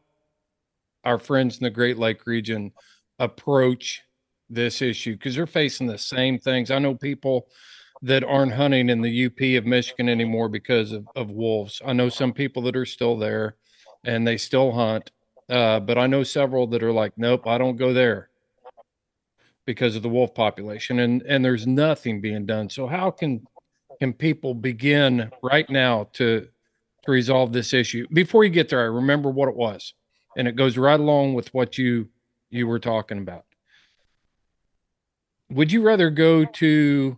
our 1.03 1.19
friends 1.19 1.57
in 1.57 1.63
the 1.63 1.69
Great 1.69 1.97
Lake 1.97 2.25
region 2.25 2.71
approach 3.19 4.01
this 4.49 4.81
issue 4.81 5.13
because 5.13 5.35
they're 5.35 5.47
facing 5.47 5.87
the 5.87 5.97
same 5.97 6.39
things. 6.39 6.71
I 6.71 6.79
know 6.79 6.95
people 6.95 7.47
that 8.03 8.23
aren't 8.23 8.53
hunting 8.53 8.89
in 8.89 9.01
the 9.01 9.25
UP 9.25 9.57
of 9.57 9.65
Michigan 9.65 10.09
anymore 10.09 10.49
because 10.49 10.91
of, 10.91 11.07
of 11.15 11.31
wolves. 11.31 11.81
I 11.85 11.93
know 11.93 12.09
some 12.09 12.33
people 12.33 12.61
that 12.63 12.75
are 12.75 12.85
still 12.85 13.17
there 13.17 13.55
and 14.03 14.27
they 14.27 14.35
still 14.35 14.73
hunt. 14.73 15.11
Uh, 15.49 15.79
but 15.79 15.97
I 15.97 16.07
know 16.07 16.23
several 16.23 16.67
that 16.67 16.83
are 16.83 16.91
like, 16.91 17.13
nope, 17.17 17.47
I 17.47 17.57
don't 17.57 17.77
go 17.77 17.93
there 17.93 18.29
because 19.65 19.95
of 19.95 20.01
the 20.01 20.09
wolf 20.09 20.35
population 20.35 20.99
and 20.99 21.21
and 21.21 21.43
there's 21.43 21.65
nothing 21.65 22.19
being 22.19 22.45
done. 22.45 22.69
So 22.69 22.87
how 22.87 23.09
can 23.09 23.45
can 23.99 24.11
people 24.13 24.53
begin 24.53 25.31
right 25.41 25.69
now 25.69 26.09
to 26.13 26.47
to 27.03 27.11
resolve 27.11 27.53
this 27.53 27.73
issue? 27.73 28.05
Before 28.11 28.43
you 28.43 28.49
get 28.49 28.67
there, 28.69 28.81
I 28.81 28.85
remember 28.85 29.29
what 29.29 29.47
it 29.49 29.55
was 29.55 29.93
and 30.35 30.47
it 30.47 30.55
goes 30.57 30.77
right 30.77 30.99
along 30.99 31.35
with 31.35 31.53
what 31.53 31.77
you 31.77 32.09
you 32.49 32.67
were 32.67 32.79
talking 32.79 33.17
about. 33.17 33.45
Would 35.49 35.71
you 35.71 35.81
rather 35.81 36.09
go 36.09 36.45
to 36.45 37.17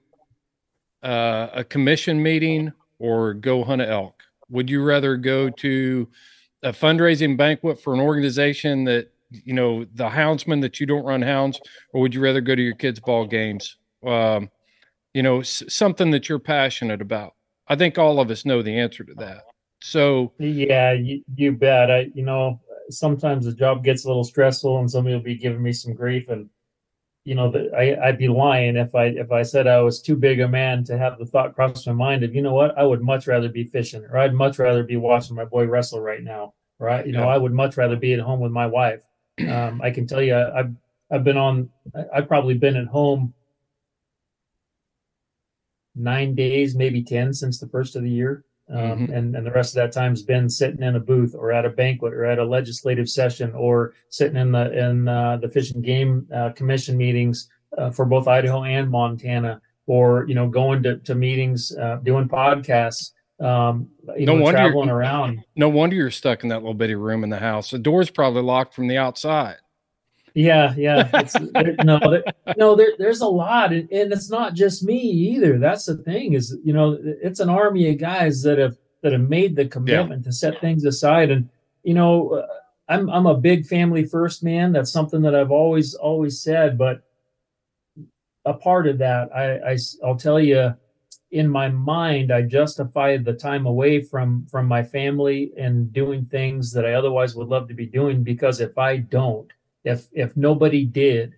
uh, 1.06 1.50
a 1.54 1.64
commission 1.64 2.22
meeting 2.22 2.74
or 3.00 3.34
go 3.34 3.64
hunt 3.64 3.82
an 3.82 3.90
elk? 3.90 4.22
Would 4.50 4.70
you 4.70 4.84
rather 4.84 5.16
go 5.18 5.50
to 5.50 6.08
a 6.64 6.72
fundraising 6.72 7.38
banquet 7.38 7.80
for 7.80 7.94
an 7.94 8.00
organization 8.00 8.84
that 8.86 9.12
you 9.32 9.54
know 9.54 9.86
the 9.96 10.10
houndsman 10.10 10.62
that 10.62 10.80
you 10.80 10.86
don't 10.86 11.06
run 11.06 11.22
hounds, 11.22 11.60
or 11.94 12.02
would 12.02 12.14
you 12.14 12.22
rather 12.22 12.42
go 12.42 12.56
to 12.56 12.62
your 12.62 12.76
kids' 12.76 13.00
ball 13.00 13.26
games? 13.26 13.78
Um, 14.06 14.50
you 15.14 15.24
know, 15.24 15.40
s- 15.40 15.64
something 15.70 16.12
that 16.12 16.28
you're 16.28 16.40
passionate 16.40 17.02
about. 17.02 17.34
I 17.68 17.76
think 17.76 17.98
all 17.98 18.20
of 18.20 18.30
us 18.30 18.46
know 18.46 18.62
the 18.62 18.78
answer 18.78 19.04
to 19.04 19.14
that. 19.16 19.44
So 19.82 20.34
Yeah, 20.40 20.94
you, 20.94 21.24
you 21.36 21.52
bet. 21.54 21.90
I, 21.92 22.08
you 22.14 22.24
know, 22.24 22.60
sometimes 22.90 23.46
the 23.46 23.54
job 23.54 23.84
gets 23.84 24.06
a 24.06 24.08
little 24.08 24.24
stressful, 24.24 24.80
and 24.80 24.90
somebody 24.90 25.16
will 25.16 25.24
be 25.24 25.36
giving 25.36 25.62
me 25.62 25.74
some 25.74 25.94
grief, 25.94 26.30
and 26.30 26.50
you 27.26 27.34
know, 27.34 27.50
that 27.52 27.74
I, 27.74 28.08
I'd 28.08 28.20
be 28.20 28.28
lying 28.28 28.78
if 28.78 28.94
I 28.94 29.06
if 29.06 29.32
I 29.32 29.42
said 29.42 29.66
I 29.66 29.82
was 29.82 30.00
too 30.00 30.16
big 30.16 30.40
a 30.40 30.48
man 30.48 30.84
to 30.86 30.98
have 30.98 31.18
the 31.18 31.26
thought 31.26 31.56
cross 31.56 31.86
my 31.88 31.94
mind 31.94 32.24
of, 32.24 32.36
you 32.36 32.42
know 32.42 32.54
what, 32.54 32.78
I 32.78 32.84
would 32.84 33.02
much 33.02 33.26
rather 33.26 33.50
be 33.50 33.64
fishing, 33.64 34.06
or 34.06 34.18
I'd 34.18 34.34
much 34.34 34.60
rather 34.60 34.84
be 34.84 34.96
watching 34.96 35.36
my 35.36 35.44
boy 35.44 35.66
wrestle 35.66 36.00
right 36.00 36.24
now, 36.24 36.54
right? 36.78 37.06
You 37.06 37.14
know, 37.14 37.28
I 37.28 37.38
would 37.38 37.52
much 37.52 37.78
rather 37.78 37.96
be 37.96 38.14
at 38.14 38.20
home 38.20 38.40
with 38.40 38.52
my 38.52 38.68
wife. 38.68 39.04
Um, 39.38 39.82
I 39.82 39.92
can 39.92 40.08
tell 40.08 40.22
you, 40.22 40.34
I've 40.34 40.72
I've 41.12 41.26
been 41.26 41.36
on, 41.36 41.70
I've 42.14 42.30
probably 42.30 42.54
been 42.54 42.78
at 42.78 42.88
home 42.88 43.34
nine 45.94 46.36
days, 46.36 46.74
maybe 46.74 47.04
ten 47.04 47.34
since 47.34 47.60
the 47.60 47.68
first 47.68 47.98
of 47.98 48.04
the 48.04 48.10
year 48.10 48.46
um, 48.70 48.80
Mhm. 49.08 49.16
and 49.18 49.36
and 49.36 49.46
the 49.46 49.52
rest 49.52 49.76
of 49.76 49.82
that 49.84 49.92
time's 49.92 50.24
been 50.24 50.50
sitting 50.50 50.82
in 50.82 50.96
a 50.96 51.00
booth 51.00 51.36
or 51.38 51.52
at 51.52 51.66
a 51.66 51.70
banquet 51.70 52.14
or 52.14 52.26
at 52.26 52.40
a 52.40 52.44
legislative 52.46 53.08
session 53.08 53.54
or 53.54 53.94
sitting 54.10 54.38
in 54.38 54.52
the 54.52 54.72
in 54.78 55.08
uh, 55.08 55.38
the 55.38 55.48
fish 55.50 55.72
and 55.72 55.84
game 55.84 56.28
uh, 56.34 56.50
commission 56.52 56.98
meetings 56.98 57.48
uh, 57.78 57.92
for 57.92 58.06
both 58.06 58.28
Idaho 58.28 58.64
and 58.64 58.90
Montana, 58.90 59.62
or 59.86 60.26
you 60.28 60.34
know 60.36 60.48
going 60.50 60.82
to 60.84 60.98
to 60.98 61.14
meetings, 61.16 61.76
uh, 61.78 61.98
doing 62.04 62.28
podcasts, 62.28 63.12
um, 63.40 63.88
you 64.18 64.26
No 64.26 64.36
know, 64.36 64.42
wonder 64.44 64.58
traveling 64.62 64.90
around. 64.90 65.44
no 65.56 65.70
wonder 65.70 65.96
you're 65.96 66.10
stuck 66.10 66.42
in 66.44 66.50
that 66.50 66.60
little 66.60 66.74
bitty 66.74 66.96
room 66.96 67.24
in 67.24 67.30
the 67.30 67.38
house. 67.40 67.70
The 67.72 67.78
door's 67.80 68.10
probably 68.10 68.42
locked 68.42 68.74
from 68.74 68.88
the 68.88 68.98
outside. 68.98 69.58
Yeah, 70.36 70.74
yeah. 70.78 71.10
It's, 71.14 71.34
there, 71.54 71.76
no, 71.86 71.98
there, 71.98 72.24
no, 72.58 72.76
there, 72.76 72.92
there's 73.00 73.22
a 73.22 73.28
lot, 73.28 73.72
and, 73.72 73.90
and 73.90 74.12
it's 74.12 74.30
not 74.30 74.54
just 74.54 74.84
me 74.84 75.00
either. 75.00 75.58
That's 75.58 75.86
the 75.86 75.96
thing 75.96 76.34
is, 76.34 76.58
you 76.62 76.74
know, 76.74 77.00
it's 77.02 77.40
an 77.40 77.50
army 77.50 77.90
of 77.90 78.00
guys 78.00 78.44
that 78.44 78.58
have 78.58 78.78
that 79.02 79.14
have 79.14 79.30
made 79.30 79.56
the 79.56 79.66
commitment 79.66 80.26
to 80.26 80.34
set 80.34 80.60
things 80.60 80.84
aside, 80.84 81.32
and 81.32 81.50
you 81.84 81.94
know, 81.94 82.32
uh, 82.34 82.48
I'm 82.90 83.10
I'm 83.10 83.28
a 83.28 83.38
big 83.38 83.66
family 83.66 84.04
first 84.04 84.44
man. 84.44 84.74
That's 84.74 84.92
something 84.92 85.22
that 85.22 85.36
I've 85.36 85.52
always 85.52 85.96
always 85.96 86.42
said, 86.42 86.78
but 86.78 87.04
a 88.44 88.54
part 88.54 88.88
of 88.88 88.98
that, 88.98 89.34
I, 89.34 89.72
I 89.72 89.78
I'll 90.04 90.18
tell 90.18 90.40
you, 90.40 90.76
in 91.32 91.48
my 91.48 91.70
mind, 91.70 92.34
I 92.34 92.42
justify 92.42 93.16
the 93.16 93.34
time 93.34 93.68
away 93.68 94.02
from 94.02 94.46
from 94.48 94.68
my 94.68 94.84
family 94.84 95.54
and 95.58 95.94
doing 95.94 96.26
things 96.26 96.74
that 96.74 96.86
I 96.86 96.94
otherwise 96.96 97.36
would 97.36 97.48
love 97.48 97.70
to 97.70 97.74
be 97.74 97.86
doing 97.86 98.22
because 98.22 98.60
if 98.60 98.78
I 98.78 98.98
don't 98.98 99.50
if 99.86 100.08
if 100.12 100.36
nobody 100.36 100.84
did 100.84 101.36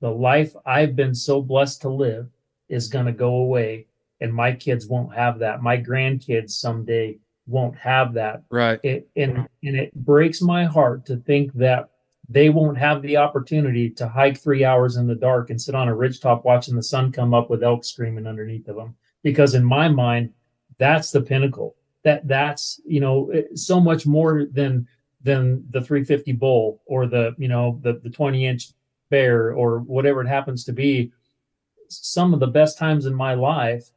the 0.00 0.10
life 0.10 0.54
i've 0.64 0.96
been 0.96 1.14
so 1.14 1.42
blessed 1.42 1.82
to 1.82 1.90
live 1.90 2.28
is 2.70 2.88
going 2.88 3.06
to 3.06 3.12
go 3.12 3.34
away 3.36 3.86
and 4.20 4.32
my 4.32 4.52
kids 4.52 4.86
won't 4.86 5.14
have 5.14 5.38
that. 5.38 5.62
My 5.62 5.76
grandkids 5.76 6.50
someday 6.50 7.18
won't 7.46 7.76
have 7.76 8.14
that. 8.14 8.42
Right. 8.50 8.80
it, 8.82 9.08
and 9.16 9.48
and 9.62 9.76
it 9.76 9.94
breaks 9.94 10.42
my 10.42 10.64
heart 10.64 11.06
to 11.06 11.16
think 11.16 11.52
that 11.54 11.90
they 12.28 12.50
won't 12.50 12.76
have 12.76 13.00
the 13.00 13.16
opportunity 13.16 13.88
to 13.90 14.06
hike 14.06 14.38
three 14.38 14.64
hours 14.64 14.96
in 14.96 15.06
the 15.06 15.14
dark 15.14 15.50
and 15.50 15.60
sit 15.60 15.74
on 15.74 15.88
a 15.88 15.94
ridgetop 15.94 16.44
watching 16.44 16.76
the 16.76 16.82
sun 16.82 17.10
come 17.10 17.32
up 17.32 17.48
with 17.48 17.62
elk 17.62 17.84
screaming 17.84 18.26
underneath 18.26 18.68
of 18.68 18.76
them 18.76 18.94
because 19.22 19.54
in 19.54 19.64
my 19.64 19.88
mind 19.88 20.32
that's 20.76 21.10
the 21.10 21.22
pinnacle. 21.22 21.74
That 22.04 22.26
that's 22.28 22.80
you 22.86 23.00
know 23.00 23.32
so 23.54 23.80
much 23.80 24.06
more 24.06 24.46
than 24.50 24.86
than 25.22 25.64
the 25.70 25.80
350 25.80 26.32
bull 26.32 26.82
or 26.86 27.06
the 27.06 27.34
you 27.38 27.48
know 27.48 27.80
the 27.82 28.00
the 28.02 28.10
20 28.10 28.46
inch 28.46 28.68
bear 29.10 29.52
or 29.52 29.80
whatever 29.80 30.22
it 30.22 30.28
happens 30.28 30.64
to 30.64 30.72
be. 30.72 31.12
Some 31.88 32.34
of 32.34 32.40
the 32.40 32.46
best 32.46 32.78
times 32.78 33.06
in 33.06 33.14
my 33.14 33.34
life 33.34 33.90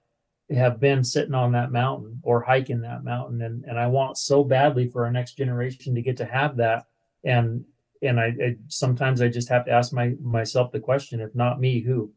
have 0.49 0.79
been 0.79 1.03
sitting 1.03 1.33
on 1.33 1.51
that 1.53 1.71
mountain 1.71 2.19
or 2.23 2.41
hiking 2.41 2.81
that 2.81 3.03
mountain. 3.03 3.41
And 3.41 3.63
and 3.65 3.79
I 3.79 3.87
want 3.87 4.17
so 4.17 4.43
badly 4.43 4.87
for 4.87 5.05
our 5.05 5.11
next 5.11 5.33
generation 5.33 5.95
to 5.95 6.01
get 6.01 6.17
to 6.17 6.25
have 6.25 6.57
that. 6.57 6.87
And 7.23 7.65
and 8.01 8.19
I, 8.19 8.25
I 8.25 8.55
sometimes 8.67 9.21
I 9.21 9.27
just 9.27 9.49
have 9.49 9.65
to 9.65 9.71
ask 9.71 9.93
my 9.93 10.15
myself 10.21 10.71
the 10.71 10.79
question 10.79 11.19
if 11.19 11.35
not 11.35 11.59
me 11.59 11.81
who? 11.81 12.11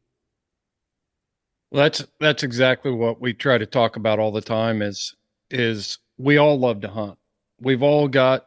Well, 1.70 1.84
that's 1.84 2.06
that's 2.20 2.42
exactly 2.42 2.92
what 2.92 3.20
we 3.20 3.34
try 3.34 3.58
to 3.58 3.66
talk 3.66 3.96
about 3.96 4.18
all 4.18 4.32
the 4.32 4.40
time 4.40 4.82
is 4.82 5.14
is 5.50 5.98
we 6.18 6.36
all 6.36 6.58
love 6.58 6.80
to 6.82 6.88
hunt. 6.88 7.18
We've 7.60 7.82
all 7.82 8.08
got 8.08 8.46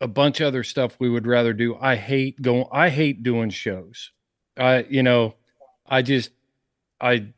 a 0.00 0.08
bunch 0.08 0.40
of 0.40 0.46
other 0.46 0.64
stuff 0.64 0.96
we 0.98 1.10
would 1.10 1.26
rather 1.26 1.52
do. 1.52 1.76
I 1.76 1.96
hate 1.96 2.40
going. 2.40 2.66
I 2.72 2.88
hate 2.88 3.22
doing 3.22 3.50
shows. 3.50 4.10
I 4.56 4.86
you 4.88 5.02
know, 5.02 5.34
I 5.86 6.02
just 6.02 6.30
I 7.00 7.32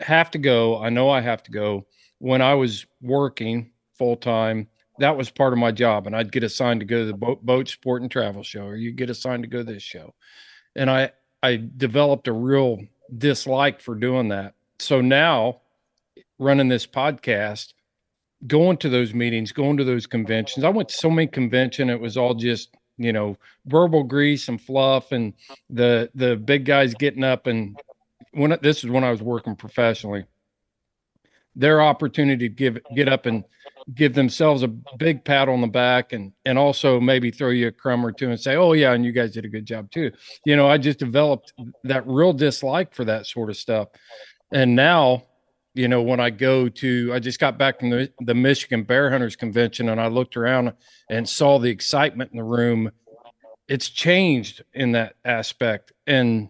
have 0.00 0.30
to 0.32 0.38
go. 0.38 0.78
I 0.82 0.88
know 0.90 1.10
I 1.10 1.20
have 1.20 1.42
to 1.44 1.50
go. 1.50 1.86
When 2.18 2.42
I 2.42 2.54
was 2.54 2.86
working 3.02 3.70
full 3.96 4.16
time, 4.16 4.68
that 4.98 5.16
was 5.16 5.30
part 5.30 5.52
of 5.52 5.58
my 5.58 5.72
job, 5.72 6.06
and 6.06 6.16
I'd 6.16 6.32
get 6.32 6.44
assigned 6.44 6.80
to 6.80 6.86
go 6.86 7.00
to 7.00 7.06
the 7.06 7.16
boat, 7.16 7.44
boat 7.44 7.68
sport 7.68 8.02
and 8.02 8.10
travel 8.10 8.42
show, 8.42 8.66
or 8.66 8.76
you 8.76 8.92
get 8.92 9.10
assigned 9.10 9.42
to 9.42 9.48
go 9.48 9.58
to 9.58 9.72
this 9.72 9.82
show, 9.82 10.14
and 10.76 10.90
I 10.90 11.12
I 11.42 11.62
developed 11.76 12.28
a 12.28 12.32
real 12.32 12.80
dislike 13.16 13.80
for 13.80 13.94
doing 13.94 14.28
that. 14.28 14.54
So 14.78 15.00
now, 15.00 15.60
running 16.38 16.68
this 16.68 16.86
podcast, 16.86 17.74
going 18.46 18.76
to 18.78 18.88
those 18.88 19.14
meetings, 19.14 19.52
going 19.52 19.76
to 19.76 19.84
those 19.84 20.06
conventions. 20.06 20.64
I 20.64 20.68
went 20.68 20.88
to 20.90 20.96
so 20.96 21.10
many 21.10 21.26
convention. 21.26 21.90
It 21.90 22.00
was 22.00 22.16
all 22.16 22.34
just 22.34 22.74
you 22.96 23.12
know 23.12 23.36
verbal 23.66 24.04
grease 24.04 24.48
and 24.48 24.60
fluff, 24.60 25.12
and 25.12 25.32
the 25.70 26.10
the 26.14 26.36
big 26.36 26.64
guys 26.64 26.94
getting 26.94 27.24
up 27.24 27.46
and 27.46 27.78
when 28.32 28.56
this 28.62 28.84
is 28.84 28.90
when 28.90 29.04
I 29.04 29.10
was 29.10 29.22
working 29.22 29.56
professionally. 29.56 30.24
Their 31.56 31.80
opportunity 31.80 32.48
to 32.48 32.54
give 32.54 32.78
get 32.94 33.08
up 33.08 33.26
and 33.26 33.44
give 33.94 34.14
themselves 34.14 34.62
a 34.62 34.68
big 34.68 35.24
pat 35.24 35.48
on 35.48 35.60
the 35.60 35.66
back 35.66 36.12
and 36.12 36.32
and 36.44 36.58
also 36.58 36.98
maybe 37.00 37.30
throw 37.30 37.50
you 37.50 37.68
a 37.68 37.72
crumb 37.72 38.04
or 38.04 38.12
two 38.12 38.30
and 38.30 38.40
say, 38.40 38.56
"Oh 38.56 38.72
yeah, 38.72 38.92
and 38.92 39.04
you 39.04 39.12
guys 39.12 39.32
did 39.32 39.44
a 39.44 39.48
good 39.48 39.66
job 39.66 39.90
too." 39.90 40.10
You 40.44 40.56
know, 40.56 40.68
I 40.68 40.78
just 40.78 40.98
developed 40.98 41.52
that 41.84 42.06
real 42.06 42.32
dislike 42.32 42.94
for 42.94 43.04
that 43.04 43.26
sort 43.26 43.50
of 43.50 43.56
stuff. 43.56 43.88
And 44.52 44.74
now, 44.74 45.24
you 45.74 45.88
know, 45.88 46.02
when 46.02 46.20
I 46.20 46.30
go 46.30 46.68
to 46.68 47.10
I 47.12 47.18
just 47.18 47.40
got 47.40 47.58
back 47.58 47.80
from 47.80 47.90
the, 47.90 48.10
the 48.20 48.34
Michigan 48.34 48.84
Bear 48.84 49.10
Hunters 49.10 49.36
convention 49.36 49.88
and 49.88 50.00
I 50.00 50.06
looked 50.06 50.36
around 50.36 50.72
and 51.10 51.28
saw 51.28 51.58
the 51.58 51.70
excitement 51.70 52.30
in 52.30 52.38
the 52.38 52.44
room. 52.44 52.90
It's 53.68 53.88
changed 53.88 54.62
in 54.72 54.92
that 54.92 55.16
aspect 55.24 55.92
and 56.06 56.48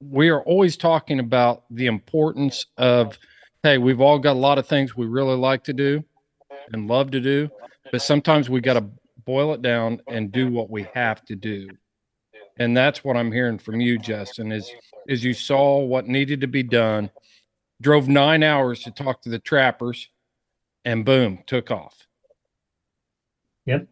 we 0.00 0.28
are 0.28 0.42
always 0.42 0.76
talking 0.76 1.20
about 1.20 1.64
the 1.70 1.86
importance 1.86 2.66
of 2.76 3.18
hey, 3.62 3.78
we've 3.78 4.00
all 4.00 4.18
got 4.18 4.32
a 4.32 4.38
lot 4.38 4.58
of 4.58 4.66
things 4.66 4.96
we 4.96 5.06
really 5.06 5.36
like 5.36 5.62
to 5.64 5.72
do 5.72 6.02
and 6.72 6.88
love 6.88 7.12
to 7.12 7.20
do, 7.20 7.48
but 7.92 8.02
sometimes 8.02 8.50
we 8.50 8.60
got 8.60 8.74
to 8.74 8.84
boil 9.24 9.54
it 9.54 9.62
down 9.62 10.00
and 10.08 10.32
do 10.32 10.50
what 10.50 10.68
we 10.68 10.86
have 10.94 11.24
to 11.26 11.36
do. 11.36 11.68
And 12.58 12.76
that's 12.76 13.04
what 13.04 13.16
I'm 13.16 13.30
hearing 13.30 13.58
from 13.58 13.80
you, 13.80 13.98
Justin, 13.98 14.52
is 14.52 14.70
is 15.08 15.24
you 15.24 15.34
saw 15.34 15.78
what 15.78 16.06
needed 16.06 16.40
to 16.40 16.46
be 16.46 16.62
done, 16.62 17.10
drove 17.82 18.08
nine 18.08 18.42
hours 18.42 18.80
to 18.84 18.90
talk 18.90 19.20
to 19.22 19.28
the 19.28 19.38
trappers, 19.38 20.08
and 20.84 21.04
boom, 21.04 21.40
took 21.46 21.70
off. 21.70 22.06
Yep. 23.66 23.88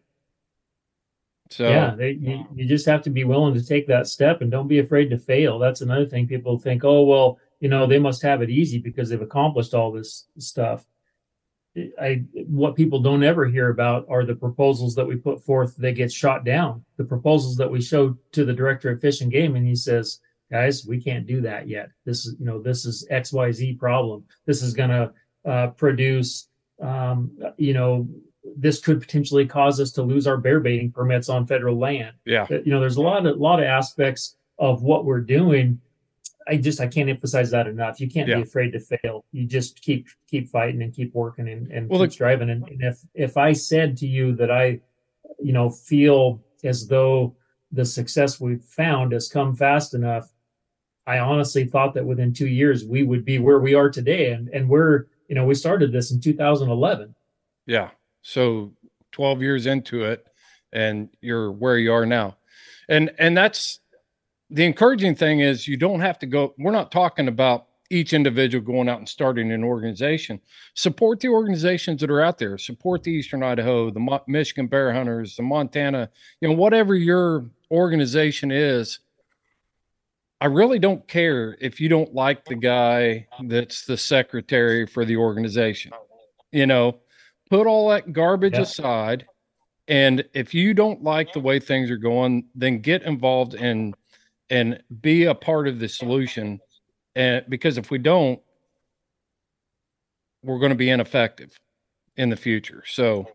So 1.49 1.69
yeah, 1.69 1.95
they, 1.95 2.11
you, 2.11 2.45
you 2.55 2.65
just 2.65 2.85
have 2.85 3.01
to 3.03 3.09
be 3.09 3.25
willing 3.25 3.53
to 3.53 3.65
take 3.65 3.85
that 3.87 4.07
step 4.07 4.41
and 4.41 4.49
don't 4.49 4.69
be 4.69 4.79
afraid 4.79 5.09
to 5.09 5.19
fail. 5.19 5.59
That's 5.59 5.81
another 5.81 6.05
thing 6.05 6.27
people 6.27 6.57
think, 6.57 6.85
oh, 6.85 7.03
well, 7.03 7.39
you 7.59 7.67
know, 7.67 7.85
they 7.85 7.99
must 7.99 8.21
have 8.21 8.41
it 8.41 8.49
easy 8.49 8.79
because 8.79 9.09
they've 9.09 9.21
accomplished 9.21 9.73
all 9.73 9.91
this 9.91 10.27
stuff. 10.37 10.85
I 12.01 12.23
what 12.47 12.75
people 12.75 12.99
don't 12.99 13.23
ever 13.23 13.45
hear 13.45 13.69
about 13.69 14.05
are 14.09 14.25
the 14.25 14.35
proposals 14.35 14.95
that 14.95 15.05
we 15.05 15.15
put 15.15 15.41
forth 15.41 15.77
that 15.77 15.93
get 15.93 16.11
shot 16.11 16.43
down. 16.43 16.83
The 16.97 17.05
proposals 17.05 17.55
that 17.57 17.71
we 17.71 17.81
show 17.81 18.17
to 18.33 18.43
the 18.43 18.53
director 18.53 18.89
of 18.91 18.99
fish 18.99 19.21
and 19.21 19.31
game, 19.31 19.55
and 19.55 19.65
he 19.65 19.75
says, 19.75 20.19
"Guys, 20.51 20.85
we 20.85 21.01
can't 21.01 21.25
do 21.25 21.41
that 21.41 21.67
yet. 21.67 21.89
This 22.05 22.25
is 22.25 22.35
you 22.39 22.45
know 22.45 22.61
this 22.61 22.85
is 22.85 23.07
X 23.09 23.31
Y 23.33 23.51
Z 23.51 23.73
problem. 23.73 24.25
This 24.45 24.61
is 24.61 24.73
going 24.73 24.89
to 24.89 25.11
uh, 25.45 25.67
produce 25.69 26.49
um, 26.81 27.31
you 27.57 27.73
know 27.73 28.07
this 28.57 28.79
could 28.79 28.99
potentially 28.99 29.45
cause 29.45 29.79
us 29.79 29.91
to 29.93 30.01
lose 30.01 30.25
our 30.27 30.37
bear 30.37 30.59
baiting 30.59 30.91
permits 30.91 31.29
on 31.29 31.45
federal 31.45 31.77
land. 31.77 32.15
Yeah. 32.25 32.47
You 32.49 32.71
know, 32.71 32.79
there's 32.79 32.97
a 32.97 33.01
lot 33.01 33.25
of 33.25 33.37
lot 33.37 33.59
of 33.59 33.65
aspects 33.65 34.35
of 34.57 34.81
what 34.83 35.05
we're 35.05 35.21
doing. 35.21 35.79
I 36.47 36.57
just 36.57 36.81
I 36.81 36.87
can't 36.87 37.07
emphasize 37.07 37.51
that 37.51 37.67
enough. 37.67 38.01
You 38.01 38.09
can't 38.09 38.27
Yeah. 38.27 38.37
be 38.37 38.41
afraid 38.41 38.71
to 38.71 38.79
fail. 38.79 39.23
You 39.31 39.45
just 39.45 39.81
keep 39.81 40.07
keep 40.27 40.49
fighting 40.49 40.81
and 40.81 40.91
keep 40.93 41.13
working 41.13 41.47
and, 41.49 41.71
and 41.71 41.87
Well, 41.87 41.99
keep 42.01 42.09
the- 42.09 42.13
striving. 42.13 42.49
And, 42.49 42.67
and 42.67 42.81
if 42.81 42.99
if 43.13 43.37
I 43.37 43.53
said 43.53 43.95
to 43.97 44.07
you 44.07 44.33
that 44.37 44.49
I, 44.49 44.79
you 45.39 45.53
know, 45.53 45.69
feel 45.69 46.43
as 46.63 46.87
though 46.87 47.35
the 47.71 47.85
success 47.85 48.41
we've 48.41 48.63
found 48.63 49.11
has 49.13 49.29
come 49.29 49.55
fast 49.55 49.93
enough, 49.93 50.30
I 51.11 51.19
honestly 51.19 51.65
thought 51.65 51.93
that 51.95 52.05
within 52.05 52.31
two 52.31 52.47
years 52.47 52.85
we 52.85 53.03
would 53.03 53.25
be 53.25 53.37
where 53.37 53.59
we 53.59 53.73
are 53.73 53.89
today. 53.89 54.31
And 54.31 54.47
and 54.49 54.69
we're 54.69 55.07
you 55.27 55.35
know 55.35 55.45
we 55.45 55.55
started 55.55 55.91
this 55.91 56.11
in 56.11 56.21
2011. 56.21 57.13
Yeah. 57.65 57.89
So 58.21 58.71
12 59.11 59.41
years 59.41 59.65
into 59.65 60.05
it 60.05 60.25
and 60.71 61.09
you're 61.19 61.51
where 61.51 61.77
you 61.77 61.91
are 61.91 62.05
now. 62.05 62.37
And 62.87 63.11
and 63.19 63.35
that's 63.35 63.79
the 64.49 64.63
encouraging 64.63 65.15
thing 65.15 65.41
is 65.41 65.67
you 65.67 65.75
don't 65.75 65.99
have 65.99 66.17
to 66.19 66.25
go 66.25 66.53
we're 66.57 66.71
not 66.71 66.93
talking 66.93 67.27
about 67.27 67.67
each 67.89 68.13
individual 68.13 68.63
going 68.63 68.87
out 68.87 68.99
and 68.99 69.09
starting 69.09 69.51
an 69.51 69.65
organization. 69.65 70.39
Support 70.75 71.19
the 71.19 71.27
organizations 71.27 71.99
that 71.99 72.09
are 72.09 72.21
out 72.21 72.37
there. 72.37 72.57
Support 72.57 73.03
the 73.03 73.11
Eastern 73.11 73.43
Idaho, 73.43 73.89
the 73.89 74.21
Michigan 74.27 74.67
Bear 74.67 74.93
Hunters, 74.93 75.35
the 75.35 75.43
Montana, 75.43 76.09
you 76.39 76.47
know, 76.47 76.55
whatever 76.55 76.95
your 76.95 77.49
organization 77.69 78.49
is. 78.49 78.99
I 80.41 80.47
really 80.47 80.79
don't 80.79 81.07
care 81.07 81.55
if 81.61 81.79
you 81.79 81.87
don't 81.87 82.13
like 82.13 82.45
the 82.45 82.55
guy 82.55 83.27
oh, 83.39 83.43
that's 83.47 83.85
the 83.85 83.95
secretary 83.95 84.87
for 84.87 85.05
the 85.05 85.15
organization. 85.17 85.91
Oh, 85.93 85.99
you 86.51 86.65
know, 86.65 86.99
put 87.49 87.67
all 87.67 87.89
that 87.89 88.11
garbage 88.11 88.53
Yeah. 88.55 88.61
aside 88.61 89.27
and 89.87 90.23
if 90.33 90.53
you 90.53 90.73
don't 90.73 91.03
like 91.03 91.33
the 91.33 91.39
way 91.39 91.59
things 91.59 91.91
are 91.91 91.97
going 91.97 92.45
then 92.55 92.79
get 92.79 93.03
involved 93.03 93.55
and 93.55 93.93
and 94.49 94.81
be 95.01 95.25
a 95.25 95.35
part 95.35 95.67
of 95.67 95.79
the 95.79 95.89
solution 95.89 96.59
and 97.15 97.43
because 97.49 97.77
if 97.77 97.91
we 97.91 97.97
don't 97.97 98.39
we're 100.43 100.59
going 100.59 100.71
to 100.71 100.75
be 100.75 100.89
ineffective 100.89 101.57
in 102.15 102.29
the 102.29 102.35
future 102.35 102.83
so 102.87 103.27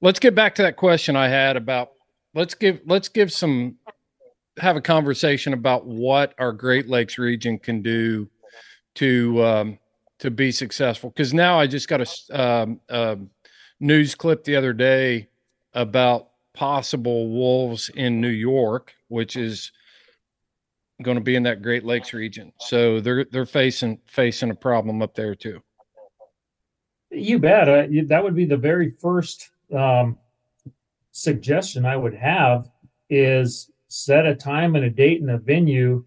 let's 0.00 0.18
get 0.18 0.34
back 0.34 0.54
to 0.54 0.62
that 0.62 0.76
question 0.76 1.16
i 1.16 1.26
had 1.28 1.56
about 1.56 1.90
let's 2.34 2.54
give 2.54 2.80
let's 2.86 3.08
give 3.08 3.32
some 3.32 3.76
have 4.58 4.76
a 4.76 4.80
conversation 4.80 5.52
about 5.52 5.86
what 5.86 6.34
our 6.38 6.52
great 6.52 6.88
lakes 6.88 7.18
region 7.18 7.58
can 7.58 7.82
do 7.82 8.28
to 8.96 9.44
um, 9.44 9.78
to 10.18 10.30
be 10.30 10.50
successful 10.50 11.10
because 11.10 11.32
now 11.32 11.60
i 11.60 11.66
just 11.66 11.88
got 11.88 12.00
a, 12.00 12.42
um, 12.42 12.80
um, 12.88 13.30
news 13.80 14.14
clip 14.14 14.44
the 14.44 14.56
other 14.56 14.72
day 14.72 15.28
about 15.74 16.28
possible 16.54 17.28
wolves 17.28 17.88
in 17.94 18.20
New 18.20 18.28
York, 18.28 18.92
which 19.08 19.36
is 19.36 19.70
going 21.02 21.16
to 21.16 21.22
be 21.22 21.36
in 21.36 21.44
that 21.44 21.62
Great 21.62 21.84
Lakes 21.84 22.12
region. 22.12 22.52
So 22.58 23.00
they're 23.00 23.24
they're 23.24 23.46
facing 23.46 24.00
facing 24.06 24.50
a 24.50 24.54
problem 24.54 25.00
up 25.02 25.14
there 25.14 25.34
too. 25.34 25.62
You 27.10 27.38
bet. 27.38 27.68
Uh, 27.68 27.86
that 28.06 28.22
would 28.22 28.34
be 28.34 28.44
the 28.44 28.56
very 28.56 28.90
first 28.90 29.50
um, 29.74 30.18
suggestion 31.12 31.86
I 31.86 31.96
would 31.96 32.14
have 32.14 32.68
is 33.08 33.70
set 33.88 34.26
a 34.26 34.34
time 34.34 34.76
and 34.76 34.84
a 34.84 34.90
date 34.90 35.20
and 35.20 35.30
a 35.30 35.38
venue 35.38 36.04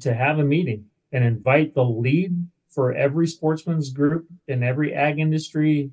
to 0.00 0.14
have 0.14 0.38
a 0.38 0.44
meeting 0.44 0.84
and 1.12 1.24
invite 1.24 1.74
the 1.74 1.84
lead 1.84 2.34
for 2.68 2.92
every 2.94 3.26
sportsman's 3.26 3.90
group 3.90 4.26
and 4.48 4.64
every 4.64 4.94
ag 4.94 5.18
industry 5.18 5.90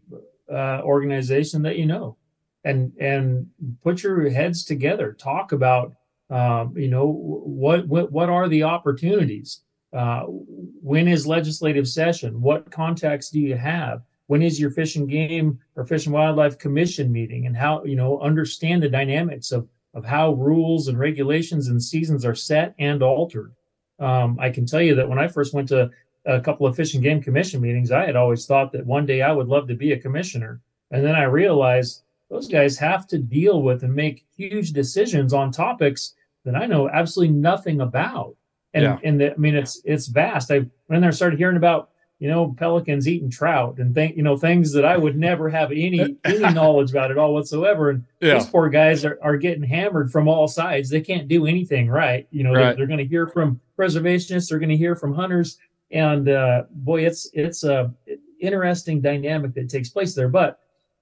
uh, 0.51 0.81
organization 0.84 1.61
that 1.64 1.77
you 1.77 1.85
know. 1.85 2.18
And 2.64 2.91
and 2.99 3.47
put 3.84 4.03
your 4.03 4.30
heads 4.30 4.65
together 4.65 5.14
talk 5.14 5.51
about 5.53 5.93
um, 6.30 6.73
you 6.76 6.89
know 6.89 7.07
what 7.07 7.88
what 7.88 8.11
what 8.11 8.30
are 8.30 8.49
the 8.49 8.64
opportunities? 8.64 9.61
Uh, 9.93 10.23
when 10.23 11.07
is 11.07 11.26
legislative 11.26 11.88
session? 11.88 12.41
What 12.41 12.69
contacts 12.72 13.30
do 13.30 13.39
you 13.39 13.55
have? 13.55 14.01
When 14.27 14.41
is 14.41 14.59
your 14.59 14.69
fish 14.69 14.97
and 14.97 15.09
game 15.09 15.59
or 15.77 15.85
fish 15.85 16.05
and 16.05 16.14
wildlife 16.14 16.57
commission 16.57 17.11
meeting? 17.11 17.45
And 17.45 17.55
how 17.55 17.84
you 17.85 17.95
know 17.95 18.19
understand 18.19 18.84
the 18.84 18.89
dynamics 18.89 19.51
of 19.51 19.68
of 19.98 20.06
how 20.06 20.34
rules 20.34 20.88
and 20.88 20.98
regulations 20.99 21.68
and 21.69 21.82
seasons 21.84 22.24
are 22.24 22.36
set 22.36 22.76
and 22.80 23.02
altered. 23.02 23.52
Um, 23.99 24.38
i 24.40 24.49
can 24.52 24.65
tell 24.65 24.82
you 24.88 24.94
that 24.95 25.10
when 25.10 25.18
i 25.18 25.28
first 25.28 25.56
went 25.56 25.68
to 25.69 25.90
a 26.26 26.40
couple 26.40 26.68
of 26.68 26.76
fish 26.76 26.94
and 26.94 27.02
game 27.03 27.19
commission 27.28 27.60
meetings 27.60 27.90
i 27.91 28.06
had 28.06 28.15
always 28.15 28.45
thought 28.45 28.72
that 28.74 28.86
one 28.86 29.06
day 29.07 29.22
i 29.24 29.32
would 29.32 29.48
love 29.48 29.68
to 29.68 29.76
be 29.84 29.94
a 29.94 29.99
commissioner. 30.06 30.61
And 30.91 31.03
then 31.03 31.15
i 31.15 31.24
realized 31.24 32.03
those 32.30 32.48
guys 32.48 32.78
have 32.78 33.07
to 33.07 33.18
deal 33.18 33.57
with 33.68 33.84
and 33.84 33.94
make 33.94 34.26
huge 34.36 34.72
decisions 34.72 35.34
on 35.34 35.52
topics 35.52 36.14
that 36.45 36.56
i 36.56 36.65
know 36.68 36.90
absolutely 36.90 37.34
nothing 37.36 37.82
about. 37.82 38.36
And 38.76 38.84
Yeah. 38.84 38.98
and 39.03 39.19
the, 39.19 39.34
i 39.34 39.38
mean 39.38 39.56
it's 39.56 39.82
it's 39.84 40.07
vast. 40.07 40.52
I 40.52 40.60
went 40.60 40.98
in 40.98 41.02
there 41.02 41.10
and 41.10 41.15
started 41.15 41.40
hearing 41.40 41.57
about 41.57 41.90
you 42.19 42.27
know 42.27 42.53
pelicans 42.57 43.07
eating 43.07 43.30
trout 43.30 43.77
and 43.77 43.94
think 43.94 44.18
you 44.18 44.23
know 44.23 44.35
things 44.35 44.72
that 44.73 44.84
i 44.85 44.98
would 44.98 45.15
never 45.18 45.49
have 45.49 45.72
any 45.72 46.15
any 46.26 46.53
knowledge 46.53 46.91
about 46.91 47.11
at 47.11 47.18
all 47.18 47.34
whatsoever 47.34 47.89
and 47.91 48.03
Yeah. 48.22 48.35
these 48.35 48.48
poor 48.48 48.69
guys 48.69 49.06
are, 49.06 49.19
are 49.22 49.38
getting 49.38 49.64
hammered 49.64 50.11
from 50.11 50.27
all 50.27 50.48
sides 50.48 50.89
they 50.89 51.02
can't 51.02 51.27
do 51.27 51.45
anything 51.45 51.89
right 51.89 52.27
you 52.31 52.44
know 52.44 52.52
Right. 52.53 52.64
they're, 52.64 52.76
they're 52.77 52.88
going 52.88 52.98
to 52.99 53.06
hear 53.06 53.27
from 53.27 53.60
preservationists 53.77 54.49
they're 54.49 54.60
going 54.60 54.69
to 54.69 54.77
hear 54.77 54.95
from 54.95 55.14
hunters 55.14 55.57
and 55.91 56.27
uh, 56.30 56.64
boy 56.72 57.06
it's 57.06 57.30
it's 57.34 57.64
a 57.64 57.94
interesting 58.41 59.02
dynamic 59.02 59.53
that 59.53 59.69
takes 59.69 59.89
place 59.89 60.14
there 60.15 60.30
but 60.30 60.60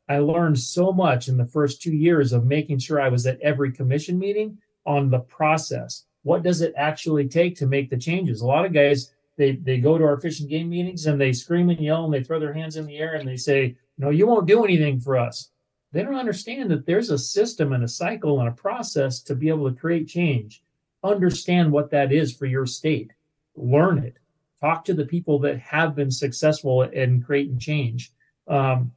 I 0.07 0.19
learned 0.19 0.59
so 0.59 0.91
much 0.91 1.29
in 1.29 1.35
the 1.37 1.47
first 1.47 1.81
two 1.81 1.91
years 1.95 2.31
of 2.31 2.45
making 2.45 2.77
sure 2.77 3.01
I 3.01 3.09
was 3.09 3.25
at 3.25 3.41
every 3.41 3.71
commission 3.71 4.19
meeting 4.19 4.55
on 4.85 5.09
the 5.09 5.17
process. 5.21 6.03
What 6.21 6.43
does 6.43 6.61
it 6.61 6.75
actually 6.77 7.27
take 7.27 7.55
to 7.57 7.65
make 7.65 7.89
the 7.89 7.97
changes? 7.97 8.41
A 8.41 8.45
lot 8.45 8.65
of 8.67 8.71
guys 8.73 9.14
they 9.37 9.57
they 9.57 9.77
go 9.79 9.97
to 9.97 10.03
our 10.03 10.19
fish 10.19 10.39
and 10.39 10.49
game 10.49 10.69
meetings 10.69 11.05
and 11.05 11.19
they 11.19 11.33
scream 11.33 11.69
and 11.69 11.79
yell 11.79 12.05
and 12.05 12.13
they 12.13 12.23
throw 12.23 12.39
their 12.39 12.53
hands 12.53 12.77
in 12.77 12.85
the 12.85 12.97
air 12.97 13.15
and 13.15 13.27
they 13.27 13.37
say, 13.37 13.75
"No, 13.97 14.09
you 14.09 14.27
won't 14.27 14.47
do 14.47 14.63
anything 14.63 14.99
for 14.99 15.17
us." 15.17 15.51
They 15.91 16.03
don't 16.03 16.15
understand 16.15 16.69
that 16.71 16.85
there's 16.85 17.09
a 17.09 17.17
system 17.17 17.73
and 17.73 17.83
a 17.83 17.87
cycle 17.87 18.39
and 18.39 18.49
a 18.49 18.53
process 18.53 19.21
to 19.23 19.35
be 19.35 19.49
able 19.49 19.69
to 19.69 19.79
create 19.79 20.07
change. 20.07 20.61
Understand 21.03 21.71
what 21.71 21.89
that 21.91 22.11
is 22.11 22.35
for 22.35 22.45
your 22.45 22.65
state. 22.65 23.11
Learn 23.55 23.99
it. 23.99 24.17
Talk 24.59 24.83
to 24.85 24.93
the 24.93 25.05
people 25.05 25.39
that 25.39 25.59
have 25.59 25.95
been 25.95 26.11
successful 26.11 26.81
in 26.83 27.21
creating 27.21 27.59
change. 27.59 28.11
Um, 28.47 28.91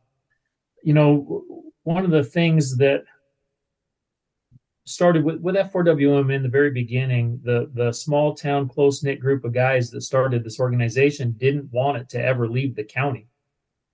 you 0.83 0.95
know, 0.95 1.45
one 1.83 2.05
of 2.05 2.11
the 2.11 2.25
things 2.25 2.77
that 2.79 3.05
started 4.89 5.25
with, 5.25 5.41
with 5.41 5.55
F4WM 5.55 6.35
in 6.35 6.43
the 6.43 6.49
very 6.49 6.71
beginning, 6.71 7.41
the 7.45 7.71
the 7.75 7.93
small 7.93 8.35
town 8.35 8.69
close 8.69 9.03
knit 9.03 9.21
group 9.21 9.45
of 9.45 9.53
guys 9.53 9.91
that 9.91 10.03
started 10.03 10.43
this 10.43 10.61
organization 10.61 11.35
didn't 11.39 11.71
want 11.73 11.99
it 11.99 12.09
to 12.11 12.25
ever 12.25 12.49
leave 12.49 12.75
the 12.75 12.85
county. 12.85 13.29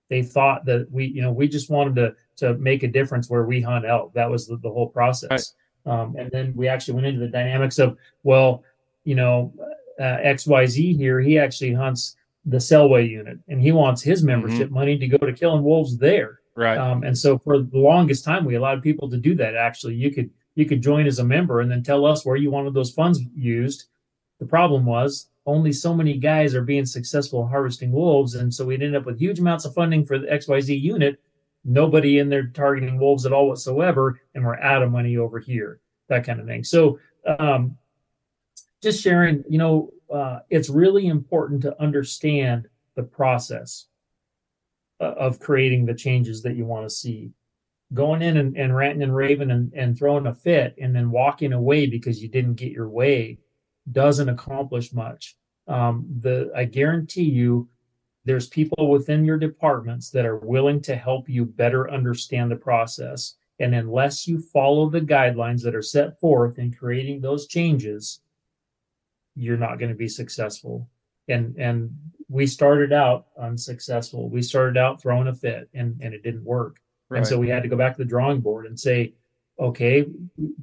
They 0.09 0.21
thought 0.21 0.65
that 0.65 0.87
we, 0.91 1.05
you 1.05 1.21
know, 1.21 1.31
we 1.31 1.47
just 1.47 1.69
wanted 1.69 1.95
to 1.95 2.15
to 2.37 2.55
make 2.55 2.83
a 2.83 2.87
difference 2.87 3.29
where 3.29 3.43
we 3.43 3.61
hunt 3.61 3.85
elk. 3.85 4.13
That 4.13 4.29
was 4.29 4.47
the, 4.47 4.57
the 4.57 4.69
whole 4.69 4.89
process. 4.89 5.55
Right. 5.85 5.93
Um, 5.93 6.15
and 6.17 6.31
then 6.31 6.53
we 6.55 6.67
actually 6.67 6.95
went 6.95 7.07
into 7.07 7.19
the 7.19 7.27
dynamics 7.27 7.77
of, 7.79 7.97
well, 8.23 8.63
you 9.03 9.15
know, 9.15 9.53
uh, 9.99 10.17
XYZ 10.17 10.97
here, 10.97 11.19
he 11.19 11.37
actually 11.37 11.73
hunts 11.73 12.15
the 12.45 12.57
Selway 12.57 13.09
unit 13.09 13.39
and 13.47 13.61
he 13.61 13.71
wants 13.71 14.01
his 14.01 14.19
mm-hmm. 14.19 14.27
membership 14.27 14.67
mm-hmm. 14.67 14.75
money 14.75 14.97
to 14.97 15.07
go 15.07 15.17
to 15.17 15.33
killing 15.33 15.63
wolves 15.63 15.97
there. 15.97 16.39
Right. 16.55 16.77
Um, 16.77 17.03
and 17.03 17.17
so 17.17 17.37
for 17.37 17.59
the 17.59 17.77
longest 17.77 18.23
time, 18.23 18.45
we 18.45 18.55
allowed 18.55 18.81
people 18.81 19.09
to 19.09 19.17
do 19.17 19.35
that. 19.35 19.55
Actually, 19.55 19.95
you 19.95 20.11
could 20.11 20.29
you 20.55 20.65
could 20.65 20.81
join 20.81 21.05
as 21.05 21.19
a 21.19 21.23
member 21.23 21.61
and 21.61 21.69
then 21.69 21.83
tell 21.83 22.05
us 22.05 22.25
where 22.25 22.37
you 22.37 22.49
wanted 22.49 22.73
those 22.73 22.91
funds 22.91 23.19
used. 23.35 23.85
The 24.39 24.45
problem 24.45 24.85
was 24.85 25.27
only 25.45 25.71
so 25.71 25.93
many 25.93 26.17
guys 26.17 26.55
are 26.55 26.63
being 26.63 26.85
successful 26.85 27.45
harvesting 27.45 27.91
wolves, 27.91 28.35
and 28.35 28.51
so 28.53 28.65
we'd 28.65 28.81
end 28.81 28.95
up 28.95 29.05
with 29.05 29.19
huge 29.19 29.39
amounts 29.39 29.65
of 29.65 29.73
funding 29.73 30.05
for 30.05 30.17
the 30.17 30.27
XYZ 30.27 30.81
unit. 30.81 31.21
Nobody 31.63 32.19
in 32.19 32.29
there 32.29 32.47
targeting 32.47 32.99
wolves 32.99 33.25
at 33.25 33.33
all 33.33 33.47
whatsoever, 33.47 34.19
and 34.33 34.43
we're 34.43 34.59
out 34.59 34.81
of 34.81 34.91
money 34.91 35.17
over 35.17 35.39
here. 35.39 35.79
That 36.09 36.23
kind 36.23 36.39
of 36.39 36.47
thing. 36.47 36.63
So, 36.63 36.99
um, 37.39 37.77
just 38.81 39.01
sharing, 39.01 39.43
you 39.49 39.57
know, 39.57 39.91
uh, 40.13 40.39
it's 40.49 40.69
really 40.69 41.07
important 41.07 41.61
to 41.63 41.81
understand 41.81 42.67
the 42.95 43.03
process 43.03 43.85
uh, 44.99 45.13
of 45.13 45.39
creating 45.39 45.85
the 45.85 45.93
changes 45.93 46.41
that 46.43 46.55
you 46.55 46.65
want 46.65 46.87
to 46.87 46.89
see 46.89 47.31
going 47.93 48.21
in 48.21 48.37
and, 48.37 48.57
and 48.57 48.75
ranting 48.75 49.03
and 49.03 49.15
raving 49.15 49.51
and, 49.51 49.71
and 49.73 49.97
throwing 49.97 50.27
a 50.27 50.33
fit 50.33 50.75
and 50.81 50.95
then 50.95 51.11
walking 51.11 51.53
away 51.53 51.85
because 51.85 52.21
you 52.21 52.29
didn't 52.29 52.55
get 52.55 52.71
your 52.71 52.89
way 52.89 53.37
doesn't 53.91 54.29
accomplish 54.29 54.91
much. 54.91 55.35
Um, 55.67 56.05
the 56.21 56.51
I 56.55 56.65
guarantee 56.65 57.23
you, 57.23 57.69
there's 58.23 58.47
people 58.47 58.89
within 58.89 59.23
your 59.23 59.37
departments 59.37 60.09
that 60.11 60.25
are 60.25 60.37
willing 60.37 60.81
to 60.81 60.95
help 60.95 61.29
you 61.29 61.45
better 61.45 61.89
understand 61.91 62.51
the 62.51 62.55
process. 62.55 63.35
And 63.59 63.73
unless 63.73 64.27
you 64.27 64.39
follow 64.39 64.89
the 64.89 65.01
guidelines 65.01 65.61
that 65.63 65.75
are 65.75 65.81
set 65.81 66.19
forth 66.19 66.57
in 66.57 66.73
creating 66.73 67.21
those 67.21 67.47
changes, 67.47 68.21
you're 69.35 69.57
not 69.57 69.79
going 69.79 69.91
to 69.91 69.97
be 69.97 70.09
successful. 70.09 70.89
And 71.27 71.55
and 71.57 71.95
we 72.27 72.47
started 72.47 72.91
out 72.91 73.27
unsuccessful. 73.39 74.29
We 74.29 74.41
started 74.41 74.77
out 74.77 75.01
throwing 75.01 75.27
a 75.27 75.33
fit 75.33 75.69
and, 75.73 75.99
and 76.01 76.13
it 76.13 76.23
didn't 76.23 76.43
work. 76.43 76.81
Right. 77.09 77.19
And 77.19 77.27
so 77.27 77.37
we 77.37 77.49
had 77.49 77.63
to 77.63 77.69
go 77.69 77.77
back 77.77 77.95
to 77.95 78.03
the 78.03 78.09
drawing 78.09 78.41
board 78.41 78.65
and 78.65 78.79
say, 78.79 79.13
okay, 79.59 80.05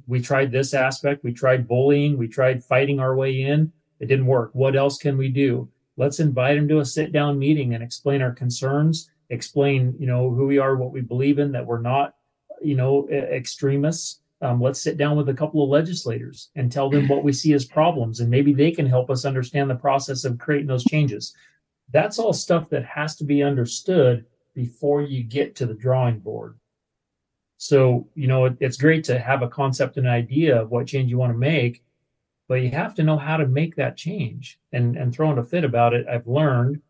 we 0.07 0.21
tried 0.21 0.51
this 0.51 0.73
aspect, 0.73 1.23
we 1.23 1.33
tried 1.33 1.67
bullying, 1.67 2.17
we 2.17 2.27
tried 2.27 2.63
fighting 2.63 2.99
our 2.99 3.15
way 3.15 3.41
in. 3.41 3.71
It 3.99 4.07
didn't 4.07 4.27
work. 4.27 4.51
What 4.53 4.75
else 4.75 4.97
can 4.97 5.17
we 5.17 5.29
do? 5.29 5.69
Let's 5.95 6.19
invite 6.19 6.57
them 6.57 6.67
to 6.67 6.79
a 6.79 6.85
sit 6.85 7.11
down 7.11 7.39
meeting 7.39 7.73
and 7.73 7.83
explain 7.83 8.21
our 8.21 8.31
concerns, 8.31 9.09
explain, 9.29 9.95
you 9.97 10.07
know, 10.07 10.29
who 10.29 10.45
we 10.45 10.57
are, 10.57 10.75
what 10.75 10.91
we 10.91 11.01
believe 11.01 11.39
in, 11.39 11.51
that 11.53 11.65
we're 11.65 11.81
not, 11.81 12.15
you 12.61 12.75
know, 12.75 13.07
extremists. 13.09 14.19
Um, 14.41 14.61
let's 14.61 14.81
sit 14.81 14.97
down 14.97 15.15
with 15.15 15.29
a 15.29 15.33
couple 15.33 15.63
of 15.63 15.69
legislators 15.69 16.49
and 16.55 16.69
tell 16.69 16.89
them 16.89 17.07
what 17.07 17.23
we 17.23 17.31
see 17.31 17.53
as 17.53 17.63
problems, 17.63 18.19
and 18.19 18.29
maybe 18.29 18.53
they 18.53 18.71
can 18.71 18.85
help 18.85 19.09
us 19.09 19.23
understand 19.23 19.69
the 19.69 19.75
process 19.75 20.25
of 20.25 20.37
creating 20.37 20.67
those 20.67 20.83
changes. 20.83 21.33
That's 21.91 22.19
all 22.19 22.33
stuff 22.33 22.69
that 22.69 22.83
has 22.83 23.15
to 23.17 23.23
be 23.23 23.41
understood 23.41 24.25
before 24.53 25.01
you 25.01 25.23
get 25.23 25.55
to 25.55 25.65
the 25.65 25.73
drawing 25.73 26.19
board. 26.19 26.57
So, 27.57 28.07
you 28.13 28.27
know, 28.27 28.45
it, 28.45 28.57
it's 28.59 28.77
great 28.77 29.03
to 29.05 29.19
have 29.19 29.41
a 29.41 29.47
concept 29.47 29.97
and 29.97 30.07
idea 30.07 30.61
of 30.61 30.69
what 30.69 30.87
change 30.87 31.09
you 31.09 31.17
want 31.17 31.31
to 31.31 31.37
make, 31.37 31.83
but 32.47 32.55
you 32.55 32.69
have 32.71 32.93
to 32.95 33.03
know 33.03 33.17
how 33.17 33.37
to 33.37 33.47
make 33.47 33.75
that 33.77 33.97
change. 33.97 34.59
And 34.71 34.97
and 34.97 35.13
throwing 35.13 35.37
a 35.37 35.43
fit 35.43 35.63
about 35.63 35.93
it, 35.93 36.05
I've 36.07 36.27
learned 36.27 36.81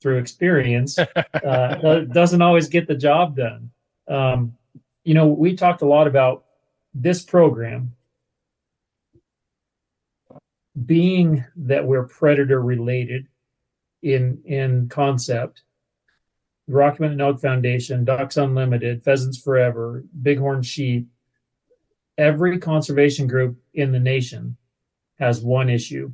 through 0.00 0.18
experience, 0.18 0.98
uh, 1.34 2.00
doesn't 2.00 2.42
always 2.42 2.68
get 2.68 2.86
the 2.86 2.94
job 2.94 3.36
done. 3.36 3.70
Um, 4.06 4.56
you 5.04 5.14
know, 5.14 5.26
we 5.26 5.56
talked 5.56 5.82
a 5.82 5.86
lot 5.86 6.06
about 6.06 6.44
this 6.94 7.22
program 7.22 7.94
being 10.86 11.44
that 11.56 11.86
we're 11.86 12.04
predator 12.04 12.60
related 12.60 13.26
in 14.02 14.42
in 14.44 14.88
concept 14.88 15.62
Rocky 16.66 16.98
Mountain 17.00 17.20
Elk 17.20 17.40
Foundation, 17.40 18.04
Ducks 18.04 18.36
Unlimited, 18.36 19.02
Pheasants 19.02 19.38
Forever, 19.38 20.04
Bighorn 20.14 20.62
Sheep, 20.62 21.08
every 22.16 22.58
conservation 22.58 23.26
group 23.26 23.58
in 23.74 23.92
the 23.92 23.98
nation 23.98 24.56
has 25.18 25.42
one 25.42 25.68
issue 25.68 26.12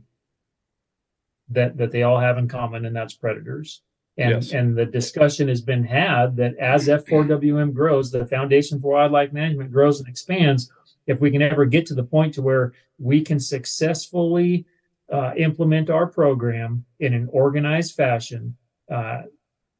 that 1.48 1.77
that 1.77 1.90
they 1.90 2.02
all 2.02 2.18
have 2.18 2.39
in 2.39 2.48
common, 2.48 2.85
and 2.85 2.94
that's 2.94 3.14
predators. 3.14 3.82
And 4.16 4.31
yes. 4.31 4.52
and 4.52 4.77
the 4.77 4.86
discussion 4.86 5.48
has 5.48 5.60
been 5.60 5.85
had 5.85 6.36
that 6.36 6.56
as 6.56 6.89
F4WM 6.89 7.72
grows, 7.72 8.10
the 8.10 8.27
Foundation 8.27 8.81
for 8.81 8.93
Wildlife 8.93 9.32
Management 9.32 9.72
grows 9.72 10.01
and 10.01 10.09
expands. 10.09 10.70
If 11.06 11.20
we 11.20 11.31
can 11.31 11.43
ever 11.43 11.64
get 11.64 11.86
to 11.86 11.94
the 11.94 12.05
point 12.05 12.35
to 12.35 12.43
where 12.43 12.72
we 12.98 13.22
can 13.22 13.40
successfully 13.40 14.66
uh, 15.10 15.32
implement 15.36 15.90
our 15.90 16.06
program 16.06 16.85
in 17.01 17.14
an 17.14 17.28
organized 17.32 17.94
fashion, 17.94 18.56
uh, 18.93 19.22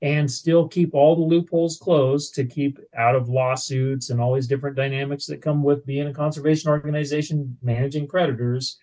and 0.03 0.31
still 0.31 0.67
keep 0.67 0.95
all 0.95 1.15
the 1.15 1.23
loopholes 1.23 1.79
closed 1.79 2.35
to 2.35 2.45
keep 2.45 2.79
out 2.97 3.15
of 3.15 3.29
lawsuits 3.29 4.09
and 4.09 4.21
all 4.21 4.35
these 4.35 4.47
different 4.47 4.77
dynamics 4.77 5.27
that 5.27 5.43
come 5.43 5.63
with 5.63 5.85
being 5.85 6.07
a 6.07 6.15
conservation 6.15 6.71
organization 6.71 7.59
managing 7.63 8.09
predators 8.09 8.79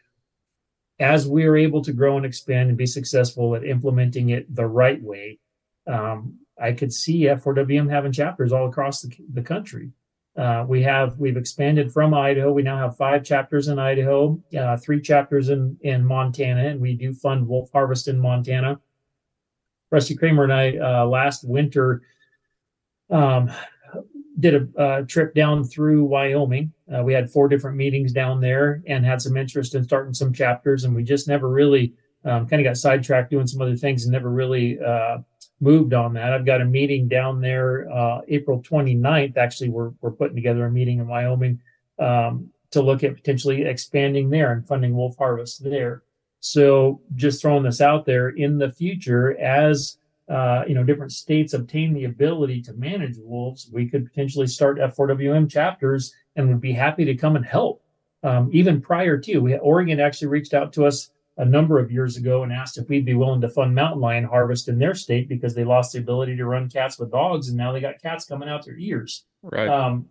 as 0.99 1.27
we 1.27 1.45
are 1.45 1.57
able 1.57 1.83
to 1.83 1.93
grow 1.93 2.17
and 2.17 2.25
expand 2.25 2.69
and 2.69 2.77
be 2.77 2.85
successful 2.85 3.55
at 3.55 3.63
implementing 3.63 4.29
it 4.29 4.53
the 4.55 4.65
right 4.65 5.01
way. 5.01 5.39
Um, 5.87 6.39
i 6.59 6.71
could 6.71 6.91
see 6.91 7.21
f4wm 7.21 7.89
having 7.89 8.11
chapters 8.11 8.51
all 8.51 8.67
across 8.67 9.01
the, 9.01 9.15
the 9.33 9.41
country. 9.41 9.91
Uh, 10.35 10.65
we 10.67 10.83
have 10.83 11.17
we've 11.17 11.37
expanded 11.37 11.91
from 11.91 12.13
idaho. 12.13 12.51
We 12.51 12.61
now 12.61 12.77
have 12.77 12.97
five 12.97 13.23
chapters 13.23 13.69
in 13.69 13.79
idaho 13.79 14.39
uh, 14.57 14.77
three 14.77 15.01
chapters 15.01 15.49
in 15.49 15.77
in 15.81 16.03
montana 16.03 16.67
and 16.67 16.81
we 16.81 16.93
do 16.93 17.13
fund 17.13 17.47
wolf 17.47 17.69
harvest 17.71 18.07
in 18.07 18.19
montana 18.19 18.79
Rusty 19.91 20.15
Kramer 20.15 20.43
and 20.43 20.53
I 20.53 20.77
uh, 20.77 21.05
last 21.05 21.47
winter 21.47 22.01
um, 23.09 23.51
did 24.39 24.69
a, 24.77 25.05
trip 25.05 25.33
down 25.33 25.63
through 25.63 26.03
Wyoming. 26.05 26.71
Uh, 26.93 27.03
we 27.03 27.13
had 27.13 27.29
four 27.29 27.47
different 27.47 27.77
meetings 27.77 28.11
down 28.11 28.39
there 28.39 28.83
and 28.87 29.05
had 29.05 29.21
some 29.21 29.37
interest 29.37 29.75
in 29.75 29.83
starting 29.83 30.13
some 30.13 30.33
chapters, 30.33 30.83
and 30.83 30.95
we 30.95 31.03
just 31.03 31.27
never 31.27 31.49
really 31.49 31.93
um, 32.25 32.47
kind 32.47 32.61
of 32.61 32.69
got 32.69 32.77
sidetracked 32.77 33.31
doing 33.31 33.47
some 33.47 33.61
other 33.61 33.75
things 33.75 34.03
and 34.03 34.11
never 34.11 34.29
really 34.29 34.79
uh, 34.79 35.19
moved 35.59 35.93
on 35.93 36.13
that. 36.13 36.33
I've 36.33 36.45
got 36.45 36.61
a 36.61 36.65
meeting 36.65 37.07
down 37.07 37.41
there 37.41 37.89
uh, 37.91 38.21
April 38.27 38.61
29th. 38.61 39.37
Actually, 39.37 39.69
we're, 39.69 39.91
we're 40.01 40.11
putting 40.11 40.35
together 40.35 40.65
a 40.65 40.71
meeting 40.71 40.99
in 40.99 41.07
Wyoming 41.07 41.59
um, 41.99 42.49
to 42.71 42.81
look 42.81 43.03
at 43.03 43.15
potentially 43.15 43.65
expanding 43.65 44.29
there 44.29 44.51
and 44.51 44.67
funding 44.67 44.95
wolf 44.95 45.17
harvest 45.17 45.63
there. 45.63 46.03
So 46.49 47.01
just 47.15 47.41
throwing 47.41 47.63
this 47.63 47.81
out 47.81 48.05
there 48.05 48.29
in 48.29 48.57
the 48.57 48.71
future, 48.71 49.37
as 49.37 49.97
uh, 50.29 50.63
you 50.65 50.75
know, 50.75 50.83
different 50.83 51.11
states 51.11 51.53
obtain 51.53 51.93
the 51.93 52.05
ability 52.05 52.61
to 52.61 52.73
manage 52.73 53.17
wolves, 53.17 53.69
we 53.71 53.89
could 53.89 54.05
potentially 54.05 54.47
start 54.47 54.77
F4WM 54.77 55.49
chapters 55.49 56.13
and 56.37 56.47
would 56.47 56.61
be 56.61 56.71
happy 56.71 57.03
to 57.03 57.15
come 57.15 57.35
and 57.35 57.45
help. 57.45 57.83
Um, 58.23 58.49
even 58.53 58.79
prior 58.79 59.17
to, 59.17 59.39
we 59.39 59.57
Oregon 59.57 59.99
actually 59.99 60.29
reached 60.29 60.53
out 60.53 60.71
to 60.73 60.85
us 60.85 61.11
a 61.35 61.43
number 61.43 61.79
of 61.79 61.91
years 61.91 62.15
ago 62.15 62.43
and 62.43 62.53
asked 62.53 62.77
if 62.77 62.87
we'd 62.87 63.05
be 63.05 63.13
willing 63.13 63.41
to 63.41 63.49
fund 63.49 63.75
mountain 63.75 64.01
lion 64.01 64.23
harvest 64.23 64.69
in 64.69 64.79
their 64.79 64.95
state 64.95 65.27
because 65.27 65.53
they 65.53 65.65
lost 65.65 65.93
the 65.93 65.99
ability 65.99 66.37
to 66.37 66.45
run 66.45 66.69
cats 66.69 66.97
with 66.97 67.11
dogs 67.11 67.49
and 67.49 67.57
now 67.57 67.73
they 67.73 67.81
got 67.81 68.01
cats 68.01 68.25
coming 68.25 68.47
out 68.47 68.65
their 68.65 68.77
ears. 68.77 69.25
Right. 69.43 69.67
Um, 69.67 70.07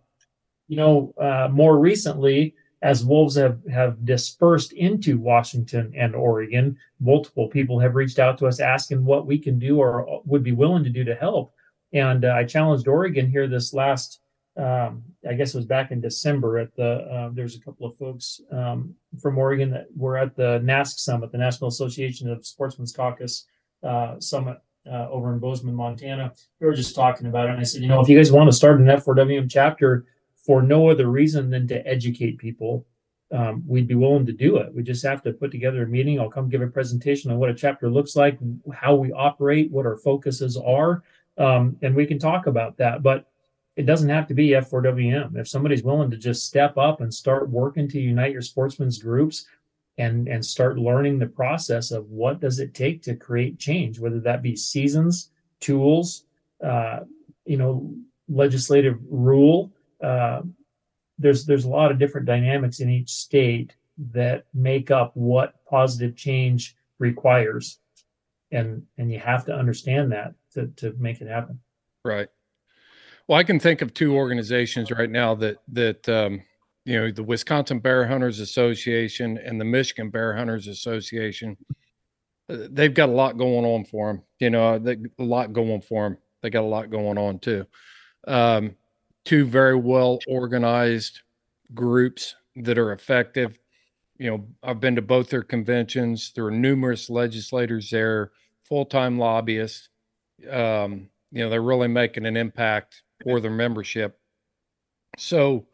you 0.68 0.76
know, 0.76 1.14
uh, 1.18 1.48
more 1.50 1.78
recently, 1.78 2.54
as 2.82 3.04
wolves 3.04 3.36
have, 3.36 3.58
have 3.70 4.04
dispersed 4.04 4.72
into 4.72 5.18
Washington 5.18 5.92
and 5.96 6.14
Oregon, 6.14 6.76
multiple 7.00 7.48
people 7.48 7.80
have 7.80 7.94
reached 7.94 8.18
out 8.18 8.38
to 8.38 8.46
us 8.46 8.60
asking 8.60 9.04
what 9.04 9.26
we 9.26 9.38
can 9.38 9.58
do 9.58 9.78
or 9.78 10.20
would 10.24 10.42
be 10.42 10.52
willing 10.52 10.84
to 10.84 10.90
do 10.90 11.04
to 11.04 11.14
help. 11.14 11.54
And 11.92 12.24
uh, 12.24 12.34
I 12.36 12.44
challenged 12.44 12.88
Oregon 12.88 13.30
here 13.30 13.48
this 13.48 13.72
last, 13.72 14.20
um, 14.56 15.02
I 15.28 15.34
guess 15.34 15.54
it 15.54 15.58
was 15.58 15.66
back 15.66 15.90
in 15.90 16.00
December 16.00 16.58
at 16.58 16.74
the, 16.76 16.90
uh, 16.90 17.30
there's 17.32 17.56
a 17.56 17.60
couple 17.60 17.86
of 17.86 17.96
folks 17.96 18.40
um, 18.52 18.94
from 19.20 19.38
Oregon 19.38 19.70
that 19.70 19.86
were 19.96 20.18
at 20.18 20.36
the 20.36 20.60
NASC 20.62 20.98
Summit, 20.98 21.32
the 21.32 21.38
National 21.38 21.68
Association 21.68 22.30
of 22.30 22.44
Sportsmen's 22.44 22.92
Caucus 22.92 23.46
uh, 23.82 24.20
Summit 24.20 24.58
uh, 24.90 25.08
over 25.10 25.32
in 25.32 25.38
Bozeman, 25.38 25.74
Montana. 25.74 26.32
We 26.60 26.66
were 26.66 26.74
just 26.74 26.94
talking 26.94 27.26
about 27.26 27.46
it. 27.46 27.52
And 27.52 27.60
I 27.60 27.64
said, 27.64 27.82
you 27.82 27.88
know, 27.88 28.00
if 28.00 28.08
you 28.08 28.16
guys 28.16 28.30
want 28.30 28.48
to 28.50 28.56
start 28.56 28.80
an 28.80 28.86
F4WM 28.86 29.50
chapter 29.50 30.04
for 30.46 30.62
no 30.62 30.88
other 30.88 31.08
reason 31.08 31.50
than 31.50 31.66
to 31.68 31.86
educate 31.86 32.38
people, 32.38 32.86
um, 33.32 33.64
we'd 33.66 33.88
be 33.88 33.96
willing 33.96 34.24
to 34.26 34.32
do 34.32 34.58
it. 34.58 34.72
We 34.72 34.84
just 34.84 35.04
have 35.04 35.22
to 35.22 35.32
put 35.32 35.50
together 35.50 35.82
a 35.82 35.88
meeting. 35.88 36.20
I'll 36.20 36.30
come 36.30 36.48
give 36.48 36.62
a 36.62 36.68
presentation 36.68 37.32
on 37.32 37.38
what 37.38 37.50
a 37.50 37.54
chapter 37.54 37.90
looks 37.90 38.14
like, 38.14 38.38
how 38.72 38.94
we 38.94 39.10
operate, 39.12 39.70
what 39.72 39.86
our 39.86 39.96
focuses 39.96 40.56
are, 40.56 41.02
um, 41.36 41.76
and 41.82 41.94
we 41.94 42.06
can 42.06 42.20
talk 42.20 42.46
about 42.46 42.76
that. 42.76 43.02
But 43.02 43.26
it 43.74 43.84
doesn't 43.84 44.08
have 44.08 44.26
to 44.28 44.34
be 44.34 44.50
F4WM. 44.50 45.36
If 45.36 45.48
somebody's 45.48 45.82
willing 45.82 46.10
to 46.10 46.16
just 46.16 46.46
step 46.46 46.78
up 46.78 47.00
and 47.00 47.12
start 47.12 47.50
working 47.50 47.88
to 47.88 48.00
unite 48.00 48.32
your 48.32 48.42
sportsmen's 48.42 48.98
groups 48.98 49.46
and 49.98 50.28
and 50.28 50.44
start 50.44 50.78
learning 50.78 51.18
the 51.18 51.26
process 51.26 51.90
of 51.90 52.08
what 52.10 52.40
does 52.40 52.58
it 52.58 52.74
take 52.74 53.02
to 53.02 53.16
create 53.16 53.58
change, 53.58 53.98
whether 53.98 54.20
that 54.20 54.42
be 54.42 54.54
seasons, 54.54 55.30
tools, 55.60 56.24
uh, 56.62 57.00
you 57.44 57.56
know, 57.56 57.92
legislative 58.28 58.98
rule. 59.10 59.72
Uh, 60.02 60.42
there's 61.18 61.46
there's 61.46 61.64
a 61.64 61.68
lot 61.68 61.90
of 61.90 61.98
different 61.98 62.26
dynamics 62.26 62.80
in 62.80 62.90
each 62.90 63.10
state 63.10 63.74
that 64.12 64.44
make 64.52 64.90
up 64.90 65.12
what 65.14 65.54
positive 65.64 66.16
change 66.16 66.76
requires, 66.98 67.78
and 68.52 68.82
and 68.98 69.10
you 69.10 69.18
have 69.18 69.44
to 69.46 69.54
understand 69.54 70.12
that 70.12 70.34
to 70.52 70.66
to 70.76 70.94
make 70.98 71.20
it 71.20 71.28
happen. 71.28 71.58
Right. 72.04 72.28
Well, 73.28 73.38
I 73.38 73.42
can 73.42 73.58
think 73.58 73.82
of 73.82 73.92
two 73.92 74.14
organizations 74.14 74.90
right 74.90 75.10
now 75.10 75.34
that 75.36 75.56
that 75.72 76.08
um, 76.08 76.42
you 76.84 77.00
know 77.00 77.10
the 77.10 77.22
Wisconsin 77.22 77.80
Bear 77.80 78.06
Hunters 78.06 78.40
Association 78.40 79.38
and 79.38 79.60
the 79.60 79.64
Michigan 79.64 80.10
Bear 80.10 80.36
Hunters 80.36 80.68
Association. 80.68 81.56
Uh, 82.48 82.68
they've 82.70 82.94
got 82.94 83.08
a 83.08 83.12
lot 83.12 83.36
going 83.36 83.64
on 83.64 83.84
for 83.84 84.12
them. 84.12 84.22
You 84.38 84.50
know, 84.50 84.78
they, 84.78 84.96
a 85.18 85.24
lot 85.24 85.52
going 85.52 85.80
for 85.80 86.04
them. 86.04 86.18
They 86.42 86.50
got 86.50 86.62
a 86.62 86.66
lot 86.66 86.90
going 86.90 87.18
on 87.18 87.40
too. 87.40 87.66
Um, 88.28 88.76
two 89.26 89.44
very 89.44 89.76
well 89.76 90.18
organized 90.26 91.20
groups 91.74 92.34
that 92.54 92.78
are 92.78 92.92
effective. 92.92 93.58
You 94.18 94.30
know, 94.30 94.46
I've 94.62 94.80
been 94.80 94.96
to 94.96 95.02
both 95.02 95.28
their 95.28 95.42
conventions. 95.42 96.32
There 96.34 96.46
are 96.46 96.50
numerous 96.50 97.10
legislators 97.10 97.90
there, 97.90 98.30
full 98.64 98.86
time 98.86 99.18
lobbyists. 99.18 99.90
Um, 100.50 101.10
you 101.32 101.42
know, 101.42 101.50
they're 101.50 101.60
really 101.60 101.88
making 101.88 102.24
an 102.24 102.36
impact 102.36 103.02
for 103.22 103.40
their 103.40 103.50
membership. 103.50 104.18
So, 105.18 105.66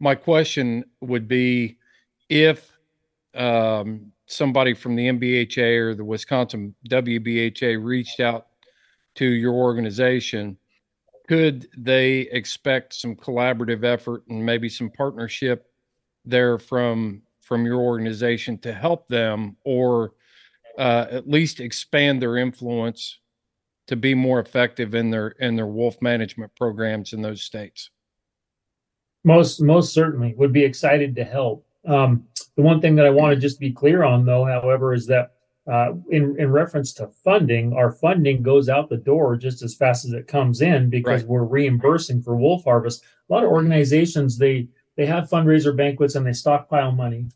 my 0.00 0.14
question 0.14 0.84
would 1.00 1.28
be 1.28 1.78
if 2.28 2.72
um, 3.34 4.12
somebody 4.26 4.74
from 4.74 4.96
the 4.96 5.08
MBHA 5.08 5.78
or 5.78 5.94
the 5.94 6.04
Wisconsin 6.04 6.74
WBHA 6.88 7.82
reached 7.82 8.20
out 8.20 8.48
to 9.16 9.24
your 9.24 9.52
organization, 9.52 10.56
could 11.26 11.68
they 11.76 12.20
expect 12.20 12.94
some 12.94 13.16
collaborative 13.16 13.84
effort 13.84 14.24
and 14.28 14.44
maybe 14.44 14.68
some 14.68 14.90
partnership 14.90 15.66
there 16.24 16.58
from 16.58 17.22
from 17.40 17.66
your 17.66 17.80
organization 17.80 18.56
to 18.58 18.72
help 18.72 19.06
them 19.08 19.56
or 19.64 20.12
uh, 20.78 21.06
at 21.10 21.28
least 21.28 21.60
expand 21.60 22.20
their 22.20 22.36
influence 22.38 23.20
to 23.86 23.96
be 23.96 24.14
more 24.14 24.40
effective 24.40 24.94
in 24.94 25.10
their 25.10 25.28
in 25.28 25.56
their 25.56 25.66
wolf 25.66 26.00
management 26.00 26.54
programs 26.56 27.12
in 27.12 27.22
those 27.22 27.42
states? 27.42 27.90
Most 29.24 29.60
most 29.60 29.92
certainly 29.92 30.34
would 30.36 30.52
be 30.52 30.64
excited 30.64 31.14
to 31.16 31.24
help. 31.24 31.66
Um, 31.86 32.24
the 32.56 32.62
one 32.62 32.80
thing 32.80 32.96
that 32.96 33.06
i 33.06 33.10
want 33.10 33.34
to 33.34 33.40
just 33.40 33.60
be 33.60 33.72
clear 33.72 34.04
on 34.04 34.24
though 34.24 34.44
however 34.44 34.94
is 34.94 35.06
that 35.06 35.33
uh, 35.70 35.92
in 36.10 36.38
in 36.38 36.50
reference 36.50 36.92
to 36.92 37.08
funding 37.24 37.72
our 37.72 37.92
funding 37.92 38.42
goes 38.42 38.68
out 38.68 38.88
the 38.88 38.96
door 38.96 39.36
just 39.36 39.62
as 39.62 39.74
fast 39.74 40.04
as 40.04 40.12
it 40.12 40.26
comes 40.26 40.60
in 40.60 40.90
because 40.90 41.22
right. 41.22 41.30
we're 41.30 41.44
reimbursing 41.44 42.20
for 42.22 42.36
wolf 42.36 42.64
harvest 42.64 43.02
a 43.02 43.32
lot 43.32 43.44
of 43.44 43.50
organizations 43.50 44.36
they 44.36 44.68
they 44.96 45.06
have 45.06 45.28
fundraiser 45.28 45.76
banquets 45.76 46.14
and 46.14 46.26
they 46.26 46.32
stockpile 46.32 46.92
money 46.92 47.26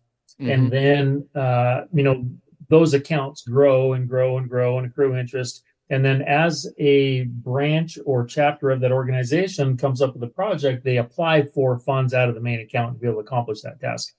mm-hmm. 0.40 0.50
and 0.50 0.70
then 0.70 1.26
uh, 1.34 1.82
you 1.92 2.02
know 2.02 2.26
those 2.68 2.92
accounts 2.92 3.42
grow 3.42 3.94
and 3.94 4.08
grow 4.08 4.36
and 4.36 4.48
grow 4.48 4.78
and 4.78 4.86
accrue 4.86 5.16
interest 5.16 5.64
and 5.90 6.04
then 6.04 6.22
as 6.22 6.70
a 6.78 7.24
branch 7.24 7.98
or 8.04 8.26
chapter 8.26 8.70
of 8.70 8.80
that 8.80 8.92
organization 8.92 9.76
comes 9.76 10.02
up 10.02 10.14
with 10.14 10.22
a 10.22 10.32
project, 10.32 10.84
they 10.84 10.98
apply 10.98 11.44
for 11.44 11.78
funds 11.78 12.12
out 12.12 12.28
of 12.28 12.34
the 12.34 12.40
main 12.40 12.60
account 12.60 12.94
to 12.94 13.00
be 13.00 13.06
able 13.06 13.22
to 13.22 13.26
accomplish 13.26 13.62
that 13.62 13.80
task. 13.80 14.14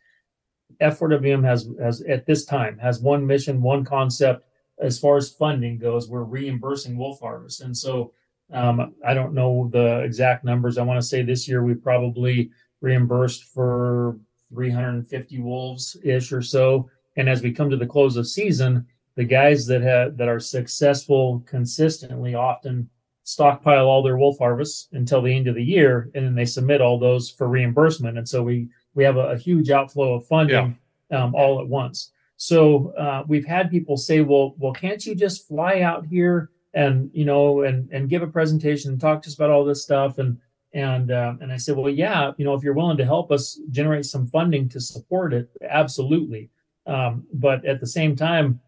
F4WM 0.82 1.44
has, 1.44 1.70
has 1.82 2.02
at 2.02 2.26
this 2.26 2.46
time 2.46 2.78
has 2.78 3.02
one 3.02 3.26
mission, 3.26 3.62
one 3.62 3.84
concept. 3.84 4.46
As 4.80 4.98
far 4.98 5.18
as 5.18 5.30
funding 5.30 5.78
goes, 5.78 6.10
we're 6.10 6.24
reimbursing 6.24 6.98
wolf 6.98 7.20
harvest. 7.20 7.62
And 7.62 7.76
so 7.76 8.14
um, 8.54 8.94
I 9.06 9.14
don't 9.14 9.34
know 9.34 9.70
the 9.72 10.00
exact 10.00 10.46
numbers. 10.46 10.78
I 10.78 10.84
want 10.84 11.00
to 11.02 11.06
say 11.06 11.22
this 11.22 11.48
year 11.48 11.64
we 11.64 11.74
probably 11.74 12.52
reimbursed 12.82 13.44
for 13.44 14.18
350 14.50 15.40
wolves 15.42 15.98
ish 16.04 16.32
or 16.32 16.42
so. 16.42 16.90
And 17.18 17.30
as 17.30 17.42
we 17.42 17.52
come 17.52 17.70
to 17.70 17.78
the 17.78 17.86
close 17.86 18.16
of 18.16 18.28
season, 18.28 18.88
the 19.16 19.26
guys 19.26 19.66
that 19.68 19.82
have 19.82 20.16
that 20.16 20.30
are 20.30 20.40
successful 20.40 21.44
consistently 21.46 22.36
often 22.36 22.90
stockpile 23.24 23.86
all 23.86 24.02
their 24.02 24.18
wolf 24.18 24.38
harvests 24.40 24.88
until 24.94 25.22
the 25.22 25.36
end 25.36 25.48
of 25.48 25.56
the 25.56 25.64
year 25.64 26.10
and 26.16 26.26
then 26.26 26.36
they 26.36 26.46
submit 26.46 26.82
all 26.82 26.98
those 26.98 27.30
for 27.30 27.48
reimbursement 27.48 28.18
and 28.18 28.28
so 28.28 28.42
we 28.42 28.68
we 28.96 29.04
have 29.04 29.18
a, 29.18 29.32
a 29.32 29.38
huge 29.38 29.70
outflow 29.70 30.16
of 30.16 30.26
funding 30.28 30.78
yeah. 31.12 31.24
um, 31.24 31.36
all 31.36 31.62
at 31.62 31.68
once 31.68 32.12
so 32.38 32.94
uh, 32.98 33.24
we've 33.28 33.46
had 33.46 33.70
people 33.70 33.98
say 33.98 34.22
well 34.22 34.56
well 34.58 34.74
can't 34.74 35.06
you 35.06 35.16
just 35.16 35.48
fly 35.48 35.82
out 35.82 36.06
here 36.06 36.50
and 36.74 37.10
you 37.14 37.26
know 37.26 37.62
and 37.62 37.90
and 37.92 38.10
give 38.10 38.22
a 38.22 38.28
presentation 38.28 38.92
and 38.92 39.02
talk 39.02 39.22
to 39.22 39.30
us 39.30 39.36
about 39.36 39.50
all 39.50 39.66
this 39.66 39.84
stuff 39.84 40.18
and 40.18 40.38
and 40.74 41.12
uh, 41.12 41.34
and 41.42 41.52
i 41.52 41.58
said 41.58 41.76
well 41.76 41.90
yeah 41.90 42.32
you 42.38 42.46
know 42.46 42.54
if 42.54 42.64
you're 42.64 42.74
willing 42.74 42.98
to 42.98 43.06
help 43.06 43.32
us 43.32 43.60
generate 43.72 44.06
some 44.06 44.28
funding 44.28 44.70
to 44.70 44.80
support 44.80 45.34
it 45.34 45.50
absolutely 45.70 46.50
um, 46.86 47.26
but 47.34 47.64
at 47.66 47.80
the 47.80 47.88
same 47.88 48.16
time 48.16 48.60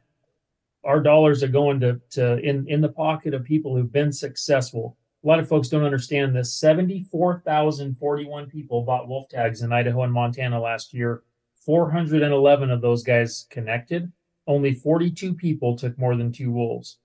our 0.84 1.00
dollars 1.00 1.44
are 1.44 1.48
going 1.48 1.80
to, 1.80 2.00
to 2.12 2.38
in, 2.40 2.68
in 2.68 2.82
the 2.82 2.90
pocket 2.90 3.34
of 3.34 3.44
people 3.44 3.76
who've 3.76 3.92
been 3.92 4.12
successful. 4.12 4.98
A 5.24 5.28
lot 5.28 5.40
of 5.40 5.48
folks 5.48 5.70
don't 5.70 5.84
understand 5.84 6.36
this. 6.36 6.54
74,041 6.56 8.50
people 8.50 8.82
bought 8.82 9.08
wolf 9.08 9.30
tags 9.30 9.62
in 9.62 9.72
Idaho 9.72 10.02
and 10.04 10.12
Montana 10.12 10.60
last 10.60 10.94
year. 10.94 11.22
411 11.64 12.72
of 12.72 12.82
those 12.82 13.04
guys 13.04 13.46
connected. 13.52 14.12
Only 14.48 14.74
42 14.74 15.36
people 15.36 15.78
took 15.78 15.96
more 16.00 16.16
than 16.16 16.32
two 16.32 16.52
wolves. 16.52 16.98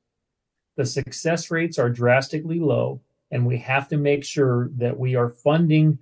The 0.77 0.87
success 0.87 1.51
rates 1.51 1.79
are 1.79 1.91
drastically 1.91 2.59
low, 2.59 3.03
and 3.31 3.47
we 3.47 3.59
have 3.59 3.89
to 3.89 3.99
make 3.99 4.25
sure 4.25 4.71
that 4.77 4.99
we 4.99 5.15
are 5.15 5.29
funding 5.29 5.99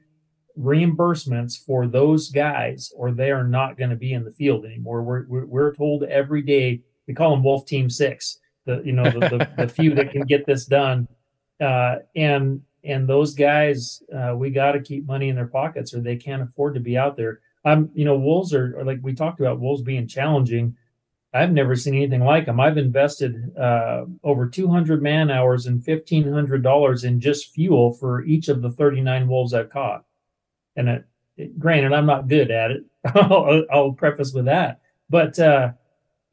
reimbursements 0.58 1.58
for 1.64 1.86
those 1.88 2.30
guys, 2.30 2.92
or 2.96 3.10
they 3.10 3.32
are 3.32 3.44
not 3.44 3.76
going 3.76 3.90
to 3.90 3.96
be 3.96 4.12
in 4.12 4.24
the 4.24 4.30
field 4.30 4.64
anymore. 4.64 5.02
We're, 5.02 5.26
we're, 5.26 5.46
we're 5.46 5.74
told 5.74 6.04
every 6.04 6.42
day 6.42 6.80
we 7.06 7.14
call 7.14 7.30
them 7.32 7.42
Wolf 7.42 7.66
Team 7.66 7.90
Six. 7.90 8.38
The 8.66 8.82
you 8.84 8.92
know 8.92 9.04
the, 9.04 9.20
the, 9.20 9.50
the 9.58 9.68
few 9.68 9.94
that 9.94 10.10
can 10.10 10.22
get 10.22 10.46
this 10.46 10.64
done, 10.64 11.06
uh, 11.60 11.96
and 12.16 12.62
and 12.84 13.08
those 13.08 13.34
guys, 13.34 14.02
uh, 14.14 14.34
we 14.36 14.50
got 14.50 14.72
to 14.72 14.80
keep 14.80 15.06
money 15.06 15.30
in 15.30 15.36
their 15.36 15.46
pockets, 15.46 15.94
or 15.94 16.00
they 16.00 16.16
can't 16.16 16.42
afford 16.42 16.74
to 16.74 16.80
be 16.80 16.98
out 16.98 17.16
there. 17.16 17.40
I'm 17.64 17.90
you 17.94 18.04
know 18.04 18.16
wolves 18.16 18.52
are, 18.54 18.78
are 18.78 18.84
like 18.84 18.98
we 19.02 19.14
talked 19.14 19.40
about 19.40 19.60
wolves 19.60 19.82
being 19.82 20.06
challenging. 20.06 20.76
I've 21.32 21.50
never 21.50 21.74
seen 21.74 21.96
anything 21.96 22.22
like 22.22 22.46
them. 22.46 22.60
I've 22.60 22.78
invested 22.78 23.56
uh, 23.58 24.04
over 24.22 24.48
200 24.48 25.02
man 25.02 25.32
hours 25.32 25.66
and 25.66 25.82
$1,500 25.82 27.04
in 27.04 27.20
just 27.20 27.52
fuel 27.52 27.92
for 27.92 28.22
each 28.22 28.48
of 28.48 28.62
the 28.62 28.70
39 28.70 29.26
wolves 29.26 29.52
I've 29.52 29.68
caught. 29.68 30.04
And 30.76 30.88
it, 30.88 31.04
it, 31.36 31.58
granted, 31.58 31.92
I'm 31.92 32.06
not 32.06 32.28
good 32.28 32.52
at 32.52 32.70
it. 32.70 32.84
I'll, 33.16 33.64
I'll, 33.68 33.92
preface 33.92 34.32
with 34.32 34.44
that. 34.44 34.80
But 35.10 35.36
uh, 35.40 35.72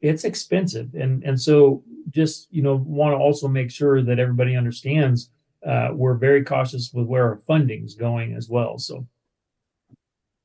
it's 0.02 0.24
expensive. 0.24 0.94
And 0.94 1.22
and 1.22 1.40
so 1.40 1.82
just 2.10 2.48
you 2.50 2.62
know 2.62 2.76
want 2.84 3.12
to 3.14 3.16
also 3.16 3.48
make 3.48 3.70
sure 3.70 4.02
that 4.02 4.18
everybody 4.18 4.56
understands 4.56 5.30
uh, 5.64 5.90
we're 5.92 6.14
very 6.14 6.44
cautious 6.44 6.90
with 6.92 7.06
where 7.06 7.24
our 7.24 7.36
funding's 7.36 7.94
going 7.94 8.34
as 8.34 8.48
well 8.48 8.78
so. 8.78 9.06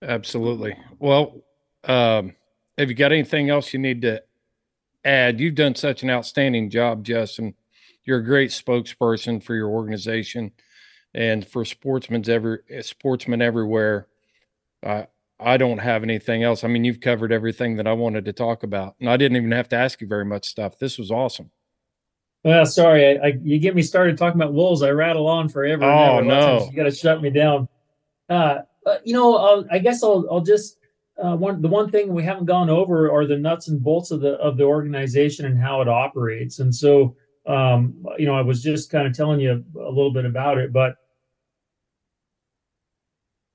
Absolutely. 0.03 0.75
Well 0.99 1.43
um, 1.83 2.35
have 2.77 2.89
you 2.89 2.95
got 2.95 3.11
anything 3.11 3.49
else 3.49 3.73
you 3.73 3.79
need 3.79 4.03
to 4.03 4.21
add? 5.03 5.39
You've 5.39 5.55
done 5.55 5.73
such 5.73 6.03
an 6.03 6.11
outstanding 6.11 6.69
job 6.69 7.03
justin. 7.03 7.55
You're 8.03 8.19
a 8.19 8.25
great 8.25 8.51
spokesperson 8.51 9.43
for 9.43 9.55
your 9.55 9.69
organization 9.69 10.51
and 11.13 11.45
for 11.45 11.65
sportsmen's 11.65 12.29
every 12.29 12.59
sportsmen 12.81 13.41
everywhere. 13.41 14.07
Uh, 14.83 15.03
I 15.39 15.57
don't 15.57 15.77
have 15.77 16.03
anything 16.03 16.43
else. 16.43 16.63
I 16.63 16.67
mean, 16.67 16.83
you've 16.83 16.99
covered 16.99 17.31
everything 17.31 17.75
that 17.77 17.87
I 17.87 17.93
wanted 17.93 18.25
to 18.25 18.33
talk 18.33 18.63
about, 18.63 18.95
and 18.99 19.09
I 19.09 19.17
didn't 19.17 19.37
even 19.37 19.51
have 19.51 19.69
to 19.69 19.75
ask 19.75 20.01
you 20.01 20.07
very 20.07 20.25
much 20.25 20.47
stuff. 20.47 20.79
This 20.79 20.97
was 20.97 21.11
awesome. 21.11 21.51
Well, 22.43 22.65
sorry, 22.65 23.05
I, 23.05 23.27
I, 23.27 23.37
you 23.43 23.59
get 23.59 23.75
me 23.75 23.81
started 23.81 24.17
talking 24.17 24.39
about 24.39 24.53
wolves. 24.53 24.81
I 24.81 24.91
rattle 24.91 25.27
on 25.27 25.49
forever. 25.49 25.83
Oh, 25.83 25.87
ever. 25.87 25.99
A 25.99 26.03
lot 26.03 26.19
of 26.19 26.25
no. 26.25 26.69
You 26.69 26.75
got 26.75 26.83
to 26.83 26.91
shut 26.91 27.21
me 27.21 27.29
down. 27.29 27.67
Uh, 28.29 28.59
uh, 28.85 28.97
you 29.03 29.13
know, 29.13 29.35
I'll, 29.35 29.65
I 29.71 29.79
guess 29.79 30.03
I'll, 30.03 30.25
I'll 30.31 30.41
just 30.41 30.77
uh, 31.21 31.35
one 31.35 31.61
the 31.61 31.67
one 31.67 31.89
thing 31.89 32.13
we 32.13 32.23
haven't 32.23 32.45
gone 32.45 32.69
over 32.69 33.11
are 33.11 33.25
the 33.25 33.37
nuts 33.37 33.67
and 33.67 33.83
bolts 33.83 34.11
of 34.11 34.21
the 34.21 34.33
of 34.33 34.57
the 34.57 34.63
organization 34.63 35.45
and 35.45 35.59
how 35.59 35.81
it 35.81 35.87
operates. 35.87 36.59
And 36.59 36.73
so, 36.73 37.15
um, 37.45 38.05
you 38.17 38.25
know, 38.25 38.35
I 38.35 38.41
was 38.41 38.63
just 38.63 38.89
kind 38.89 39.07
of 39.07 39.13
telling 39.13 39.39
you 39.39 39.63
a 39.75 39.89
little 39.89 40.13
bit 40.13 40.25
about 40.25 40.57
it, 40.57 40.71
but 40.71 40.95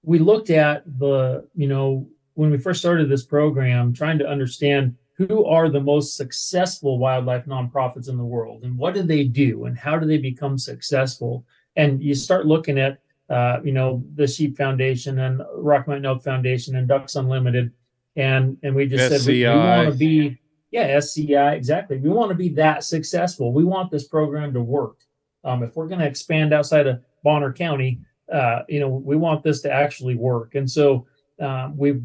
we 0.02 0.18
looked 0.18 0.50
at 0.50 0.84
the, 0.98 1.46
you 1.54 1.68
know, 1.68 2.08
when 2.34 2.50
we 2.50 2.58
first 2.58 2.80
started 2.80 3.08
this 3.08 3.24
program, 3.24 3.92
trying 3.92 4.18
to 4.18 4.28
understand 4.28 4.96
who 5.14 5.44
are 5.44 5.68
the 5.68 5.80
most 5.80 6.16
successful 6.16 6.98
wildlife 6.98 7.44
nonprofits 7.46 8.08
in 8.08 8.16
the 8.16 8.24
world 8.24 8.64
and 8.64 8.76
what 8.76 8.94
do 8.94 9.02
they 9.02 9.24
do 9.24 9.66
and 9.66 9.78
how 9.78 9.98
do 9.98 10.06
they 10.06 10.18
become 10.18 10.58
successful. 10.58 11.44
And 11.76 12.02
you 12.02 12.14
start 12.14 12.46
looking 12.46 12.78
at 12.78 12.98
uh, 13.30 13.60
you 13.64 13.72
know 13.72 14.04
the 14.14 14.26
sheep 14.26 14.56
foundation 14.56 15.20
and 15.20 15.42
rocky 15.54 15.90
mountain 15.90 16.06
elk 16.06 16.22
foundation 16.22 16.76
and 16.76 16.88
ducks 16.88 17.14
unlimited. 17.14 17.72
And 18.16 18.56
and 18.62 18.74
we 18.74 18.86
just 18.86 19.08
said 19.08 19.30
we, 19.30 19.40
we 19.40 19.48
want 19.48 19.92
to 19.92 19.96
be 19.96 20.38
yeah 20.70 20.96
sci 20.96 21.32
exactly. 21.32 21.98
We 21.98 22.08
want 22.08 22.30
to 22.30 22.34
be 22.34 22.50
that 22.50 22.84
successful. 22.84 23.52
We 23.52 23.64
want 23.64 23.90
this 23.90 24.08
program 24.08 24.52
to 24.54 24.60
work. 24.60 24.96
Um, 25.44 25.62
if 25.62 25.76
we're 25.76 25.88
going 25.88 26.00
to 26.00 26.06
expand 26.06 26.52
outside 26.52 26.86
of 26.86 27.00
bonner 27.22 27.52
county 27.52 28.00
uh, 28.30 28.60
you 28.68 28.80
know 28.80 28.88
we 28.88 29.16
want 29.16 29.42
this 29.42 29.60
to 29.62 29.72
actually 29.72 30.14
work 30.14 30.54
and 30.54 30.70
so 30.70 31.06
um, 31.42 31.76
we've 31.76 32.02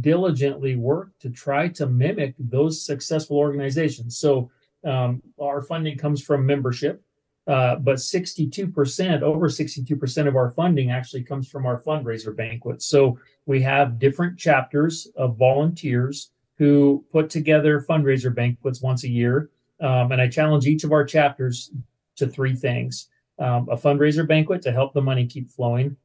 diligently 0.00 0.76
worked 0.76 1.20
to 1.22 1.30
try 1.30 1.68
to 1.68 1.86
mimic 1.86 2.34
those 2.38 2.84
successful 2.84 3.36
organizations. 3.36 4.18
So 4.18 4.50
um, 4.84 5.20
our 5.40 5.62
funding 5.62 5.98
comes 5.98 6.22
from 6.22 6.46
membership, 6.46 7.02
uh, 7.48 7.76
but 7.76 7.96
62%, 7.96 9.22
over 9.22 9.48
62% 9.48 10.28
of 10.28 10.36
our 10.36 10.50
funding 10.50 10.90
actually 10.92 11.24
comes 11.24 11.48
from 11.48 11.66
our 11.66 11.80
fundraiser 11.80 12.36
banquets. 12.36 12.86
So 12.86 13.18
we 13.46 13.60
have 13.62 13.98
different 13.98 14.38
chapters 14.38 15.08
of 15.16 15.36
volunteers 15.36 16.30
who 16.56 17.04
put 17.10 17.30
together 17.30 17.84
fundraiser 17.88 18.32
banquets 18.32 18.80
once 18.80 19.02
a 19.02 19.08
year. 19.08 19.50
Um, 19.80 20.12
and 20.12 20.20
I 20.20 20.28
challenge 20.28 20.66
each 20.66 20.84
of 20.84 20.92
our 20.92 21.04
chapters 21.04 21.72
to 22.16 22.28
three 22.28 22.54
things 22.54 23.08
um, 23.38 23.68
a 23.70 23.76
fundraiser 23.76 24.26
banquet 24.26 24.62
to 24.62 24.72
help 24.72 24.92
the 24.92 25.02
money 25.02 25.26
keep 25.26 25.50
flowing, 25.50 25.96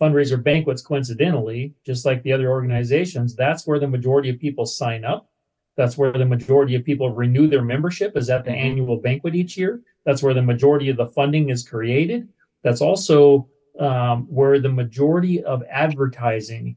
fundraiser 0.00 0.42
banquets 0.42 0.82
coincidentally 0.82 1.74
just 1.84 2.04
like 2.04 2.22
the 2.22 2.32
other 2.32 2.50
organizations 2.50 3.34
that's 3.34 3.66
where 3.66 3.78
the 3.78 3.88
majority 3.88 4.28
of 4.28 4.38
people 4.38 4.66
sign 4.66 5.04
up. 5.04 5.28
That's 5.76 5.98
where 5.98 6.12
the 6.12 6.24
majority 6.24 6.74
of 6.74 6.84
people 6.84 7.10
renew 7.10 7.48
their 7.48 7.62
membership 7.62 8.16
is 8.16 8.30
at 8.30 8.44
the 8.44 8.50
annual 8.50 8.96
banquet 8.96 9.34
each 9.34 9.58
year. 9.58 9.82
That's 10.04 10.22
where 10.22 10.32
the 10.32 10.42
majority 10.42 10.88
of 10.88 10.96
the 10.96 11.06
funding 11.06 11.50
is 11.50 11.68
created. 11.68 12.28
That's 12.62 12.80
also 12.80 13.48
um, 13.78 14.26
where 14.30 14.58
the 14.58 14.70
majority 14.70 15.44
of 15.44 15.62
advertising 15.70 16.76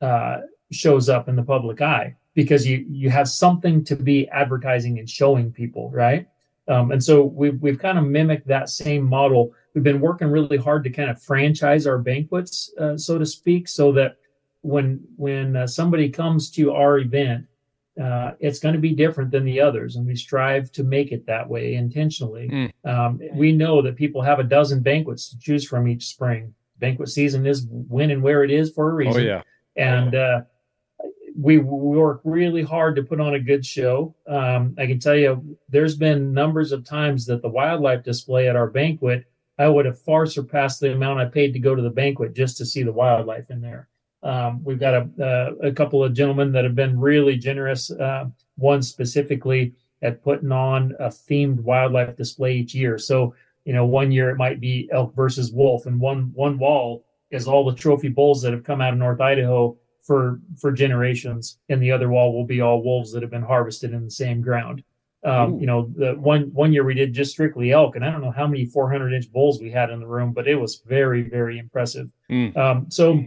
uh, 0.00 0.38
shows 0.72 1.08
up 1.08 1.28
in 1.28 1.36
the 1.36 1.44
public 1.44 1.80
eye 1.80 2.16
because 2.34 2.66
you 2.66 2.84
you 2.88 3.10
have 3.10 3.28
something 3.28 3.84
to 3.84 3.96
be 3.96 4.28
advertising 4.28 4.98
and 4.98 5.08
showing 5.08 5.52
people 5.52 5.90
right 5.90 6.26
um, 6.68 6.92
and 6.92 7.02
so 7.02 7.24
we've, 7.24 7.60
we've 7.60 7.78
kind 7.78 7.98
of 7.98 8.04
mimicked 8.04 8.46
that 8.46 8.68
same 8.68 9.04
model 9.04 9.52
we've 9.74 9.84
been 9.84 10.00
working 10.00 10.28
really 10.28 10.56
hard 10.56 10.84
to 10.84 10.90
kind 10.90 11.10
of 11.10 11.22
franchise 11.22 11.86
our 11.86 11.98
banquets, 11.98 12.72
uh, 12.78 12.96
so 12.96 13.18
to 13.18 13.26
speak, 13.26 13.68
so 13.68 13.92
that 13.92 14.16
when 14.62 15.00
when 15.16 15.56
uh, 15.56 15.66
somebody 15.66 16.10
comes 16.10 16.50
to 16.50 16.72
our 16.72 16.98
event, 16.98 17.46
uh, 18.02 18.32
it's 18.40 18.58
going 18.58 18.74
to 18.74 18.80
be 18.80 18.94
different 18.94 19.30
than 19.30 19.44
the 19.44 19.60
others, 19.60 19.96
and 19.96 20.06
we 20.06 20.16
strive 20.16 20.70
to 20.72 20.82
make 20.82 21.12
it 21.12 21.26
that 21.26 21.48
way 21.48 21.74
intentionally. 21.74 22.48
Mm. 22.48 22.72
Um, 22.84 23.20
we 23.34 23.52
know 23.52 23.82
that 23.82 23.96
people 23.96 24.22
have 24.22 24.38
a 24.38 24.44
dozen 24.44 24.80
banquets 24.80 25.30
to 25.30 25.38
choose 25.38 25.66
from 25.66 25.88
each 25.88 26.06
spring. 26.06 26.54
Banquet 26.78 27.10
season 27.10 27.46
is 27.46 27.66
when 27.70 28.10
and 28.10 28.22
where 28.22 28.42
it 28.42 28.50
is 28.50 28.72
for 28.72 28.90
a 28.90 28.92
Oh 28.92 28.96
reason 28.96 29.24
yeah. 29.24 29.42
and 29.76 30.14
uh, 30.14 30.40
we, 31.36 31.58
we 31.58 31.98
work 31.98 32.20
really 32.24 32.62
hard 32.62 32.96
to 32.96 33.02
put 33.02 33.20
on 33.20 33.34
a 33.34 33.40
good 33.40 33.64
show. 33.64 34.14
Um, 34.26 34.74
I 34.78 34.86
can 34.86 34.98
tell 34.98 35.16
you, 35.16 35.58
there's 35.68 35.96
been 35.96 36.32
numbers 36.32 36.72
of 36.72 36.84
times 36.84 37.26
that 37.26 37.42
the 37.42 37.48
wildlife 37.48 38.02
display 38.02 38.48
at 38.48 38.56
our 38.56 38.68
banquet, 38.68 39.24
I 39.58 39.68
would 39.68 39.86
have 39.86 40.00
far 40.00 40.26
surpassed 40.26 40.80
the 40.80 40.92
amount 40.92 41.20
I 41.20 41.26
paid 41.26 41.52
to 41.52 41.58
go 41.58 41.74
to 41.74 41.82
the 41.82 41.90
banquet 41.90 42.34
just 42.34 42.56
to 42.58 42.66
see 42.66 42.82
the 42.82 42.92
wildlife 42.92 43.50
in 43.50 43.60
there. 43.60 43.88
Um, 44.22 44.62
we've 44.64 44.80
got 44.80 44.94
a, 44.94 45.54
a 45.62 45.72
couple 45.72 46.04
of 46.04 46.12
gentlemen 46.12 46.52
that 46.52 46.64
have 46.64 46.74
been 46.74 46.98
really 46.98 47.36
generous. 47.36 47.90
Uh, 47.90 48.26
one 48.56 48.82
specifically 48.82 49.74
at 50.02 50.22
putting 50.22 50.52
on 50.52 50.94
a 50.98 51.08
themed 51.08 51.60
wildlife 51.60 52.16
display 52.16 52.54
each 52.54 52.74
year. 52.74 52.98
So 52.98 53.34
you 53.64 53.74
know, 53.74 53.84
one 53.84 54.10
year 54.10 54.30
it 54.30 54.36
might 54.36 54.60
be 54.60 54.88
elk 54.92 55.14
versus 55.14 55.52
wolf, 55.52 55.86
and 55.86 56.00
one 56.00 56.32
one 56.34 56.58
wall 56.58 57.04
is 57.30 57.46
all 57.46 57.64
the 57.64 57.76
trophy 57.76 58.08
bulls 58.08 58.42
that 58.42 58.52
have 58.52 58.64
come 58.64 58.80
out 58.80 58.92
of 58.92 58.98
North 58.98 59.20
Idaho 59.20 59.76
for 60.10 60.40
for 60.58 60.72
generations, 60.72 61.58
and 61.68 61.80
the 61.80 61.92
other 61.92 62.08
wall 62.08 62.32
will 62.32 62.44
be 62.44 62.60
all 62.60 62.82
wolves 62.82 63.12
that 63.12 63.22
have 63.22 63.30
been 63.30 63.44
harvested 63.44 63.92
in 63.92 64.02
the 64.02 64.10
same 64.10 64.40
ground. 64.40 64.82
Um, 65.22 65.60
you 65.60 65.66
know, 65.66 65.88
the 65.94 66.14
one 66.14 66.52
one 66.52 66.72
year 66.72 66.82
we 66.82 66.94
did 66.94 67.12
just 67.12 67.30
strictly 67.30 67.70
elk, 67.70 67.94
and 67.94 68.04
I 68.04 68.10
don't 68.10 68.20
know 68.20 68.32
how 68.32 68.48
many 68.48 68.66
400 68.66 69.12
inch 69.12 69.30
bulls 69.30 69.60
we 69.60 69.70
had 69.70 69.88
in 69.88 70.00
the 70.00 70.08
room, 70.08 70.32
but 70.32 70.48
it 70.48 70.56
was 70.56 70.82
very 70.84 71.22
very 71.22 71.60
impressive. 71.60 72.08
Mm. 72.28 72.56
Um, 72.56 72.86
so 72.90 73.22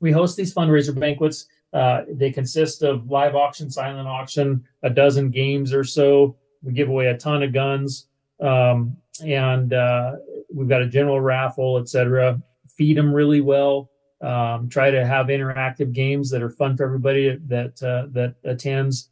we 0.00 0.10
host 0.10 0.34
these 0.38 0.54
fundraiser 0.54 0.98
banquets. 0.98 1.46
Uh, 1.74 2.04
they 2.10 2.30
consist 2.30 2.82
of 2.82 3.10
live 3.10 3.34
auction, 3.34 3.70
silent 3.70 4.08
auction, 4.08 4.64
a 4.82 4.88
dozen 4.88 5.28
games 5.28 5.74
or 5.74 5.84
so. 5.84 6.36
We 6.62 6.72
give 6.72 6.88
away 6.88 7.08
a 7.08 7.18
ton 7.18 7.42
of 7.42 7.52
guns, 7.52 8.06
um, 8.40 8.96
and 9.22 9.74
uh, 9.74 10.12
we've 10.54 10.70
got 10.70 10.80
a 10.80 10.88
general 10.88 11.20
raffle, 11.20 11.76
etc. 11.76 12.40
Feed 12.78 12.96
them 12.96 13.12
really 13.12 13.42
well. 13.42 13.90
Um, 14.20 14.68
try 14.68 14.90
to 14.90 15.06
have 15.06 15.26
interactive 15.26 15.92
games 15.92 16.28
that 16.30 16.42
are 16.42 16.50
fun 16.50 16.76
for 16.76 16.84
everybody 16.84 17.36
that 17.46 17.82
uh, 17.82 18.06
that 18.12 18.34
attends. 18.44 19.10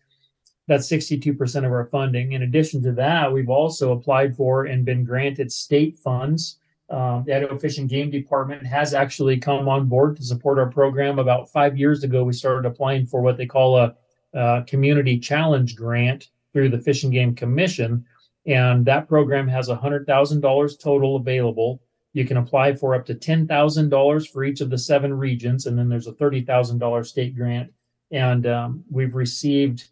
That's 0.68 0.90
62% 0.90 1.64
of 1.64 1.70
our 1.70 1.86
funding. 1.86 2.32
In 2.32 2.42
addition 2.42 2.82
to 2.82 2.92
that, 2.92 3.32
we've 3.32 3.48
also 3.48 3.92
applied 3.92 4.36
for 4.36 4.64
and 4.64 4.84
been 4.84 5.04
granted 5.04 5.52
state 5.52 5.96
funds. 5.96 6.58
Um, 6.88 7.24
the 7.24 7.34
Idaho 7.34 7.58
Fish 7.58 7.78
and 7.78 7.88
Game 7.88 8.10
Department 8.10 8.64
has 8.66 8.94
actually 8.94 9.38
come 9.38 9.68
on 9.68 9.86
board 9.86 10.16
to 10.16 10.24
support 10.24 10.58
our 10.58 10.70
program. 10.70 11.18
About 11.18 11.50
five 11.50 11.76
years 11.76 12.04
ago, 12.04 12.24
we 12.24 12.32
started 12.32 12.66
applying 12.66 13.06
for 13.06 13.20
what 13.20 13.36
they 13.36 13.46
call 13.46 13.76
a, 13.76 13.94
a 14.34 14.64
community 14.66 15.18
challenge 15.18 15.76
grant 15.76 16.30
through 16.52 16.68
the 16.68 16.80
Fish 16.80 17.04
and 17.04 17.12
Game 17.12 17.34
Commission, 17.34 18.04
and 18.46 18.84
that 18.86 19.08
program 19.08 19.48
has 19.48 19.68
$100,000 19.68 20.80
total 20.80 21.16
available. 21.16 21.82
You 22.16 22.24
can 22.24 22.38
apply 22.38 22.72
for 22.72 22.94
up 22.94 23.04
to 23.06 23.14
$10,000 23.14 24.32
for 24.32 24.42
each 24.42 24.62
of 24.62 24.70
the 24.70 24.78
seven 24.78 25.12
regions, 25.12 25.66
and 25.66 25.78
then 25.78 25.90
there's 25.90 26.06
a 26.06 26.12
$30,000 26.12 27.04
state 27.04 27.36
grant. 27.36 27.70
And 28.10 28.46
um, 28.46 28.84
we've 28.90 29.14
received, 29.14 29.88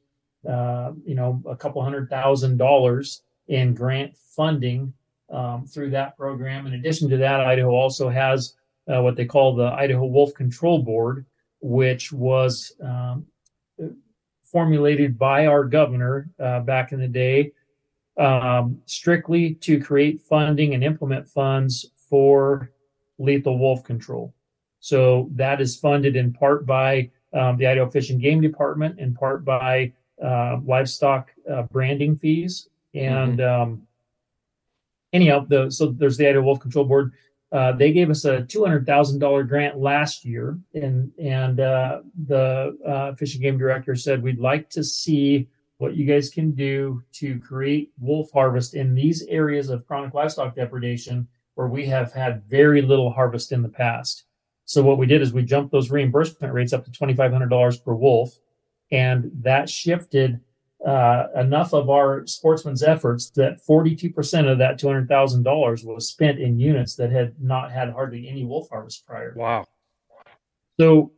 uh, 0.49 0.93
you 1.05 1.17
know, 1.17 1.43
a 1.47 1.55
couple 1.55 1.83
hundred 1.83 2.09
thousand 2.09 2.57
dollars 2.57 3.25
in 3.49 3.75
grant 3.75 4.17
funding 4.17 4.95
um, 5.29 5.67
through 5.67 5.91
that 5.91 6.17
program. 6.17 6.67
In 6.67 6.73
addition 6.73 7.11
to 7.11 7.19
that, 7.19 7.43
Idaho 7.43 7.69
also 7.69 8.09
has 8.09 8.55
uh, 8.89 9.03
what 9.03 9.17
they 9.17 9.27
call 9.27 9.55
the 9.55 9.67
Idaho 9.67 10.07
Wolf 10.07 10.33
Control 10.33 10.79
Board, 10.79 11.27
which 11.61 12.11
was 12.11 12.73
um, 12.83 13.27
formulated 14.43 15.19
by 15.19 15.45
our 15.45 15.65
governor 15.65 16.31
uh, 16.41 16.61
back 16.61 16.93
in 16.93 17.01
the 17.01 17.07
day, 17.07 17.53
um, 18.17 18.81
strictly 18.87 19.57
to 19.57 19.79
create 19.79 20.23
funding 20.23 20.73
and 20.73 20.83
implement 20.83 21.29
funds 21.29 21.91
for 22.15 22.71
lethal 23.19 23.59
wolf 23.59 23.83
control. 23.83 24.33
So 24.79 25.29
that 25.33 25.61
is 25.61 25.75
funded 25.75 26.15
in 26.15 26.33
part 26.33 26.65
by 26.65 27.11
um, 27.33 27.57
the 27.57 27.67
Idaho 27.67 27.91
Fish 27.91 28.11
and 28.11 28.23
Game 28.23 28.41
Department, 28.41 29.01
in 29.01 29.15
part 29.15 29.45
by 29.45 29.93
uh, 30.25 30.61
livestock 30.65 31.33
uh, 31.53 31.63
branding 31.63 32.17
fees, 32.17 32.69
and 32.95 33.41
um, 33.41 33.83
anyhow, 35.13 35.45
the 35.49 35.69
so 35.73 35.87
there's 35.87 36.17
the 36.17 36.29
Idaho 36.29 36.45
Wolf 36.45 36.61
Control 36.61 36.85
Board. 36.85 37.15
Uh, 37.51 37.73
they 37.73 37.93
gave 37.93 38.11
us 38.11 38.25
a 38.25 38.43
two 38.43 38.63
hundred 38.63 38.87
thousand 38.87 39.19
dollar 39.19 39.43
grant 39.43 39.77
last 39.77 40.25
year, 40.25 40.57
and 40.73 41.11
and 41.19 41.59
uh, 41.59 42.03
the 42.29 42.79
uh, 42.87 43.13
Fish 43.17 43.35
and 43.35 43.43
Game 43.43 43.59
Director 43.59 43.97
said 43.97 44.23
we'd 44.23 44.39
like 44.39 44.71
to 44.71 44.85
see 44.85 45.49
what 45.79 45.97
you 45.97 46.05
guys 46.07 46.31
can 46.31 46.53
do 46.53 47.03
to 47.15 47.41
create 47.41 47.91
wolf 47.99 48.31
harvest 48.31 48.75
in 48.75 48.95
these 48.95 49.25
areas 49.25 49.69
of 49.69 49.85
chronic 49.85 50.15
livestock 50.15 50.55
depredation 50.55 51.27
where 51.55 51.69
we 51.69 51.87
have 51.87 52.13
had 52.13 52.45
very 52.45 52.83
little 52.83 53.11
harvest 53.11 53.53
in 53.53 53.63
the 53.63 53.69
past. 53.69 54.25
So 54.65 54.83
what 54.83 54.99
we 54.99 55.07
did 55.07 55.23
is 55.23 55.33
we 55.33 55.43
jumped 55.43 55.73
those 55.73 55.91
reimbursement 55.91 56.53
rates 56.53 56.73
up 56.73 56.85
to 56.85 56.93
twenty 56.93 57.15
five 57.15 57.33
hundred 57.33 57.51
dollars 57.51 57.79
per 57.79 57.95
wolf, 57.95 58.39
and 58.91 59.31
that 59.43 59.69
shifted 59.69 60.41
uh, 60.85 61.29
enough 61.37 61.73
of 61.73 61.89
our 61.89 62.27
sportsmen's 62.27 62.83
efforts 62.83 63.31
that 63.31 63.59
42% 63.67 64.51
of 64.51 64.59
that 64.59 64.79
$200,000 64.79 65.85
was 65.87 66.09
spent 66.09 66.39
in 66.39 66.59
units 66.59 66.95
that 66.97 67.11
had 67.11 67.35
not 67.43 67.73
had 67.73 67.91
hardly 67.91 68.29
any 68.29 68.45
wolf 68.45 68.69
harvest 68.69 69.07
prior. 69.07 69.33
Wow. 69.35 69.65
So 70.79 71.13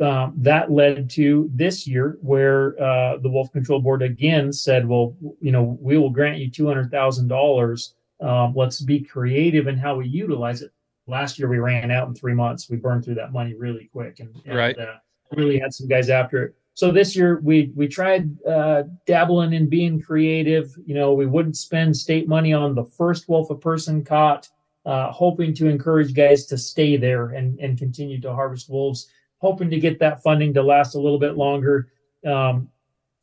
um, 0.00 0.34
that 0.38 0.70
led 0.70 1.10
to 1.10 1.50
this 1.52 1.86
year 1.86 2.16
where 2.22 2.80
uh, 2.82 3.18
the 3.18 3.28
Wolf 3.28 3.52
Control 3.52 3.80
Board 3.80 4.02
again 4.02 4.52
said, 4.52 4.88
well, 4.88 5.14
you 5.40 5.52
know, 5.52 5.76
we 5.80 5.98
will 5.98 6.10
grant 6.10 6.38
you 6.38 6.50
$200,000. 6.50 7.92
Um, 8.20 8.52
let's 8.54 8.80
be 8.80 9.00
creative 9.00 9.66
in 9.66 9.76
how 9.76 9.96
we 9.96 10.06
utilize 10.06 10.62
it. 10.62 10.72
Last 11.06 11.38
year 11.38 11.48
we 11.48 11.58
ran 11.58 11.90
out 11.90 12.08
in 12.08 12.14
three 12.14 12.34
months. 12.34 12.68
We 12.68 12.76
burned 12.76 13.04
through 13.04 13.16
that 13.16 13.32
money 13.32 13.54
really 13.54 13.88
quick 13.92 14.20
and, 14.20 14.34
and 14.44 14.56
Right. 14.56 14.78
uh, 14.78 14.96
really 15.32 15.58
had 15.58 15.72
some 15.72 15.88
guys 15.88 16.10
after 16.10 16.44
it. 16.44 16.54
So 16.74 16.90
this 16.90 17.16
year 17.16 17.40
we 17.42 17.72
we 17.74 17.88
tried 17.88 18.30
uh, 18.46 18.84
dabbling 19.06 19.52
in 19.52 19.68
being 19.68 20.00
creative. 20.00 20.74
You 20.86 20.94
know, 20.94 21.12
we 21.12 21.26
wouldn't 21.26 21.56
spend 21.56 21.96
state 21.96 22.28
money 22.28 22.52
on 22.52 22.74
the 22.74 22.84
first 22.84 23.28
wolf 23.28 23.50
a 23.50 23.56
person 23.56 24.04
caught, 24.04 24.48
uh, 24.86 25.10
hoping 25.10 25.52
to 25.54 25.68
encourage 25.68 26.14
guys 26.14 26.46
to 26.46 26.56
stay 26.56 26.96
there 26.96 27.30
and 27.30 27.58
and 27.58 27.76
continue 27.76 28.20
to 28.20 28.32
harvest 28.32 28.70
wolves 28.70 29.10
hoping 29.40 29.70
to 29.70 29.80
get 29.80 29.98
that 29.98 30.22
funding 30.22 30.54
to 30.54 30.62
last 30.62 30.94
a 30.94 31.00
little 31.00 31.18
bit 31.18 31.36
longer. 31.36 31.88
Um, 32.26 32.68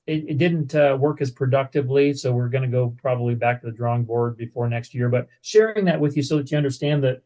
it, 0.08 0.24
it 0.28 0.38
didn't 0.38 0.74
uh, 0.74 0.98
work 1.00 1.22
as 1.22 1.30
productively, 1.32 2.14
so 2.14 2.32
we're 2.32 2.50
going 2.50 2.64
to 2.64 2.70
go 2.70 2.96
probably 3.02 3.36
back 3.36 3.62
to 3.62 3.68
the 3.68 3.74
drawing 3.74 4.04
board 4.04 4.38
before 4.38 4.68
next 4.70 4.94
year. 4.94 5.10
But 5.10 5.28
sharing 5.42 5.86
that 5.86 6.00
with 6.00 6.16
you 6.16 6.24
so 6.24 6.38
that 6.38 6.50
you 6.50 6.58
understand 6.58 7.04
that 7.04 7.22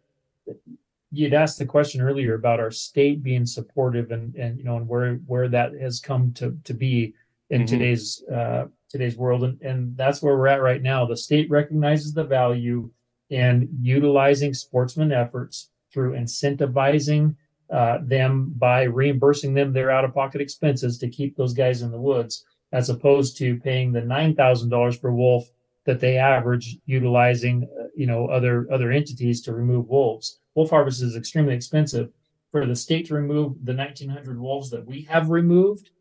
you'd 1.11 1.33
asked 1.33 1.59
the 1.59 1.65
question 1.65 2.01
earlier 2.01 2.33
about 2.33 2.59
our 2.59 2.71
state 2.71 3.21
being 3.21 3.45
supportive 3.45 4.11
and 4.11 4.35
and 4.35 4.57
you 4.57 4.63
know 4.63 4.77
and 4.77 4.87
where 4.87 5.15
where 5.27 5.47
that 5.47 5.73
has 5.73 5.99
come 5.99 6.33
to 6.33 6.57
to 6.63 6.73
be 6.73 7.13
in 7.49 7.63
Mhm. 7.63 7.67
today's 7.67 8.23
uh, 8.33 8.65
today's 8.89 9.15
world, 9.17 9.43
and 9.43 9.61
and 9.61 9.95
that's 9.95 10.21
where 10.21 10.35
we're 10.37 10.47
at 10.47 10.61
right 10.61 10.81
now. 10.81 11.05
The 11.05 11.17
state 11.17 11.49
recognizes 11.49 12.13
the 12.13 12.23
value 12.23 12.89
in 13.29 13.69
utilizing 13.81 14.53
sportsman 14.53 15.11
efforts 15.11 15.69
through 15.93 16.13
incentivizing 16.13 17.35
uh, 17.69 17.99
them 18.01 18.53
by 18.57 18.83
reimbursing 18.83 19.53
them 19.53 19.71
their 19.71 19.91
out 19.91 20.03
of 20.03 20.13
pocket 20.13 20.41
expenses 20.41 20.97
to 20.97 21.07
keep 21.09 21.37
those 21.37 21.53
guys 21.53 21.81
in 21.81 21.91
the 21.91 21.99
woods, 21.99 22.45
as 22.71 22.89
opposed 22.89 23.37
to 23.37 23.59
paying 23.59 23.91
the 23.91 24.01
nine 24.01 24.35
thousand 24.35 24.69
dollars 24.69 24.97
per 24.97 25.11
wolf 25.11 25.49
that 25.85 25.99
they 25.99 26.17
average 26.17 26.77
utilizing, 26.85 27.67
uh, 27.79 27.85
you 27.95 28.05
know, 28.05 28.27
other 28.27 28.67
other 28.71 28.91
entities 28.91 29.41
to 29.41 29.53
remove 29.53 29.87
wolves. 29.87 30.39
Wolf 30.55 30.69
harvest 30.69 31.01
is 31.01 31.15
extremely 31.15 31.53
expensive. 31.55 32.09
For 32.51 32.65
the 32.65 32.75
state 32.75 33.07
to 33.07 33.13
remove 33.13 33.55
the 33.63 33.73
nineteen 33.73 34.09
hundred 34.09 34.39
wolves 34.39 34.69
that 34.71 34.85
we 34.85 35.03
have 35.03 35.29
removed, 35.29 35.91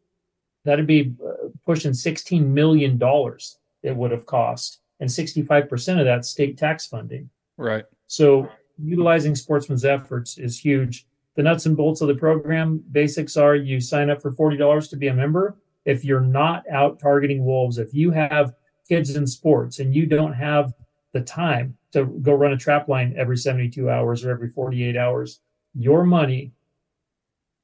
that'd 0.65 0.87
be 0.87 1.15
uh, 1.25 1.49
pushing 1.65 1.95
sixteen 1.95 2.53
million 2.53 2.99
dollars. 2.99 3.59
It 3.83 3.97
would 3.97 4.11
have 4.11 4.27
cost, 4.27 4.81
and 4.99 5.11
sixty 5.11 5.43
five 5.43 5.69
percent 5.69 6.01
of 6.01 6.07
that 6.07 6.25
state 6.25 6.59
tax 6.59 6.87
funding. 6.87 7.31
Right. 7.57 7.85
So 8.07 8.49
utilizing 8.83 9.35
sportsman's 9.35 9.85
efforts 9.85 10.39
is 10.39 10.59
huge. 10.59 11.07
The 11.37 11.43
nuts 11.43 11.67
and 11.67 11.77
bolts 11.77 12.01
of 12.01 12.09
the 12.09 12.15
program 12.15 12.83
basics 12.91 13.37
are 13.37 13.55
you 13.55 13.81
sign 13.81 14.11
up 14.11 14.21
for 14.21 14.33
$40 14.33 14.91
to 14.91 14.97
be 14.97 15.09
a 15.09 15.15
member. 15.15 15.57
If 15.85 16.05
you're 16.05 16.21
not 16.21 16.69
out 16.71 16.99
targeting 16.99 17.45
wolves, 17.45 17.79
if 17.79 17.95
you 17.95 18.11
have 18.11 18.55
kids 18.89 19.17
in 19.17 19.27
sports 19.27 19.79
and 19.79 19.95
you 19.95 20.07
don't 20.07 20.33
have 20.33 20.75
the 21.13 21.21
time 21.21 21.77
to 21.93 22.05
go 22.23 22.35
run 22.35 22.53
a 22.53 22.57
trap 22.57 22.89
line 22.89 23.15
every 23.17 23.37
72 23.37 23.91
hours 23.91 24.25
or 24.25 24.31
every 24.31 24.49
48 24.49 24.97
hours, 24.97 25.41
your 25.75 26.05
money 26.05 26.53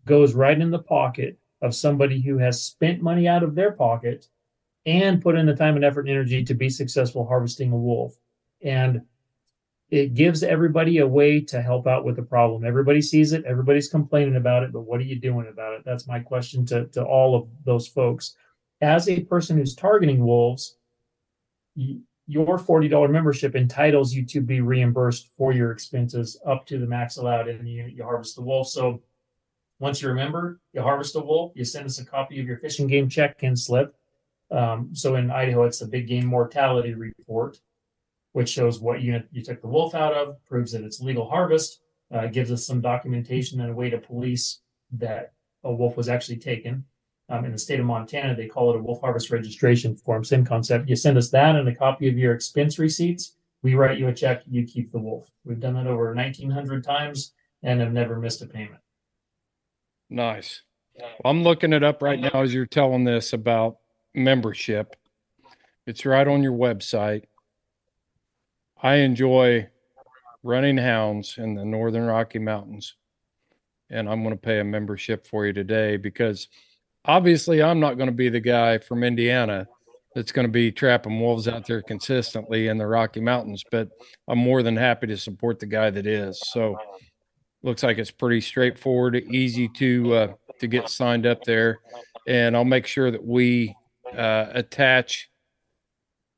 goes 0.04 0.34
right 0.34 0.60
in 0.60 0.70
the 0.70 0.78
pocket 0.78 1.38
of 1.62 1.74
somebody 1.74 2.20
who 2.20 2.38
has 2.38 2.62
spent 2.62 3.02
money 3.02 3.28
out 3.28 3.42
of 3.42 3.54
their 3.54 3.72
pocket 3.72 4.28
and 4.84 5.22
put 5.22 5.36
in 5.36 5.46
the 5.46 5.54
time 5.54 5.74
and 5.74 5.84
effort 5.84 6.00
and 6.00 6.10
energy 6.10 6.44
to 6.44 6.54
be 6.54 6.70
successful 6.70 7.26
harvesting 7.26 7.72
a 7.72 7.76
wolf. 7.76 8.16
And 8.62 9.02
it 9.90 10.14
gives 10.14 10.42
everybody 10.42 10.98
a 10.98 11.06
way 11.06 11.40
to 11.40 11.62
help 11.62 11.86
out 11.86 12.04
with 12.04 12.16
the 12.16 12.22
problem. 12.22 12.64
Everybody 12.64 13.00
sees 13.00 13.32
it, 13.32 13.44
everybody's 13.44 13.88
complaining 13.88 14.36
about 14.36 14.64
it, 14.64 14.72
but 14.72 14.82
what 14.82 15.00
are 15.00 15.04
you 15.04 15.20
doing 15.20 15.46
about 15.48 15.74
it? 15.74 15.82
That's 15.84 16.08
my 16.08 16.18
question 16.18 16.66
to, 16.66 16.86
to 16.86 17.04
all 17.04 17.36
of 17.36 17.48
those 17.64 17.86
folks. 17.86 18.36
As 18.80 19.08
a 19.08 19.20
person 19.20 19.56
who's 19.56 19.74
targeting 19.74 20.24
wolves, 20.24 20.76
your 22.26 22.58
$40 22.58 23.10
membership 23.10 23.54
entitles 23.54 24.12
you 24.12 24.26
to 24.26 24.40
be 24.40 24.60
reimbursed 24.60 25.28
for 25.36 25.52
your 25.52 25.70
expenses 25.70 26.40
up 26.44 26.66
to 26.66 26.78
the 26.78 26.86
max 26.86 27.16
allowed 27.16 27.48
and 27.48 27.68
you, 27.68 27.84
you 27.84 28.02
harvest 28.02 28.34
the 28.34 28.42
wolf. 28.42 28.68
So 28.68 29.02
once 29.78 30.02
you're 30.02 30.12
a 30.12 30.16
member, 30.16 30.60
you 30.72 30.82
harvest 30.82 31.14
a 31.14 31.20
wolf, 31.20 31.52
you 31.54 31.64
send 31.64 31.86
us 31.86 32.00
a 32.00 32.04
copy 32.04 32.40
of 32.40 32.46
your 32.46 32.58
Fish 32.58 32.80
and 32.80 32.88
Game 32.88 33.08
check-in 33.08 33.56
slip. 33.56 33.94
Um, 34.50 34.90
so 34.94 35.14
in 35.14 35.30
Idaho, 35.30 35.64
it's 35.64 35.78
the 35.78 35.86
big 35.86 36.08
game 36.08 36.26
mortality 36.26 36.94
report 36.94 37.60
which 38.36 38.50
shows 38.50 38.80
what 38.80 39.00
unit 39.00 39.26
you 39.32 39.42
took 39.42 39.62
the 39.62 39.66
wolf 39.66 39.94
out 39.94 40.12
of, 40.12 40.36
proves 40.44 40.70
that 40.70 40.84
it's 40.84 41.00
legal 41.00 41.26
harvest, 41.26 41.80
uh, 42.12 42.26
gives 42.26 42.52
us 42.52 42.66
some 42.66 42.82
documentation 42.82 43.62
and 43.62 43.70
a 43.70 43.74
way 43.74 43.88
to 43.88 43.96
police 43.96 44.60
that 44.92 45.32
a 45.64 45.72
wolf 45.72 45.96
was 45.96 46.10
actually 46.10 46.36
taken. 46.36 46.84
Um, 47.30 47.46
in 47.46 47.52
the 47.52 47.58
state 47.58 47.80
of 47.80 47.86
Montana, 47.86 48.36
they 48.36 48.46
call 48.46 48.68
it 48.68 48.76
a 48.76 48.82
wolf 48.82 49.00
harvest 49.00 49.30
registration 49.30 49.96
form, 49.96 50.22
same 50.22 50.44
concept. 50.44 50.86
You 50.86 50.96
send 50.96 51.16
us 51.16 51.30
that 51.30 51.56
and 51.56 51.66
a 51.66 51.74
copy 51.74 52.08
of 52.08 52.18
your 52.18 52.34
expense 52.34 52.78
receipts. 52.78 53.36
We 53.62 53.74
write 53.74 53.98
you 53.98 54.08
a 54.08 54.12
check, 54.12 54.42
you 54.46 54.66
keep 54.66 54.92
the 54.92 54.98
wolf. 54.98 55.30
We've 55.46 55.58
done 55.58 55.72
that 55.72 55.86
over 55.86 56.08
1,900 56.08 56.84
times 56.84 57.32
and 57.62 57.80
have 57.80 57.94
never 57.94 58.18
missed 58.18 58.42
a 58.42 58.46
payment. 58.46 58.82
Nice. 60.10 60.60
Well, 60.94 61.08
I'm 61.24 61.42
looking 61.42 61.72
it 61.72 61.82
up 61.82 62.02
right 62.02 62.20
now 62.20 62.42
as 62.42 62.52
you're 62.52 62.66
telling 62.66 63.04
this 63.04 63.32
about 63.32 63.78
membership. 64.14 64.94
It's 65.86 66.04
right 66.04 66.28
on 66.28 66.42
your 66.42 66.52
website. 66.52 67.22
I 68.82 68.96
enjoy 68.96 69.68
running 70.42 70.76
hounds 70.76 71.36
in 71.38 71.54
the 71.54 71.64
Northern 71.64 72.04
Rocky 72.04 72.38
Mountains, 72.38 72.94
and 73.90 74.08
I'm 74.08 74.22
going 74.22 74.34
to 74.34 74.40
pay 74.40 74.60
a 74.60 74.64
membership 74.64 75.26
for 75.26 75.46
you 75.46 75.52
today 75.52 75.96
because 75.96 76.48
obviously 77.04 77.62
I'm 77.62 77.80
not 77.80 77.96
going 77.96 78.08
to 78.08 78.14
be 78.14 78.28
the 78.28 78.40
guy 78.40 78.78
from 78.78 79.02
Indiana 79.02 79.66
that's 80.14 80.32
going 80.32 80.46
to 80.46 80.52
be 80.52 80.72
trapping 80.72 81.20
wolves 81.20 81.48
out 81.48 81.66
there 81.66 81.82
consistently 81.82 82.68
in 82.68 82.78
the 82.78 82.86
Rocky 82.86 83.20
Mountains, 83.20 83.64
but 83.70 83.88
I'm 84.28 84.38
more 84.38 84.62
than 84.62 84.76
happy 84.76 85.06
to 85.08 85.16
support 85.16 85.58
the 85.58 85.66
guy 85.66 85.90
that 85.90 86.06
is. 86.06 86.40
So 86.52 86.76
looks 87.62 87.82
like 87.82 87.98
it's 87.98 88.10
pretty 88.10 88.40
straightforward, 88.40 89.16
easy 89.16 89.68
to 89.76 90.14
uh, 90.14 90.32
to 90.60 90.66
get 90.66 90.88
signed 90.88 91.26
up 91.26 91.44
there, 91.44 91.80
and 92.26 92.56
I'll 92.56 92.64
make 92.64 92.86
sure 92.86 93.10
that 93.10 93.24
we 93.24 93.74
uh, 94.16 94.46
attach 94.52 95.28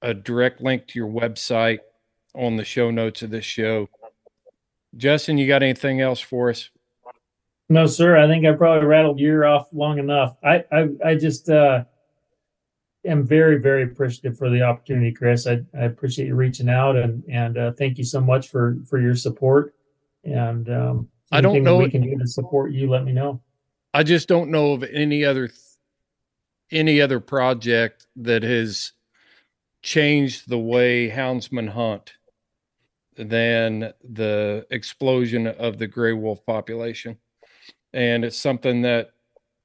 a 0.02 0.14
direct 0.14 0.60
link 0.60 0.86
to 0.88 0.98
your 0.98 1.08
website 1.08 1.78
on 2.38 2.56
the 2.56 2.64
show 2.64 2.90
notes 2.90 3.22
of 3.22 3.30
this 3.30 3.44
show. 3.44 3.88
Justin, 4.96 5.36
you 5.36 5.46
got 5.48 5.62
anything 5.62 6.00
else 6.00 6.20
for 6.20 6.48
us? 6.50 6.70
No, 7.68 7.86
sir. 7.86 8.16
I 8.16 8.26
think 8.26 8.46
I 8.46 8.52
probably 8.52 8.86
rattled 8.86 9.18
your 9.18 9.44
off 9.44 9.68
long 9.72 9.98
enough. 9.98 10.36
I, 10.42 10.64
I, 10.72 10.88
I 11.04 11.14
just 11.16 11.50
uh, 11.50 11.84
am 13.04 13.26
very, 13.26 13.60
very 13.60 13.82
appreciative 13.82 14.38
for 14.38 14.48
the 14.48 14.62
opportunity, 14.62 15.12
Chris. 15.12 15.46
I, 15.46 15.60
I 15.74 15.84
appreciate 15.84 16.28
you 16.28 16.34
reaching 16.34 16.70
out 16.70 16.96
and 16.96 17.22
and 17.28 17.58
uh, 17.58 17.72
thank 17.72 17.98
you 17.98 18.04
so 18.04 18.20
much 18.20 18.48
for 18.48 18.78
for 18.88 18.98
your 18.98 19.14
support. 19.14 19.74
And 20.24 20.70
um, 20.70 21.08
I 21.30 21.40
don't 21.40 21.62
know- 21.62 21.78
we 21.78 21.90
can 21.90 22.02
do 22.02 22.16
to 22.16 22.26
support 22.26 22.72
you. 22.72 22.88
Let 22.88 23.04
me 23.04 23.12
know. 23.12 23.42
I 23.92 24.02
just 24.02 24.28
don't 24.28 24.50
know 24.50 24.72
of 24.72 24.84
any 24.84 25.24
other 25.24 25.50
any 26.70 27.00
other 27.00 27.20
project 27.20 28.06
that 28.16 28.42
has 28.42 28.92
changed 29.82 30.48
the 30.48 30.58
way 30.58 31.10
houndsmen 31.10 31.68
hunt 31.68 32.14
than 33.18 33.92
the 34.08 34.66
explosion 34.70 35.46
of 35.46 35.78
the 35.78 35.86
gray 35.86 36.12
wolf 36.12 36.44
population. 36.46 37.18
And 37.92 38.24
it's 38.24 38.38
something 38.38 38.82
that 38.82 39.10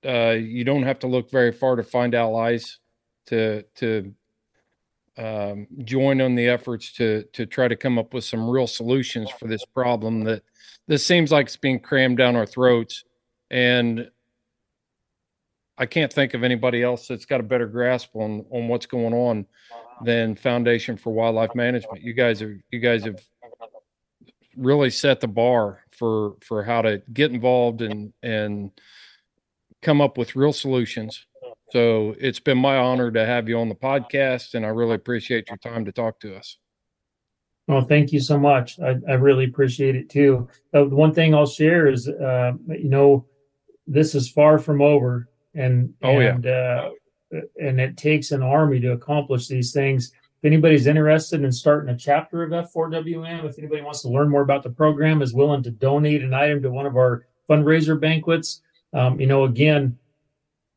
uh, 0.06 0.32
you 0.32 0.64
don't 0.64 0.84
have 0.84 1.00
to 1.00 1.08
look 1.08 1.30
very 1.32 1.52
far 1.52 1.76
to 1.76 1.84
find 1.84 2.16
allies 2.16 2.80
to 3.28 3.64
to 3.76 4.14
um, 5.18 5.68
join 5.84 6.20
on 6.20 6.36
the 6.36 6.48
efforts 6.48 6.92
to 6.94 7.24
to 7.34 7.46
try 7.46 7.68
to 7.68 7.76
come 7.76 7.98
up 7.98 8.14
with 8.14 8.24
some 8.24 8.50
real 8.50 8.68
solutions 8.68 9.30
for 9.32 9.48
this 9.48 9.64
problem 9.66 10.24
that 10.24 10.44
this 10.88 11.06
seems 11.06 11.32
like 11.32 11.46
it's 11.46 11.56
being 11.56 11.80
crammed 11.80 12.18
down 12.18 12.36
our 12.36 12.46
throats 12.46 13.06
and 13.52 14.10
I 15.78 15.86
can't 15.86 16.12
think 16.12 16.34
of 16.34 16.44
anybody 16.44 16.84
else 16.84 17.08
that's 17.08 17.26
got 17.26 17.40
a 17.40 17.44
better 17.44 17.68
grasp 17.68 18.16
on 18.16 18.46
on 18.50 18.68
what's 18.68 18.86
going 18.86 19.14
on 19.14 19.46
than 20.04 20.36
Foundation 20.36 20.98
for 20.98 21.12
Wildlife 21.12 21.56
Management. 21.56 22.04
You 22.04 22.14
guys 22.14 22.42
are 22.42 22.60
you 22.72 22.80
guys 22.80 23.06
have 23.06 23.20
really 24.58 24.90
set 24.90 25.20
the 25.20 25.28
bar 25.28 25.84
for 25.92 26.36
for 26.42 26.64
how 26.64 26.82
to 26.82 27.02
get 27.14 27.32
involved 27.32 27.82
and 27.82 28.14
and 28.24 28.72
come 29.82 30.02
up 30.02 30.18
with 30.18 30.36
real 30.36 30.54
solutions. 30.54 31.26
So 31.72 32.16
it's 32.20 32.40
been 32.40 32.58
my 32.58 32.78
honor 32.78 33.12
to 33.12 33.26
have 33.26 33.50
you 33.50 33.58
on 33.60 33.68
the 33.68 33.76
podcast, 33.76 34.54
and 34.54 34.66
I 34.66 34.70
really 34.70 34.96
appreciate 34.96 35.50
your 35.50 35.58
time 35.58 35.86
to 35.86 35.92
talk 35.92 36.20
to 36.20 36.36
us. 36.36 36.58
Well, 37.68 37.82
thank 37.82 38.12
you 38.12 38.20
so 38.20 38.38
much. 38.38 38.80
I, 38.80 38.96
I 39.08 39.14
really 39.14 39.46
appreciate 39.46 39.96
it 39.96 40.10
too. 40.10 40.48
Uh, 40.74 40.84
the 40.84 40.96
one 40.96 41.14
thing 41.14 41.34
I'll 41.34 41.46
share 41.46 41.88
is, 41.88 42.08
uh, 42.10 42.52
you 42.68 42.90
know, 42.90 43.26
this 43.88 44.16
is 44.16 44.30
far 44.30 44.60
from 44.60 44.82
over, 44.82 45.30
and 45.56 45.94
Oh, 46.04 46.20
yeah. 46.20 46.36
and 46.36 46.46
uh, 46.48 46.90
and 47.60 47.82
it 47.82 47.98
takes 47.98 48.32
an 48.32 48.44
army 48.44 48.80
to 48.82 48.92
accomplish 48.92 49.48
these 49.48 49.72
things. 49.74 50.12
If 50.44 50.48
anybody's 50.48 50.88
interested 50.88 51.42
in 51.42 51.54
starting 51.54 51.96
a 51.96 51.98
chapter 51.98 52.44
of 52.44 52.50
F4WM, 52.50 53.46
if 53.46 53.58
anybody 53.58 53.82
wants 53.82 54.02
to 54.02 54.10
learn 54.10 54.28
more 54.28 54.42
about 54.42 54.62
the 54.62 54.70
program, 54.70 55.22
is 55.22 55.34
willing 55.34 55.64
to 55.64 55.72
donate 55.72 56.22
an 56.22 56.34
item 56.34 56.62
to 56.64 56.70
one 56.70 56.86
of 56.86 56.98
our 56.98 57.26
fundraiser 57.50 57.98
banquets, 57.98 58.62
um, 58.92 59.18
you 59.22 59.26
know, 59.26 59.46
again, 59.46 59.98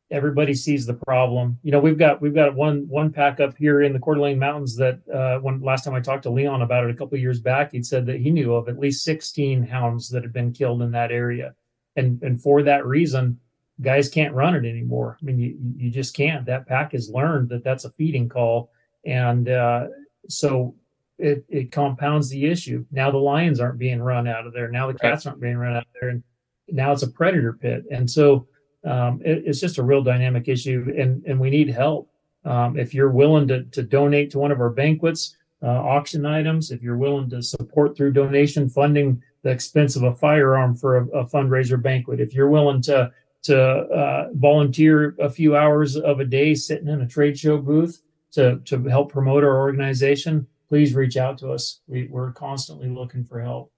everybody 0.09 0.53
sees 0.53 0.85
the 0.85 0.93
problem. 0.93 1.59
You 1.63 1.73
know, 1.73 1.81
we've 1.81 1.97
got 1.97 2.21
we've 2.21 2.33
got 2.33 2.55
one 2.55 2.87
one 2.87 3.11
pack 3.11 3.41
up 3.41 3.57
here 3.57 3.81
in 3.81 3.91
the 3.91 3.99
Coeur 3.99 4.15
d'Alene 4.15 4.39
Mountains 4.39 4.77
that 4.77 5.01
uh, 5.13 5.39
when 5.39 5.61
last 5.61 5.83
time 5.83 5.95
I 5.95 5.99
talked 5.99 6.23
to 6.23 6.29
Leon 6.29 6.61
about 6.61 6.85
it 6.85 6.91
a 6.91 6.95
couple 6.95 7.17
years 7.17 7.41
back, 7.41 7.73
he'd 7.73 7.85
said 7.85 8.05
that 8.05 8.21
he 8.21 8.31
knew 8.31 8.55
of 8.55 8.69
at 8.69 8.79
least 8.79 9.03
16 9.03 9.63
hounds 9.63 10.07
that 10.11 10.23
had 10.23 10.31
been 10.31 10.53
killed 10.53 10.81
in 10.81 10.91
that 10.91 11.11
area, 11.11 11.53
and 11.97 12.23
and 12.23 12.41
for 12.41 12.63
that 12.63 12.85
reason, 12.85 13.37
guys 13.81 14.07
can't 14.07 14.33
run 14.33 14.55
it 14.55 14.63
anymore. 14.63 15.17
I 15.21 15.25
mean, 15.25 15.39
you 15.39 15.57
you 15.75 15.91
just 15.91 16.15
can't. 16.15 16.45
That 16.45 16.67
pack 16.67 16.93
has 16.93 17.09
learned 17.09 17.49
that 17.49 17.65
that's 17.65 17.83
a 17.83 17.91
feeding 17.91 18.29
call, 18.29 18.71
and 19.05 19.49
uh, 19.49 19.87
so. 20.29 20.75
It, 21.19 21.45
it 21.49 21.71
compounds 21.71 22.29
the 22.29 22.45
issue. 22.45 22.85
Now 22.91 23.09
the 23.09 23.17
lions 23.17 23.59
aren't 23.59 23.79
being 23.79 24.03
run 24.03 24.27
out 24.27 24.45
of 24.45 24.53
there. 24.53 24.69
Now 24.69 24.85
the 24.85 24.99
cats 24.99 25.25
aren't 25.25 25.41
being 25.41 25.57
run 25.57 25.75
out 25.75 25.81
of 25.81 25.93
there, 25.99 26.09
and 26.09 26.23
now 26.67 26.91
it's 26.91 27.01
a 27.01 27.09
predator 27.09 27.53
pit. 27.53 27.85
And 27.89 28.07
so 28.07 28.45
um, 28.83 29.19
it, 29.25 29.43
it's 29.45 29.59
just 29.59 29.79
a 29.79 29.83
real 29.83 30.03
dynamic 30.03 30.47
issue, 30.47 30.93
and 30.95 31.23
and 31.25 31.39
we 31.39 31.49
need 31.49 31.69
help. 31.69 32.11
Um, 32.45 32.77
if 32.77 32.93
you're 32.93 33.09
willing 33.09 33.47
to 33.47 33.63
to 33.63 33.81
donate 33.81 34.29
to 34.31 34.39
one 34.39 34.51
of 34.51 34.61
our 34.61 34.69
banquets, 34.69 35.35
uh, 35.63 35.67
auction 35.67 36.23
items, 36.23 36.69
if 36.69 36.83
you're 36.83 36.97
willing 36.97 37.31
to 37.31 37.41
support 37.41 37.97
through 37.97 38.13
donation 38.13 38.69
funding 38.69 39.21
the 39.41 39.49
expense 39.49 39.95
of 39.95 40.03
a 40.03 40.13
firearm 40.13 40.75
for 40.75 40.97
a, 40.97 41.07
a 41.07 41.25
fundraiser 41.25 41.81
banquet, 41.81 42.19
if 42.19 42.33
you're 42.33 42.49
willing 42.49 42.81
to 42.83 43.11
to 43.43 43.59
uh, 43.59 44.29
volunteer 44.33 45.15
a 45.19 45.29
few 45.29 45.55
hours 45.55 45.95
of 45.95 46.19
a 46.19 46.25
day 46.25 46.53
sitting 46.53 46.89
in 46.89 47.01
a 47.01 47.07
trade 47.07 47.39
show 47.39 47.57
booth 47.57 48.01
to 48.37 48.59
to 48.65 48.83
help 48.83 49.11
promote 49.11 49.43
our 49.43 49.57
organization, 49.59 50.47
please 50.69 50.93
reach 50.93 51.17
out 51.17 51.37
to 51.39 51.51
us. 51.51 51.81
We, 51.87 52.07
we're 52.07 52.31
constantly 52.31 52.87
looking 52.87 53.25
for 53.25 53.41
help. 53.41 53.71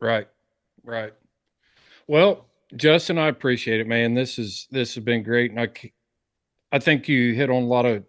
Right, 0.00 0.26
right. 0.82 1.12
Well, 2.08 2.46
Justin, 2.76 3.18
I 3.18 3.28
appreciate 3.28 3.80
it, 3.80 3.86
man. 3.86 4.14
This 4.14 4.38
is 4.38 4.66
this 4.70 4.94
has 4.94 5.04
been 5.04 5.22
great, 5.22 5.50
and 5.50 5.60
I, 5.60 5.68
I 6.72 6.78
think 6.78 7.08
you 7.08 7.34
hit 7.34 7.50
on 7.50 7.62
a 7.62 7.66
lot 7.66 7.86
of. 7.86 8.04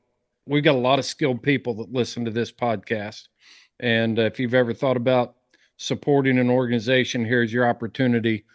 We've 0.47 0.63
got 0.63 0.75
a 0.75 0.79
lot 0.79 0.97
of 0.97 1.03
skilled 1.03 1.43
people 1.43 1.73
that 1.75 1.91
listen 1.91 2.23
to 2.23 2.31
this 2.31 2.51
podcast, 2.53 3.27
and 3.81 4.17
if 4.17 4.39
you've 4.39 4.53
ever 4.53 4.73
thought 4.73 4.97
about 4.97 5.35
supporting 5.75 6.39
an 6.39 6.49
organization, 6.49 7.25
here's 7.25 7.51
your 7.51 7.67
opportunity. 7.67 8.45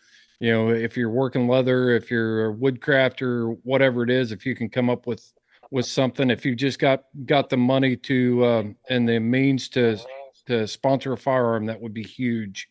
You 0.40 0.52
know, 0.52 0.70
if 0.70 0.96
you're 0.96 1.10
working 1.10 1.46
leather, 1.46 1.90
if 1.90 2.10
you're 2.10 2.50
a 2.50 2.54
woodcrafter, 2.54 3.56
whatever 3.62 4.02
it 4.02 4.10
is, 4.10 4.32
if 4.32 4.46
you 4.46 4.56
can 4.56 4.70
come 4.70 4.88
up 4.88 5.06
with 5.06 5.32
with 5.72 5.86
something, 5.86 6.30
if 6.30 6.44
you 6.44 6.54
just 6.54 6.78
got 6.78 7.04
got 7.24 7.48
the 7.48 7.56
money 7.56 7.96
to 7.96 8.44
um, 8.44 8.76
and 8.90 9.08
the 9.08 9.18
means 9.18 9.68
to 9.70 9.98
to 10.46 10.68
sponsor 10.68 11.14
a 11.14 11.16
firearm, 11.16 11.66
that 11.66 11.80
would 11.80 11.94
be 11.94 12.02
huge. 12.02 12.68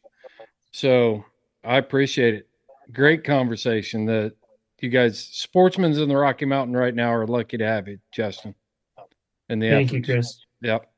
So 0.72 1.26
I 1.66 1.78
appreciate 1.78 2.36
it 2.36 2.48
great 2.94 3.24
conversation. 3.24 4.06
That 4.06 4.34
you 4.82 4.90
guys, 4.90 5.20
sportsmen's 5.34 6.00
in 6.00 6.10
the 6.10 6.16
Rocky 6.16 6.46
Mountain 6.46 6.78
right 6.78 6.94
now, 6.94 7.12
are 7.12 7.28
lucky 7.28 7.58
to 7.58 7.66
have 7.66 7.88
you, 7.88 8.00
Justin. 8.12 8.56
And 9.50 9.62
the 9.62 9.70
Thank 9.70 9.90
efforts. 9.90 10.08
you, 10.08 10.14
Chris. 10.14 10.46
Yep. 10.62 10.92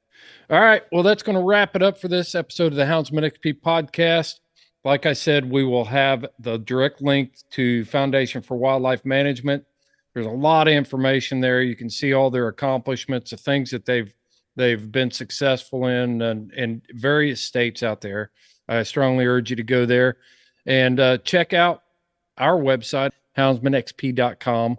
All 0.49 0.61
right. 0.61 0.83
Well, 0.91 1.03
that's 1.03 1.23
going 1.23 1.37
to 1.37 1.43
wrap 1.43 1.75
it 1.75 1.81
up 1.81 1.99
for 1.99 2.07
this 2.07 2.35
episode 2.35 2.73
of 2.73 2.75
the 2.75 2.85
Houndsman 2.85 3.29
XP 3.31 3.61
podcast. 3.61 4.35
Like 4.83 5.05
I 5.05 5.13
said, 5.13 5.49
we 5.49 5.63
will 5.63 5.85
have 5.85 6.25
the 6.39 6.57
direct 6.57 7.01
link 7.01 7.35
to 7.51 7.85
Foundation 7.85 8.41
for 8.41 8.57
Wildlife 8.57 9.05
Management. 9.05 9.65
There's 10.13 10.27
a 10.27 10.31
lot 10.31 10.67
of 10.67 10.73
information 10.73 11.41
there. 11.41 11.61
You 11.61 11.75
can 11.75 11.89
see 11.89 12.13
all 12.13 12.29
their 12.29 12.47
accomplishments, 12.47 13.31
the 13.31 13.37
things 13.37 13.71
that 13.71 13.85
they've 13.85 14.13
they've 14.55 14.91
been 14.91 15.09
successful 15.09 15.87
in, 15.87 16.21
and 16.21 16.51
in 16.53 16.81
various 16.91 17.41
states 17.41 17.81
out 17.81 18.01
there. 18.01 18.29
I 18.67 18.83
strongly 18.83 19.25
urge 19.25 19.49
you 19.49 19.55
to 19.55 19.63
go 19.63 19.85
there 19.85 20.17
and 20.65 20.99
uh, 20.99 21.17
check 21.19 21.53
out 21.53 21.83
our 22.37 22.57
website, 22.59 23.11
houndsmanxp.com, 23.37 24.77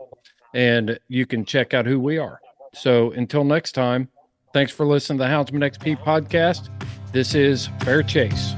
and 0.55 0.99
you 1.09 1.27
can 1.27 1.45
check 1.45 1.75
out 1.75 1.87
who 1.87 1.99
we 2.01 2.19
are. 2.19 2.41
So 2.73 3.11
until 3.13 3.45
next 3.45 3.73
time, 3.73 4.09
thanks 4.53 4.73
for 4.73 4.87
listening 4.87 5.19
to 5.19 5.25
the 5.25 5.31
Houndsman 5.31 5.63
XP 5.63 6.03
podcast. 6.03 6.69
This 7.13 7.35
is 7.35 7.69
Fair 7.81 8.03
Chase. 8.03 8.55